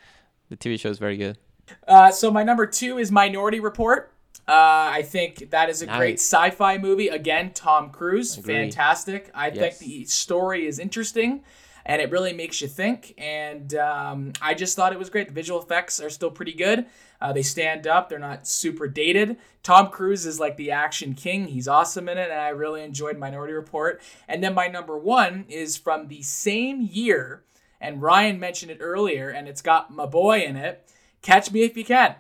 The 0.50 0.58
TV 0.58 0.80
show 0.80 0.90
is 0.90 0.98
very 0.98 1.18
good. 1.18 1.38
Uh, 1.88 2.12
so 2.12 2.32
my 2.32 2.44
number 2.44 2.66
two 2.66 2.98
is 2.98 3.12
Minority 3.12 3.60
Report. 3.60 4.12
Uh, 4.48 4.52
I 4.94 5.02
think 5.02 5.50
that 5.50 5.70
is 5.70 5.82
a 5.82 5.88
great 5.88 6.20
sci-fi 6.20 6.78
movie. 6.78 7.08
Again, 7.08 7.52
Tom 7.54 7.90
Cruise, 7.90 8.38
Agree. 8.38 8.54
fantastic. 8.54 9.32
I 9.34 9.48
Yes. 9.48 9.58
think 9.58 9.78
the 9.80 10.06
story 10.06 10.68
is 10.68 10.78
interesting, 10.78 11.44
and 11.84 12.00
it 12.00 12.12
really 12.12 12.32
makes 12.34 12.62
you 12.62 12.68
think. 12.68 13.16
And 13.18 13.74
um, 13.74 14.34
I 14.44 14.54
just 14.54 14.76
thought 14.76 14.94
it 14.94 15.00
was 15.00 15.10
great. 15.10 15.28
The 15.30 15.34
visual 15.34 15.60
effects 15.60 16.00
are 16.00 16.12
still 16.12 16.30
pretty 16.30 16.54
good. 16.54 16.86
Uh, 17.20 17.34
they 17.34 17.42
stand 17.42 17.88
up. 17.88 18.08
They're 18.10 18.20
not 18.20 18.46
super 18.48 18.88
dated. 18.88 19.38
Tom 19.64 19.90
Cruise 19.90 20.28
is 20.28 20.40
like 20.40 20.58
the 20.58 20.70
action 20.70 21.16
king. 21.16 21.48
He's 21.48 21.68
awesome 21.68 22.08
in 22.08 22.20
it, 22.20 22.30
and 22.30 22.40
I 22.40 22.50
really 22.50 22.84
enjoyed 22.84 23.18
Minority 23.18 23.54
Report. 23.54 24.00
And 24.28 24.44
then 24.44 24.54
my 24.54 24.68
number 24.68 24.96
one 24.96 25.46
is 25.50 25.76
from 25.76 26.08
the 26.08 26.22
same 26.22 26.82
year, 26.84 27.44
and 27.82 28.00
Ryan 28.00 28.40
mentioned 28.40 28.70
it 28.72 28.78
earlier, 28.80 29.30
and 29.30 29.48
it's 29.48 29.64
got 29.64 29.92
my 29.92 30.06
boy 30.06 30.42
in 30.42 30.56
it. 30.56 30.88
Catch 31.26 31.52
Me 31.52 31.64
If 31.64 31.76
You 31.76 31.84
Can. 31.84 32.14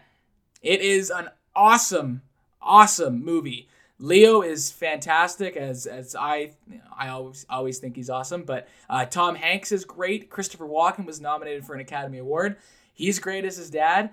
It 0.63 0.81
is 0.81 1.11
an 1.11 1.29
awesome, 1.55 2.23
awesome 2.59 3.23
movie. 3.23 3.69
Leo 3.99 4.41
is 4.41 4.71
fantastic 4.71 5.55
as 5.55 5.85
as 5.85 6.15
I 6.15 6.53
I 6.97 7.09
always 7.09 7.45
always 7.47 7.77
think 7.77 7.95
he's 7.95 8.09
awesome. 8.09 8.45
But 8.45 8.67
uh, 8.89 9.05
Tom 9.05 9.35
Hanks 9.35 9.71
is 9.71 9.85
great. 9.85 10.31
Christopher 10.31 10.65
Walken 10.65 11.05
was 11.05 11.21
nominated 11.21 11.65
for 11.65 11.75
an 11.75 11.81
Academy 11.81 12.17
Award. 12.17 12.57
He's 12.95 13.19
great 13.19 13.45
as 13.45 13.57
his 13.57 13.69
dad. 13.69 14.09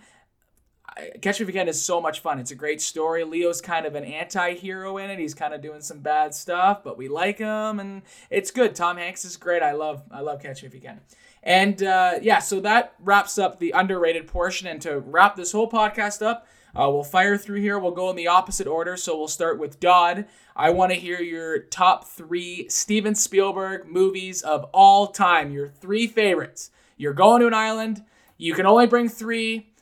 Catch 1.23 1.41
Me 1.41 1.45
If 1.45 1.49
You 1.49 1.55
Can 1.55 1.69
is 1.69 1.83
so 1.83 1.99
much 1.99 2.21
fun. 2.21 2.39
It's 2.39 2.51
a 2.51 2.55
great 2.55 2.83
story. 2.83 3.25
Leo's 3.25 3.63
kind 3.63 3.87
of 3.87 3.95
an 3.95 4.05
anti-hero 4.05 4.99
in 4.99 5.09
it. 5.09 5.19
He's 5.19 5.33
kind 5.33 5.55
of 5.55 5.63
doing 5.63 5.81
some 5.81 6.01
bad 6.01 6.35
stuff, 6.35 6.85
but 6.85 6.99
we 6.99 7.09
like 7.09 7.39
him, 7.39 7.81
and 7.81 8.03
it's 8.29 8.51
good. 8.51 8.75
Tom 8.75 8.99
Hanks 8.99 9.25
is 9.25 9.39
great. 9.39 9.63
I 9.63 9.73
love 9.73 10.03
I 10.11 10.21
love 10.21 10.43
Catch 10.43 10.63
Me 10.63 10.67
If 10.67 10.75
You 10.75 10.83
Can. 10.83 11.01
And 11.43 11.83
uh, 11.83 12.19
yeah, 12.23 12.39
so 12.39 12.61
that 12.61 12.95
wraps 13.01 13.39
up 13.39 13.59
the 13.59 13.73
underrated 13.73 14.27
portion. 14.27 14.67
And 14.67 14.81
to 14.83 15.01
wrap 15.01 15.37
this 15.37 15.53
whole 15.53 15.69
podcast 15.71 16.25
up, 16.25 16.47
uh, 16.75 16.89
we'll 16.91 17.05
fire 17.05 17.37
through 17.37 17.61
here. 17.61 17.79
We'll 17.79 17.91
go 17.91 18.11
in 18.11 18.17
the 18.17 18.29
opposite 18.29 18.67
order. 18.67 18.97
So 18.97 19.19
we'll 19.19 19.29
start 19.29 19.59
with 19.59 19.81
Dodd. 19.81 20.27
I 20.55 20.71
want 20.71 20.93
to 20.93 20.99
hear 20.99 21.21
your 21.21 21.59
top 21.59 22.07
three 22.07 22.69
Steven 22.69 23.15
Spielberg 23.15 23.87
movies 23.87 24.43
of 24.43 24.65
all 24.73 25.09
time. 25.09 25.51
Your 25.53 25.69
three 25.69 26.07
favorites. 26.07 26.71
You're 26.97 27.13
going 27.15 27.41
to 27.41 27.47
an 27.47 27.55
island. 27.55 28.05
You 28.39 28.55
can 28.55 28.67
only 28.67 28.87
bring 28.87 29.09
three. 29.09 29.73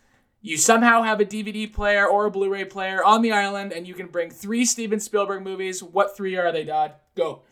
You 0.43 0.57
somehow 0.57 1.03
have 1.03 1.21
a 1.21 1.27
DVD 1.27 1.71
player 1.71 2.07
or 2.07 2.25
a 2.25 2.31
Blu 2.31 2.49
ray 2.49 2.65
player 2.65 3.05
on 3.05 3.21
the 3.21 3.33
island, 3.33 3.73
and 3.73 3.87
you 3.87 3.93
can 3.93 4.07
bring 4.07 4.31
three 4.31 4.65
Steven 4.65 4.99
Spielberg 4.99 5.43
movies. 5.43 5.83
What 5.83 6.17
three 6.17 6.37
are 6.37 6.51
they, 6.51 6.65
Dodd? 6.65 6.95
Go. 7.15 7.43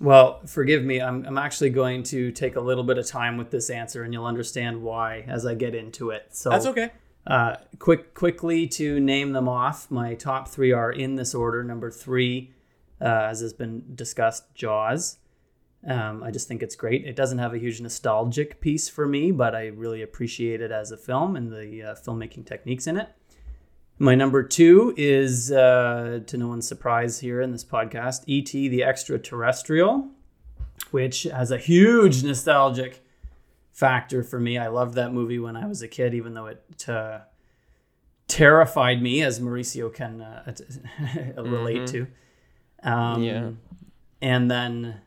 Well, 0.00 0.40
forgive 0.46 0.84
me. 0.84 1.00
I'm, 1.00 1.24
I'm 1.26 1.38
actually 1.38 1.70
going 1.70 2.04
to 2.04 2.30
take 2.30 2.56
a 2.56 2.60
little 2.60 2.84
bit 2.84 2.98
of 2.98 3.06
time 3.06 3.36
with 3.36 3.50
this 3.50 3.68
answer, 3.68 4.04
and 4.04 4.12
you'll 4.12 4.26
understand 4.26 4.82
why 4.82 5.24
as 5.26 5.44
I 5.44 5.54
get 5.54 5.74
into 5.74 6.10
it. 6.10 6.28
So 6.30 6.50
That's 6.50 6.66
okay. 6.66 6.92
Uh, 7.26 7.56
quick, 7.78 8.14
quickly 8.14 8.66
to 8.66 9.00
name 9.00 9.32
them 9.32 9.48
off. 9.48 9.90
My 9.90 10.14
top 10.14 10.48
three 10.48 10.72
are 10.72 10.90
in 10.90 11.16
this 11.16 11.34
order. 11.34 11.64
Number 11.64 11.90
three, 11.90 12.52
uh, 13.00 13.04
as 13.04 13.40
has 13.40 13.52
been 13.52 13.84
discussed, 13.94 14.54
Jaws. 14.54 15.18
Um, 15.86 16.22
I 16.22 16.30
just 16.30 16.48
think 16.48 16.62
it's 16.62 16.74
great. 16.74 17.04
It 17.04 17.16
doesn't 17.16 17.38
have 17.38 17.54
a 17.54 17.58
huge 17.58 17.80
nostalgic 17.80 18.60
piece 18.60 18.88
for 18.88 19.06
me, 19.06 19.30
but 19.30 19.54
I 19.54 19.66
really 19.66 20.02
appreciate 20.02 20.60
it 20.60 20.72
as 20.72 20.90
a 20.90 20.96
film 20.96 21.36
and 21.36 21.52
the 21.52 21.82
uh, 21.82 21.94
filmmaking 21.94 22.46
techniques 22.46 22.86
in 22.86 22.96
it. 22.96 23.08
My 24.00 24.14
number 24.14 24.42
two 24.44 24.94
is, 24.96 25.50
uh, 25.50 26.20
to 26.26 26.36
no 26.36 26.46
one's 26.46 26.68
surprise 26.68 27.18
here 27.18 27.40
in 27.40 27.50
this 27.50 27.64
podcast, 27.64 28.22
E.T. 28.26 28.68
the 28.68 28.84
Extraterrestrial, 28.84 30.08
which 30.92 31.24
has 31.24 31.50
a 31.50 31.58
huge 31.58 32.22
nostalgic 32.22 33.02
factor 33.72 34.22
for 34.22 34.38
me. 34.38 34.56
I 34.56 34.68
loved 34.68 34.94
that 34.94 35.12
movie 35.12 35.40
when 35.40 35.56
I 35.56 35.66
was 35.66 35.82
a 35.82 35.88
kid, 35.88 36.14
even 36.14 36.34
though 36.34 36.46
it 36.46 36.88
uh, 36.88 37.20
terrified 38.28 39.02
me, 39.02 39.20
as 39.22 39.40
Mauricio 39.40 39.92
can 39.92 40.20
uh, 40.20 40.54
relate 41.42 41.82
Mhm. 41.82 41.90
to. 41.90 42.06
Um, 42.88 43.22
Yeah. 43.24 43.50
And 44.20 44.50
then, 44.50 45.00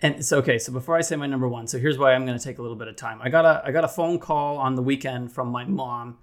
and 0.00 0.24
so 0.24 0.38
okay. 0.38 0.58
So 0.58 0.72
before 0.72 0.96
I 0.96 1.00
say 1.02 1.14
my 1.16 1.26
number 1.26 1.48
one, 1.48 1.66
so 1.68 1.78
here's 1.78 1.98
why 1.98 2.12
I'm 2.14 2.26
going 2.26 2.36
to 2.38 2.42
take 2.44 2.58
a 2.58 2.62
little 2.62 2.76
bit 2.76 2.88
of 2.88 2.96
time. 2.96 3.20
I 3.22 3.28
got 3.28 3.44
a 3.44 3.62
I 3.64 3.70
got 3.70 3.84
a 3.84 3.88
phone 3.88 4.18
call 4.18 4.58
on 4.58 4.74
the 4.74 4.82
weekend 4.82 5.30
from 5.32 5.48
my 5.48 5.64
mom 5.64 6.18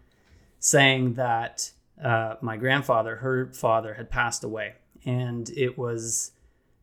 saying 0.61 1.15
that 1.15 1.71
uh, 2.01 2.35
my 2.39 2.55
grandfather, 2.55 3.17
her 3.17 3.51
father, 3.51 3.95
had 3.95 4.09
passed 4.09 4.45
away, 4.45 4.75
and 5.03 5.49
it 5.49 5.77
was 5.77 6.31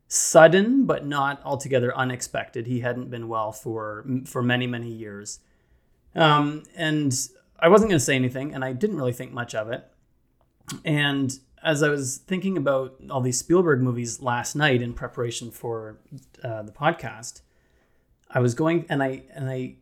sudden 0.08 0.86
but 0.86 1.06
not 1.06 1.40
altogether 1.44 1.96
unexpected. 1.96 2.66
He 2.66 2.80
hadn't 2.80 3.08
been 3.08 3.28
well 3.28 3.52
for 3.52 4.04
for 4.26 4.42
many 4.42 4.66
many 4.66 4.90
years, 4.90 5.40
um, 6.14 6.64
and 6.76 7.14
I 7.58 7.68
wasn't 7.68 7.90
going 7.90 7.98
to 7.98 8.04
say 8.04 8.16
anything, 8.16 8.52
and 8.52 8.62
I 8.64 8.74
didn't 8.74 8.96
really 8.96 9.12
think 9.12 9.32
much 9.32 9.54
of 9.54 9.70
it. 9.70 9.88
And 10.84 11.38
as 11.62 11.82
I 11.82 11.88
was 11.88 12.18
thinking 12.18 12.56
about 12.56 12.96
all 13.10 13.20
these 13.20 13.38
Spielberg 13.38 13.80
movies 13.80 14.20
last 14.20 14.54
night 14.54 14.82
in 14.82 14.92
preparation 14.92 15.50
for 15.50 15.98
uh, 16.44 16.62
the 16.62 16.72
podcast, 16.72 17.42
I 18.30 18.40
was 18.40 18.54
going 18.54 18.86
and 18.88 19.02
I 19.02 19.22
and 19.34 19.48
I 19.48 19.76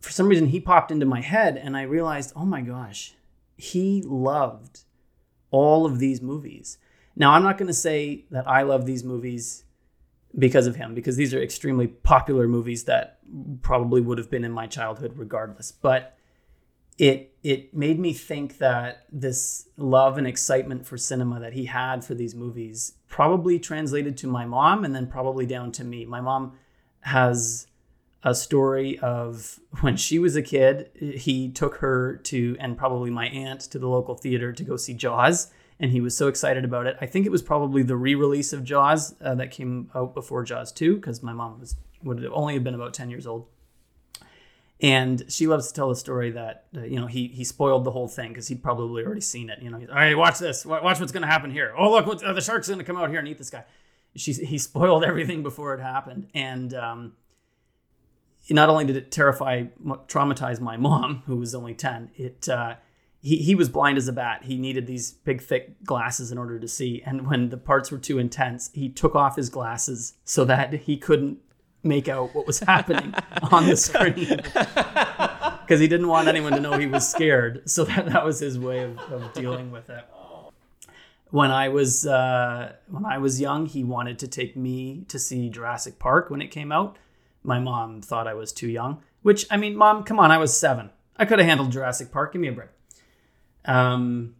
for 0.00 0.10
some 0.10 0.28
reason 0.28 0.48
he 0.48 0.60
popped 0.60 0.90
into 0.90 1.06
my 1.06 1.20
head 1.20 1.56
and 1.56 1.76
I 1.76 1.82
realized, 1.82 2.32
oh 2.34 2.44
my 2.44 2.60
gosh, 2.60 3.14
he 3.62 4.02
loved 4.02 4.80
all 5.52 5.86
of 5.86 6.00
these 6.00 6.20
movies. 6.20 6.78
Now 7.14 7.32
I'm 7.32 7.44
not 7.44 7.58
going 7.58 7.68
to 7.68 7.74
say 7.74 8.24
that 8.32 8.48
I 8.48 8.62
love 8.62 8.86
these 8.86 9.04
movies 9.04 9.62
because 10.36 10.66
of 10.66 10.74
him 10.74 10.94
because 10.94 11.14
these 11.14 11.32
are 11.32 11.40
extremely 11.40 11.86
popular 11.86 12.48
movies 12.48 12.84
that 12.84 13.18
probably 13.62 14.00
would 14.00 14.18
have 14.18 14.28
been 14.28 14.42
in 14.42 14.50
my 14.50 14.66
childhood 14.66 15.12
regardless, 15.14 15.70
but 15.70 16.18
it 16.98 17.36
it 17.44 17.72
made 17.72 18.00
me 18.00 18.12
think 18.12 18.58
that 18.58 19.06
this 19.12 19.68
love 19.76 20.18
and 20.18 20.26
excitement 20.26 20.84
for 20.84 20.96
cinema 20.96 21.38
that 21.38 21.52
he 21.52 21.66
had 21.66 22.04
for 22.04 22.14
these 22.14 22.34
movies 22.34 22.94
probably 23.08 23.60
translated 23.60 24.16
to 24.16 24.26
my 24.26 24.44
mom 24.44 24.84
and 24.84 24.92
then 24.92 25.06
probably 25.06 25.46
down 25.46 25.70
to 25.70 25.84
me. 25.84 26.04
My 26.04 26.20
mom 26.20 26.58
has 27.02 27.68
a 28.24 28.34
story 28.34 28.98
of 29.00 29.58
when 29.80 29.96
she 29.96 30.18
was 30.18 30.36
a 30.36 30.42
kid, 30.42 30.90
he 30.98 31.48
took 31.48 31.76
her 31.76 32.16
to 32.24 32.56
and 32.60 32.76
probably 32.76 33.10
my 33.10 33.26
aunt 33.28 33.62
to 33.62 33.78
the 33.78 33.88
local 33.88 34.14
theater 34.14 34.52
to 34.52 34.64
go 34.64 34.76
see 34.76 34.94
Jaws 34.94 35.50
and 35.80 35.90
he 35.90 36.00
was 36.00 36.16
so 36.16 36.28
excited 36.28 36.64
about 36.64 36.86
it. 36.86 36.96
I 37.00 37.06
think 37.06 37.26
it 37.26 37.32
was 37.32 37.42
probably 37.42 37.82
the 37.82 37.96
re-release 37.96 38.52
of 38.52 38.62
Jaws 38.62 39.16
uh, 39.20 39.34
that 39.34 39.50
came 39.50 39.90
out 39.94 40.14
before 40.14 40.44
Jaws 40.44 40.70
2 40.70 40.96
because 40.96 41.22
my 41.22 41.32
mom 41.32 41.58
was 41.58 41.76
would 42.04 42.22
have 42.22 42.32
only 42.32 42.54
have 42.54 42.64
been 42.64 42.74
about 42.74 42.94
10 42.94 43.10
years 43.10 43.26
old 43.26 43.46
and 44.82 45.22
she 45.28 45.46
loves 45.46 45.68
to 45.68 45.74
tell 45.74 45.88
the 45.88 45.96
story 45.96 46.32
that 46.32 46.64
uh, 46.76 46.82
you 46.82 46.98
know 46.98 47.06
he 47.06 47.28
he 47.28 47.44
spoiled 47.44 47.84
the 47.84 47.92
whole 47.92 48.08
thing 48.08 48.30
because 48.30 48.48
he'd 48.48 48.62
probably 48.62 49.04
already 49.04 49.20
seen 49.20 49.48
it. 49.48 49.62
You 49.62 49.70
know, 49.70 49.78
he's, 49.78 49.88
all 49.88 49.94
right, 49.94 50.18
watch 50.18 50.38
this, 50.38 50.66
watch 50.66 50.98
what's 50.98 51.12
going 51.12 51.22
to 51.22 51.28
happen 51.28 51.50
here. 51.50 51.72
Oh 51.78 51.92
look, 51.92 52.06
what, 52.06 52.22
uh, 52.22 52.32
the 52.32 52.40
shark's 52.40 52.66
going 52.66 52.78
to 52.78 52.84
come 52.84 52.96
out 52.96 53.08
here 53.08 53.20
and 53.20 53.28
eat 53.28 53.38
this 53.38 53.50
guy. 53.50 53.64
She 54.16 54.32
he 54.32 54.58
spoiled 54.58 55.04
everything 55.04 55.42
before 55.42 55.72
it 55.74 55.80
happened, 55.80 56.28
and 56.34 56.74
um, 56.74 57.12
not 58.50 58.68
only 58.68 58.84
did 58.84 58.96
it 58.96 59.10
terrify, 59.10 59.64
traumatize 60.08 60.60
my 60.60 60.76
mom, 60.76 61.22
who 61.26 61.36
was 61.36 61.54
only 61.54 61.74
ten, 61.74 62.10
it. 62.16 62.48
Uh, 62.48 62.76
he, 63.22 63.36
he 63.36 63.54
was 63.54 63.68
blind 63.68 63.98
as 63.98 64.08
a 64.08 64.12
bat. 64.12 64.42
He 64.42 64.56
needed 64.56 64.88
these 64.88 65.12
big, 65.12 65.40
thick 65.40 65.84
glasses 65.84 66.32
in 66.32 66.38
order 66.38 66.58
to 66.58 66.66
see. 66.66 67.02
And 67.06 67.28
when 67.28 67.50
the 67.50 67.56
parts 67.56 67.92
were 67.92 67.98
too 67.98 68.18
intense, 68.18 68.70
he 68.74 68.88
took 68.88 69.14
off 69.14 69.36
his 69.36 69.48
glasses 69.48 70.14
so 70.24 70.44
that 70.46 70.72
he 70.72 70.96
couldn't 70.96 71.38
make 71.84 72.08
out 72.08 72.34
what 72.34 72.46
was 72.46 72.60
happening 72.60 73.14
on 73.52 73.66
the 73.66 73.76
screen 73.76 74.36
because 75.62 75.80
he 75.80 75.88
didn't 75.88 76.08
want 76.08 76.28
anyone 76.28 76.52
to 76.52 76.60
know 76.60 76.78
he 76.78 76.86
was 76.86 77.08
scared. 77.08 77.62
So 77.68 77.84
that, 77.84 78.06
that 78.06 78.24
was 78.24 78.40
his 78.40 78.58
way 78.58 78.80
of, 78.80 78.98
of 79.12 79.32
dealing 79.32 79.70
with 79.70 79.88
it. 79.88 80.04
When 81.30 81.50
I 81.50 81.70
was 81.70 82.06
uh, 82.06 82.74
when 82.88 83.06
I 83.06 83.16
was 83.16 83.40
young, 83.40 83.64
he 83.64 83.84
wanted 83.84 84.18
to 84.18 84.28
take 84.28 84.54
me 84.54 85.06
to 85.08 85.18
see 85.18 85.48
Jurassic 85.48 85.98
Park 85.98 86.28
when 86.28 86.42
it 86.42 86.48
came 86.48 86.70
out. 86.70 86.98
My 87.42 87.58
mom 87.58 88.02
thought 88.02 88.26
I 88.26 88.34
was 88.34 88.52
too 88.52 88.68
young. 88.68 89.02
Which 89.22 89.46
I 89.50 89.56
mean, 89.56 89.76
mom, 89.76 90.04
come 90.04 90.18
on, 90.18 90.30
I 90.30 90.38
was 90.38 90.56
seven. 90.56 90.90
I 91.16 91.24
could 91.24 91.38
have 91.38 91.46
handled 91.46 91.72
Jurassic 91.72 92.10
Park. 92.10 92.32
Give 92.32 92.40
me 92.40 92.48
a 92.48 92.52
break. 92.52 92.68
Um, 93.64 94.34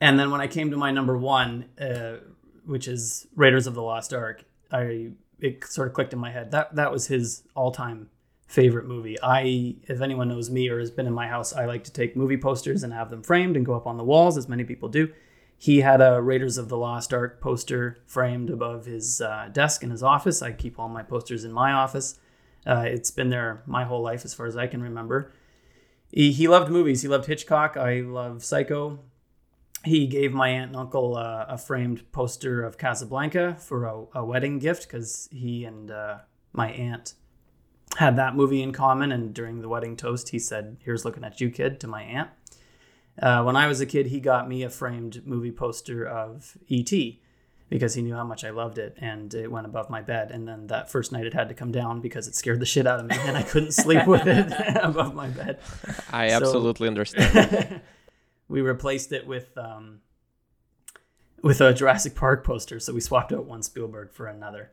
and 0.00 0.18
then 0.18 0.30
when 0.30 0.40
I 0.40 0.46
came 0.46 0.70
to 0.70 0.76
my 0.76 0.90
number 0.90 1.16
one, 1.16 1.66
uh, 1.80 2.16
which 2.64 2.88
is 2.88 3.26
Raiders 3.36 3.66
of 3.66 3.74
the 3.74 3.82
Lost 3.82 4.12
Ark, 4.14 4.44
I 4.70 5.10
it 5.40 5.64
sort 5.64 5.88
of 5.88 5.94
clicked 5.94 6.12
in 6.12 6.18
my 6.18 6.30
head. 6.30 6.50
That 6.50 6.74
that 6.76 6.90
was 6.90 7.06
his 7.06 7.42
all 7.54 7.70
time 7.70 8.08
favorite 8.46 8.86
movie. 8.86 9.16
I, 9.22 9.76
if 9.84 10.00
anyone 10.00 10.28
knows 10.28 10.50
me 10.50 10.68
or 10.68 10.78
has 10.78 10.90
been 10.90 11.06
in 11.06 11.12
my 11.12 11.26
house, 11.26 11.52
I 11.52 11.64
like 11.64 11.84
to 11.84 11.92
take 11.92 12.14
movie 12.14 12.36
posters 12.36 12.82
and 12.82 12.92
have 12.92 13.10
them 13.10 13.22
framed 13.22 13.56
and 13.56 13.64
go 13.66 13.74
up 13.74 13.86
on 13.86 13.96
the 13.96 14.04
walls, 14.04 14.36
as 14.36 14.48
many 14.48 14.64
people 14.64 14.88
do. 14.88 15.12
He 15.58 15.80
had 15.80 16.00
a 16.00 16.20
Raiders 16.20 16.58
of 16.58 16.68
the 16.68 16.76
Lost 16.76 17.12
Ark 17.14 17.40
poster 17.40 17.98
framed 18.06 18.50
above 18.50 18.86
his 18.86 19.20
uh, 19.20 19.48
desk 19.52 19.82
in 19.82 19.90
his 19.90 20.02
office. 20.02 20.42
I 20.42 20.52
keep 20.52 20.78
all 20.78 20.88
my 20.88 21.02
posters 21.02 21.44
in 21.44 21.52
my 21.52 21.72
office. 21.72 22.18
Uh, 22.66 22.84
it's 22.86 23.10
been 23.10 23.30
there 23.30 23.62
my 23.66 23.84
whole 23.84 24.02
life, 24.02 24.24
as 24.24 24.34
far 24.34 24.46
as 24.46 24.56
I 24.56 24.66
can 24.66 24.82
remember. 24.82 25.32
He, 26.10 26.32
he 26.32 26.48
loved 26.48 26.70
movies. 26.70 27.02
He 27.02 27.08
loved 27.08 27.26
Hitchcock. 27.26 27.76
I 27.76 28.00
love 28.00 28.44
Psycho. 28.44 29.00
He 29.84 30.06
gave 30.06 30.32
my 30.32 30.48
aunt 30.48 30.68
and 30.68 30.76
uncle 30.76 31.16
uh, 31.16 31.44
a 31.48 31.58
framed 31.58 32.10
poster 32.10 32.62
of 32.62 32.78
Casablanca 32.78 33.56
for 33.58 33.84
a, 33.84 34.04
a 34.14 34.24
wedding 34.24 34.58
gift 34.58 34.84
because 34.84 35.28
he 35.30 35.64
and 35.64 35.90
uh, 35.90 36.18
my 36.52 36.70
aunt 36.70 37.14
had 37.96 38.16
that 38.16 38.34
movie 38.34 38.62
in 38.62 38.72
common. 38.72 39.12
And 39.12 39.34
during 39.34 39.60
the 39.60 39.68
wedding 39.68 39.96
toast, 39.96 40.30
he 40.30 40.38
said, 40.38 40.78
Here's 40.80 41.04
looking 41.04 41.24
at 41.24 41.40
you, 41.40 41.50
kid, 41.50 41.80
to 41.80 41.86
my 41.86 42.02
aunt. 42.02 42.30
Uh, 43.20 43.42
when 43.44 43.56
I 43.56 43.66
was 43.68 43.80
a 43.80 43.86
kid, 43.86 44.06
he 44.06 44.20
got 44.20 44.48
me 44.48 44.62
a 44.64 44.70
framed 44.70 45.26
movie 45.26 45.52
poster 45.52 46.04
of 46.06 46.56
E.T. 46.68 47.20
because 47.68 47.94
he 47.94 48.02
knew 48.02 48.14
how 48.14 48.24
much 48.24 48.44
I 48.44 48.50
loved 48.50 48.76
it 48.78 48.96
and 49.00 49.32
it 49.34 49.50
went 49.50 49.66
above 49.66 49.88
my 49.88 50.00
bed. 50.02 50.30
And 50.32 50.48
then 50.48 50.66
that 50.66 50.90
first 50.90 51.12
night, 51.12 51.24
it 51.24 51.32
had 51.32 51.48
to 51.48 51.54
come 51.54 51.70
down 51.70 52.00
because 52.00 52.26
it 52.26 52.34
scared 52.34 52.58
the 52.60 52.66
shit 52.66 52.86
out 52.86 52.98
of 53.00 53.06
me 53.06 53.16
and 53.20 53.36
I 53.36 53.42
couldn't 53.42 53.72
sleep 53.72 54.06
with 54.06 54.26
it 54.26 54.52
above 54.82 55.14
my 55.14 55.28
bed. 55.28 55.60
I 56.10 56.28
So- 56.30 56.34
absolutely 56.36 56.88
understand. 56.88 57.80
we 58.48 58.60
replaced 58.62 59.12
it 59.12 59.26
with 59.26 59.56
um, 59.56 60.00
with 61.42 61.60
a 61.60 61.72
Jurassic 61.72 62.14
Park 62.14 62.44
poster. 62.44 62.80
So 62.80 62.92
we 62.92 63.00
swapped 63.00 63.32
out 63.32 63.44
one 63.44 63.62
Spielberg 63.62 64.12
for 64.12 64.26
another. 64.26 64.70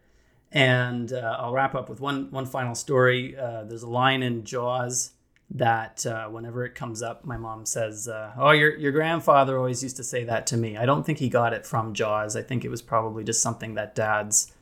And 0.53 1.13
uh, 1.13 1.37
I'll 1.39 1.53
wrap 1.53 1.75
up 1.75 1.89
with 1.89 1.99
one 2.01 2.29
one 2.31 2.45
final 2.45 2.75
story. 2.75 3.37
Uh, 3.37 3.63
there's 3.65 3.83
a 3.83 3.89
line 3.89 4.21
in 4.23 4.43
Jaws 4.43 5.11
that 5.55 6.05
uh, 6.05 6.27
whenever 6.27 6.65
it 6.65 6.75
comes 6.75 7.01
up, 7.01 7.25
my 7.25 7.37
mom 7.37 7.65
says, 7.65 8.07
uh, 8.07 8.31
"Oh, 8.37 8.51
your 8.51 8.77
your 8.77 8.91
grandfather 8.91 9.57
always 9.57 9.83
used 9.83 9.97
to 9.97 10.03
say 10.03 10.23
that 10.23 10.47
to 10.47 10.57
me." 10.57 10.77
I 10.77 10.85
don't 10.85 11.05
think 11.05 11.19
he 11.19 11.29
got 11.29 11.53
it 11.53 11.65
from 11.65 11.93
Jaws. 11.93 12.35
I 12.35 12.41
think 12.41 12.63
it 12.63 12.69
was 12.69 12.81
probably 12.81 13.23
just 13.23 13.41
something 13.41 13.75
that 13.75 13.95
dads. 13.95 14.53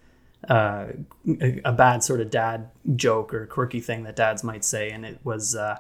Uh, 0.47 0.87
a, 1.65 1.73
bad 1.73 2.01
sort 2.01 2.21
of 2.21 2.29
dad 2.29 2.69
joke 2.95 3.33
or 3.33 3.45
quirky 3.45 3.81
thing 3.81 4.03
that 4.03 4.15
dads 4.15 4.41
might 4.41 4.63
say, 4.63 4.89
and 4.89 5.05
it 5.05 5.19
was 5.21 5.53
uh, 5.53 5.77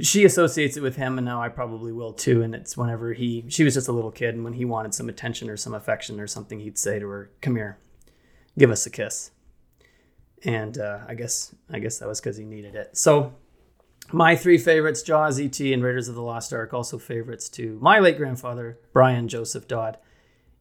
she 0.00 0.24
associates 0.24 0.78
it 0.78 0.82
with 0.82 0.96
him, 0.96 1.18
and 1.18 1.24
now 1.24 1.42
I 1.42 1.50
probably 1.50 1.92
will 1.92 2.14
too. 2.14 2.42
And 2.42 2.54
it's 2.54 2.78
whenever 2.78 3.12
he, 3.12 3.44
she 3.48 3.62
was 3.62 3.74
just 3.74 3.86
a 3.86 3.92
little 3.92 4.10
kid, 4.10 4.34
and 4.34 4.42
when 4.42 4.54
he 4.54 4.64
wanted 4.64 4.94
some 4.94 5.10
attention 5.10 5.50
or 5.50 5.58
some 5.58 5.74
affection 5.74 6.18
or 6.18 6.26
something, 6.26 6.60
he'd 6.60 6.78
say 6.78 6.98
to 6.98 7.06
her, 7.08 7.30
"Come 7.42 7.56
here, 7.56 7.78
give 8.58 8.70
us 8.70 8.86
a 8.86 8.90
kiss." 8.90 9.32
And 10.44 10.78
uh, 10.78 11.00
I 11.06 11.14
guess 11.14 11.54
I 11.70 11.78
guess 11.78 11.98
that 11.98 12.08
was 12.08 12.22
because 12.22 12.38
he 12.38 12.44
needed 12.44 12.74
it. 12.74 12.96
So 12.96 13.34
my 14.12 14.36
three 14.36 14.58
favorites, 14.58 15.02
Jaws, 15.02 15.40
E.T., 15.40 15.72
and 15.72 15.82
Raiders 15.82 16.08
of 16.08 16.14
the 16.14 16.22
Lost 16.22 16.52
Ark, 16.52 16.72
also 16.74 16.98
favorites 16.98 17.48
to 17.50 17.78
my 17.80 17.98
late 17.98 18.16
grandfather, 18.16 18.78
Brian 18.92 19.28
Joseph 19.28 19.66
Dodd. 19.66 19.98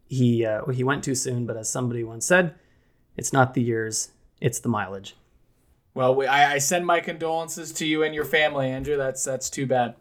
He 0.07 0.45
uh, 0.45 0.65
he 0.67 0.83
went 0.83 1.03
too 1.03 1.15
soon, 1.15 1.45
but 1.45 1.57
as 1.57 1.71
somebody 1.71 2.03
once 2.03 2.25
said, 2.25 2.55
it's 3.17 3.33
not 3.33 3.53
the 3.53 3.61
years, 3.61 4.11
it's 4.41 4.59
the 4.59 4.69
mileage. 4.69 5.15
Well, 5.93 6.15
we, 6.15 6.25
I, 6.25 6.53
I 6.53 6.57
send 6.57 6.85
my 6.85 6.99
condolences 6.99 7.71
to 7.73 7.85
you 7.85 8.03
and 8.03 8.15
your 8.15 8.25
family, 8.25 8.69
Andrew. 8.69 8.97
That's 8.97 9.23
that's 9.23 9.49
too 9.49 9.65
bad. 9.65 9.95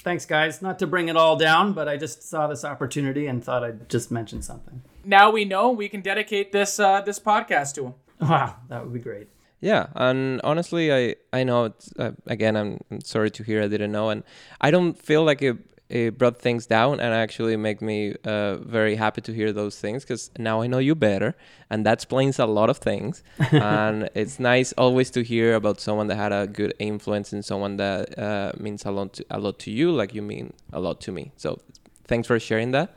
Thanks, 0.00 0.24
guys. 0.24 0.62
Not 0.62 0.78
to 0.78 0.86
bring 0.86 1.08
it 1.08 1.16
all 1.16 1.36
down, 1.36 1.72
but 1.72 1.88
I 1.88 1.96
just 1.96 2.22
saw 2.22 2.46
this 2.46 2.64
opportunity 2.64 3.26
and 3.26 3.42
thought 3.42 3.64
I'd 3.64 3.88
just 3.88 4.10
mention 4.10 4.42
something. 4.42 4.82
Now 5.04 5.30
we 5.30 5.44
know 5.44 5.70
we 5.70 5.88
can 5.88 6.00
dedicate 6.00 6.52
this 6.52 6.78
uh, 6.78 7.00
this 7.00 7.18
podcast 7.18 7.74
to 7.74 7.86
him. 7.86 7.94
Wow, 8.20 8.56
that 8.68 8.82
would 8.82 8.92
be 8.92 9.00
great. 9.00 9.28
Yeah, 9.60 9.86
and 9.94 10.40
honestly, 10.44 10.92
I 10.92 11.16
I 11.32 11.44
know 11.44 11.64
it's, 11.64 11.90
uh, 11.98 12.12
again 12.26 12.56
I'm, 12.56 12.78
I'm 12.90 13.00
sorry 13.00 13.30
to 13.30 13.42
hear 13.42 13.62
I 13.62 13.68
didn't 13.68 13.92
know, 13.92 14.10
and 14.10 14.22
I 14.60 14.70
don't 14.70 14.94
feel 14.94 15.24
like 15.24 15.42
it 15.42 15.56
it 15.88 16.18
brought 16.18 16.38
things 16.38 16.66
down, 16.66 17.00
and 17.00 17.14
actually 17.14 17.56
make 17.56 17.80
me 17.80 18.14
uh, 18.24 18.56
very 18.56 18.96
happy 18.96 19.20
to 19.22 19.32
hear 19.32 19.52
those 19.52 19.78
things 19.78 20.02
because 20.02 20.30
now 20.38 20.60
I 20.60 20.66
know 20.66 20.78
you 20.78 20.94
better, 20.94 21.36
and 21.70 21.86
that 21.86 21.94
explains 21.94 22.38
a 22.38 22.46
lot 22.46 22.70
of 22.70 22.78
things. 22.78 23.22
and 23.52 24.10
it's 24.14 24.38
nice 24.38 24.72
always 24.76 25.10
to 25.12 25.22
hear 25.22 25.54
about 25.54 25.80
someone 25.80 26.08
that 26.08 26.16
had 26.16 26.32
a 26.32 26.46
good 26.46 26.74
influence 26.78 27.32
and 27.32 27.44
someone 27.44 27.76
that 27.76 28.18
uh, 28.18 28.52
means 28.58 28.84
a 28.84 28.90
lot 28.90 29.12
to, 29.14 29.24
a 29.30 29.38
lot 29.38 29.58
to 29.60 29.70
you, 29.70 29.92
like 29.92 30.14
you 30.14 30.22
mean 30.22 30.52
a 30.72 30.80
lot 30.80 31.00
to 31.02 31.12
me. 31.12 31.32
So 31.36 31.60
thanks 32.04 32.26
for 32.26 32.38
sharing 32.40 32.72
that. 32.72 32.96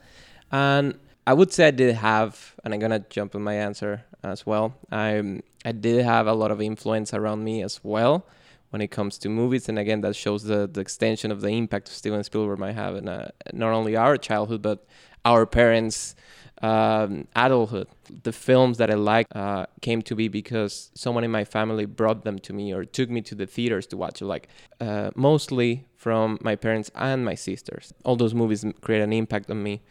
And 0.50 0.98
I 1.26 1.32
would 1.32 1.52
say 1.52 1.68
I 1.68 1.70
did 1.70 1.94
have, 1.94 2.54
and 2.64 2.74
I'm 2.74 2.80
gonna 2.80 3.04
jump 3.08 3.34
in 3.34 3.42
my 3.42 3.54
answer 3.54 4.04
as 4.24 4.44
well. 4.44 4.74
I 4.90 5.40
I 5.64 5.72
did 5.72 6.04
have 6.04 6.26
a 6.26 6.32
lot 6.32 6.50
of 6.50 6.60
influence 6.60 7.12
around 7.12 7.44
me 7.44 7.62
as 7.62 7.80
well 7.82 8.26
when 8.70 8.80
it 8.80 8.88
comes 8.88 9.18
to 9.18 9.28
movies, 9.28 9.68
and 9.68 9.78
again, 9.78 10.00
that 10.02 10.16
shows 10.16 10.44
the 10.44 10.66
the 10.66 10.80
extension 10.80 11.30
of 11.30 11.40
the 11.40 11.48
impact 11.48 11.88
Steven 11.88 12.22
Spielberg 12.24 12.58
might 12.58 12.74
have 12.74 12.96
in 12.96 13.08
uh, 13.08 13.30
not 13.52 13.72
only 13.72 13.96
our 13.96 14.16
childhood 14.16 14.62
but 14.62 14.86
our 15.24 15.44
parents' 15.44 16.14
um, 16.62 17.26
adulthood. 17.34 17.88
The 18.22 18.32
films 18.32 18.78
that 18.78 18.90
I 18.90 18.94
liked 18.94 19.34
uh, 19.34 19.66
came 19.80 20.02
to 20.02 20.14
be 20.14 20.28
because 20.28 20.90
someone 20.94 21.24
in 21.24 21.30
my 21.30 21.44
family 21.44 21.84
brought 21.84 22.24
them 22.24 22.38
to 22.40 22.52
me 22.52 22.72
or 22.72 22.84
took 22.84 23.10
me 23.10 23.20
to 23.22 23.34
the 23.34 23.46
theaters 23.46 23.86
to 23.88 23.96
watch. 23.96 24.22
Like 24.22 24.48
uh, 24.80 25.10
mostly 25.14 25.86
from 25.96 26.38
my 26.40 26.56
parents 26.56 26.90
and 26.94 27.24
my 27.24 27.34
sisters. 27.34 27.92
All 28.04 28.16
those 28.16 28.34
movies 28.34 28.64
create 28.80 29.02
an 29.02 29.12
impact 29.12 29.50
on 29.50 29.62
me. 29.62 29.82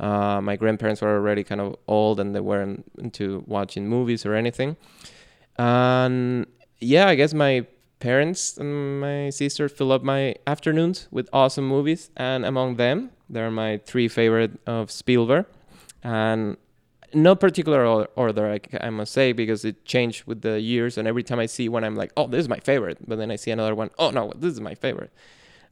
Uh, 0.00 0.40
my 0.40 0.56
grandparents 0.56 1.00
were 1.00 1.16
already 1.16 1.44
kind 1.44 1.60
of 1.60 1.76
old 1.86 2.18
and 2.18 2.34
they 2.34 2.40
weren't 2.40 2.84
into 2.98 3.44
watching 3.46 3.88
movies 3.88 4.26
or 4.26 4.34
anything. 4.34 4.76
And 5.56 6.46
yeah, 6.80 7.08
I 7.08 7.14
guess 7.14 7.34
my 7.34 7.66
parents 8.00 8.58
and 8.58 9.00
my 9.00 9.30
sister 9.30 9.68
fill 9.68 9.92
up 9.92 10.02
my 10.02 10.34
afternoons 10.46 11.08
with 11.10 11.28
awesome 11.32 11.66
movies. 11.66 12.10
And 12.16 12.44
among 12.44 12.76
them, 12.76 13.10
they're 13.28 13.50
my 13.50 13.78
three 13.78 14.08
favorite 14.08 14.60
of 14.66 14.90
Spielberg. 14.90 15.46
And 16.02 16.56
no 17.14 17.34
particular 17.34 18.04
order, 18.16 18.52
I, 18.52 18.60
I 18.80 18.90
must 18.90 19.12
say, 19.12 19.32
because 19.32 19.64
it 19.64 19.84
changed 19.84 20.24
with 20.26 20.42
the 20.42 20.60
years. 20.60 20.98
And 20.98 21.06
every 21.08 21.22
time 21.22 21.38
I 21.38 21.46
see 21.46 21.68
one, 21.68 21.84
I'm 21.84 21.94
like, 21.94 22.12
oh, 22.16 22.26
this 22.26 22.40
is 22.40 22.48
my 22.48 22.58
favorite. 22.58 22.98
But 23.06 23.18
then 23.18 23.30
I 23.30 23.36
see 23.36 23.50
another 23.50 23.74
one, 23.74 23.90
oh, 23.98 24.10
no, 24.10 24.32
this 24.36 24.52
is 24.52 24.60
my 24.60 24.74
favorite. 24.74 25.12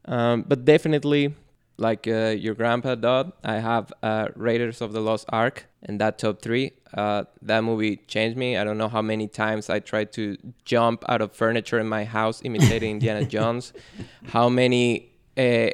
Um, 0.07 0.45
but 0.47 0.65
definitely 0.65 1.35
like 1.83 2.07
uh, 2.07 2.35
your 2.39 2.55
grandpa 2.55 2.95
Dodd, 2.95 3.33
I 3.45 3.57
have 3.59 3.93
uh, 4.03 4.29
Raiders 4.37 4.81
of 4.81 4.93
the 4.93 5.01
Lost 5.01 5.27
Ark 5.29 5.67
in 5.83 5.99
that 5.99 6.19
top 6.19 6.41
three. 6.41 6.73
Uh, 6.95 7.25
that 7.43 7.63
movie 7.65 7.97
changed 7.97 8.37
me. 8.39 8.57
I 8.57 8.65
don't 8.65 8.79
know 8.79 8.89
how 8.89 9.03
many 9.03 9.27
times 9.27 9.69
I 9.69 9.81
tried 9.81 10.13
to 10.13 10.37
jump 10.65 11.05
out 11.09 11.21
of 11.21 11.33
furniture 11.33 11.79
in 11.79 11.89
my 11.89 12.05
house 12.05 12.41
imitating 12.45 12.93
Indiana 12.93 13.25
Jones. 13.37 13.73
How 14.29 14.49
many 14.49 15.11
uh, 15.37 15.71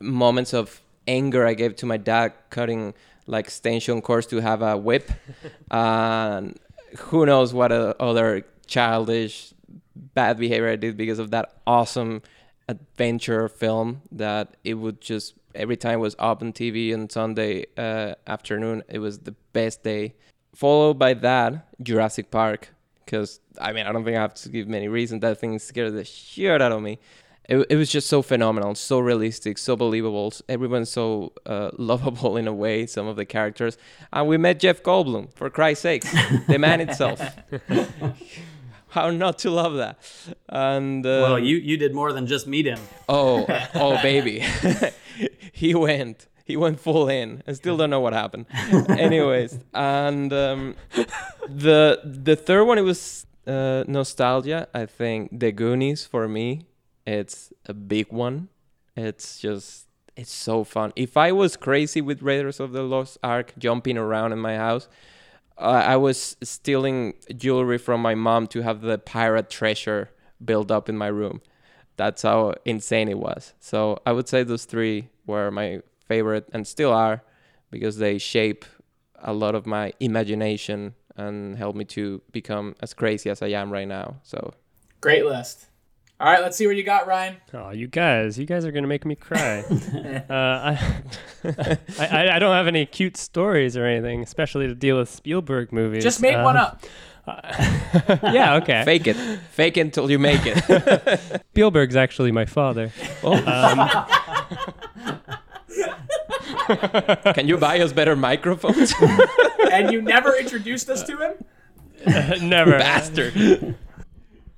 moments 0.00 0.52
of 0.52 0.82
anger 1.06 1.46
I 1.46 1.54
gave 1.54 1.76
to 1.76 1.86
my 1.86 1.96
dad 1.96 2.32
cutting 2.50 2.94
like 3.26 3.46
extension 3.46 4.02
cords 4.02 4.26
to 4.28 4.40
have 4.40 4.62
a 4.62 4.76
whip. 4.76 5.10
and 5.70 6.58
who 6.98 7.26
knows 7.26 7.52
what 7.54 7.72
uh, 7.72 7.94
other 7.98 8.44
childish 8.66 9.52
bad 9.94 10.38
behavior 10.38 10.68
I 10.68 10.76
did 10.76 10.96
because 10.96 11.18
of 11.18 11.30
that 11.30 11.60
awesome 11.66 12.22
adventure 12.68 13.48
film 13.48 14.02
that 14.10 14.56
it 14.64 14.74
would 14.74 15.00
just 15.00 15.34
every 15.54 15.76
time 15.76 15.94
it 15.94 16.02
was 16.02 16.16
up 16.18 16.42
on 16.42 16.52
TV 16.52 16.94
on 16.94 17.08
Sunday 17.08 17.66
uh, 17.76 18.14
afternoon, 18.26 18.82
it 18.88 18.98
was 18.98 19.20
the 19.20 19.32
best 19.52 19.82
day. 19.82 20.14
Followed 20.54 20.98
by 20.98 21.14
that, 21.14 21.66
Jurassic 21.82 22.30
Park, 22.30 22.68
because 23.04 23.40
I 23.60 23.72
mean 23.72 23.86
I 23.86 23.92
don't 23.92 24.04
think 24.04 24.16
I 24.16 24.20
have 24.20 24.34
to 24.34 24.48
give 24.48 24.68
many 24.68 24.88
reasons. 24.88 25.20
That 25.22 25.38
thing 25.38 25.58
scared 25.58 25.94
the 25.94 26.04
shit 26.04 26.62
out 26.62 26.72
of 26.72 26.82
me. 26.82 26.98
It, 27.46 27.66
it 27.68 27.76
was 27.76 27.90
just 27.90 28.08
so 28.08 28.22
phenomenal, 28.22 28.74
so 28.74 29.00
realistic, 29.00 29.58
so 29.58 29.76
believable. 29.76 30.32
Everyone's 30.48 30.88
so 30.88 31.32
uh, 31.44 31.70
lovable 31.78 32.36
in 32.38 32.48
a 32.48 32.54
way. 32.54 32.86
Some 32.86 33.06
of 33.06 33.16
the 33.16 33.26
characters, 33.26 33.76
and 34.12 34.26
we 34.28 34.38
met 34.38 34.60
Jeff 34.60 34.82
Goldblum. 34.82 35.34
For 35.34 35.50
Christ's 35.50 35.82
sake, 35.82 36.04
the 36.48 36.58
man 36.58 36.80
itself. 36.80 37.20
How 38.94 39.10
not 39.10 39.38
to 39.40 39.50
love 39.50 39.74
that? 39.74 39.98
And 40.48 41.04
uh, 41.04 41.08
Well, 41.08 41.38
you 41.40 41.56
you 41.56 41.76
did 41.76 41.92
more 41.92 42.12
than 42.12 42.28
just 42.28 42.46
meet 42.46 42.64
him. 42.64 42.78
Oh, 43.08 43.44
oh, 43.74 44.00
baby. 44.02 44.44
He 45.54 45.72
went. 45.72 46.26
He 46.44 46.56
went 46.56 46.80
full 46.80 47.08
in. 47.08 47.42
I 47.46 47.52
still 47.52 47.76
don't 47.76 47.88
know 47.88 48.00
what 48.00 48.12
happened. 48.12 48.46
Anyways, 48.88 49.60
and 49.72 50.32
um, 50.32 50.74
the 51.48 52.00
the 52.04 52.36
third 52.36 52.64
one 52.64 52.76
it 52.76 52.82
was 52.82 53.24
uh, 53.46 53.84
nostalgia. 53.86 54.68
I 54.74 54.86
think 54.86 55.38
the 55.38 55.52
Goonies 55.52 56.04
for 56.04 56.28
me, 56.28 56.66
it's 57.06 57.52
a 57.66 57.72
big 57.72 58.12
one. 58.12 58.48
It's 58.96 59.38
just 59.38 59.86
it's 60.16 60.32
so 60.32 60.64
fun. 60.64 60.92
If 60.96 61.16
I 61.16 61.30
was 61.30 61.56
crazy 61.56 62.00
with 62.00 62.20
Raiders 62.20 62.58
of 62.58 62.72
the 62.72 62.82
Lost 62.82 63.16
Ark 63.22 63.52
jumping 63.56 63.96
around 63.96 64.32
in 64.32 64.40
my 64.40 64.56
house, 64.56 64.88
uh, 65.56 65.84
I 65.86 65.96
was 65.96 66.36
stealing 66.42 67.14
jewelry 67.36 67.78
from 67.78 68.02
my 68.02 68.16
mom 68.16 68.48
to 68.48 68.62
have 68.62 68.80
the 68.80 68.98
pirate 68.98 69.50
treasure 69.50 70.10
built 70.44 70.72
up 70.72 70.88
in 70.88 70.98
my 70.98 71.06
room. 71.06 71.40
That's 71.96 72.22
how 72.22 72.54
insane 72.64 73.08
it 73.08 73.18
was. 73.18 73.54
So 73.60 74.02
I 74.04 74.10
would 74.12 74.28
say 74.28 74.42
those 74.42 74.64
three 74.64 75.10
were 75.26 75.50
my 75.50 75.80
favorite 76.06 76.48
and 76.52 76.66
still 76.66 76.92
are 76.92 77.22
because 77.70 77.98
they 77.98 78.18
shape 78.18 78.64
a 79.22 79.32
lot 79.32 79.54
of 79.54 79.66
my 79.66 79.92
imagination 80.00 80.94
and 81.16 81.56
help 81.56 81.76
me 81.76 81.84
to 81.84 82.20
become 82.32 82.74
as 82.80 82.92
crazy 82.94 83.30
as 83.30 83.40
I 83.42 83.48
am 83.48 83.72
right 83.72 83.88
now. 83.88 84.16
So 84.22 84.54
Great 85.00 85.24
list. 85.24 85.66
All 86.20 86.30
right, 86.30 86.40
let's 86.40 86.56
see 86.56 86.66
what 86.66 86.76
you 86.76 86.84
got, 86.84 87.06
Ryan. 87.08 87.36
Oh, 87.52 87.70
you 87.70 87.88
guys, 87.88 88.38
you 88.38 88.46
guys 88.46 88.64
are 88.64 88.70
gonna 88.70 88.86
make 88.86 89.04
me 89.04 89.16
cry. 89.16 89.60
uh, 90.30 90.76
I, 91.44 91.78
I, 91.98 92.36
I 92.36 92.38
don't 92.38 92.54
have 92.54 92.68
any 92.68 92.86
cute 92.86 93.16
stories 93.16 93.76
or 93.76 93.84
anything, 93.84 94.22
especially 94.22 94.68
to 94.68 94.74
deal 94.74 94.96
with 94.96 95.08
Spielberg 95.10 95.72
movies. 95.72 96.04
Just 96.04 96.22
make 96.22 96.36
Uh, 96.36 96.42
one 96.42 96.56
up. 96.56 96.82
Yeah, 98.22 98.56
okay. 98.56 98.84
fake 98.84 99.06
it, 99.06 99.16
fake 99.52 99.76
it 99.78 99.80
until 99.80 100.10
you 100.10 100.18
make 100.18 100.42
it. 100.44 101.42
Spielberg's 101.52 101.96
actually 101.96 102.32
my 102.32 102.44
father. 102.44 102.92
Can 107.34 107.48
you 107.48 107.56
buy 107.56 107.80
us 107.80 107.92
better 107.92 108.16
microphones, 108.16 108.94
and 109.72 109.90
you 109.92 110.02
never 110.02 110.36
introduced 110.36 110.88
us 110.88 111.02
to 111.04 111.16
him? 111.16 111.34
Never. 112.48 112.72
bastard? 112.72 113.76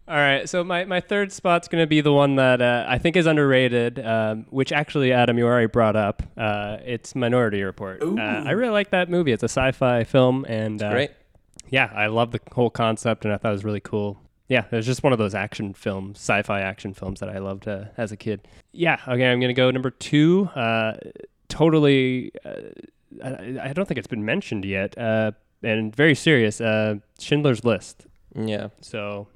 All 0.09 0.17
right, 0.17 0.49
so 0.49 0.63
my, 0.63 0.85
my 0.85 1.01
third 1.01 1.33
spot's 1.33 1.67
going 1.67 1.83
to 1.83 1.87
be 1.87 2.01
the 2.01 2.13
one 2.13 2.37
that 2.37 2.63
uh, 2.63 2.85
I 2.89 2.99
think 2.99 3.17
is 3.17 3.27
underrated, 3.27 3.99
um, 3.99 4.47
which 4.51 4.71
actually, 4.71 5.13
Adam, 5.13 5.37
you 5.37 5.45
already 5.45 5.67
brought 5.67 5.97
up. 5.97 6.23
Uh, 6.37 6.79
it's 6.85 7.17
Minority 7.17 7.63
Report. 7.63 8.01
Uh, 8.03 8.15
I 8.21 8.53
really 8.53 8.73
like 8.73 8.91
that 8.91 9.11
movie. 9.11 9.33
It's 9.33 9.43
a 9.43 9.49
sci 9.49 9.73
fi 9.73 10.05
film, 10.05 10.45
and 10.49 10.81
uh, 10.81 10.91
Great. 10.93 11.11
yeah, 11.71 11.91
I 11.93 12.07
love 12.07 12.31
the 12.31 12.41
whole 12.53 12.71
concept, 12.71 13.25
and 13.25 13.35
I 13.35 13.37
thought 13.37 13.49
it 13.49 13.53
was 13.53 13.65
really 13.65 13.81
cool. 13.81 14.19
Yeah, 14.49 14.65
it 14.71 14.77
was 14.77 14.87
just 14.87 15.03
one 15.03 15.13
of 15.13 15.19
those 15.19 15.35
action 15.35 15.75
films, 15.75 16.19
sci-fi 16.19 16.61
action 16.61 16.95
films 16.95 17.19
that 17.19 17.29
I 17.29 17.39
loved 17.39 17.67
uh, 17.67 17.87
as 17.97 18.13
a 18.13 18.17
kid. 18.17 18.47
Yeah, 18.73 19.01
okay, 19.09 19.27
I'm 19.27 19.41
gonna 19.41 19.53
go 19.55 19.71
number 19.73 19.91
two. 19.91 20.49
Uh, 20.55 20.95
totally, 21.49 22.33
uh, 22.45 22.55
I, 23.23 23.71
I 23.71 23.73
don't 23.73 23.87
think 23.87 23.99
it's 23.99 24.07
been 24.07 24.25
mentioned 24.25 24.65
yet, 24.65 24.97
uh, 24.99 25.33
and 25.63 25.95
very 25.95 26.15
serious. 26.15 26.61
Uh, 26.61 26.97
Schindler's 27.19 27.65
List. 27.65 28.07
Yeah. 28.35 28.69
So 28.81 29.29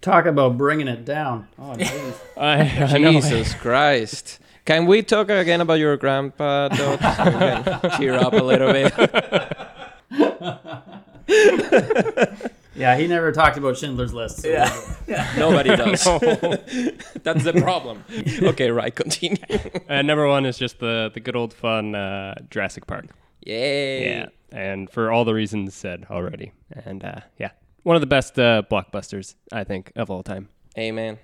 Talk 0.00 0.24
about 0.24 0.56
bringing 0.56 0.88
it 0.88 1.04
down. 1.04 1.46
Oh. 1.58 1.72
I, 2.36 2.60
I. 2.84 2.98
Jesus 2.98 3.54
Christ. 3.54 4.38
Can 4.64 4.86
we 4.86 5.02
talk 5.02 5.28
again 5.28 5.60
about 5.60 5.74
your 5.74 5.96
grandpa, 5.98 6.68
though? 6.68 6.96
So 6.96 7.24
we 7.24 7.32
can 7.32 7.90
cheer 7.98 8.14
up 8.14 8.32
a 8.32 8.36
little 8.36 8.72
bit. 8.72 8.94
Yeah, 12.80 12.96
he 12.96 13.06
never 13.06 13.30
talked 13.32 13.56
about 13.58 13.76
Schindler's 13.76 14.12
List. 14.14 14.38
So 14.42 14.48
Yeah. 14.48 15.32
Nobody 15.38 15.68
does. 15.76 16.02
That's 17.22 17.44
the 17.44 17.58
problem. 17.60 18.04
Okay, 18.42 18.70
right. 18.70 18.94
Continue. 18.94 19.36
Uh, 19.88 20.02
number 20.02 20.26
one 20.26 20.46
is 20.46 20.58
just 20.58 20.78
the 20.78 21.10
the 21.12 21.20
good 21.20 21.36
old 21.36 21.52
fun 21.52 21.94
uh, 21.94 22.34
Jurassic 22.50 22.86
Park. 22.86 23.06
Yay. 23.46 24.04
Yeah, 24.04 24.26
and 24.52 24.90
for 24.90 25.10
all 25.10 25.24
the 25.24 25.34
reasons 25.34 25.74
said 25.74 26.06
already, 26.10 26.52
and 26.84 27.04
uh, 27.04 27.20
yeah, 27.38 27.50
one 27.82 27.96
of 27.96 28.00
the 28.02 28.06
best 28.06 28.38
uh, 28.38 28.62
blockbusters 28.70 29.34
I 29.52 29.64
think 29.64 29.92
of 29.96 30.10
all 30.10 30.22
time. 30.22 30.48
Amen. 30.78 31.18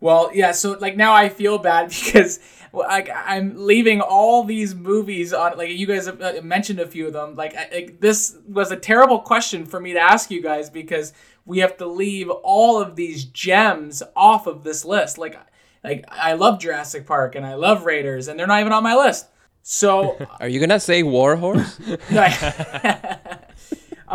Well, 0.00 0.30
yeah. 0.34 0.52
So 0.52 0.72
like 0.72 0.96
now 0.96 1.14
I 1.14 1.28
feel 1.28 1.58
bad 1.58 1.88
because 2.04 2.40
like 2.72 3.08
I'm 3.14 3.54
leaving 3.56 4.00
all 4.00 4.44
these 4.44 4.74
movies 4.74 5.32
on. 5.32 5.56
Like 5.56 5.70
you 5.70 5.86
guys 5.86 6.06
have 6.06 6.20
uh, 6.20 6.40
mentioned 6.42 6.80
a 6.80 6.86
few 6.86 7.06
of 7.06 7.12
them. 7.12 7.34
Like, 7.36 7.54
I, 7.54 7.68
like 7.72 8.00
this 8.00 8.36
was 8.46 8.70
a 8.70 8.76
terrible 8.76 9.20
question 9.20 9.64
for 9.64 9.80
me 9.80 9.94
to 9.94 10.00
ask 10.00 10.30
you 10.30 10.42
guys 10.42 10.70
because 10.70 11.12
we 11.44 11.58
have 11.60 11.76
to 11.78 11.86
leave 11.86 12.28
all 12.28 12.80
of 12.80 12.96
these 12.96 13.24
gems 13.24 14.02
off 14.14 14.46
of 14.46 14.64
this 14.64 14.84
list. 14.84 15.16
Like, 15.18 15.38
like 15.82 16.04
I 16.10 16.34
love 16.34 16.60
Jurassic 16.60 17.06
Park 17.06 17.34
and 17.34 17.46
I 17.46 17.54
love 17.54 17.86
Raiders 17.86 18.28
and 18.28 18.38
they're 18.38 18.46
not 18.46 18.60
even 18.60 18.72
on 18.72 18.82
my 18.82 18.94
list. 18.94 19.26
So, 19.62 20.16
Are 20.40 20.48
you 20.48 20.60
gonna 20.60 20.78
say 20.78 21.02
War 21.02 21.34
Horse? 21.36 21.80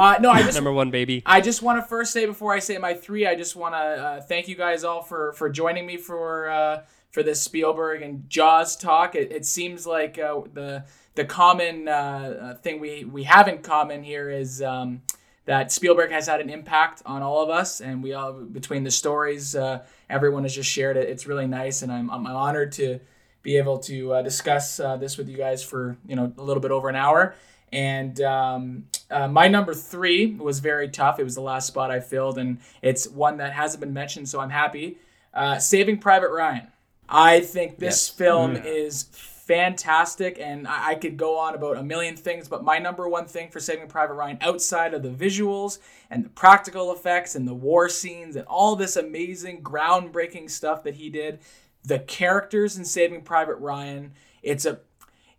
uh, 0.01 0.17
no, 0.19 0.31
I 0.31 0.41
just 0.43 0.55
Number 0.55 0.71
one, 0.71 0.91
baby. 0.91 1.21
I 1.25 1.41
just 1.41 1.61
want 1.61 1.81
to 1.81 1.87
first 1.87 2.11
say 2.11 2.25
before 2.25 2.53
I 2.53 2.59
say 2.59 2.77
my 2.77 2.93
three, 2.93 3.27
I 3.27 3.35
just 3.35 3.55
want 3.55 3.75
to 3.75 3.77
uh, 3.77 4.21
thank 4.21 4.47
you 4.47 4.55
guys 4.55 4.83
all 4.83 5.01
for 5.01 5.33
for 5.33 5.49
joining 5.49 5.85
me 5.85 5.97
for 5.97 6.49
uh, 6.49 6.83
for 7.11 7.23
this 7.23 7.41
Spielberg 7.41 8.01
and 8.01 8.29
Jaws 8.29 8.75
talk. 8.75 9.15
It, 9.15 9.31
it 9.31 9.45
seems 9.45 9.85
like 9.85 10.17
uh, 10.17 10.41
the 10.53 10.85
the 11.15 11.25
common 11.25 11.87
uh, 11.87 11.91
uh, 11.91 12.53
thing 12.55 12.79
we 12.79 13.05
we 13.05 13.23
have 13.23 13.47
in 13.47 13.59
common 13.59 14.03
here 14.03 14.29
is. 14.29 14.61
Um, 14.61 15.03
that 15.45 15.71
Spielberg 15.71 16.11
has 16.11 16.27
had 16.27 16.39
an 16.39 16.51
impact 16.51 17.01
on 17.03 17.23
all 17.23 17.41
of 17.41 17.49
us, 17.49 17.81
and 17.81 18.03
we 18.03 18.13
all 18.13 18.31
between 18.31 18.83
the 18.83 18.91
stories, 18.91 19.55
uh, 19.55 19.83
everyone 20.07 20.43
has 20.43 20.53
just 20.53 20.69
shared 20.69 20.97
it. 20.97 21.09
It's 21.09 21.25
really 21.25 21.47
nice, 21.47 21.81
and 21.81 21.91
I'm 21.91 22.11
I'm 22.11 22.27
honored 22.27 22.71
to 22.73 22.99
be 23.41 23.57
able 23.57 23.79
to 23.79 24.13
uh, 24.13 24.21
discuss 24.21 24.79
uh, 24.79 24.97
this 24.97 25.17
with 25.17 25.27
you 25.27 25.37
guys 25.37 25.63
for 25.63 25.97
you 26.05 26.15
know 26.15 26.31
a 26.37 26.43
little 26.43 26.61
bit 26.61 26.71
over 26.71 26.89
an 26.89 26.95
hour. 26.95 27.35
And 27.71 28.19
um, 28.21 28.85
uh, 29.09 29.27
my 29.27 29.47
number 29.47 29.73
three 29.73 30.35
was 30.35 30.59
very 30.59 30.89
tough. 30.89 31.19
It 31.19 31.23
was 31.23 31.35
the 31.35 31.41
last 31.41 31.67
spot 31.67 31.91
I 31.91 31.99
filled, 31.99 32.37
and 32.37 32.57
it's 32.81 33.07
one 33.07 33.37
that 33.37 33.53
hasn't 33.53 33.79
been 33.79 33.93
mentioned, 33.93 34.27
so 34.27 34.39
I'm 34.39 34.49
happy. 34.49 34.97
Uh, 35.33 35.57
Saving 35.57 35.97
Private 35.99 36.31
Ryan. 36.31 36.67
I 37.07 37.39
think 37.41 37.77
this 37.79 38.07
Yes. 38.07 38.09
film 38.09 38.55
is 38.57 39.03
fantastic, 39.13 40.37
and 40.39 40.67
I-, 40.67 40.89
I 40.89 40.95
could 40.95 41.17
go 41.17 41.37
on 41.37 41.55
about 41.55 41.77
a 41.77 41.83
million 41.83 42.15
things, 42.15 42.47
but 42.47 42.63
my 42.63 42.77
number 42.77 43.07
one 43.07 43.25
thing 43.25 43.49
for 43.49 43.59
Saving 43.59 43.87
Private 43.87 44.13
Ryan, 44.13 44.37
outside 44.41 44.93
of 44.93 45.03
the 45.03 45.09
visuals 45.09 45.79
and 46.09 46.23
the 46.25 46.29
practical 46.29 46.91
effects 46.93 47.35
and 47.35 47.47
the 47.47 47.53
war 47.53 47.89
scenes 47.89 48.35
and 48.35 48.45
all 48.47 48.75
this 48.75 48.95
amazing, 48.95 49.61
groundbreaking 49.61 50.49
stuff 50.49 50.83
that 50.83 50.95
he 50.95 51.09
did, 51.09 51.39
the 51.83 51.99
characters 51.99 52.77
in 52.77 52.85
Saving 52.85 53.21
Private 53.23 53.55
Ryan, 53.55 54.11
it's 54.43 54.65
a 54.65 54.79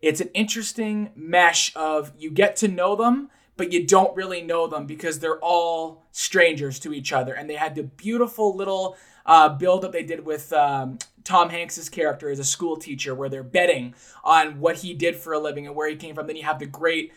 it's 0.03 0.21
an 0.21 0.29
interesting 0.35 1.11
mesh 1.15 1.75
of 1.75 2.13
you 2.19 2.31
get 2.31 2.57
to 2.57 2.69
know 2.69 2.95
them 2.95 3.31
but 3.57 3.73
you 3.73 3.87
don't 3.87 4.17
really 4.17 4.43
know 4.43 4.67
them 4.67 4.87
because 4.87 5.19
they're 5.19 5.39
all 5.39 6.03
strangers 6.11 6.79
to 6.81 6.93
each 6.93 7.13
other. 7.13 7.35
And 7.35 7.49
they 7.49 7.55
had 7.55 7.75
the 7.75 7.85
beautiful 7.85 8.57
little 8.57 8.97
uh, 9.27 9.51
build 9.51 9.85
up 9.85 9.93
they 9.93 10.03
did 10.03 10.25
with 10.25 10.53
um, 10.53 10.99
tom 11.23 11.51
hanks's 11.51 11.89
character 11.89 12.29
as 12.29 12.41
a 12.41 12.45
school 12.45 12.77
teacher 12.77 13.15
where 13.15 13.29
they're 13.29 13.45
betting 13.45 13.95
on 14.25 14.59
what 14.59 14.77
he 14.77 14.95
did 14.95 15.15
for 15.15 15.33
a 15.33 15.39
living 15.39 15.67
and 15.67 15.77
where 15.77 15.89
he 15.89 15.97
came 15.97 16.15
from. 16.15 16.27
Then 16.27 16.37
you 16.37 16.43
have 16.43 16.59
the 16.59 16.67
great 16.67 17.13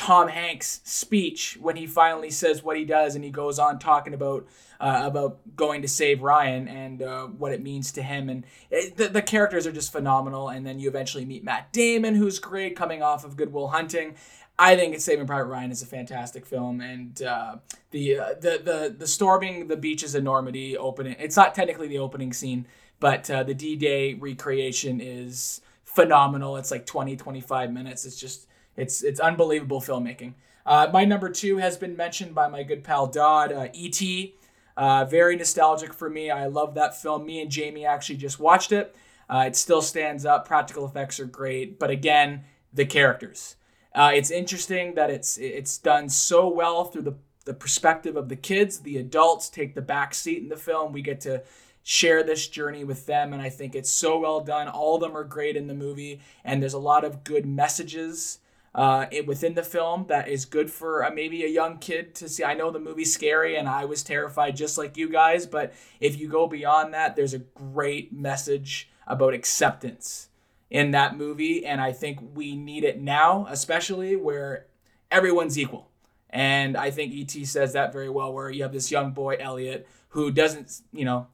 Tom 0.00 0.28
Hanks 0.28 0.80
speech 0.84 1.58
when 1.60 1.76
he 1.76 1.86
finally 1.86 2.30
says 2.30 2.62
what 2.62 2.78
he 2.78 2.86
does, 2.86 3.14
and 3.14 3.22
he 3.22 3.28
goes 3.28 3.58
on 3.58 3.78
talking 3.78 4.14
about 4.14 4.46
uh, 4.80 5.02
about 5.04 5.40
going 5.54 5.82
to 5.82 5.88
save 5.88 6.22
Ryan 6.22 6.68
and 6.68 7.02
uh, 7.02 7.26
what 7.26 7.52
it 7.52 7.62
means 7.62 7.92
to 7.92 8.02
him, 8.02 8.30
and 8.30 8.46
it, 8.70 8.96
the, 8.96 9.08
the 9.08 9.20
characters 9.20 9.66
are 9.66 9.72
just 9.72 9.92
phenomenal. 9.92 10.48
And 10.48 10.66
then 10.66 10.78
you 10.78 10.88
eventually 10.88 11.26
meet 11.26 11.44
Matt 11.44 11.70
Damon, 11.74 12.14
who's 12.14 12.38
great, 12.38 12.76
coming 12.76 13.02
off 13.02 13.26
of 13.26 13.36
Good 13.36 13.52
Will 13.52 13.68
Hunting. 13.68 14.14
I 14.58 14.74
think 14.74 14.98
Saving 15.00 15.26
Private 15.26 15.48
Ryan 15.48 15.70
is 15.70 15.82
a 15.82 15.86
fantastic 15.86 16.46
film, 16.46 16.80
and 16.80 17.20
uh, 17.20 17.56
the, 17.90 18.20
uh, 18.20 18.28
the 18.40 18.58
the 18.64 18.96
the 19.00 19.06
storming 19.06 19.68
the 19.68 19.76
beaches 19.76 20.14
of 20.14 20.24
Normandy 20.24 20.78
opening. 20.78 21.14
It's 21.18 21.36
not 21.36 21.54
technically 21.54 21.88
the 21.88 21.98
opening 21.98 22.32
scene, 22.32 22.66
but 23.00 23.30
uh, 23.30 23.42
the 23.42 23.52
D-Day 23.52 24.14
recreation 24.14 24.98
is 24.98 25.60
phenomenal. 25.84 26.56
It's 26.56 26.70
like 26.70 26.86
20, 26.86 27.16
25 27.16 27.70
minutes. 27.70 28.06
It's 28.06 28.18
just 28.18 28.46
it's 28.76 29.02
it's 29.02 29.20
unbelievable 29.20 29.80
filmmaking. 29.80 30.34
Uh, 30.64 30.88
my 30.92 31.04
number 31.04 31.28
two 31.28 31.56
has 31.56 31.76
been 31.76 31.96
mentioned 31.96 32.34
by 32.34 32.48
my 32.48 32.62
good 32.62 32.84
pal 32.84 33.06
Dodd. 33.06 33.52
Uh, 33.52 33.68
E.T. 33.72 34.34
Uh, 34.76 35.04
very 35.04 35.36
nostalgic 35.36 35.92
for 35.92 36.08
me. 36.08 36.30
I 36.30 36.46
love 36.46 36.74
that 36.74 37.00
film. 37.00 37.26
Me 37.26 37.40
and 37.42 37.50
Jamie 37.50 37.84
actually 37.84 38.16
just 38.16 38.38
watched 38.38 38.72
it. 38.72 38.94
Uh, 39.28 39.44
it 39.46 39.56
still 39.56 39.82
stands 39.82 40.24
up. 40.24 40.46
Practical 40.46 40.84
effects 40.84 41.20
are 41.20 41.26
great, 41.26 41.78
but 41.78 41.90
again, 41.90 42.44
the 42.72 42.86
characters. 42.86 43.56
Uh, 43.94 44.10
it's 44.14 44.30
interesting 44.30 44.94
that 44.94 45.10
it's 45.10 45.38
it's 45.38 45.78
done 45.78 46.08
so 46.08 46.48
well 46.48 46.84
through 46.84 47.02
the 47.02 47.16
the 47.44 47.54
perspective 47.54 48.16
of 48.16 48.28
the 48.28 48.36
kids. 48.36 48.80
The 48.80 48.98
adults 48.98 49.48
take 49.48 49.74
the 49.74 49.82
back 49.82 50.14
seat 50.14 50.38
in 50.38 50.48
the 50.48 50.56
film. 50.56 50.92
We 50.92 51.02
get 51.02 51.20
to 51.22 51.42
share 51.82 52.22
this 52.22 52.46
journey 52.46 52.84
with 52.84 53.06
them, 53.06 53.32
and 53.32 53.42
I 53.42 53.48
think 53.48 53.74
it's 53.74 53.90
so 53.90 54.18
well 54.18 54.40
done. 54.40 54.68
All 54.68 54.96
of 54.96 55.00
them 55.00 55.16
are 55.16 55.24
great 55.24 55.56
in 55.56 55.66
the 55.66 55.74
movie, 55.74 56.20
and 56.44 56.62
there's 56.62 56.74
a 56.74 56.78
lot 56.78 57.04
of 57.04 57.24
good 57.24 57.46
messages 57.46 58.38
uh, 58.74 59.06
it, 59.10 59.26
within 59.26 59.54
the 59.54 59.62
film 59.62 60.06
that 60.08 60.28
is 60.28 60.44
good 60.44 60.70
for 60.70 61.04
uh, 61.04 61.10
maybe 61.10 61.44
a 61.44 61.48
young 61.48 61.78
kid 61.78 62.14
to 62.16 62.28
see. 62.28 62.44
I 62.44 62.54
know 62.54 62.70
the 62.70 62.78
movie's 62.78 63.12
scary, 63.12 63.56
and 63.56 63.68
I 63.68 63.84
was 63.84 64.02
terrified 64.02 64.56
just 64.56 64.78
like 64.78 64.96
you 64.96 65.08
guys, 65.08 65.46
but 65.46 65.72
if 65.98 66.18
you 66.18 66.28
go 66.28 66.46
beyond 66.46 66.94
that, 66.94 67.16
there's 67.16 67.34
a 67.34 67.38
great 67.38 68.12
message 68.12 68.88
about 69.06 69.34
acceptance 69.34 70.28
in 70.70 70.92
that 70.92 71.16
movie, 71.16 71.66
and 71.66 71.80
I 71.80 71.92
think 71.92 72.20
we 72.34 72.54
need 72.54 72.84
it 72.84 73.00
now, 73.00 73.46
especially 73.50 74.14
where 74.14 74.66
everyone's 75.10 75.58
equal. 75.58 75.90
And 76.32 76.76
I 76.76 76.92
think 76.92 77.12
ET 77.12 77.44
says 77.44 77.72
that 77.72 77.92
very 77.92 78.08
well, 78.08 78.32
where 78.32 78.50
you 78.50 78.62
have 78.62 78.72
this 78.72 78.92
young 78.92 79.10
boy, 79.10 79.36
Elliot, 79.40 79.88
who 80.10 80.30
doesn't, 80.30 80.80
you 80.92 81.04
know, 81.04 81.26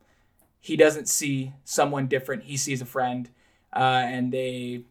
he 0.59 0.75
doesn't 0.75 1.07
see 1.07 1.53
someone 1.65 2.07
different. 2.07 2.45
He 2.45 2.57
sees 2.57 2.81
a 2.81 2.87
friend, 2.87 3.29
uh, 3.75 4.05
and 4.07 4.33
they 4.33 4.85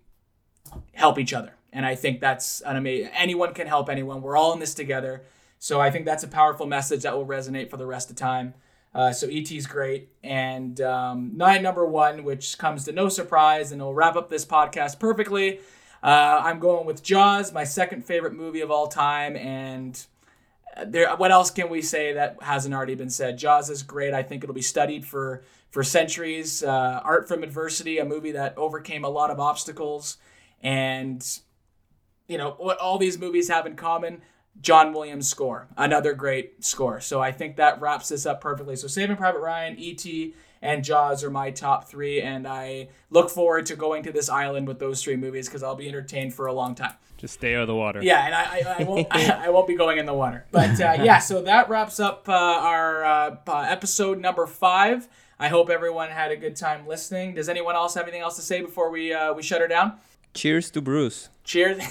help 0.94 1.18
each 1.18 1.34
other. 1.34 1.55
And 1.76 1.86
I 1.86 1.94
think 1.94 2.22
that's 2.22 2.62
an 2.62 2.78
amazing. 2.78 3.12
Anyone 3.14 3.54
can 3.54 3.68
help 3.68 3.90
anyone. 3.90 4.22
We're 4.22 4.38
all 4.38 4.54
in 4.54 4.60
this 4.60 4.74
together. 4.74 5.24
So 5.60 5.82
I 5.82 5.92
think 5.92 6.06
that's 6.06 6.24
a 6.24 6.28
powerful 6.28 6.66
message 6.66 7.04
that 7.04 7.16
will 7.16 7.26
resonate 7.26 7.70
for 7.70 7.76
the 7.76 7.86
rest 7.86 8.10
of 8.10 8.16
time. 8.16 8.54
Uh, 8.94 9.12
so 9.12 9.28
is 9.28 9.68
great. 9.68 10.08
And 10.24 10.80
um, 10.80 11.32
nine 11.36 11.62
number 11.62 11.86
one, 11.86 12.24
which 12.24 12.58
comes 12.58 12.86
to 12.86 12.94
no 12.94 13.10
surprise, 13.10 13.74
and 13.74 13.82
it'll 13.82 13.94
wrap 13.94 14.16
up 14.16 14.30
this 14.30 14.46
podcast 14.46 15.00
perfectly. 15.00 15.60
Uh, 16.02 16.42
I'm 16.46 16.60
going 16.60 16.86
with 16.86 17.04
Jaws, 17.04 17.52
my 17.52 17.66
second 17.66 18.06
favorite 18.06 18.34
movie 18.34 18.62
of 18.62 18.72
all 18.72 18.88
time, 18.88 19.36
and 19.36 20.02
there. 20.88 21.14
What 21.18 21.32
else 21.32 21.52
can 21.52 21.70
we 21.70 21.82
say 21.82 22.14
that 22.14 22.38
hasn't 22.42 22.74
already 22.74 22.96
been 22.96 23.10
said? 23.10 23.38
Jaws 23.38 23.70
is 23.70 23.84
great. 23.84 24.14
I 24.14 24.24
think 24.24 24.44
it'll 24.44 24.56
be 24.56 24.62
studied 24.62 25.06
for 25.06 25.44
for 25.72 25.84
centuries. 25.84 26.64
Uh, 26.64 27.02
Art 27.04 27.28
from 27.28 27.44
Adversity, 27.44 27.98
a 27.98 28.06
movie 28.06 28.32
that 28.32 28.58
overcame 28.58 29.04
a 29.04 29.10
lot 29.10 29.30
of 29.30 29.42
obstacles, 29.42 30.18
and 30.64 31.40
you 32.28 32.38
know 32.38 32.52
what 32.58 32.78
all 32.78 32.98
these 32.98 33.18
movies 33.18 33.50
have 33.50 33.66
in 33.66 33.76
common. 33.76 34.22
John 34.62 34.94
Williams 34.94 35.28
score, 35.28 35.68
another 35.76 36.14
great 36.14 36.64
score. 36.64 37.02
So 37.02 37.22
I 37.22 37.34
think 37.34 37.58
that 37.58 37.82
wraps 37.82 38.08
this 38.08 38.26
up 38.26 38.40
perfectly. 38.40 38.78
So 38.78 38.88
Saving 38.88 39.18
Private 39.18 39.42
Ryan, 39.42 39.78
E.T., 39.78 40.34
and 40.62 40.84
Jaws 40.84 41.24
are 41.24 41.30
my 41.30 41.52
top 41.52 41.88
three, 41.88 42.22
and 42.22 42.48
I 42.48 42.90
look 43.12 43.30
forward 43.30 43.68
to 43.68 43.76
going 43.76 44.04
to 44.04 44.12
this 44.12 44.30
island 44.30 44.68
with 44.68 44.80
those 44.80 45.04
three 45.04 45.16
movies 45.16 45.48
because 45.48 45.62
I'll 45.62 45.76
be 45.76 45.88
entertained 45.88 46.34
for 46.34 46.48
a 46.48 46.54
long 46.54 46.74
time. 46.74 46.94
Just 47.18 47.36
stay 47.36 47.56
out 47.56 47.62
of 47.62 47.68
the 47.68 47.76
water. 47.76 48.02
Yeah, 48.02 48.26
and 48.26 48.34
I, 48.34 48.44
I, 48.44 48.76
I 48.80 48.84
won't 48.84 49.08
I, 49.12 49.50
won't 49.50 49.68
be 49.68 49.76
going 49.76 50.00
in 50.00 50.06
the 50.06 50.14
water. 50.14 50.46
But 50.52 50.82
uh, 50.82 50.98
yeah, 51.04 51.20
so 51.20 51.42
that 51.44 51.70
wraps 51.70 52.00
up 52.00 52.28
uh, 52.28 52.34
our 52.34 53.06
uh, 53.06 53.36
uh, 53.48 53.66
episode 53.70 54.20
number 54.20 54.48
five. 54.48 55.08
I 55.38 55.50
hope 55.50 55.70
everyone 55.70 56.10
had 56.10 56.32
a 56.32 56.38
good 56.38 56.56
time 56.56 56.88
listening. 56.88 57.36
Does 57.36 57.50
anyone 57.50 57.76
else 57.76 57.94
have 57.94 58.04
anything 58.04 58.22
else 58.22 58.38
to 58.38 58.42
say 58.42 58.62
before 58.62 58.90
we 58.90 59.14
uh, 59.14 59.34
we 59.34 59.44
shut 59.44 59.62
her 59.62 59.68
down? 59.68 59.94
Cheers 60.34 60.72
to 60.72 60.82
Bruce. 60.82 61.30
Cheers. 61.44 61.84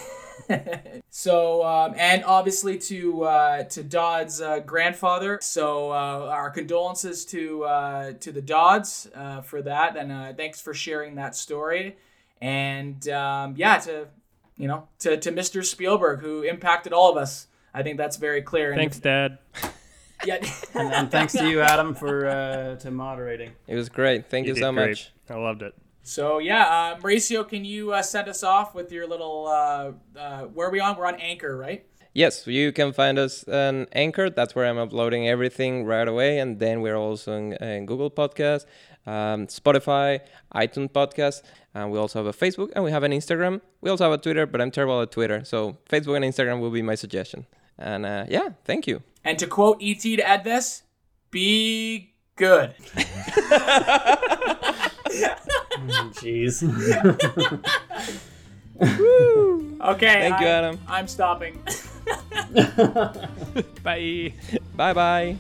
so 1.10 1.64
um, 1.64 1.94
and 1.96 2.24
obviously 2.24 2.78
to 2.78 3.24
uh, 3.24 3.62
to 3.64 3.82
Dodd's 3.82 4.40
uh, 4.40 4.60
grandfather. 4.60 5.38
So 5.42 5.90
uh, 5.90 6.28
our 6.30 6.50
condolences 6.50 7.24
to 7.26 7.64
uh, 7.64 8.12
to 8.20 8.32
the 8.32 8.42
Dodds 8.42 9.08
uh, 9.14 9.40
for 9.42 9.62
that, 9.62 9.96
and 9.96 10.12
uh, 10.12 10.32
thanks 10.34 10.60
for 10.60 10.74
sharing 10.74 11.14
that 11.16 11.36
story. 11.36 11.96
And 12.40 13.06
um, 13.08 13.54
yeah, 13.56 13.78
to 13.78 14.08
you 14.56 14.68
know 14.68 14.88
to 15.00 15.16
to 15.16 15.32
Mr. 15.32 15.64
Spielberg 15.64 16.20
who 16.20 16.42
impacted 16.42 16.92
all 16.92 17.10
of 17.10 17.16
us. 17.16 17.46
I 17.76 17.82
think 17.82 17.98
that's 17.98 18.16
very 18.16 18.42
clear. 18.42 18.70
And- 18.70 18.78
Thanks, 18.78 18.98
Dad. 18.98 19.38
Yeah. 20.24 20.36
And, 20.72 20.92
and 20.94 21.10
thanks 21.10 21.34
to 21.34 21.46
you, 21.46 21.60
Adam, 21.60 21.94
for 21.94 22.26
uh, 22.26 22.76
to 22.76 22.90
moderating. 22.90 23.50
It 23.66 23.74
was 23.74 23.90
great. 23.90 24.30
Thank 24.30 24.46
you, 24.46 24.54
did 24.54 24.60
so 24.60 24.72
great. 24.72 24.88
much. 24.90 25.12
I 25.28 25.34
loved 25.34 25.60
it. 25.60 25.74
So 26.04 26.38
yeah, 26.38 26.66
uh, 26.66 27.00
Mauricio, 27.00 27.48
can 27.48 27.64
you 27.64 27.92
uh, 27.92 28.02
send 28.02 28.28
us 28.28 28.44
off 28.44 28.74
with 28.74 28.92
your 28.92 29.08
little? 29.08 29.48
Uh, 29.48 29.92
uh, 30.16 30.42
where 30.42 30.68
are 30.68 30.70
we 30.70 30.78
on? 30.78 30.96
We're 30.96 31.06
on 31.06 31.16
Anchor, 31.16 31.56
right? 31.56 31.84
yes, 32.14 32.46
you 32.46 32.72
can 32.72 32.92
find 32.92 33.18
us 33.18 33.46
on 33.46 33.86
Anchor. 33.92 34.30
That's 34.30 34.54
where 34.54 34.66
I'm 34.66 34.78
uploading 34.78 35.28
everything 35.28 35.84
right 35.84 36.08
away. 36.08 36.38
And 36.38 36.58
then 36.58 36.80
we're 36.80 36.96
also 36.96 37.36
on, 37.36 37.52
in 37.54 37.86
Google 37.86 38.10
Podcast, 38.10 38.64
um, 39.06 39.46
Spotify, 39.48 40.20
iTunes 40.54 40.90
Podcast. 40.90 41.42
And 41.74 41.90
we 41.90 41.98
also 41.98 42.24
have 42.24 42.26
a 42.26 42.36
Facebook 42.36 42.70
and 42.74 42.84
we 42.84 42.92
have 42.92 43.02
an 43.02 43.12
Instagram. 43.12 43.60
We 43.80 43.90
also 43.90 44.04
have 44.04 44.12
a 44.12 44.18
Twitter, 44.18 44.46
but 44.46 44.60
I'm 44.60 44.70
terrible 44.70 45.02
at 45.02 45.10
Twitter. 45.10 45.44
So 45.44 45.78
Facebook 45.88 46.16
and 46.16 46.24
Instagram 46.24 46.60
will 46.60 46.70
be 46.70 46.82
my 46.82 46.94
suggestion. 46.94 47.46
And 47.76 48.06
uh, 48.06 48.24
yeah, 48.28 48.50
thank 48.64 48.86
you. 48.86 49.02
And 49.24 49.38
to 49.40 49.46
quote 49.46 49.82
ET 49.82 50.00
to 50.00 50.22
add 50.22 50.44
this, 50.44 50.84
be 51.30 52.14
good. 52.36 52.74
Mm, 55.78 56.12
jeez. 56.14 56.62
Okay. 59.84 60.30
Thank 60.30 60.40
you, 60.40 60.46
Adam. 60.46 60.78
I'm 60.88 61.06
stopping. 61.08 61.60
Bye. 63.82 64.32
Bye 64.76 64.92
bye. 64.92 65.36